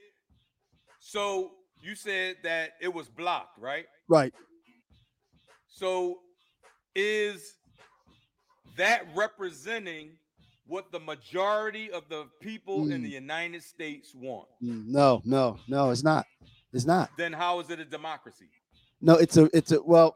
So 0.99 1.51
you 1.79 1.93
said 1.93 2.37
that 2.41 2.71
it 2.81 2.91
was 2.91 3.07
blocked, 3.07 3.59
right? 3.59 3.85
right. 4.07 4.33
So 5.67 6.21
is 6.95 7.53
that 8.77 9.03
representing 9.15 10.13
what 10.65 10.91
the 10.91 10.99
majority 10.99 11.91
of 11.91 12.09
the 12.09 12.25
people 12.41 12.89
in 12.89 13.01
Mm. 13.01 13.03
the 13.03 13.09
United 13.09 13.61
States 13.61 14.15
want? 14.15 14.47
Mm, 14.63 14.87
No, 14.87 15.21
no, 15.23 15.59
no. 15.67 15.91
It's 15.91 16.03
not. 16.03 16.25
It's 16.73 16.85
not. 16.85 17.11
Then 17.15 17.31
how 17.31 17.59
is 17.59 17.69
it 17.69 17.79
a 17.79 17.85
democracy? 17.85 18.49
No, 19.01 19.13
it's 19.17 19.37
a. 19.37 19.55
It's 19.55 19.71
a. 19.71 19.83
Well, 19.83 20.15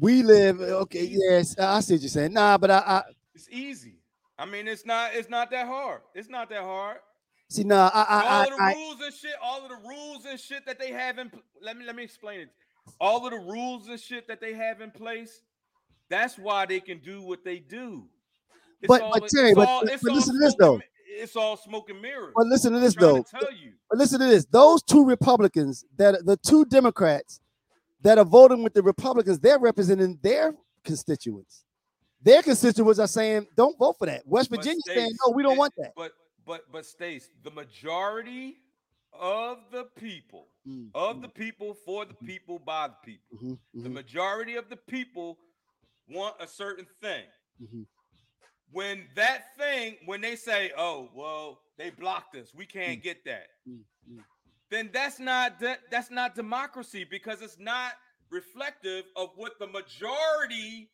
we 0.00 0.22
live. 0.22 0.60
Okay. 0.60 1.08
Yes, 1.10 1.58
I 1.58 1.80
see 1.80 1.94
what 1.94 2.02
you're 2.02 2.08
saying. 2.08 2.32
Nah, 2.32 2.58
but 2.58 2.70
I, 2.70 2.78
I 2.78 3.02
It's 3.34 3.48
easy. 3.50 3.94
I 4.38 4.46
mean, 4.46 4.68
it's 4.68 4.86
not. 4.86 5.14
It's 5.14 5.28
not 5.28 5.50
that 5.50 5.66
hard. 5.66 6.00
It's 6.14 6.28
not 6.28 6.48
that 6.50 6.62
hard. 6.62 6.98
see. 7.50 7.64
Nah, 7.64 7.90
I, 7.92 8.02
I, 8.02 8.26
all 8.36 8.42
of 8.52 8.56
the 8.56 8.62
I, 8.62 8.70
I, 8.70 8.74
rules 8.74 9.00
and 9.02 9.14
shit. 9.14 9.32
All 9.42 9.62
of 9.62 9.68
the 9.68 9.88
rules 9.88 10.24
and 10.26 10.38
shit 10.38 10.64
that 10.66 10.78
they 10.78 10.92
have 10.92 11.18
in. 11.18 11.30
Let 11.60 11.76
me 11.76 11.84
let 11.84 11.96
me 11.96 12.04
explain 12.04 12.40
it. 12.40 12.48
All 13.00 13.24
of 13.26 13.32
the 13.32 13.38
rules 13.38 13.88
and 13.88 13.98
shit 14.00 14.28
that 14.28 14.40
they 14.40 14.54
have 14.54 14.80
in 14.80 14.90
place. 14.90 15.42
That's 16.08 16.38
why 16.38 16.64
they 16.66 16.80
can 16.80 16.98
do 17.00 17.20
what 17.22 17.44
they 17.44 17.58
do. 17.58 18.04
It's 18.80 18.88
But- 18.88 19.02
all- 19.02 19.12
but 19.12 19.24
it's 19.24 19.34
Terry, 19.34 19.54
but- 19.54 19.68
all- 19.68 19.82
but 19.84 20.02
listen 20.04 20.34
to 20.34 20.38
this, 20.40 20.54
though. 20.58 20.80
It's 21.10 21.34
all 21.36 21.56
smoke 21.56 21.90
and 21.90 22.00
mirrors. 22.00 22.32
but 22.36 22.46
listen 22.46 22.72
to 22.72 22.78
this 22.78 22.94
though. 22.94 23.22
to 23.22 23.30
tell 23.30 23.52
you. 23.52 23.72
But 23.90 23.98
listen 23.98 24.20
to 24.20 24.26
this. 24.26 24.44
Those 24.46 24.82
two 24.84 25.04
Republicans 25.04 25.84
that 25.96 26.24
the 26.24 26.36
two 26.36 26.64
Democrats 26.66 27.40
that 28.02 28.18
are 28.18 28.24
voting 28.24 28.62
with 28.62 28.74
the 28.74 28.82
Republicans, 28.82 29.38
they're 29.40 29.58
representing 29.58 30.18
their 30.22 30.54
constituents. 30.84 31.64
Their 32.22 32.42
constituents 32.42 32.98
are 32.98 33.06
saying, 33.06 33.46
"Don't 33.56 33.78
vote 33.78 33.96
for 33.98 34.06
that." 34.06 34.26
West 34.26 34.50
Virginia 34.50 34.80
Stace, 34.80 34.94
saying, 34.94 35.16
"No, 35.24 35.32
we 35.32 35.42
don't 35.42 35.54
it- 35.54 35.58
want 35.58 35.74
that." 35.76 35.92
But 35.96 36.12
but 36.44 36.70
but 36.72 36.86
Stace, 36.86 37.30
the 37.42 37.50
majority 37.50 38.58
of 39.12 39.70
the 39.70 39.84
people, 39.84 40.48
Mm, 40.66 40.90
of 40.94 41.22
the 41.22 41.28
people, 41.28 41.74
for 41.74 42.04
the 42.04 42.14
people, 42.14 42.58
by 42.58 42.88
the 42.88 42.96
people. 43.04 43.38
mhm, 43.38 43.58
The 43.74 43.88
mhm, 43.88 43.92
majority 43.92 44.56
of 44.56 44.68
the 44.68 44.76
people 44.76 45.38
want 46.08 46.36
a 46.40 46.46
certain 46.46 46.86
thing. 47.00 47.24
mhm. 47.60 47.86
When 48.70 49.08
that 49.14 49.56
thing, 49.56 49.96
when 50.04 50.20
they 50.20 50.36
say, 50.36 50.72
"Oh, 50.76 51.10
well, 51.14 51.62
they 51.76 51.90
blocked 51.90 52.36
us, 52.36 52.52
we 52.54 52.66
can't 52.66 53.02
get 53.02 53.24
that," 53.24 53.48
Mm, 53.66 53.84
mm. 54.10 54.24
Then 54.70 54.90
that's 54.92 55.18
not 55.18 55.58
de- 55.58 55.78
that's 55.90 56.10
not 56.10 56.34
democracy 56.34 57.04
because 57.08 57.42
it's 57.42 57.58
not 57.58 57.92
reflective 58.30 59.04
of 59.16 59.30
what 59.36 59.58
the 59.58 59.66
majority 59.66 60.90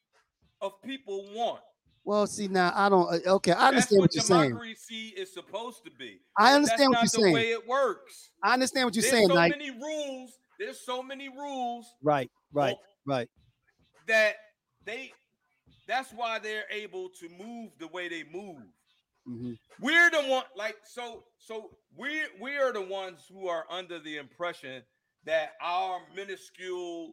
of 0.61 0.81
people 0.83 1.27
want. 1.35 1.61
Well, 2.05 2.27
see 2.27 2.49
now, 2.49 2.71
I 2.75 2.89
don't. 2.91 3.09
uh, 3.27 3.35
Okay, 3.37 3.53
I 3.53 3.55
That's 3.55 3.67
understand 3.67 3.99
what 4.01 4.03
what 4.03 4.15
you're 4.15 4.23
saying. 4.25 4.49
democracy 4.51 5.15
is 5.17 5.33
supposed 5.33 5.85
to 5.85 5.91
be. 5.99 6.21
I 6.39 6.55
understand 6.55 6.91
what 6.91 6.97
you're 6.97 7.03
not 7.03 7.11
saying. 7.11 7.27
the 7.29 7.33
way 7.33 7.51
it 7.53 7.67
works. 7.67 8.31
I 8.43 8.53
understand 8.53 8.85
what 8.85 8.95
you're 8.95 9.03
saying. 9.03 9.29
There's 9.29 9.29
saying, 9.29 9.29
so 9.29 9.35
like 9.35 9.59
many 9.59 9.71
rules. 9.71 10.39
There's 10.59 10.81
so 10.85 11.03
many 11.03 11.29
rules 11.31 11.87
right, 12.03 12.31
right, 12.53 12.77
well, 13.07 13.17
right. 13.19 13.29
that 14.07 14.35
they. 14.85 15.13
That's 15.89 16.13
why 16.13 16.39
they're 16.39 16.65
able 16.71 17.11
to 17.21 17.29
move 17.29 17.71
the 17.79 17.89
way 17.89 18.09
they 18.09 18.25
move. 18.33 18.63
Mhm. 19.29 19.59
We're 19.81 20.11
the 20.11 20.23
one, 20.23 20.45
like 20.57 20.77
so. 20.85 21.25
So 21.39 21.71
we 21.97 22.23
we 22.41 22.57
are 22.57 22.73
the 22.73 22.83
ones 22.83 23.21
who 23.33 23.49
are 23.49 23.65
under 23.71 23.99
the 23.99 24.17
impression 24.19 24.83
that 25.25 25.53
our 25.63 26.01
minuscule, 26.15 27.13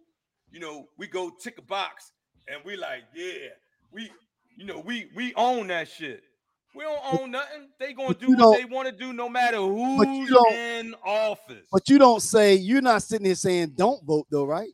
you 0.51 0.59
know, 0.59 0.87
we 0.97 1.07
go 1.07 1.29
tick 1.29 1.57
a 1.57 1.61
box 1.61 2.11
and 2.47 2.61
we 2.65 2.75
like, 2.75 3.03
yeah, 3.15 3.49
we, 3.91 4.09
you 4.57 4.65
know, 4.65 4.79
we 4.79 5.09
we 5.15 5.33
own 5.35 5.67
that 5.67 5.87
shit. 5.87 6.23
We 6.73 6.83
don't 6.83 7.19
own 7.19 7.31
nothing. 7.31 7.67
They 7.79 7.93
gonna 7.93 8.13
do 8.13 8.33
what 8.35 8.57
they 8.57 8.63
want 8.65 8.87
to 8.87 8.93
do, 8.93 9.11
no 9.11 9.27
matter 9.27 9.57
who's 9.57 10.31
in 10.53 10.95
office. 11.05 11.67
But 11.71 11.89
you 11.89 11.97
don't 11.97 12.21
say 12.21 12.55
you're 12.55 12.81
not 12.81 13.03
sitting 13.03 13.25
here 13.25 13.35
saying 13.35 13.73
don't 13.75 14.01
vote 14.05 14.27
though, 14.31 14.45
right? 14.45 14.69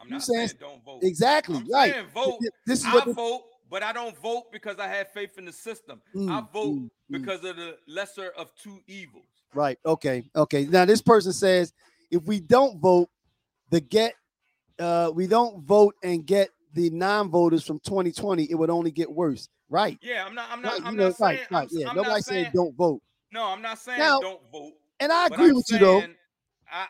I'm 0.00 0.06
you 0.08 0.12
not 0.14 0.22
saying- 0.22 0.48
saying, 0.48 0.58
don't 0.60 0.84
vote. 0.84 1.00
Exactly, 1.02 1.56
I'm 1.56 1.68
right. 1.70 2.04
vote. 2.14 2.38
This 2.66 2.80
is 2.80 2.86
I 2.86 2.94
what. 2.94 3.08
vote, 3.14 3.42
but 3.72 3.82
I 3.82 3.94
don't 3.94 4.14
vote 4.18 4.52
because 4.52 4.78
I 4.78 4.86
have 4.86 5.08
faith 5.12 5.38
in 5.38 5.46
the 5.46 5.52
system. 5.52 6.02
I 6.14 6.18
Mm, 6.18 6.52
vote 6.52 6.74
mm, 6.74 6.82
mm. 6.82 6.90
because 7.10 7.42
of 7.42 7.56
the 7.56 7.78
lesser 7.88 8.28
of 8.36 8.54
two 8.54 8.78
evils. 8.86 9.24
Right. 9.54 9.78
Okay. 9.86 10.24
Okay. 10.36 10.66
Now 10.66 10.84
this 10.84 11.00
person 11.00 11.32
says 11.32 11.72
if 12.10 12.22
we 12.24 12.38
don't 12.38 12.78
vote, 12.80 13.08
the 13.70 13.80
get 13.80 14.14
uh 14.78 15.10
we 15.14 15.26
don't 15.26 15.64
vote 15.64 15.94
and 16.04 16.26
get 16.26 16.50
the 16.74 16.90
non-voters 16.90 17.64
from 17.64 17.78
2020, 17.80 18.44
it 18.44 18.54
would 18.54 18.68
only 18.68 18.90
get 18.90 19.10
worse. 19.10 19.48
Right. 19.70 19.98
Yeah, 20.02 20.26
I'm 20.26 20.34
not. 20.34 20.50
I'm 20.50 20.60
not. 20.60 20.72
right. 20.72 20.82
I'm 20.84 20.92
you 20.92 20.98
know, 20.98 21.08
not 21.08 21.20
right, 21.20 21.40
I'm, 21.50 21.56
right. 21.56 21.68
Yeah. 21.70 21.88
I'm 21.88 21.96
Nobody 21.96 22.20
saying 22.20 22.44
saying. 22.44 22.52
don't 22.54 22.76
vote. 22.76 23.00
No, 23.32 23.46
I'm 23.46 23.62
not 23.62 23.78
saying 23.78 23.98
Now- 23.98 24.20
don't 24.20 24.40
vote. 24.52 24.72
And 25.00 25.10
I 25.10 25.26
agree 25.26 25.48
I'm 25.48 25.54
with 25.56 25.64
you 25.70 25.78
though. 25.78 26.02
I, 26.70 26.86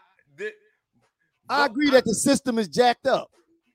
I 1.48 1.66
agree 1.66 1.90
that 1.90 2.04
the 2.04 2.14
system 2.14 2.58
is 2.58 2.66
jacked 2.66 3.06
up. 3.06 3.30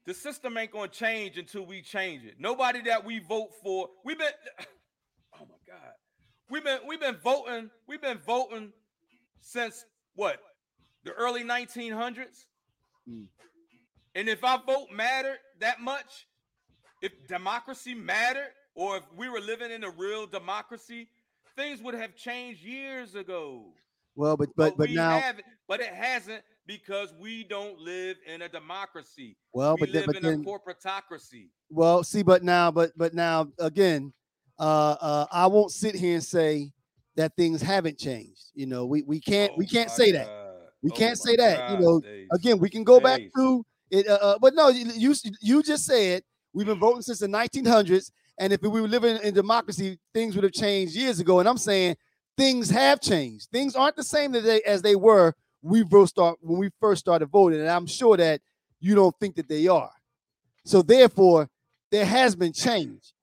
The 0.08 0.14
system 0.14 0.58
ain't 0.58 0.72
gonna 0.72 0.88
change 0.88 1.38
until 1.38 1.66
we 1.66 1.82
change 1.82 2.24
it. 2.24 2.36
Nobody 2.39 2.82
that 2.84 3.05
we 3.05 3.20
vote 3.20 3.49
for, 3.62 3.89
we've 4.03 4.18
been. 4.18 4.28
Oh 5.39 5.45
my 5.45 5.72
God, 5.72 5.91
we've 6.49 6.64
been 6.64 6.80
we've 6.88 6.99
been 6.99 7.18
voting. 7.24 7.70
We've 7.88 8.01
been 8.01 8.18
voting 8.18 8.74
since 9.39 9.86
what 10.16 10.39
the 11.03 11.12
early 11.12 11.43
1900s. 11.43 12.45
Mm. 13.08 13.28
And 14.16 14.28
if 14.28 14.43
our 14.43 14.60
vote 14.66 14.88
mattered 14.91 15.38
that 15.60 15.80
much, 15.80 16.26
if 17.03 17.12
democracy 17.28 17.93
mattered, 17.93 18.49
or 18.74 18.97
if 18.97 19.03
we 19.16 19.30
were 19.30 19.41
living 19.41 19.70
in 19.70 19.84
a 19.84 19.91
real 19.91 20.26
democracy, 20.26 21.08
things 21.55 21.84
would 21.84 21.93
have 21.93 22.16
changed 22.16 22.64
years 22.64 23.14
ago. 23.14 23.66
Well, 24.16 24.38
but 24.38 24.49
but 24.55 24.76
but 24.76 24.89
we 24.89 24.95
now 24.95 25.22
but 25.68 25.82
it 25.82 25.93
hasn't 25.93 26.41
because 26.68 27.13
we 27.20 27.43
don't 27.45 27.80
live 27.80 28.18
in 28.28 28.43
a 28.43 28.49
democracy. 28.49 29.38
well, 29.53 29.76
we 29.76 29.82
but 29.82 29.93
then, 29.93 30.01
live 30.01 30.05
but 30.07 30.15
in 30.18 30.24
then 30.24 30.41
a 30.41 30.43
corporatocracy. 30.43 31.49
well, 31.70 32.03
see, 32.03 32.22
but 32.22 32.43
now, 32.43 32.70
but 32.70 32.91
but 32.97 33.13
now 33.13 33.47
again, 33.59 34.13
uh 34.59 34.95
uh 34.99 35.26
I 35.32 35.47
won't 35.47 35.72
sit 35.72 35.95
here 35.95 36.15
and 36.15 36.24
say 36.24 36.72
that 37.15 37.36
things 37.36 37.61
haven't 37.61 37.97
changed. 37.97 38.51
You 38.53 38.68
know, 38.68 38.86
we 38.86 39.01
we 39.03 39.20
can't 39.20 39.57
we 39.57 39.65
Oh 39.65 39.70
can't 39.70 39.89
my 39.89 39.95
say 39.95 40.11
that. 40.11 40.28
We 40.84 40.91
Oh 40.91 40.95
can't 40.95 41.11
my 41.11 41.32
say 41.32 41.36
that, 41.38 41.72
you 41.72 41.78
know, 41.80 41.99
Stace. 42.01 42.28
Again, 42.34 42.59
we 42.59 42.70
can 42.70 42.84
go 42.84 42.99
back 42.99 43.22
through 43.34 43.65
it. 43.89 44.07
Uh, 44.07 44.20
uh, 44.22 44.38
but 44.39 44.53
no, 44.53 44.68
you, 44.70 44.86
you 44.95 45.15
you 45.41 45.63
just 45.63 45.86
said 45.86 46.22
we've 46.53 46.68
been 46.68 46.80
voting 46.80 47.01
since 47.01 47.20
the 47.20 47.28
1900s, 47.28 48.11
and 48.39 48.51
if 48.51 48.61
we 48.61 48.70
were 48.70 48.88
living 48.88 49.18
in 49.24 49.34
democracy, 49.34 49.97
things 50.13 50.36
would 50.36 50.43
have 50.43 50.53
changed 50.53 50.95
years 50.95 51.20
ago. 51.20 51.39
And 51.39 51.47
I'm 51.47 51.57
saying 51.57 51.95
things 52.38 52.70
have 52.70 53.01
changed. 53.01 53.47
Things 53.51 53.76
aren't 53.76 53.95
the 53.95 54.03
same 54.03 54.34
today 54.34 54.61
as 54.65 54.82
they 54.82 54.95
were 54.95 55.34
we 55.62 55.84
first 55.84 56.12
start 56.16 56.38
when 56.41 56.58
we 56.60 56.70
first 56.80 56.99
started 57.01 57.28
voting, 57.28 57.60
and 57.60 57.70
I'm 57.70 57.88
sure 57.88 58.18
that 58.18 58.41
you 58.80 58.95
don't 58.95 59.16
think 59.20 59.36
that 59.36 59.47
they 59.49 59.68
are. 59.68 59.91
So 60.66 60.82
therefore, 60.82 61.49
there 61.91 62.05
has 62.05 62.36
been 62.36 62.53
change. 62.53 63.14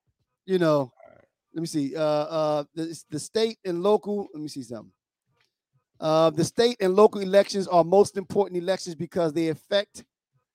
You 0.46 0.58
know, 0.58 0.92
let 1.54 1.60
me 1.60 1.66
see. 1.66 1.94
Uh, 1.96 2.00
uh, 2.02 2.64
the, 2.74 3.02
the 3.10 3.18
state 3.20 3.58
and 3.64 3.82
local. 3.82 4.28
Let 4.34 4.42
me 4.42 4.48
see 4.48 4.62
something. 4.62 4.92
Uh, 6.00 6.30
the 6.30 6.44
state 6.44 6.76
and 6.80 6.94
local 6.96 7.20
elections 7.20 7.68
are 7.68 7.84
most 7.84 8.16
important 8.16 8.60
elections 8.60 8.94
because 8.94 9.32
they 9.32 9.48
affect 9.48 10.04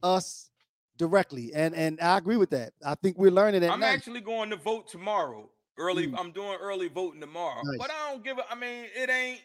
us 0.03 0.49
directly, 0.97 1.51
and 1.53 1.73
and 1.73 1.99
I 2.01 2.17
agree 2.17 2.35
with 2.37 2.49
that. 2.51 2.73
I 2.85 2.95
think 2.95 3.17
we're 3.17 3.31
learning 3.31 3.61
that 3.61 3.71
I'm 3.71 3.79
now. 3.79 3.87
actually 3.87 4.21
going 4.21 4.49
to 4.49 4.57
vote 4.57 4.87
tomorrow. 4.87 5.49
Early, 5.77 6.07
Mm. 6.07 6.19
I'm 6.19 6.31
doing 6.33 6.57
early 6.59 6.89
voting 6.89 7.21
tomorrow. 7.21 7.61
Nice. 7.63 7.77
But 7.77 7.89
I 7.89 8.11
don't 8.11 8.21
give 8.21 8.37
a. 8.37 8.51
I 8.51 8.55
mean, 8.55 8.85
it 8.93 9.09
ain't. 9.09 9.39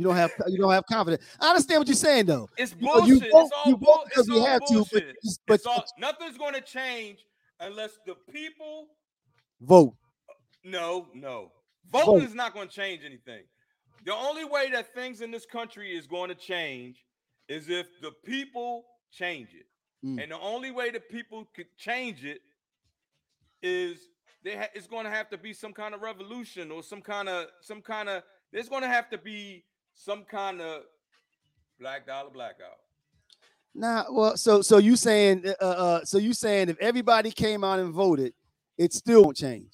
You 0.00 0.06
don't 0.06 0.16
have 0.16 0.32
you 0.48 0.56
don't 0.56 0.72
have 0.72 0.86
confidence. 0.86 1.22
I 1.38 1.50
understand 1.50 1.80
what 1.80 1.86
you're 1.88 1.94
saying 1.94 2.24
though. 2.24 2.48
It's 2.56 2.74
You 2.80 2.86
know, 2.86 2.92
bullshit. 3.00 3.22
you 3.24 3.30
vote, 3.30 3.42
it's 3.44 3.52
all 3.52 3.70
you 3.70 3.76
vote 3.76 4.04
because 4.06 4.30
all 4.30 4.46
have 4.46 4.60
to, 4.68 4.72
bullshit. 4.74 4.92
but, 4.92 5.02
it's- 5.02 5.38
but 5.46 5.54
It's 5.56 5.66
all, 5.66 5.84
nothing's 5.98 6.38
going 6.38 6.54
to 6.54 6.62
change 6.62 7.18
unless 7.60 7.90
the 8.06 8.14
people. 8.32 8.86
vote. 9.60 9.94
No, 10.64 11.08
no. 11.14 11.52
Voting 11.92 12.20
Vote. 12.20 12.22
is 12.22 12.34
not 12.34 12.54
going 12.54 12.68
to 12.68 12.74
change 12.74 13.02
anything. 13.04 13.42
The 14.06 14.14
only 14.14 14.46
way 14.46 14.70
that 14.70 14.94
things 14.94 15.20
in 15.20 15.30
this 15.30 15.44
country 15.44 15.94
is 15.94 16.06
going 16.06 16.30
to 16.30 16.34
change 16.34 17.04
is 17.48 17.68
if 17.68 17.86
the 18.00 18.12
people 18.24 18.84
change 19.12 19.48
it. 19.52 19.66
Mm. 20.06 20.22
And 20.22 20.32
the 20.32 20.38
only 20.40 20.70
way 20.70 20.88
the 20.90 21.00
people 21.00 21.46
could 21.54 21.66
change 21.76 22.24
it 22.24 22.40
is 23.62 23.98
they 24.42 24.56
ha- 24.56 24.68
it's 24.74 24.86
going 24.86 25.04
to 25.04 25.10
have 25.10 25.28
to 25.28 25.36
be 25.36 25.52
some 25.52 25.74
kind 25.74 25.94
of 25.94 26.00
revolution 26.00 26.70
or 26.70 26.82
some 26.82 27.02
kind 27.02 27.28
of 27.28 27.48
some 27.60 27.82
kind 27.82 28.08
of 28.08 28.22
there's 28.50 28.68
going 28.70 28.82
to 28.82 28.88
have 28.88 29.10
to 29.10 29.18
be 29.18 29.64
some 29.94 30.24
kind 30.24 30.60
of 30.60 30.82
black 31.78 32.06
dollar 32.06 32.30
blackout. 32.30 32.78
Nah, 33.74 34.04
well, 34.10 34.36
so 34.36 34.62
so 34.62 34.78
you 34.78 34.96
saying 34.96 35.44
uh, 35.60 35.64
uh 35.64 36.04
so 36.04 36.18
you 36.18 36.32
saying 36.32 36.68
if 36.68 36.78
everybody 36.78 37.30
came 37.30 37.62
out 37.64 37.78
and 37.78 37.92
voted, 37.92 38.32
it 38.76 38.92
still 38.92 39.22
won't 39.24 39.36
change. 39.36 39.72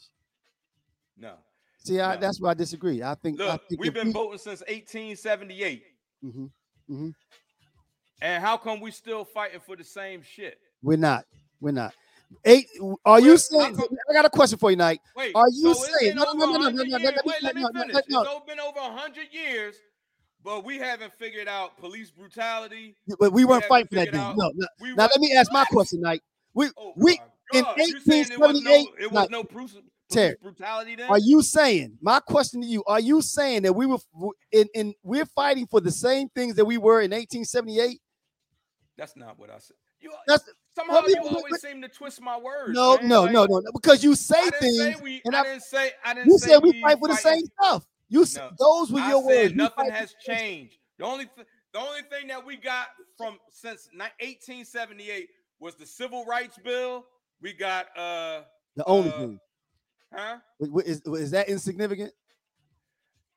No. 1.16 1.34
See, 1.78 2.00
I, 2.00 2.14
No. 2.14 2.20
that's 2.20 2.40
why 2.40 2.50
I 2.50 2.54
disagree. 2.54 3.02
I 3.02 3.14
think 3.14 3.40
I 3.40 3.56
think 3.68 3.80
we've 3.80 3.94
been 3.94 4.08
we- 4.08 4.12
voting 4.12 4.38
since 4.38 4.60
1878. 4.60 5.82
Mm-hmm, 6.24 6.44
mm-hmm. 6.90 7.08
And 8.20 8.42
how 8.42 8.56
come 8.56 8.80
we 8.80 8.90
still 8.90 9.24
fighting 9.24 9.60
for 9.60 9.76
the 9.76 9.84
same 9.84 10.22
shit? 10.22 10.58
We're 10.82 10.96
not. 10.98 11.24
We're 11.60 11.72
not. 11.72 11.94
Eight. 12.44 12.66
Are 13.04 13.20
you 13.20 13.36
saying? 13.38 13.78
I 14.10 14.12
got 14.12 14.24
a 14.24 14.30
question 14.30 14.58
for 14.58 14.70
you, 14.70 14.76
Knight. 14.76 15.00
Wait, 15.14 15.32
Are 15.34 15.48
you 15.52 15.74
so 15.74 15.84
saying- 16.00 16.14
been 16.14 16.16
no, 16.16 16.24
no, 16.24 16.30
over 16.30 16.38
no, 16.38 16.46
no, 16.46 16.52
no, 16.52 16.58
100 16.58 16.76
no, 16.76 16.82
no, 16.82 16.98
years- 16.98 17.02
let 17.04 17.14
me- 17.14 17.32
Wait, 17.32 17.42
let 17.42 17.54
me 17.54 17.62
no, 17.62 17.68
no, 17.68 17.80
finish. 17.80 17.94
let- 17.94 18.08
no. 18.10 18.22
It's 18.22 18.46
been 18.46 18.60
over 18.60 18.80
100 18.80 19.26
years, 19.32 19.76
but 20.46 20.64
we 20.64 20.78
haven't 20.78 21.12
figured 21.12 21.48
out 21.48 21.76
police 21.76 22.12
brutality. 22.12 22.94
But 23.18 23.32
we 23.32 23.44
weren't 23.44 23.64
fighting 23.64 23.88
for 23.88 23.96
that 23.96 24.14
out- 24.14 24.36
No, 24.38 24.52
no. 24.54 24.66
We 24.80 24.94
Now 24.94 25.08
let 25.10 25.18
me 25.20 25.34
ask 25.34 25.50
my 25.52 25.64
question, 25.64 26.00
Knight. 26.00 26.22
We 26.54 26.70
Oh 26.76 26.92
we 26.96 27.18
in 27.52 27.62
God, 27.64 27.76
you 27.76 28.00
saying 28.00 28.28
there 28.28 28.38
was 28.38 28.62
no, 28.62 28.70
1878 28.70 29.26
it 29.26 29.30
no 29.30 29.42
police, 29.42 29.72
police 29.72 29.84
Terry, 30.08 30.36
brutality 30.40 30.94
then? 30.94 31.10
Are 31.10 31.18
you 31.18 31.42
saying 31.42 31.98
my 32.00 32.20
question 32.20 32.62
to 32.62 32.66
you? 32.66 32.84
Are 32.86 33.00
you 33.00 33.20
saying 33.22 33.62
that 33.62 33.72
we 33.72 33.86
were 33.86 33.98
in, 34.52 34.68
in 34.72 34.94
we're 35.02 35.26
fighting 35.26 35.66
for 35.66 35.80
the 35.80 35.90
same 35.90 36.28
things 36.28 36.54
that 36.54 36.64
we 36.64 36.78
were 36.78 37.00
in 37.00 37.10
1878? 37.10 38.00
That's 38.96 39.16
not 39.16 39.38
what 39.40 39.50
I 39.50 39.58
said. 39.58 39.76
You 40.00 40.12
That's 40.28 40.44
somehow 40.76 40.94
well, 40.94 41.10
you 41.10 41.16
always 41.22 41.44
we- 41.50 41.58
seem 41.58 41.82
to 41.82 41.88
twist 41.88 42.20
my 42.20 42.38
words. 42.38 42.72
no, 42.72 42.96
man. 42.98 43.08
no, 43.08 43.22
Like, 43.22 43.32
no, 43.32 43.44
no, 43.46 43.58
no, 43.58 43.72
because 43.72 44.04
you 44.04 44.14
say 44.14 44.48
things. 44.60 44.78
say 44.78 44.94
we. 45.02 45.22
and 45.24 45.34
I, 45.34 45.40
I- 45.40 45.42
didn't 45.42 45.62
say. 45.64 45.90
I 46.04 46.14
didn't 46.14 46.30
You 46.30 46.38
say 46.38 46.46
said 46.50 46.62
we 46.62 46.80
fight 46.80 47.00
for 47.00 47.08
the 47.08 47.16
same 47.16 47.44
stuff. 47.60 47.84
You 48.08 48.24
said 48.24 48.50
No. 48.50 48.56
those 48.58 48.92
were 48.92 49.00
I 49.00 49.10
your 49.10 49.22
said 49.22 49.42
words. 49.44 49.54
Nothing 49.54 49.90
has 49.90 50.14
changed. 50.20 50.78
The 50.98 51.04
only 51.04 51.26
th- 51.34 51.46
the 51.72 51.78
only 51.80 52.02
thing 52.02 52.28
that 52.28 52.44
we 52.44 52.56
got 52.56 52.88
from 53.18 53.38
since 53.50 53.88
ni- 53.92 53.98
1878 54.20 55.28
was 55.60 55.74
the 55.74 55.86
Civil 55.86 56.24
Rights 56.24 56.58
Bill. 56.62 57.04
We 57.40 57.52
got 57.52 57.86
uh 57.96 58.42
The 58.76 58.84
only 58.84 59.10
uh, 59.10 59.18
thing 59.18 59.40
huh 60.14 60.38
is, 60.60 61.02
is 61.02 61.30
that 61.32 61.48
insignificant? 61.48 62.12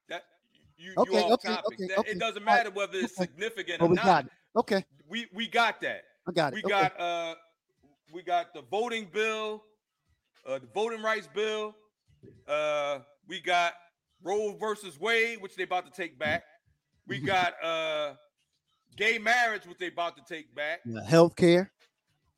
that 0.07 0.23
you 0.77 0.93
Okay, 0.97 1.25
you 1.27 1.33
okay, 1.33 1.57
okay, 1.65 1.87
That- 1.87 1.97
okay. 1.99 2.11
It 2.11 2.19
doesn't 2.19 2.43
matter 2.43 2.69
whether 2.69 2.97
it's 2.99 3.15
significant 3.15 3.79
But 3.79 3.89
or 3.89 3.93
not. 3.95 4.27
Okay, 4.55 4.85
We 5.07 5.27
we 5.33 5.47
got 5.47 5.81
that. 5.81 6.03
I 6.27 6.31
got 6.31 6.53
it. 6.53 6.55
We 6.55 6.61
got 6.69 6.99
uh 6.99 7.35
we 8.13 8.21
got 8.23 8.53
the 8.53 8.61
voting 8.61 9.09
bill, 9.11 9.63
uh 10.45 10.59
the 10.59 10.67
voting 10.67 11.01
rights 11.01 11.27
bill. 11.33 11.75
Uh 12.47 12.99
we 13.27 13.41
got 13.41 13.73
Roe 14.23 14.55
versus 14.59 14.99
Wade, 14.99 15.41
which 15.41 15.55
they 15.55 15.63
about 15.63 15.85
to 15.85 15.91
take 15.91 16.17
back. 16.19 16.43
We 17.07 17.19
got 17.19 17.53
uh 17.63 18.13
gay 18.95 19.17
marriage, 19.17 19.65
which 19.65 19.77
they 19.77 19.87
about 19.87 20.15
to 20.17 20.23
take 20.33 20.53
back. 20.55 20.81
Yeah, 20.85 20.99
healthcare. 21.07 21.69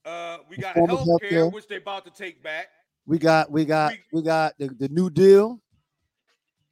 Uh 0.06 0.38
we 0.50 0.58
got 0.58 0.76
Form 0.76 0.90
of 0.92 1.00
health 1.06 1.22
care, 1.22 1.32
healthcare. 1.46 1.54
which 1.54 1.68
they 1.68 1.78
about 1.78 2.06
to 2.06 2.12
take 2.12 2.42
back. 2.44 2.68
We 3.06 3.18
got 3.18 3.52
we 3.52 3.66
got 3.66 3.92
We- 4.12 4.20
we 4.20 4.22
got 4.24 4.54
the, 4.58 4.68
the 4.70 4.90
new 4.90 5.10
deal, 5.10 5.60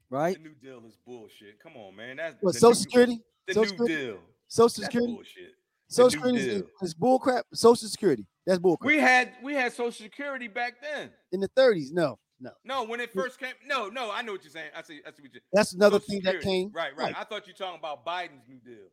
right? 0.09 0.35
The 0.37 0.43
new 0.43 0.55
deal 0.55 0.81
is 0.87 0.95
bullshit. 1.05 1.59
Come 1.61 1.75
on, 1.75 1.95
man. 1.95 2.17
That's 2.17 2.35
What 2.41 2.55
Social 2.55 2.69
new- 2.69 2.75
Security? 2.75 3.21
The 3.47 3.53
Social 3.53 3.71
new 3.71 3.77
Security? 3.87 4.05
deal. 4.05 4.19
Social 4.47 4.65
That's 4.65 4.75
Security. 4.85 5.13
bullshit. 5.13 5.51
Social 5.91 6.09
Security 6.11 6.37
is, 6.39 6.63
is 6.83 6.93
bull 6.93 7.17
crap. 7.19 7.45
Social 7.53 7.87
Security. 7.87 8.25
That's 8.45 8.59
bull 8.59 8.77
crap. 8.77 8.87
We 8.87 8.97
had 8.99 9.33
we 9.43 9.53
had 9.55 9.73
Social 9.73 9.91
Security 9.91 10.47
back 10.47 10.75
then. 10.81 11.09
In 11.31 11.39
the 11.39 11.49
30s, 11.49 11.91
no, 11.91 12.19
no. 12.39 12.51
No, 12.63 12.83
when 12.83 12.99
it 12.99 13.11
first 13.13 13.39
came. 13.39 13.53
No, 13.65 13.89
no, 13.89 14.11
I 14.11 14.21
know 14.21 14.33
what 14.33 14.43
you're 14.43 14.51
saying. 14.51 14.71
I 14.75 14.81
see. 14.81 15.01
I 15.05 15.11
see 15.11 15.21
what 15.23 15.33
you. 15.33 15.39
That's 15.53 15.73
another 15.73 15.99
thing 15.99 16.21
that 16.23 16.41
came. 16.41 16.71
Right, 16.73 16.95
right. 16.95 17.13
I 17.17 17.23
thought 17.23 17.47
you 17.47 17.53
were 17.53 17.65
talking 17.65 17.79
about 17.79 18.05
Biden's 18.05 18.47
new 18.47 18.59
deal. 18.59 18.87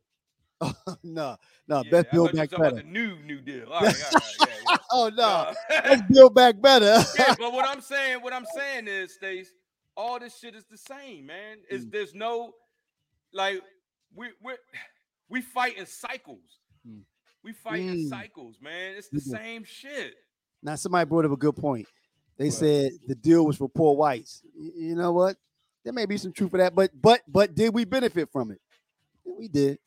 no, 1.03 1.37
no, 1.67 1.83
Yeah, 1.85 2.01
build 2.11 2.33
back 2.33 2.49
better. 2.49 2.77
the 2.77 2.83
new 2.83 3.15
new 3.23 3.39
deal. 3.41 3.71
All 3.71 3.81
right, 3.81 3.95
all 4.11 4.19
right, 4.19 4.37
yeah, 4.39 4.45
yeah. 4.71 4.77
Oh 4.91 5.11
no, 5.15 5.23
Uh, 5.23 5.53
let's 5.85 6.01
build 6.09 6.33
back 6.33 6.59
better. 6.59 6.85
yeah, 7.19 7.35
but 7.37 7.53
what 7.53 7.67
I'm 7.69 7.79
saying, 7.81 8.21
what 8.23 8.33
I'm 8.33 8.45
saying 8.55 8.87
is, 8.87 9.13
Stace, 9.13 9.51
all 9.95 10.19
this 10.19 10.37
shit 10.39 10.55
is 10.55 10.65
the 10.65 10.77
same, 10.77 11.27
man. 11.27 11.59
Is 11.69 11.85
Mm. 11.85 11.91
there's 11.91 12.15
no 12.15 12.53
like 13.33 13.61
we 14.15 14.29
we 14.43 14.53
we 15.29 15.41
fight 15.41 15.77
in 15.77 15.85
cycles. 15.85 16.59
Mm. 16.87 17.01
We 17.43 17.53
fight 17.53 17.81
in 17.81 17.95
Mm. 17.95 18.09
cycles, 18.09 18.57
man. 18.59 18.95
It's 18.97 19.09
the 19.09 19.19
do. 19.19 19.29
same 19.29 19.63
shit. 19.63 20.15
now 20.63 20.73
somebody 20.75 21.07
brought 21.07 21.25
up 21.25 21.31
a 21.31 21.37
good 21.37 21.55
point. 21.55 21.87
They 22.37 22.45
What? 22.45 22.53
said 22.53 22.91
the 23.07 23.15
deal 23.15 23.45
was 23.45 23.57
for 23.57 23.67
poor 23.69 23.95
whites. 23.95 24.43
You 24.55 24.95
know 24.95 25.11
what? 25.11 25.37
There 25.83 25.93
may 25.93 26.05
be 26.05 26.17
some 26.17 26.33
truth 26.33 26.51
for 26.51 26.57
that, 26.57 26.75
but 26.75 26.91
but 26.99 27.21
but 27.27 27.55
did 27.55 27.73
we 27.73 27.85
benefit 27.85 28.29
from 28.31 28.51
it? 28.51 28.61
We 29.25 29.47
did. 29.47 29.79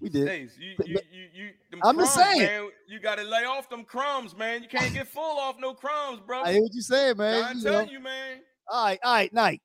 We 0.00 0.08
did. 0.08 0.26
Stace, 0.26 0.58
you, 0.58 0.74
you, 0.84 0.98
you, 1.12 1.28
you, 1.32 1.50
I'm 1.84 1.96
just 1.96 2.14
crumbs, 2.14 2.34
saying. 2.34 2.40
Man, 2.42 2.70
you 2.88 2.98
got 2.98 3.18
to 3.18 3.24
lay 3.24 3.44
off 3.44 3.68
them 3.70 3.84
crumbs, 3.84 4.36
man. 4.36 4.62
You 4.62 4.68
can't 4.68 4.92
get 4.92 5.06
full 5.06 5.38
off 5.38 5.56
no 5.60 5.74
crumbs, 5.74 6.20
bro. 6.26 6.42
I 6.42 6.52
hear 6.54 6.62
what 6.62 6.74
you 6.74 6.80
saying, 6.82 7.16
man. 7.18 7.44
I'm 7.44 7.58
You 7.58 7.64
know. 7.64 7.70
telling 7.72 7.88
you, 7.90 8.00
man. 8.00 8.38
All 8.68 8.84
right, 8.84 8.98
all 9.04 9.14
right, 9.14 9.32
night. 9.32 9.62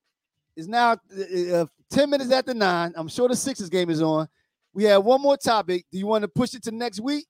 It's 0.55 0.67
now 0.67 0.91
uh, 0.91 1.53
uh, 1.55 1.65
10 1.89 2.09
minutes 2.09 2.31
after 2.31 2.53
nine. 2.53 2.93
I'm 2.95 3.07
sure 3.07 3.27
the 3.27 3.35
Sixers 3.35 3.69
game 3.69 3.89
is 3.89 4.01
on. 4.01 4.27
We 4.73 4.83
have 4.83 5.03
one 5.03 5.21
more 5.21 5.37
topic. 5.37 5.85
Do 5.91 5.97
you 5.97 6.05
want 6.05 6.21
to 6.21 6.27
push 6.27 6.53
it 6.53 6.61
to 6.63 6.71
next 6.71 6.99
week? 6.99 7.25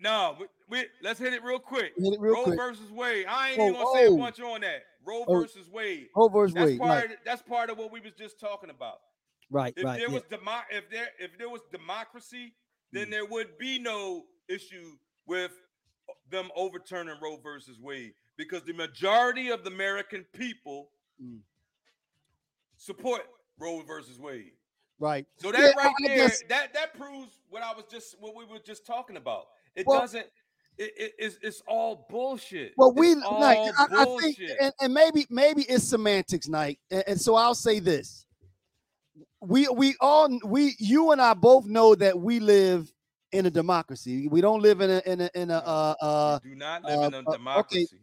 No, 0.00 0.36
we, 0.72 0.86
let's 1.02 1.20
hit 1.20 1.34
it 1.34 1.44
real 1.44 1.58
quick. 1.58 1.92
Hit 1.98 2.14
it 2.14 2.18
real 2.20 2.32
Roe 2.32 2.44
quick. 2.44 2.56
versus 2.58 2.90
Wade. 2.90 3.26
I 3.28 3.50
ain't 3.50 3.60
Oh, 3.60 3.68
even 3.68 3.74
gonna 3.74 3.98
say 3.98 4.06
oh. 4.06 4.14
a 4.14 4.18
bunch 4.18 4.40
on 4.40 4.60
that. 4.62 4.82
Roe 5.04 5.24
Oh. 5.28 5.40
versus 5.40 5.68
Wade. 5.68 6.08
Roe 6.16 6.28
versus 6.28 6.54
That's 6.54 6.70
Wade. 6.70 6.78
part. 6.80 6.90
Right, 7.02 7.10
Of, 7.12 7.16
that's 7.26 7.42
part 7.42 7.68
of 7.68 7.76
what 7.76 7.92
we 7.92 8.00
was 8.00 8.12
just 8.14 8.40
talking 8.40 8.70
about. 8.70 9.00
right, 9.50 9.74
If 9.76 9.84
right. 9.84 9.98
there 9.98 10.08
yeah. 10.08 10.14
was 10.14 10.22
demo- 10.30 10.62
if 10.70 10.88
there 10.90 11.08
if 11.18 11.36
there 11.36 11.50
was 11.50 11.60
democracy, 11.70 12.54
then 12.90 13.08
Mm. 13.08 13.10
there 13.10 13.26
would 13.26 13.58
be 13.58 13.78
no 13.78 14.24
issue 14.48 14.96
with 15.26 15.52
them 16.30 16.50
overturning 16.56 17.16
Roe 17.20 17.36
versus 17.36 17.78
Wade 17.78 18.14
because 18.38 18.64
the 18.64 18.72
majority 18.72 19.50
of 19.50 19.64
the 19.64 19.70
American 19.70 20.24
people 20.32 20.90
Mm. 21.22 21.40
support 22.76 23.22
Roe 23.58 23.82
versus 23.82 24.18
Wade. 24.18 24.52
Right. 24.98 25.26
So 25.36 25.52
that 25.52 25.60
Yeah, 25.60 25.72
right 25.76 25.94
I 26.00 26.06
there, 26.08 26.16
guess- 26.16 26.42
that 26.48 26.72
that 26.72 26.94
proves 26.94 27.38
what 27.50 27.62
I 27.62 27.74
was 27.74 27.84
just 27.90 28.18
what 28.20 28.34
we 28.34 28.46
were 28.46 28.58
just 28.60 28.86
talking 28.86 29.16
about. 29.18 29.48
It 29.74 29.86
Well- 29.86 30.00
doesn't. 30.00 30.30
It, 30.78 30.92
it- 30.96 31.14
it's 31.18 31.38
it's 31.42 31.62
all 31.66 32.06
bullshit. 32.10 32.72
Well, 32.76 32.92
we 32.92 33.14
like 33.14 33.58
I, 33.78 33.86
I 33.98 34.04
think, 34.20 34.38
and, 34.60 34.72
and 34.80 34.94
maybe 34.94 35.26
maybe 35.30 35.62
it's 35.62 35.84
semantics 35.84 36.48
night, 36.48 36.78
and, 36.90 37.04
and 37.06 37.20
so 37.20 37.34
I'll 37.34 37.54
say 37.54 37.78
this: 37.78 38.26
we 39.40 39.68
we 39.68 39.94
all 40.00 40.38
we 40.44 40.74
you 40.78 41.12
and 41.12 41.20
I 41.20 41.34
both 41.34 41.66
know 41.66 41.94
that 41.96 42.18
we 42.18 42.40
live 42.40 42.92
in 43.32 43.46
a 43.46 43.50
democracy. 43.50 44.28
We 44.28 44.40
don't 44.40 44.62
live 44.62 44.80
in 44.80 44.90
a 44.90 45.02
in 45.06 45.20
a 45.20 45.30
in 45.34 45.50
a 45.50 45.56
uh 45.58 45.94
uh, 46.00 46.38
do 46.38 46.54
not 46.54 46.84
live 46.84 47.02
in 47.02 47.14
uh, 47.14 47.22
a 47.26 47.30
uh, 47.30 47.32
okay, 47.32 47.36
democracy. 47.38 47.98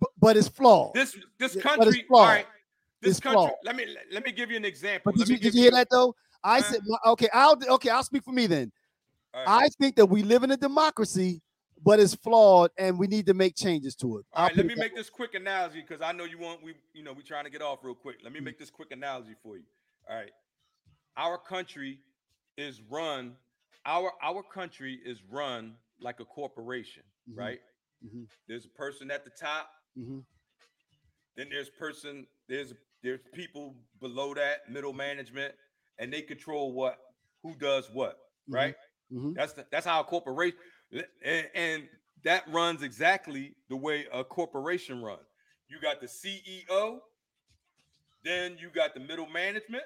b- 0.00 0.06
but 0.18 0.36
it's 0.36 0.48
flawed. 0.48 0.94
This 0.94 1.16
this 1.38 1.56
country, 1.56 2.04
all 2.10 2.26
right. 2.26 2.46
This 3.00 3.12
It's 3.12 3.20
country. 3.20 3.40
flawed. 3.40 3.52
Let 3.64 3.76
me 3.76 3.96
let 4.12 4.24
me 4.24 4.32
give 4.32 4.50
you 4.50 4.56
an 4.56 4.64
example. 4.64 5.12
But 5.12 5.18
did 5.18 5.28
you, 5.28 5.38
did 5.38 5.54
you 5.54 5.62
hear 5.62 5.70
that 5.72 5.88
though? 5.90 6.14
I 6.44 6.60
said 6.60 6.80
okay. 7.06 7.28
I'll 7.32 7.58
okay. 7.74 7.90
I'll 7.90 8.02
speak 8.04 8.24
for 8.24 8.32
me 8.32 8.46
then. 8.46 8.70
right. 9.34 9.44
I 9.46 9.68
think 9.80 9.96
that 9.96 10.06
we 10.06 10.22
live 10.22 10.42
in 10.42 10.50
a 10.50 10.56
democracy, 10.56 11.40
but 11.82 12.00
it's 12.00 12.14
flawed, 12.14 12.70
and 12.78 12.98
we 12.98 13.06
need 13.06 13.26
to 13.26 13.34
make 13.34 13.56
changes 13.56 13.94
to 13.96 14.18
it. 14.18 14.26
All 14.32 14.42
I'll 14.42 14.46
right, 14.48 14.56
let 14.56 14.66
me 14.66 14.74
make 14.74 14.92
way. 14.92 14.98
this 14.98 15.10
quick 15.10 15.34
analogy 15.34 15.80
because 15.86 16.00
I 16.02 16.12
know 16.12 16.24
you 16.24 16.38
want 16.38 16.62
we 16.62 16.74
you 16.94 17.02
know 17.02 17.12
we 17.12 17.22
trying 17.22 17.44
to 17.44 17.50
get 17.50 17.62
off 17.62 17.80
real 17.82 17.94
quick. 17.94 18.16
Let 18.22 18.32
me 18.32 18.40
make 18.40 18.58
this 18.58 18.70
quick 18.70 18.90
analogy 18.92 19.34
for 19.42 19.56
you. 19.56 19.64
All 20.08 20.16
right, 20.16 20.30
our 21.16 21.38
country 21.38 21.98
is 22.56 22.80
run. 22.88 23.36
Our 23.84 24.12
our 24.22 24.42
country 24.42 25.00
is 25.04 25.18
run 25.30 25.74
like 26.00 26.20
a 26.20 26.24
corporation, 26.24 27.02
Mhm. 27.30 27.38
right? 27.38 27.60
Mhm. 28.04 28.28
There's 28.48 28.64
a 28.66 28.70
person 28.70 29.10
at 29.10 29.24
the 29.24 29.30
top. 29.30 29.70
Mhm. 29.98 30.24
Then 31.36 31.48
there's 31.50 31.70
person. 31.70 32.26
There's 32.48 32.74
there's 33.02 33.20
people 33.32 33.74
below 34.00 34.34
that, 34.34 34.68
middle 34.70 34.92
management, 34.92 35.54
and 35.98 36.12
they 36.12 36.22
control 36.22 36.72
what 36.72 36.98
who 37.42 37.56
does 37.56 37.90
what, 37.90 38.18
Mhm. 38.48 38.54
right? 38.54 38.76
Mhm. 39.12 39.34
That's 39.34 39.52
the, 39.52 39.66
that's 39.70 39.84
how 39.86 40.00
a 40.00 40.04
corporation 40.04 40.56
and, 40.92 41.48
and 41.54 41.88
that 42.24 42.44
runs 42.48 42.82
exactly 42.82 43.54
the 43.68 43.76
way 43.76 44.06
a 44.12 44.22
corporation 44.24 45.02
runs. 45.02 45.20
You 45.68 45.80
got 45.80 46.00
the 46.00 46.06
CEO, 46.06 47.00
then 48.24 48.56
you 48.58 48.68
got 48.70 48.94
the 48.94 49.00
middle 49.00 49.26
management, 49.26 49.84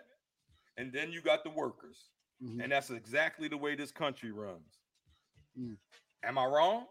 and 0.77 0.93
then 0.93 1.11
you 1.12 1.20
got 1.20 1.45
the 1.45 1.51
workers. 1.51 2.11
Mhm. 2.43 2.62
And 2.62 2.73
that's 2.73 2.91
exactly 2.91 3.49
the 3.49 3.57
way 3.57 3.74
this 3.74 3.91
country 3.91 4.31
runs. 4.31 4.81
Mm. 5.59 5.77
Am 6.23 6.39
I 6.39 6.45
wrong? 6.45 6.87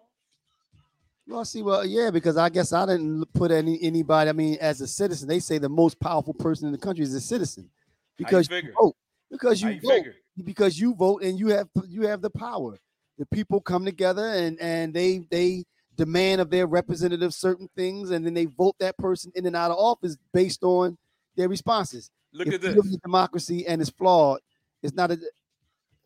Well, 1.28 1.46
see, 1.46 1.62
well, 1.62 1.86
yeah, 1.86 2.12
because 2.12 2.38
I 2.38 2.50
guess 2.50 2.72
I 2.72 2.86
didn't 2.86 3.26
put 3.34 3.52
any 3.52 3.82
anybody. 3.82 4.30
I 4.30 4.34
mean, 4.34 4.58
as 4.62 4.82
a 4.82 4.88
citizen, 4.88 5.28
they 5.28 5.40
say 5.40 5.58
the 5.58 5.70
most 5.70 6.00
powerful 6.00 6.34
person 6.34 6.68
in 6.68 6.72
the 6.72 6.78
country 6.78 7.04
is 7.04 7.14
a 7.14 7.22
citizen 7.22 7.70
because 8.18 8.48
you 8.50 8.56
figure? 8.56 8.74
vote. 8.80 8.96
Because 9.30 9.62
you 9.62 9.70
you 9.70 9.82
vote. 9.82 9.90
figure? 9.90 10.16
Because 10.44 10.80
you 10.80 10.94
vote 10.94 11.24
and 11.24 11.40
you 11.40 11.48
have 11.48 11.68
you 11.88 12.04
have 12.04 12.22
the 12.22 12.30
power. 12.30 12.78
The 13.18 13.26
people 13.28 13.62
come 13.62 13.86
together 13.86 14.26
and 14.28 14.60
and 14.60 14.94
they 14.94 15.26
they 15.30 15.64
demand 15.96 16.42
of 16.42 16.50
their 16.50 16.68
representatives 16.68 17.38
certain 17.38 17.70
things, 17.76 18.12
and 18.12 18.26
then 18.26 18.34
they 18.34 18.46
vote 18.46 18.76
that 18.80 18.98
person 18.98 19.32
in 19.36 19.46
and 19.46 19.56
out 19.56 19.72
of 19.72 19.78
office 19.78 20.18
based 20.34 20.64
on 20.64 20.98
their 21.36 21.48
responses. 21.50 22.12
Look 22.34 22.48
if 22.48 22.56
at 22.56 22.62
this. 22.62 22.98
democracy 22.98 23.66
and 23.66 23.82
it's 23.82 23.90
flawed, 23.90 24.40
it's 24.84 24.94
not 24.94 25.12
a. 25.12 25.20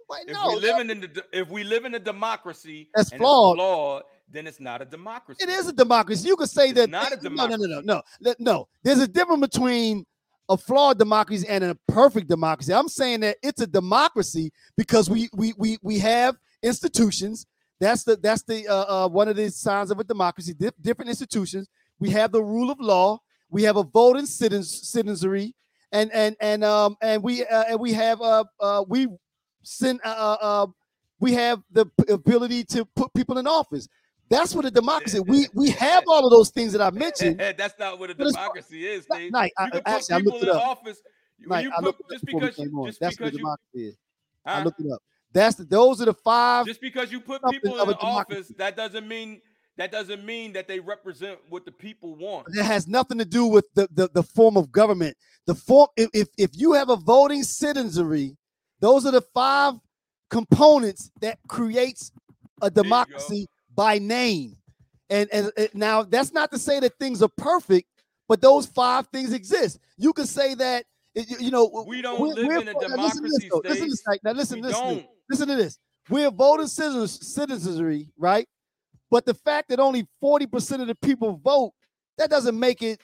Why, 0.06 0.22
If 0.28 0.34
no, 0.34 0.50
we 0.50 0.60
live 0.60 0.80
in 0.80 0.88
the 0.88 1.24
if 1.34 1.50
we 1.50 1.64
live 1.64 1.86
in 1.86 1.96
a 1.96 2.00
democracy 2.00 2.90
That's 2.96 3.12
and 3.12 3.20
flawed. 3.20 3.56
it's 3.56 3.62
flawed, 3.64 4.04
then 4.32 4.48
it's 4.48 4.60
not 4.60 4.82
a 4.82 4.86
democracy. 4.86 5.44
It 5.44 5.50
is 5.50 5.68
a 5.68 5.74
democracy. 5.74 6.28
You 6.28 6.36
could 6.36 6.50
say 6.50 6.70
It's 6.70 6.80
that. 6.80 6.90
not 6.90 7.12
a 7.12 7.30
No, 7.30 7.48
no, 7.48 7.56
no, 7.56 7.82
no, 7.82 8.02
no, 8.22 8.36
no. 8.40 8.68
There's 8.84 9.00
a 9.00 9.08
difference 9.08 9.42
between 9.42 10.06
a 10.50 10.58
flawed 10.58 10.98
democracy 10.98 11.48
and 11.48 11.64
a 11.64 11.76
perfect 11.88 12.28
democracy. 12.28 12.74
I'm 12.74 12.90
saying 12.90 13.20
that 13.22 13.38
it's 13.44 13.62
a 13.62 13.68
democracy 13.68 14.52
because 14.78 15.10
we 15.10 15.30
we 15.34 15.54
we 15.58 15.78
we 15.84 16.00
have 16.00 16.36
institutions. 16.64 17.46
That's 17.80 18.04
the 18.04 18.16
that's 18.18 18.44
the 18.44 18.68
uh, 18.68 19.06
uh, 19.06 19.10
one 19.10 19.28
of 19.30 19.36
the 19.38 19.50
signs 19.50 19.92
of 19.92 20.00
a 20.00 20.04
democracy. 20.04 20.54
Dif- 20.54 20.74
different 20.82 21.10
institutions. 21.10 21.68
We 22.00 22.10
have 22.12 22.32
the 22.32 22.44
rule 22.44 22.70
of 22.72 22.80
law. 22.80 23.20
We 23.50 23.64
have 23.64 23.78
a 23.78 23.84
voting 23.84 24.26
citizenry, 24.26 25.56
and 25.92 26.12
and 26.14 26.36
and 26.42 26.64
um 26.64 26.98
and 27.02 27.24
we 27.24 27.46
uh, 27.46 27.64
and 27.70 27.80
we 27.80 27.94
have 27.94 28.22
uh 28.22 28.44
uh 28.60 28.84
we 28.88 29.08
send 29.64 30.02
uh, 30.04 30.10
uh 30.10 30.38
uh, 30.42 30.68
we 31.20 31.34
have 31.34 31.62
the 31.72 31.86
ability 32.10 32.64
to 32.66 32.86
put 32.86 33.14
people 33.14 33.38
in 33.38 33.48
office. 33.48 33.88
That's 34.30 34.54
what 34.54 34.66
a 34.66 34.72
democracy. 34.72 35.20
We 35.20 35.48
we 35.56 35.70
have 35.72 36.04
all 36.08 36.26
of 36.26 36.32
those 36.32 36.52
things 36.52 36.74
that 36.74 36.82
I 36.82 36.92
mentioned. 36.92 37.40
That's 37.58 37.80
not 37.80 37.98
what 37.98 38.10
a 38.12 38.14
democracy 38.14 38.86
is, 38.86 39.06
Steve. 39.12 39.32
Night, 39.32 39.52
I- 39.58 39.66
You 39.66 39.72
can 39.72 39.82
put 39.82 39.94
actually, 39.94 40.16
I 40.16 40.18
people 40.20 40.32
looked 40.34 40.44
in 40.44 40.50
it 40.50 40.56
up. 40.56 40.64
office. 40.68 41.02
Night, 41.40 41.64
you 41.64 41.72
I 41.72 41.76
put 41.78 41.86
looked 41.86 42.00
it 42.02 42.04
up 42.04 42.12
just 42.12 42.26
because 42.26 42.58
you 42.60 42.84
just 42.86 43.00
That's 43.00 43.20
what 43.20 43.30
a 43.30 43.32
because 43.32 43.58
you 43.74 43.88
is. 43.88 43.98
I 44.46 44.58
huh? 44.60 44.64
looked 44.66 44.80
it 44.82 44.92
up. 44.92 45.02
That's 45.34 45.56
the 45.56 45.64
those 45.64 46.02
are 46.02 46.06
the 46.06 46.14
five. 46.14 46.66
just 46.66 46.82
because 46.82 47.12
you 47.12 47.20
put 47.20 47.42
people 47.50 47.80
in 47.80 47.88
democracy. 47.88 48.42
office, 48.42 48.48
that 48.58 48.76
doesn't 48.76 49.08
mean 49.08 49.42
that 49.78 49.92
doesn't 49.92 50.26
mean 50.26 50.54
that 50.54 50.68
they 50.68 50.80
represent 50.80 51.40
what 51.48 51.66
the 51.66 51.72
people 51.72 52.16
want. 52.16 52.48
That 52.54 52.66
has 52.66 52.88
nothing 52.88 53.18
to 53.20 53.26
do 53.26 53.46
with 53.46 53.66
the, 53.76 53.88
the, 53.94 54.10
the 54.14 54.24
form 54.24 54.58
of 54.58 54.72
government. 54.72 55.16
The 55.46 55.56
form 55.56 55.88
if, 55.96 56.10
if 56.14 56.28
if 56.38 56.50
you 56.54 56.74
have 56.74 56.90
a 56.90 56.96
voting 56.96 57.44
citizenry, 57.44 58.36
those 58.82 59.06
are 59.06 59.12
the 59.12 59.22
five 59.22 59.76
components 60.30 61.12
that 61.22 61.40
creates 61.48 62.12
a 62.62 62.70
democracy 62.70 63.48
by 63.76 64.00
name. 64.00 64.58
And, 65.10 65.30
and 65.32 65.52
and 65.58 65.70
now 65.74 66.04
that's 66.04 66.34
not 66.34 66.52
to 66.52 66.60
say 66.60 66.80
that 66.82 66.98
things 67.00 67.24
are 67.24 67.32
perfect, 67.38 67.88
but 68.28 68.42
those 68.42 68.66
five 68.66 69.08
things 69.08 69.32
exist. 69.34 69.80
You 69.98 70.12
can 70.12 70.28
say 70.28 70.56
that 70.56 70.86
you, 71.16 71.38
you 71.40 71.52
know 71.52 71.86
We 71.88 72.02
don't 72.02 72.20
live 72.20 72.64
in 72.64 72.68
a 72.68 72.72
for- 72.74 72.88
now 72.90 72.96
listen 73.04 73.24
to 73.24 73.30
this, 73.30 73.44
democracy. 73.44 73.50
Listen 73.64 73.86
to 73.86 73.90
this, 73.90 74.20
now 74.24 74.32
listen, 74.32 74.62
listen, 74.62 74.62
to 74.62 74.68
this. 74.68 74.78
don't. 74.78 75.06
Listen 75.30 75.48
to 75.48 75.56
this. 75.56 75.78
We're 76.10 76.32
voting 76.32 76.68
citizens, 76.68 77.34
citizenry, 77.34 78.10
right? 78.18 78.48
But 79.12 79.26
the 79.26 79.34
fact 79.34 79.70
that 79.70 79.80
only 79.80 80.08
40% 80.24 80.82
of 80.82 80.88
the 80.88 80.96
people 80.96 81.40
vote, 81.44 81.74
that 82.18 82.30
doesn't 82.30 82.60
make 82.60 82.82
it 82.82 83.00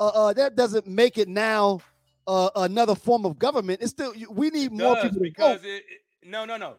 uh, 0.00 0.06
uh 0.08 0.32
that 0.34 0.54
doesn't 0.54 0.86
make 0.86 1.18
it 1.18 1.26
now 1.28 1.80
uh, 2.26 2.50
another 2.56 2.94
form 2.94 3.24
of 3.24 3.38
government. 3.38 3.80
It's 3.82 3.90
still 3.90 4.12
we 4.30 4.50
need 4.50 4.70
more 4.72 4.94
people 4.96 5.10
to 5.10 5.20
because 5.20 5.60
vote. 5.62 5.68
it, 5.68 5.84
it- 5.88 6.28
no 6.28 6.44
no 6.44 6.56
no 6.56 6.74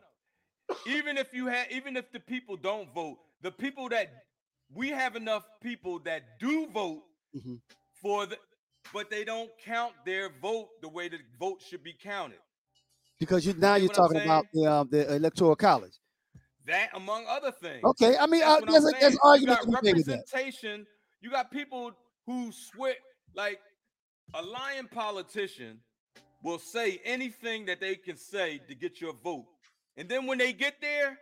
even 0.85 1.17
if 1.17 1.33
you 1.33 1.47
have, 1.47 1.65
even 1.71 1.97
if 1.97 2.11
the 2.11 2.19
people 2.19 2.55
don't 2.55 2.93
vote 2.93 3.17
the 3.41 3.51
people 3.51 3.89
that 3.89 4.11
we 4.73 4.89
have 4.89 5.15
enough 5.15 5.43
people 5.61 5.97
that 5.99 6.37
do 6.39 6.67
vote 6.67 7.01
Mhm. 7.35 7.59
for 8.01 8.25
the 8.27 8.37
but 8.93 9.09
they 9.09 9.23
don't 9.23 9.49
count 9.63 9.93
their 10.05 10.29
vote 10.41 10.69
the 10.81 10.89
way 10.89 11.09
the 11.09 11.19
vote 11.39 11.61
should 11.67 11.83
be 11.83 11.93
counted 11.93 12.39
Because 13.19 13.45
you 13.45 13.53
now 13.53 13.75
you're 13.75 13.89
talking 13.89 14.17
about 14.17 14.47
the 14.53 14.65
um, 14.65 14.87
the 14.89 15.13
electoral 15.15 15.55
college. 15.55 15.91
that 16.65 16.89
among 16.93 17.25
other 17.27 17.51
things 17.51 17.83
Okay, 17.85 18.15
I 18.17 18.25
mean 18.27 18.43
uh, 18.43 18.61
I'm 18.61 18.67
there's, 18.71 18.85
a, 18.85 18.87
there's 18.99 19.01
saying. 19.01 19.11
You 19.13 19.29
argument 19.29 19.59
got 19.59 19.61
to 19.61 19.67
be 19.67 19.77
made 19.81 19.95
with 19.97 20.05
that. 20.07 20.25
representation 20.25 20.87
you 21.21 21.29
got 21.29 21.51
people 21.51 21.91
who 22.25 22.51
swear 22.51 22.95
like 23.35 23.59
a 24.35 24.41
lying 24.41 24.87
politician 24.87 25.79
will 26.43 26.59
say 26.59 27.01
anything 27.03 27.65
that 27.65 27.81
they 27.81 27.95
can 27.95 28.15
say 28.15 28.59
to 28.69 28.75
get 28.75 29.01
your 29.01 29.13
vote 29.13 29.45
and 29.97 30.07
then 30.07 30.25
when 30.25 30.37
they 30.37 30.53
get 30.53 30.75
there 30.79 31.17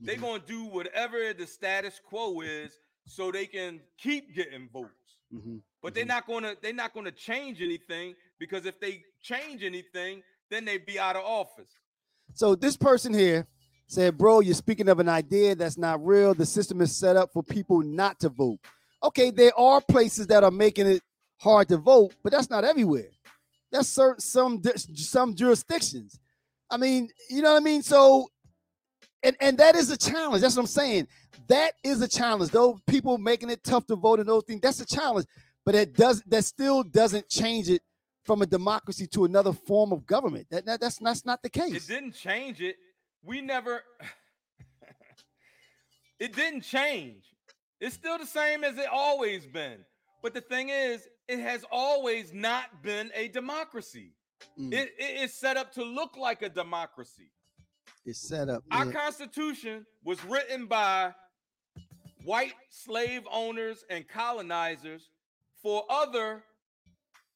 they're 0.00 0.16
Mhm. 0.16 0.20
going 0.20 0.40
to 0.40 0.46
do 0.46 0.64
whatever 0.64 1.32
the 1.34 1.46
status 1.46 2.00
quo 2.08 2.40
is 2.40 2.78
so 3.06 3.30
they 3.30 3.46
can 3.46 3.80
keep 3.98 4.34
getting 4.34 4.68
votes 4.72 5.18
Mhm, 5.32 5.60
but 5.82 5.94
they're 5.94 6.04
mhm. 6.04 6.08
not 6.08 6.26
to 6.26 6.56
they're 6.62 6.72
not 6.72 6.94
going 6.94 7.04
to 7.04 7.12
change 7.12 7.60
anything 7.60 8.14
because 8.38 8.64
if 8.64 8.80
they 8.80 9.02
change 9.22 9.62
anything 9.62 10.22
then 10.50 10.64
they'd 10.64 10.86
be 10.86 10.98
out 10.98 11.16
of 11.16 11.24
office 11.24 11.70
So 12.34 12.54
this 12.54 12.76
person 12.76 13.14
here 13.14 13.46
said, 13.86 14.16
"Bro, 14.18 14.40
you're 14.40 14.54
speaking 14.54 14.88
of 14.88 14.98
an 14.98 15.08
idea 15.08 15.54
that's 15.54 15.78
not 15.78 16.04
real. 16.04 16.34
The 16.34 16.46
system 16.46 16.80
is 16.80 16.96
set 16.96 17.16
up 17.16 17.32
for 17.32 17.42
people 17.42 17.82
not 17.82 18.18
to 18.20 18.28
vote." 18.28 18.58
Okay, 19.02 19.30
there 19.30 19.58
are 19.58 19.80
places 19.80 20.26
that 20.28 20.42
are 20.42 20.50
making 20.50 20.86
it 20.86 21.02
hard 21.38 21.68
to 21.68 21.76
vote, 21.76 22.14
but 22.22 22.32
that's 22.32 22.50
not 22.50 22.64
everywhere. 22.64 23.10
That's 23.70 23.88
certain 23.88 24.20
some 24.20 24.62
some 24.94 25.34
jurisdictions. 25.34 26.18
I 26.70 26.76
mean, 26.76 27.10
you 27.28 27.42
know 27.42 27.52
what 27.52 27.60
I 27.60 27.64
mean. 27.64 27.82
So 27.82 28.28
and 29.22 29.36
and 29.40 29.58
that 29.58 29.74
is 29.74 29.90
a 29.90 29.96
challenge. 29.96 30.42
That's 30.42 30.56
what 30.56 30.62
I'm 30.62 30.66
saying. 30.66 31.08
That 31.48 31.74
is 31.82 32.00
a 32.00 32.08
challenge. 32.08 32.52
Though 32.52 32.78
people 32.86 33.18
making 33.18 33.50
it 33.50 33.62
tough 33.64 33.86
to 33.86 33.96
vote 33.96 34.20
and 34.20 34.28
those 34.28 34.44
things, 34.44 34.60
that's 34.60 34.80
a 34.80 34.86
challenge. 34.86 35.26
But 35.64 35.74
it 35.74 35.94
does 35.94 36.22
that 36.26 36.44
still 36.44 36.82
doesn't 36.82 37.28
change 37.28 37.68
it 37.68 37.82
from 38.24 38.42
a 38.42 38.46
democracy 38.46 39.06
to 39.08 39.24
another 39.24 39.52
form 39.52 39.92
of 39.92 40.06
government. 40.06 40.46
That, 40.50 40.66
that 40.66 40.80
that's 40.80 40.98
that's 40.98 41.24
not 41.24 41.42
the 41.42 41.50
case. 41.50 41.74
It 41.74 41.92
didn't 41.92 42.12
change 42.12 42.60
it. 42.60 42.76
We 43.22 43.40
never. 43.40 43.82
it 46.18 46.34
didn't 46.34 46.62
change. 46.62 47.24
It's 47.80 47.94
still 47.94 48.18
the 48.18 48.26
same 48.26 48.64
as 48.64 48.78
it 48.78 48.86
always 48.90 49.46
been. 49.46 49.84
But 50.22 50.32
the 50.32 50.40
thing 50.40 50.70
is, 50.70 51.06
it 51.28 51.38
has 51.40 51.64
always 51.70 52.32
not 52.32 52.82
been 52.82 53.10
a 53.14 53.28
democracy. 53.28 54.12
Mm. 54.58 54.72
It, 54.72 54.92
it 54.98 55.22
is 55.22 55.34
set 55.34 55.56
up 55.56 55.72
to 55.74 55.84
look 55.84 56.16
like 56.16 56.42
a 56.42 56.48
democracy. 56.48 57.30
It's 58.06 58.26
set 58.26 58.48
up. 58.48 58.64
Our. 58.70 58.90
Constitution 58.90 59.84
was 60.02 60.22
written 60.24 60.66
by 60.66 61.12
white 62.24 62.54
slave 62.70 63.22
owners 63.30 63.84
and 63.90 64.08
colonizers 64.08 65.10
for 65.62 65.84
other 65.90 66.42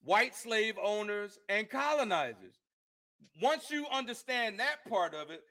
white 0.09 0.35
slave 0.35 0.75
owners 0.83 1.39
and 1.51 1.69
colonizers. 1.69 2.55
Once 3.43 3.71
you 3.71 3.85
understand 3.93 4.59
that 4.59 4.77
part 4.89 5.13
of 5.13 5.31
it, 5.31 5.43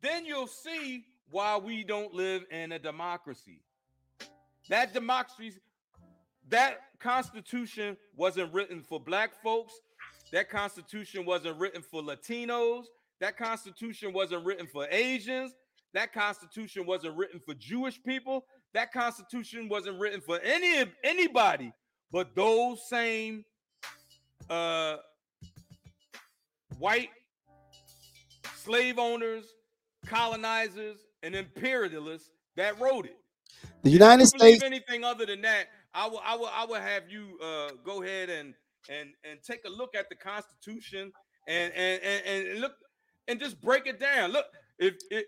then 0.00 0.24
you'll 0.24 0.46
see 0.46 1.04
why 1.28 1.58
we 1.58 1.84
don't 1.84 2.14
live 2.14 2.42
in 2.50 2.72
a 2.72 2.78
democracy. 2.78 3.60
That 4.70 4.94
democracy, 4.94 5.52
that 6.48 6.78
constitution 6.98 7.94
wasn't 8.16 8.54
written 8.54 8.82
for 8.82 8.98
black 8.98 9.32
folks. 9.42 9.74
That 10.32 10.48
constitution 10.48 11.26
wasn't 11.26 11.58
written 11.58 11.82
for 11.82 12.00
Latinos. 12.00 12.84
That 13.20 13.36
constitution 13.36 14.14
wasn't 14.14 14.46
written 14.46 14.66
for 14.66 14.86
Asians. 14.90 15.52
That 15.92 16.14
constitution 16.14 16.86
wasn't 16.86 17.18
written 17.18 17.38
for 17.38 17.52
Jewish 17.52 18.02
people. 18.02 18.46
That 18.72 18.94
constitution 18.94 19.68
wasn't 19.68 20.00
written 20.00 20.22
for 20.22 20.40
any 20.40 20.90
anybody 21.04 21.74
but 22.12 22.34
those 22.34 22.88
same 22.88 23.44
uh, 24.50 24.96
white 26.78 27.10
slave 28.54 28.98
owners, 28.98 29.44
colonizers, 30.06 30.98
and 31.22 31.34
imperialists 31.34 32.30
that 32.56 32.78
wrote 32.80 33.06
it. 33.06 33.16
The 33.82 33.90
United 33.90 34.28
If 34.32 34.40
States. 34.40 34.62
anything 34.62 35.04
other 35.04 35.26
than 35.26 35.42
that, 35.42 35.66
I 35.94 36.08
will, 36.08 36.20
I 36.24 36.36
will, 36.36 36.50
I 36.52 36.64
will 36.66 36.80
have 36.80 37.10
you 37.10 37.38
uh, 37.42 37.70
go 37.84 38.02
ahead 38.02 38.30
and 38.30 38.54
and 38.88 39.10
and 39.24 39.40
take 39.42 39.60
a 39.66 39.70
look 39.70 39.94
at 39.94 40.08
the 40.08 40.16
Constitution 40.16 41.12
and 41.48 41.72
and 41.74 42.02
and, 42.02 42.48
and 42.48 42.60
look 42.60 42.72
and 43.28 43.40
just 43.40 43.60
break 43.60 43.86
it 43.86 43.98
down. 44.00 44.32
Look, 44.32 44.46
if 44.78 44.94
it 45.10 45.26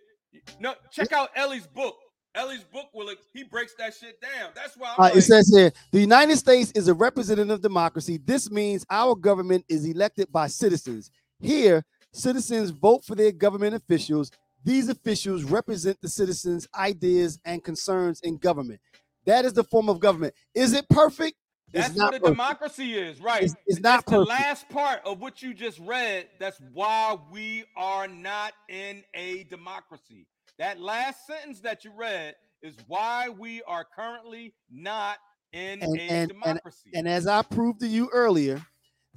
no, 0.60 0.74
check 0.92 1.12
out 1.12 1.30
Ellie's 1.36 1.66
book. 1.66 1.96
Ellie's 2.38 2.62
book 2.64 2.86
will 2.94 3.10
he 3.32 3.42
breaks 3.42 3.74
that 3.74 3.94
shit 3.94 4.20
down. 4.20 4.50
That's 4.54 4.76
why 4.76 4.90
I'm 4.90 4.94
Uh, 5.00 5.02
like, 5.08 5.16
it 5.16 5.22
says 5.22 5.50
here 5.52 5.72
the 5.90 6.00
United 6.00 6.36
States 6.36 6.70
is 6.74 6.86
a 6.88 6.94
representative 6.94 7.60
democracy. 7.60 8.18
This 8.24 8.50
means 8.50 8.86
our 8.88 9.14
government 9.16 9.64
is 9.68 9.84
elected 9.84 10.30
by 10.30 10.46
citizens. 10.46 11.10
Here, 11.40 11.84
citizens 12.12 12.70
vote 12.70 13.04
for 13.04 13.14
their 13.16 13.32
government 13.32 13.74
officials. 13.74 14.30
These 14.64 14.88
officials 14.88 15.44
represent 15.44 16.00
the 16.00 16.08
citizens' 16.08 16.68
ideas 16.74 17.38
and 17.44 17.62
concerns 17.62 18.20
in 18.22 18.36
government. 18.36 18.80
That 19.24 19.44
is 19.44 19.52
the 19.52 19.64
form 19.64 19.88
of 19.88 19.98
government. 20.00 20.34
Is 20.54 20.72
it 20.74 20.88
perfect? 20.88 21.36
That's 21.72 21.90
what 21.90 21.96
not 21.96 22.08
a 22.14 22.20
perfect. 22.20 22.24
democracy 22.26 22.94
is, 22.94 23.20
right? 23.20 23.42
It's, 23.42 23.54
it's 23.66 23.80
not 23.80 24.04
That's 24.06 24.10
the 24.10 24.24
perfect. 24.24 24.30
last 24.30 24.68
part 24.70 25.00
of 25.04 25.20
what 25.20 25.42
you 25.42 25.52
just 25.54 25.78
read. 25.80 26.28
That's 26.38 26.60
why 26.72 27.18
we 27.30 27.64
are 27.76 28.08
not 28.08 28.52
in 28.68 29.02
a 29.14 29.44
democracy. 29.44 30.26
That 30.58 30.80
last 30.80 31.26
sentence 31.26 31.60
that 31.60 31.84
you 31.84 31.92
read 31.96 32.34
is 32.62 32.74
why 32.88 33.28
we 33.28 33.62
are 33.62 33.84
currently 33.94 34.54
not 34.70 35.18
in 35.52 35.82
And- 35.82 35.96
a 35.98 36.00
and- 36.02 36.10
and- 36.10 36.28
democracy. 36.30 36.90
And 36.94 37.08
as 37.08 37.26
I 37.26 37.42
proved 37.42 37.80
to 37.80 37.86
you 37.86 38.08
earlier, 38.12 38.60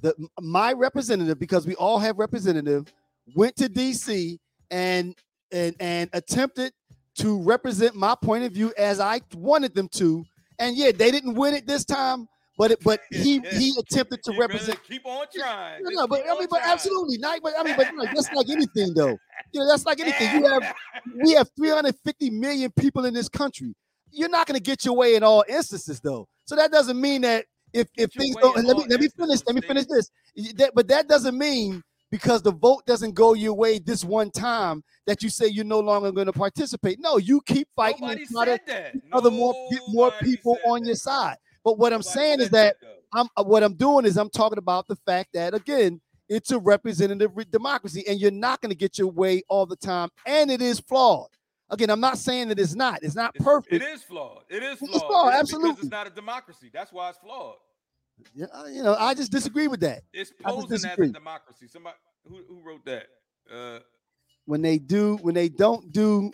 the 0.00 0.14
my 0.40 0.72
representative, 0.72 1.38
because 1.38 1.66
we 1.66 1.74
all 1.76 1.98
have 1.98 2.18
representative, 2.18 2.92
went 3.36 3.56
to 3.56 3.68
DC 3.68 4.38
and 4.70 5.14
and 5.52 5.76
and 5.80 6.08
attempted 6.12 6.72
to 7.16 7.42
represent 7.42 7.94
my 7.94 8.14
point 8.14 8.44
of 8.44 8.52
view 8.52 8.72
as 8.78 8.98
I 9.00 9.20
wanted 9.34 9.74
them 9.74 9.88
to. 9.88 10.24
And 10.58 10.76
yeah, 10.76 10.92
they 10.92 11.10
didn't 11.10 11.34
win 11.34 11.54
it 11.54 11.66
this 11.66 11.84
time, 11.84 12.26
but 12.56 12.70
it, 12.70 12.80
but 12.82 13.00
he 13.10 13.40
he 13.52 13.74
attempted 13.78 14.22
to 14.24 14.32
You 14.32 14.40
represent. 14.40 14.82
keep 14.84 15.04
on 15.04 15.26
trying. 15.34 15.82
No, 15.84 15.90
no, 15.90 16.06
but 16.06 16.22
I 16.28 16.38
mean, 16.38 16.46
but 16.48 16.60
trying. 16.60 16.72
absolutely 16.72 17.18
not. 17.18 17.40
But 17.42 17.52
I 17.58 17.62
mean, 17.62 17.74
but 17.76 17.94
like, 17.96 18.14
that's 18.14 18.32
like 18.32 18.48
anything, 18.48 18.94
though. 18.94 19.18
You 19.52 19.60
know, 19.60 19.68
that's 19.68 19.84
like 19.84 20.00
anything. 20.00 20.40
You 20.42 20.46
have 20.48 20.62
we 21.22 21.32
have 21.32 21.48
350 21.56 22.30
million 22.30 22.70
people 22.78 23.04
in 23.04 23.14
this 23.14 23.28
country. 23.28 23.74
You're 24.10 24.28
not 24.28 24.46
going 24.46 24.58
to 24.58 24.62
get 24.62 24.84
your 24.84 24.94
way 24.94 25.14
in 25.14 25.22
all 25.22 25.44
instances, 25.48 26.00
though. 26.00 26.26
So 26.44 26.56
that 26.56 26.70
doesn't 26.70 27.00
mean 27.00 27.22
that 27.22 27.46
if 27.72 27.88
if 27.96 28.12
things 28.12 28.36
don't. 28.36 28.64
Let 28.64 28.76
me 28.76 28.84
let 28.88 29.00
me 29.00 29.08
finish. 29.08 29.40
Let 29.46 29.54
me 29.54 29.62
finish 29.62 29.86
this. 29.86 30.10
That, 30.54 30.72
but 30.74 30.88
that 30.88 31.08
doesn't 31.08 31.36
mean 31.36 31.82
because 32.10 32.42
the 32.42 32.52
vote 32.52 32.84
doesn't 32.84 33.14
go 33.14 33.32
your 33.32 33.54
way 33.54 33.78
this 33.78 34.04
one 34.04 34.30
time 34.30 34.84
that 35.06 35.22
you 35.22 35.30
say 35.30 35.46
you're 35.46 35.64
no 35.64 35.80
longer 35.80 36.12
going 36.12 36.26
to 36.26 36.32
participate. 36.32 36.98
No, 37.00 37.16
you 37.16 37.40
keep 37.46 37.66
fighting 37.74 38.02
Nobody 38.02 38.22
and 38.22 38.30
try 38.30 38.44
to 38.44 38.60
that. 38.66 38.94
other 39.12 39.30
more 39.30 39.54
pe- 39.70 39.78
more 39.88 40.12
people 40.20 40.58
on 40.66 40.80
that. 40.80 40.86
your 40.88 40.96
side. 40.96 41.36
But 41.64 41.78
what 41.78 41.92
I'm 41.92 42.02
saying 42.02 42.40
is 42.40 42.50
said 42.50 42.74
that. 42.82 42.98
I'm 43.14 43.28
uh, 43.36 43.44
what 43.44 43.62
I'm 43.62 43.74
doing 43.74 44.04
is 44.04 44.16
I'm 44.16 44.30
talking 44.30 44.58
about 44.58 44.88
the 44.88 44.96
fact 44.96 45.30
that 45.34 45.54
again, 45.54 46.00
it's 46.32 46.50
a 46.50 46.58
representative 46.58 47.36
re- 47.36 47.44
democracy, 47.50 48.04
and 48.08 48.18
you're 48.20 48.30
not 48.30 48.60
going 48.60 48.70
to 48.70 48.76
get 48.76 48.98
your 48.98 49.08
way 49.08 49.42
all 49.48 49.66
the 49.66 49.76
time, 49.76 50.08
and 50.26 50.50
it 50.50 50.62
is 50.62 50.80
flawed. 50.80 51.28
Again, 51.70 51.90
I'm 51.90 52.00
not 52.00 52.18
saying 52.18 52.48
that 52.48 52.58
it's 52.58 52.74
not. 52.74 53.02
It's 53.02 53.14
not 53.14 53.34
perfect. 53.36 53.72
It 53.72 53.82
is 53.82 54.02
flawed. 54.02 54.42
It 54.48 54.62
is 54.62 54.80
It's 54.82 54.90
flawed. 54.90 55.02
flawed, 55.06 55.28
It's 55.34 55.40
absolutely. 55.40 55.82
It's 55.82 55.90
not 55.90 56.06
a 56.06 56.10
democracy. 56.10 56.70
That's 56.72 56.92
why 56.92 57.08
it's 57.10 57.18
flawed. 57.18 57.56
Yeah, 58.34 58.46
you 58.68 58.82
know, 58.82 58.94
I 58.94 59.14
just 59.14 59.32
disagree 59.32 59.68
with 59.68 59.80
that. 59.80 60.02
It's 60.12 60.32
posing 60.42 60.74
as 60.74 60.84
a 60.84 61.06
democracy. 61.08 61.66
Somebody 61.66 61.96
who, 62.28 62.40
who 62.48 62.60
wrote 62.62 62.84
that? 62.84 63.06
Uh, 63.52 63.78
When 64.44 64.62
they 64.62 64.78
do, 64.78 65.16
when 65.22 65.34
they 65.34 65.48
don't 65.48 65.92
do 65.92 66.30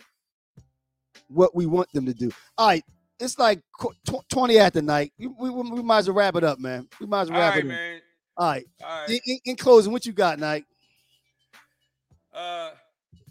what 1.27 1.55
we 1.55 1.65
want 1.65 1.91
them 1.93 2.05
to 2.05 2.13
do. 2.13 2.31
All 2.57 2.67
right, 2.67 2.83
it's 3.19 3.39
like 3.39 3.61
20 4.29 4.59
at 4.59 4.73
the 4.73 4.81
night. 4.81 5.13
We, 5.17 5.27
we, 5.27 5.49
we 5.49 5.81
might 5.81 5.99
as 5.99 6.07
well 6.09 6.17
wrap 6.17 6.35
it 6.35 6.43
up, 6.43 6.59
man. 6.59 6.87
We 6.99 7.07
might 7.07 7.21
as 7.21 7.31
well 7.31 7.39
wrap 7.39 7.55
right, 7.55 7.63
it 7.65 7.67
up. 7.67 7.67
man. 7.67 8.01
All 8.39 8.47
right. 8.51 8.65
All 8.83 9.01
right. 9.01 9.09
In, 9.09 9.19
in, 9.25 9.39
in 9.45 9.55
closing, 9.57 9.91
what 9.91 10.05
you 10.05 10.13
got, 10.13 10.39
Nike? 10.39 10.65
Uh, 12.33 12.71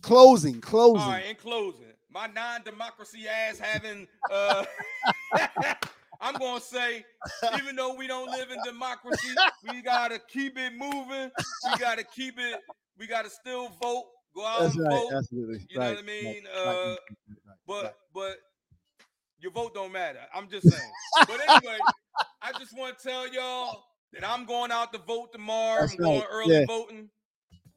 Closing, 0.02 0.60
closing. 0.60 1.00
all 1.02 1.10
right. 1.10 1.24
In 1.26 1.34
closing, 1.34 1.86
my 2.12 2.26
non-democracy 2.28 3.26
ass 3.26 3.58
having. 3.58 4.06
Uh, 4.30 4.64
I'm 6.20 6.34
gonna 6.34 6.60
say, 6.60 7.04
even 7.56 7.74
though 7.74 7.94
we 7.94 8.06
don't 8.06 8.30
live 8.30 8.50
in 8.50 8.58
democracy, 8.64 9.28
we 9.70 9.82
gotta 9.82 10.18
keep 10.28 10.56
it 10.58 10.72
moving. 10.76 11.30
We 11.72 11.78
gotta 11.78 12.04
keep 12.04 12.38
it. 12.38 12.60
We 12.98 13.06
gotta 13.06 13.30
still 13.30 13.70
vote. 13.82 14.04
Go 14.36 14.44
out 14.46 14.60
That's 14.60 14.74
and 14.76 14.84
right. 14.84 14.92
vote. 14.92 15.12
Absolutely. 15.16 15.66
You 15.70 15.78
know 15.80 15.88
what 15.90 15.98
I 15.98 16.02
mean? 16.02 16.44
right, 16.44 16.54
Uh, 16.56 16.64
right, 16.66 16.74
right, 16.86 16.96
right, 17.46 17.56
but 17.66 17.96
but 18.14 18.36
your 19.40 19.52
vote 19.52 19.74
don't 19.74 19.92
matter. 19.92 20.20
I'm 20.34 20.48
just 20.48 20.68
saying. 20.68 20.92
but 21.26 21.40
anyway, 21.48 21.78
I 22.42 22.52
just 22.58 22.76
want 22.76 22.98
to 22.98 23.08
tell 23.08 23.32
y'all 23.32 23.82
that 24.12 24.28
I'm 24.28 24.44
going 24.44 24.70
out 24.70 24.92
to 24.92 24.98
vote 25.00 25.32
tomorrow. 25.32 25.82
That's 25.82 25.92
I'm 25.92 25.98
going 25.98 26.22
early 26.30 26.54
yeah. 26.54 26.64
voting. 26.66 27.08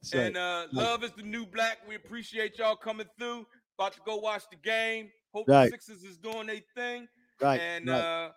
That's 0.01 0.15
right. 0.15 0.23
And 0.27 0.37
uh, 0.37 0.67
love 0.71 1.03
is 1.03 1.11
the 1.11 1.23
new 1.23 1.45
black. 1.45 1.79
We 1.87 1.95
appreciate 1.95 2.57
y'all 2.57 2.75
coming 2.75 3.07
through. 3.19 3.45
About 3.77 3.93
to 3.93 3.99
go 4.05 4.17
watch 4.17 4.43
the 4.49 4.57
game. 4.57 5.09
Hope 5.33 5.47
Right. 5.47 5.65
the 5.65 5.71
Sixers 5.71 6.03
is 6.03 6.17
doing 6.17 6.47
their 6.47 6.59
thing. 6.75 7.07
right, 7.41 7.59
and 7.59 7.87
right. 7.87 7.99
uh, 7.99 8.29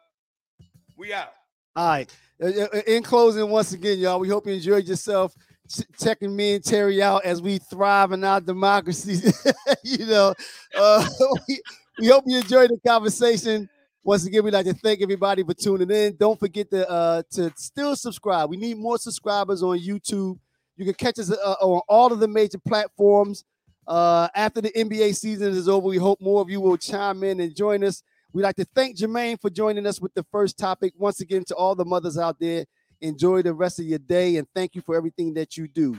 we 0.96 1.12
out. 1.12 1.32
All 1.76 1.88
right. 1.88 2.16
Uh, 2.42 2.46
uh, 2.46 2.80
In 2.86 3.02
closing, 3.02 3.48
once 3.50 3.72
again, 3.72 3.98
y'all, 3.98 4.20
we 4.20 4.28
hope 4.28 4.46
you 4.46 4.52
enjoyed 4.52 4.86
yourself 4.86 5.34
ch- 5.68 5.82
checking 6.00 6.34
me 6.34 6.54
and 6.54 6.64
Terry 6.64 7.02
out 7.02 7.24
as 7.24 7.42
we 7.42 7.58
thrive 7.58 8.12
in 8.12 8.22
our 8.22 8.40
democracy. 8.40 9.32
you 9.82 10.06
know, 10.06 10.34
uh, 10.76 11.08
we, 11.48 11.60
we 11.98 12.06
hope 12.08 12.24
you 12.26 12.38
enjoyed 12.38 12.70
the 12.70 12.78
conversation. 12.86 13.68
Once 14.06 14.26
again, 14.26 14.44
we'd 14.44 14.52
like 14.52 14.66
to 14.66 14.74
thank 14.74 15.00
everybody 15.00 15.42
for 15.42 15.54
tuning 15.54 15.90
in. 15.90 16.14
Don't 16.16 16.38
forget 16.38 16.70
to 16.70 16.88
uh, 16.88 17.22
to 17.30 17.50
still 17.56 17.96
subscribe. 17.96 18.50
We 18.50 18.58
need 18.58 18.76
more 18.76 18.98
subscribers 18.98 19.62
on 19.62 19.78
YouTube. 19.78 20.38
You 20.76 20.84
can 20.84 20.92
catch 20.92 21.18
us 21.18 21.30
uh, 21.30 21.56
on 21.62 21.80
all 21.88 22.12
of 22.12 22.20
the 22.20 22.28
major 22.28 22.58
platforms. 22.58 23.44
Uh, 23.86 24.28
after 24.34 24.60
the 24.60 24.70
NBA 24.72 25.16
season 25.16 25.54
is 25.54 25.70
over, 25.70 25.88
we 25.88 25.96
hope 25.96 26.20
more 26.20 26.42
of 26.42 26.50
you 26.50 26.60
will 26.60 26.76
chime 26.76 27.24
in 27.24 27.40
and 27.40 27.56
join 27.56 27.82
us. 27.82 28.02
We'd 28.34 28.42
like 28.42 28.56
to 28.56 28.66
thank 28.74 28.98
Jermaine 28.98 29.40
for 29.40 29.48
joining 29.48 29.86
us 29.86 30.00
with 30.02 30.12
the 30.12 30.26
first 30.30 30.58
topic. 30.58 30.92
Once 30.98 31.20
again, 31.20 31.44
to 31.46 31.54
all 31.54 31.74
the 31.74 31.84
mothers 31.86 32.18
out 32.18 32.38
there, 32.38 32.66
enjoy 33.00 33.40
the 33.40 33.54
rest 33.54 33.78
of 33.78 33.86
your 33.86 34.00
day 34.00 34.36
and 34.36 34.46
thank 34.54 34.74
you 34.74 34.82
for 34.82 34.96
everything 34.96 35.32
that 35.34 35.56
you 35.56 35.66
do. 35.66 35.98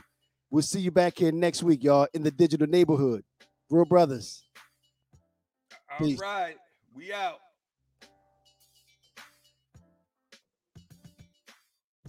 We'll 0.52 0.62
see 0.62 0.80
you 0.80 0.92
back 0.92 1.18
here 1.18 1.32
next 1.32 1.64
week, 1.64 1.84
y'all, 1.84 2.08
in 2.14 2.22
the 2.22 2.32
digital 2.32 2.68
neighborhood. 2.68 3.24
Real 3.70 3.86
brothers. 3.86 4.44
All 5.90 6.06
Peace. 6.06 6.20
right. 6.20 6.56
We 6.94 7.12
out. 7.12 7.40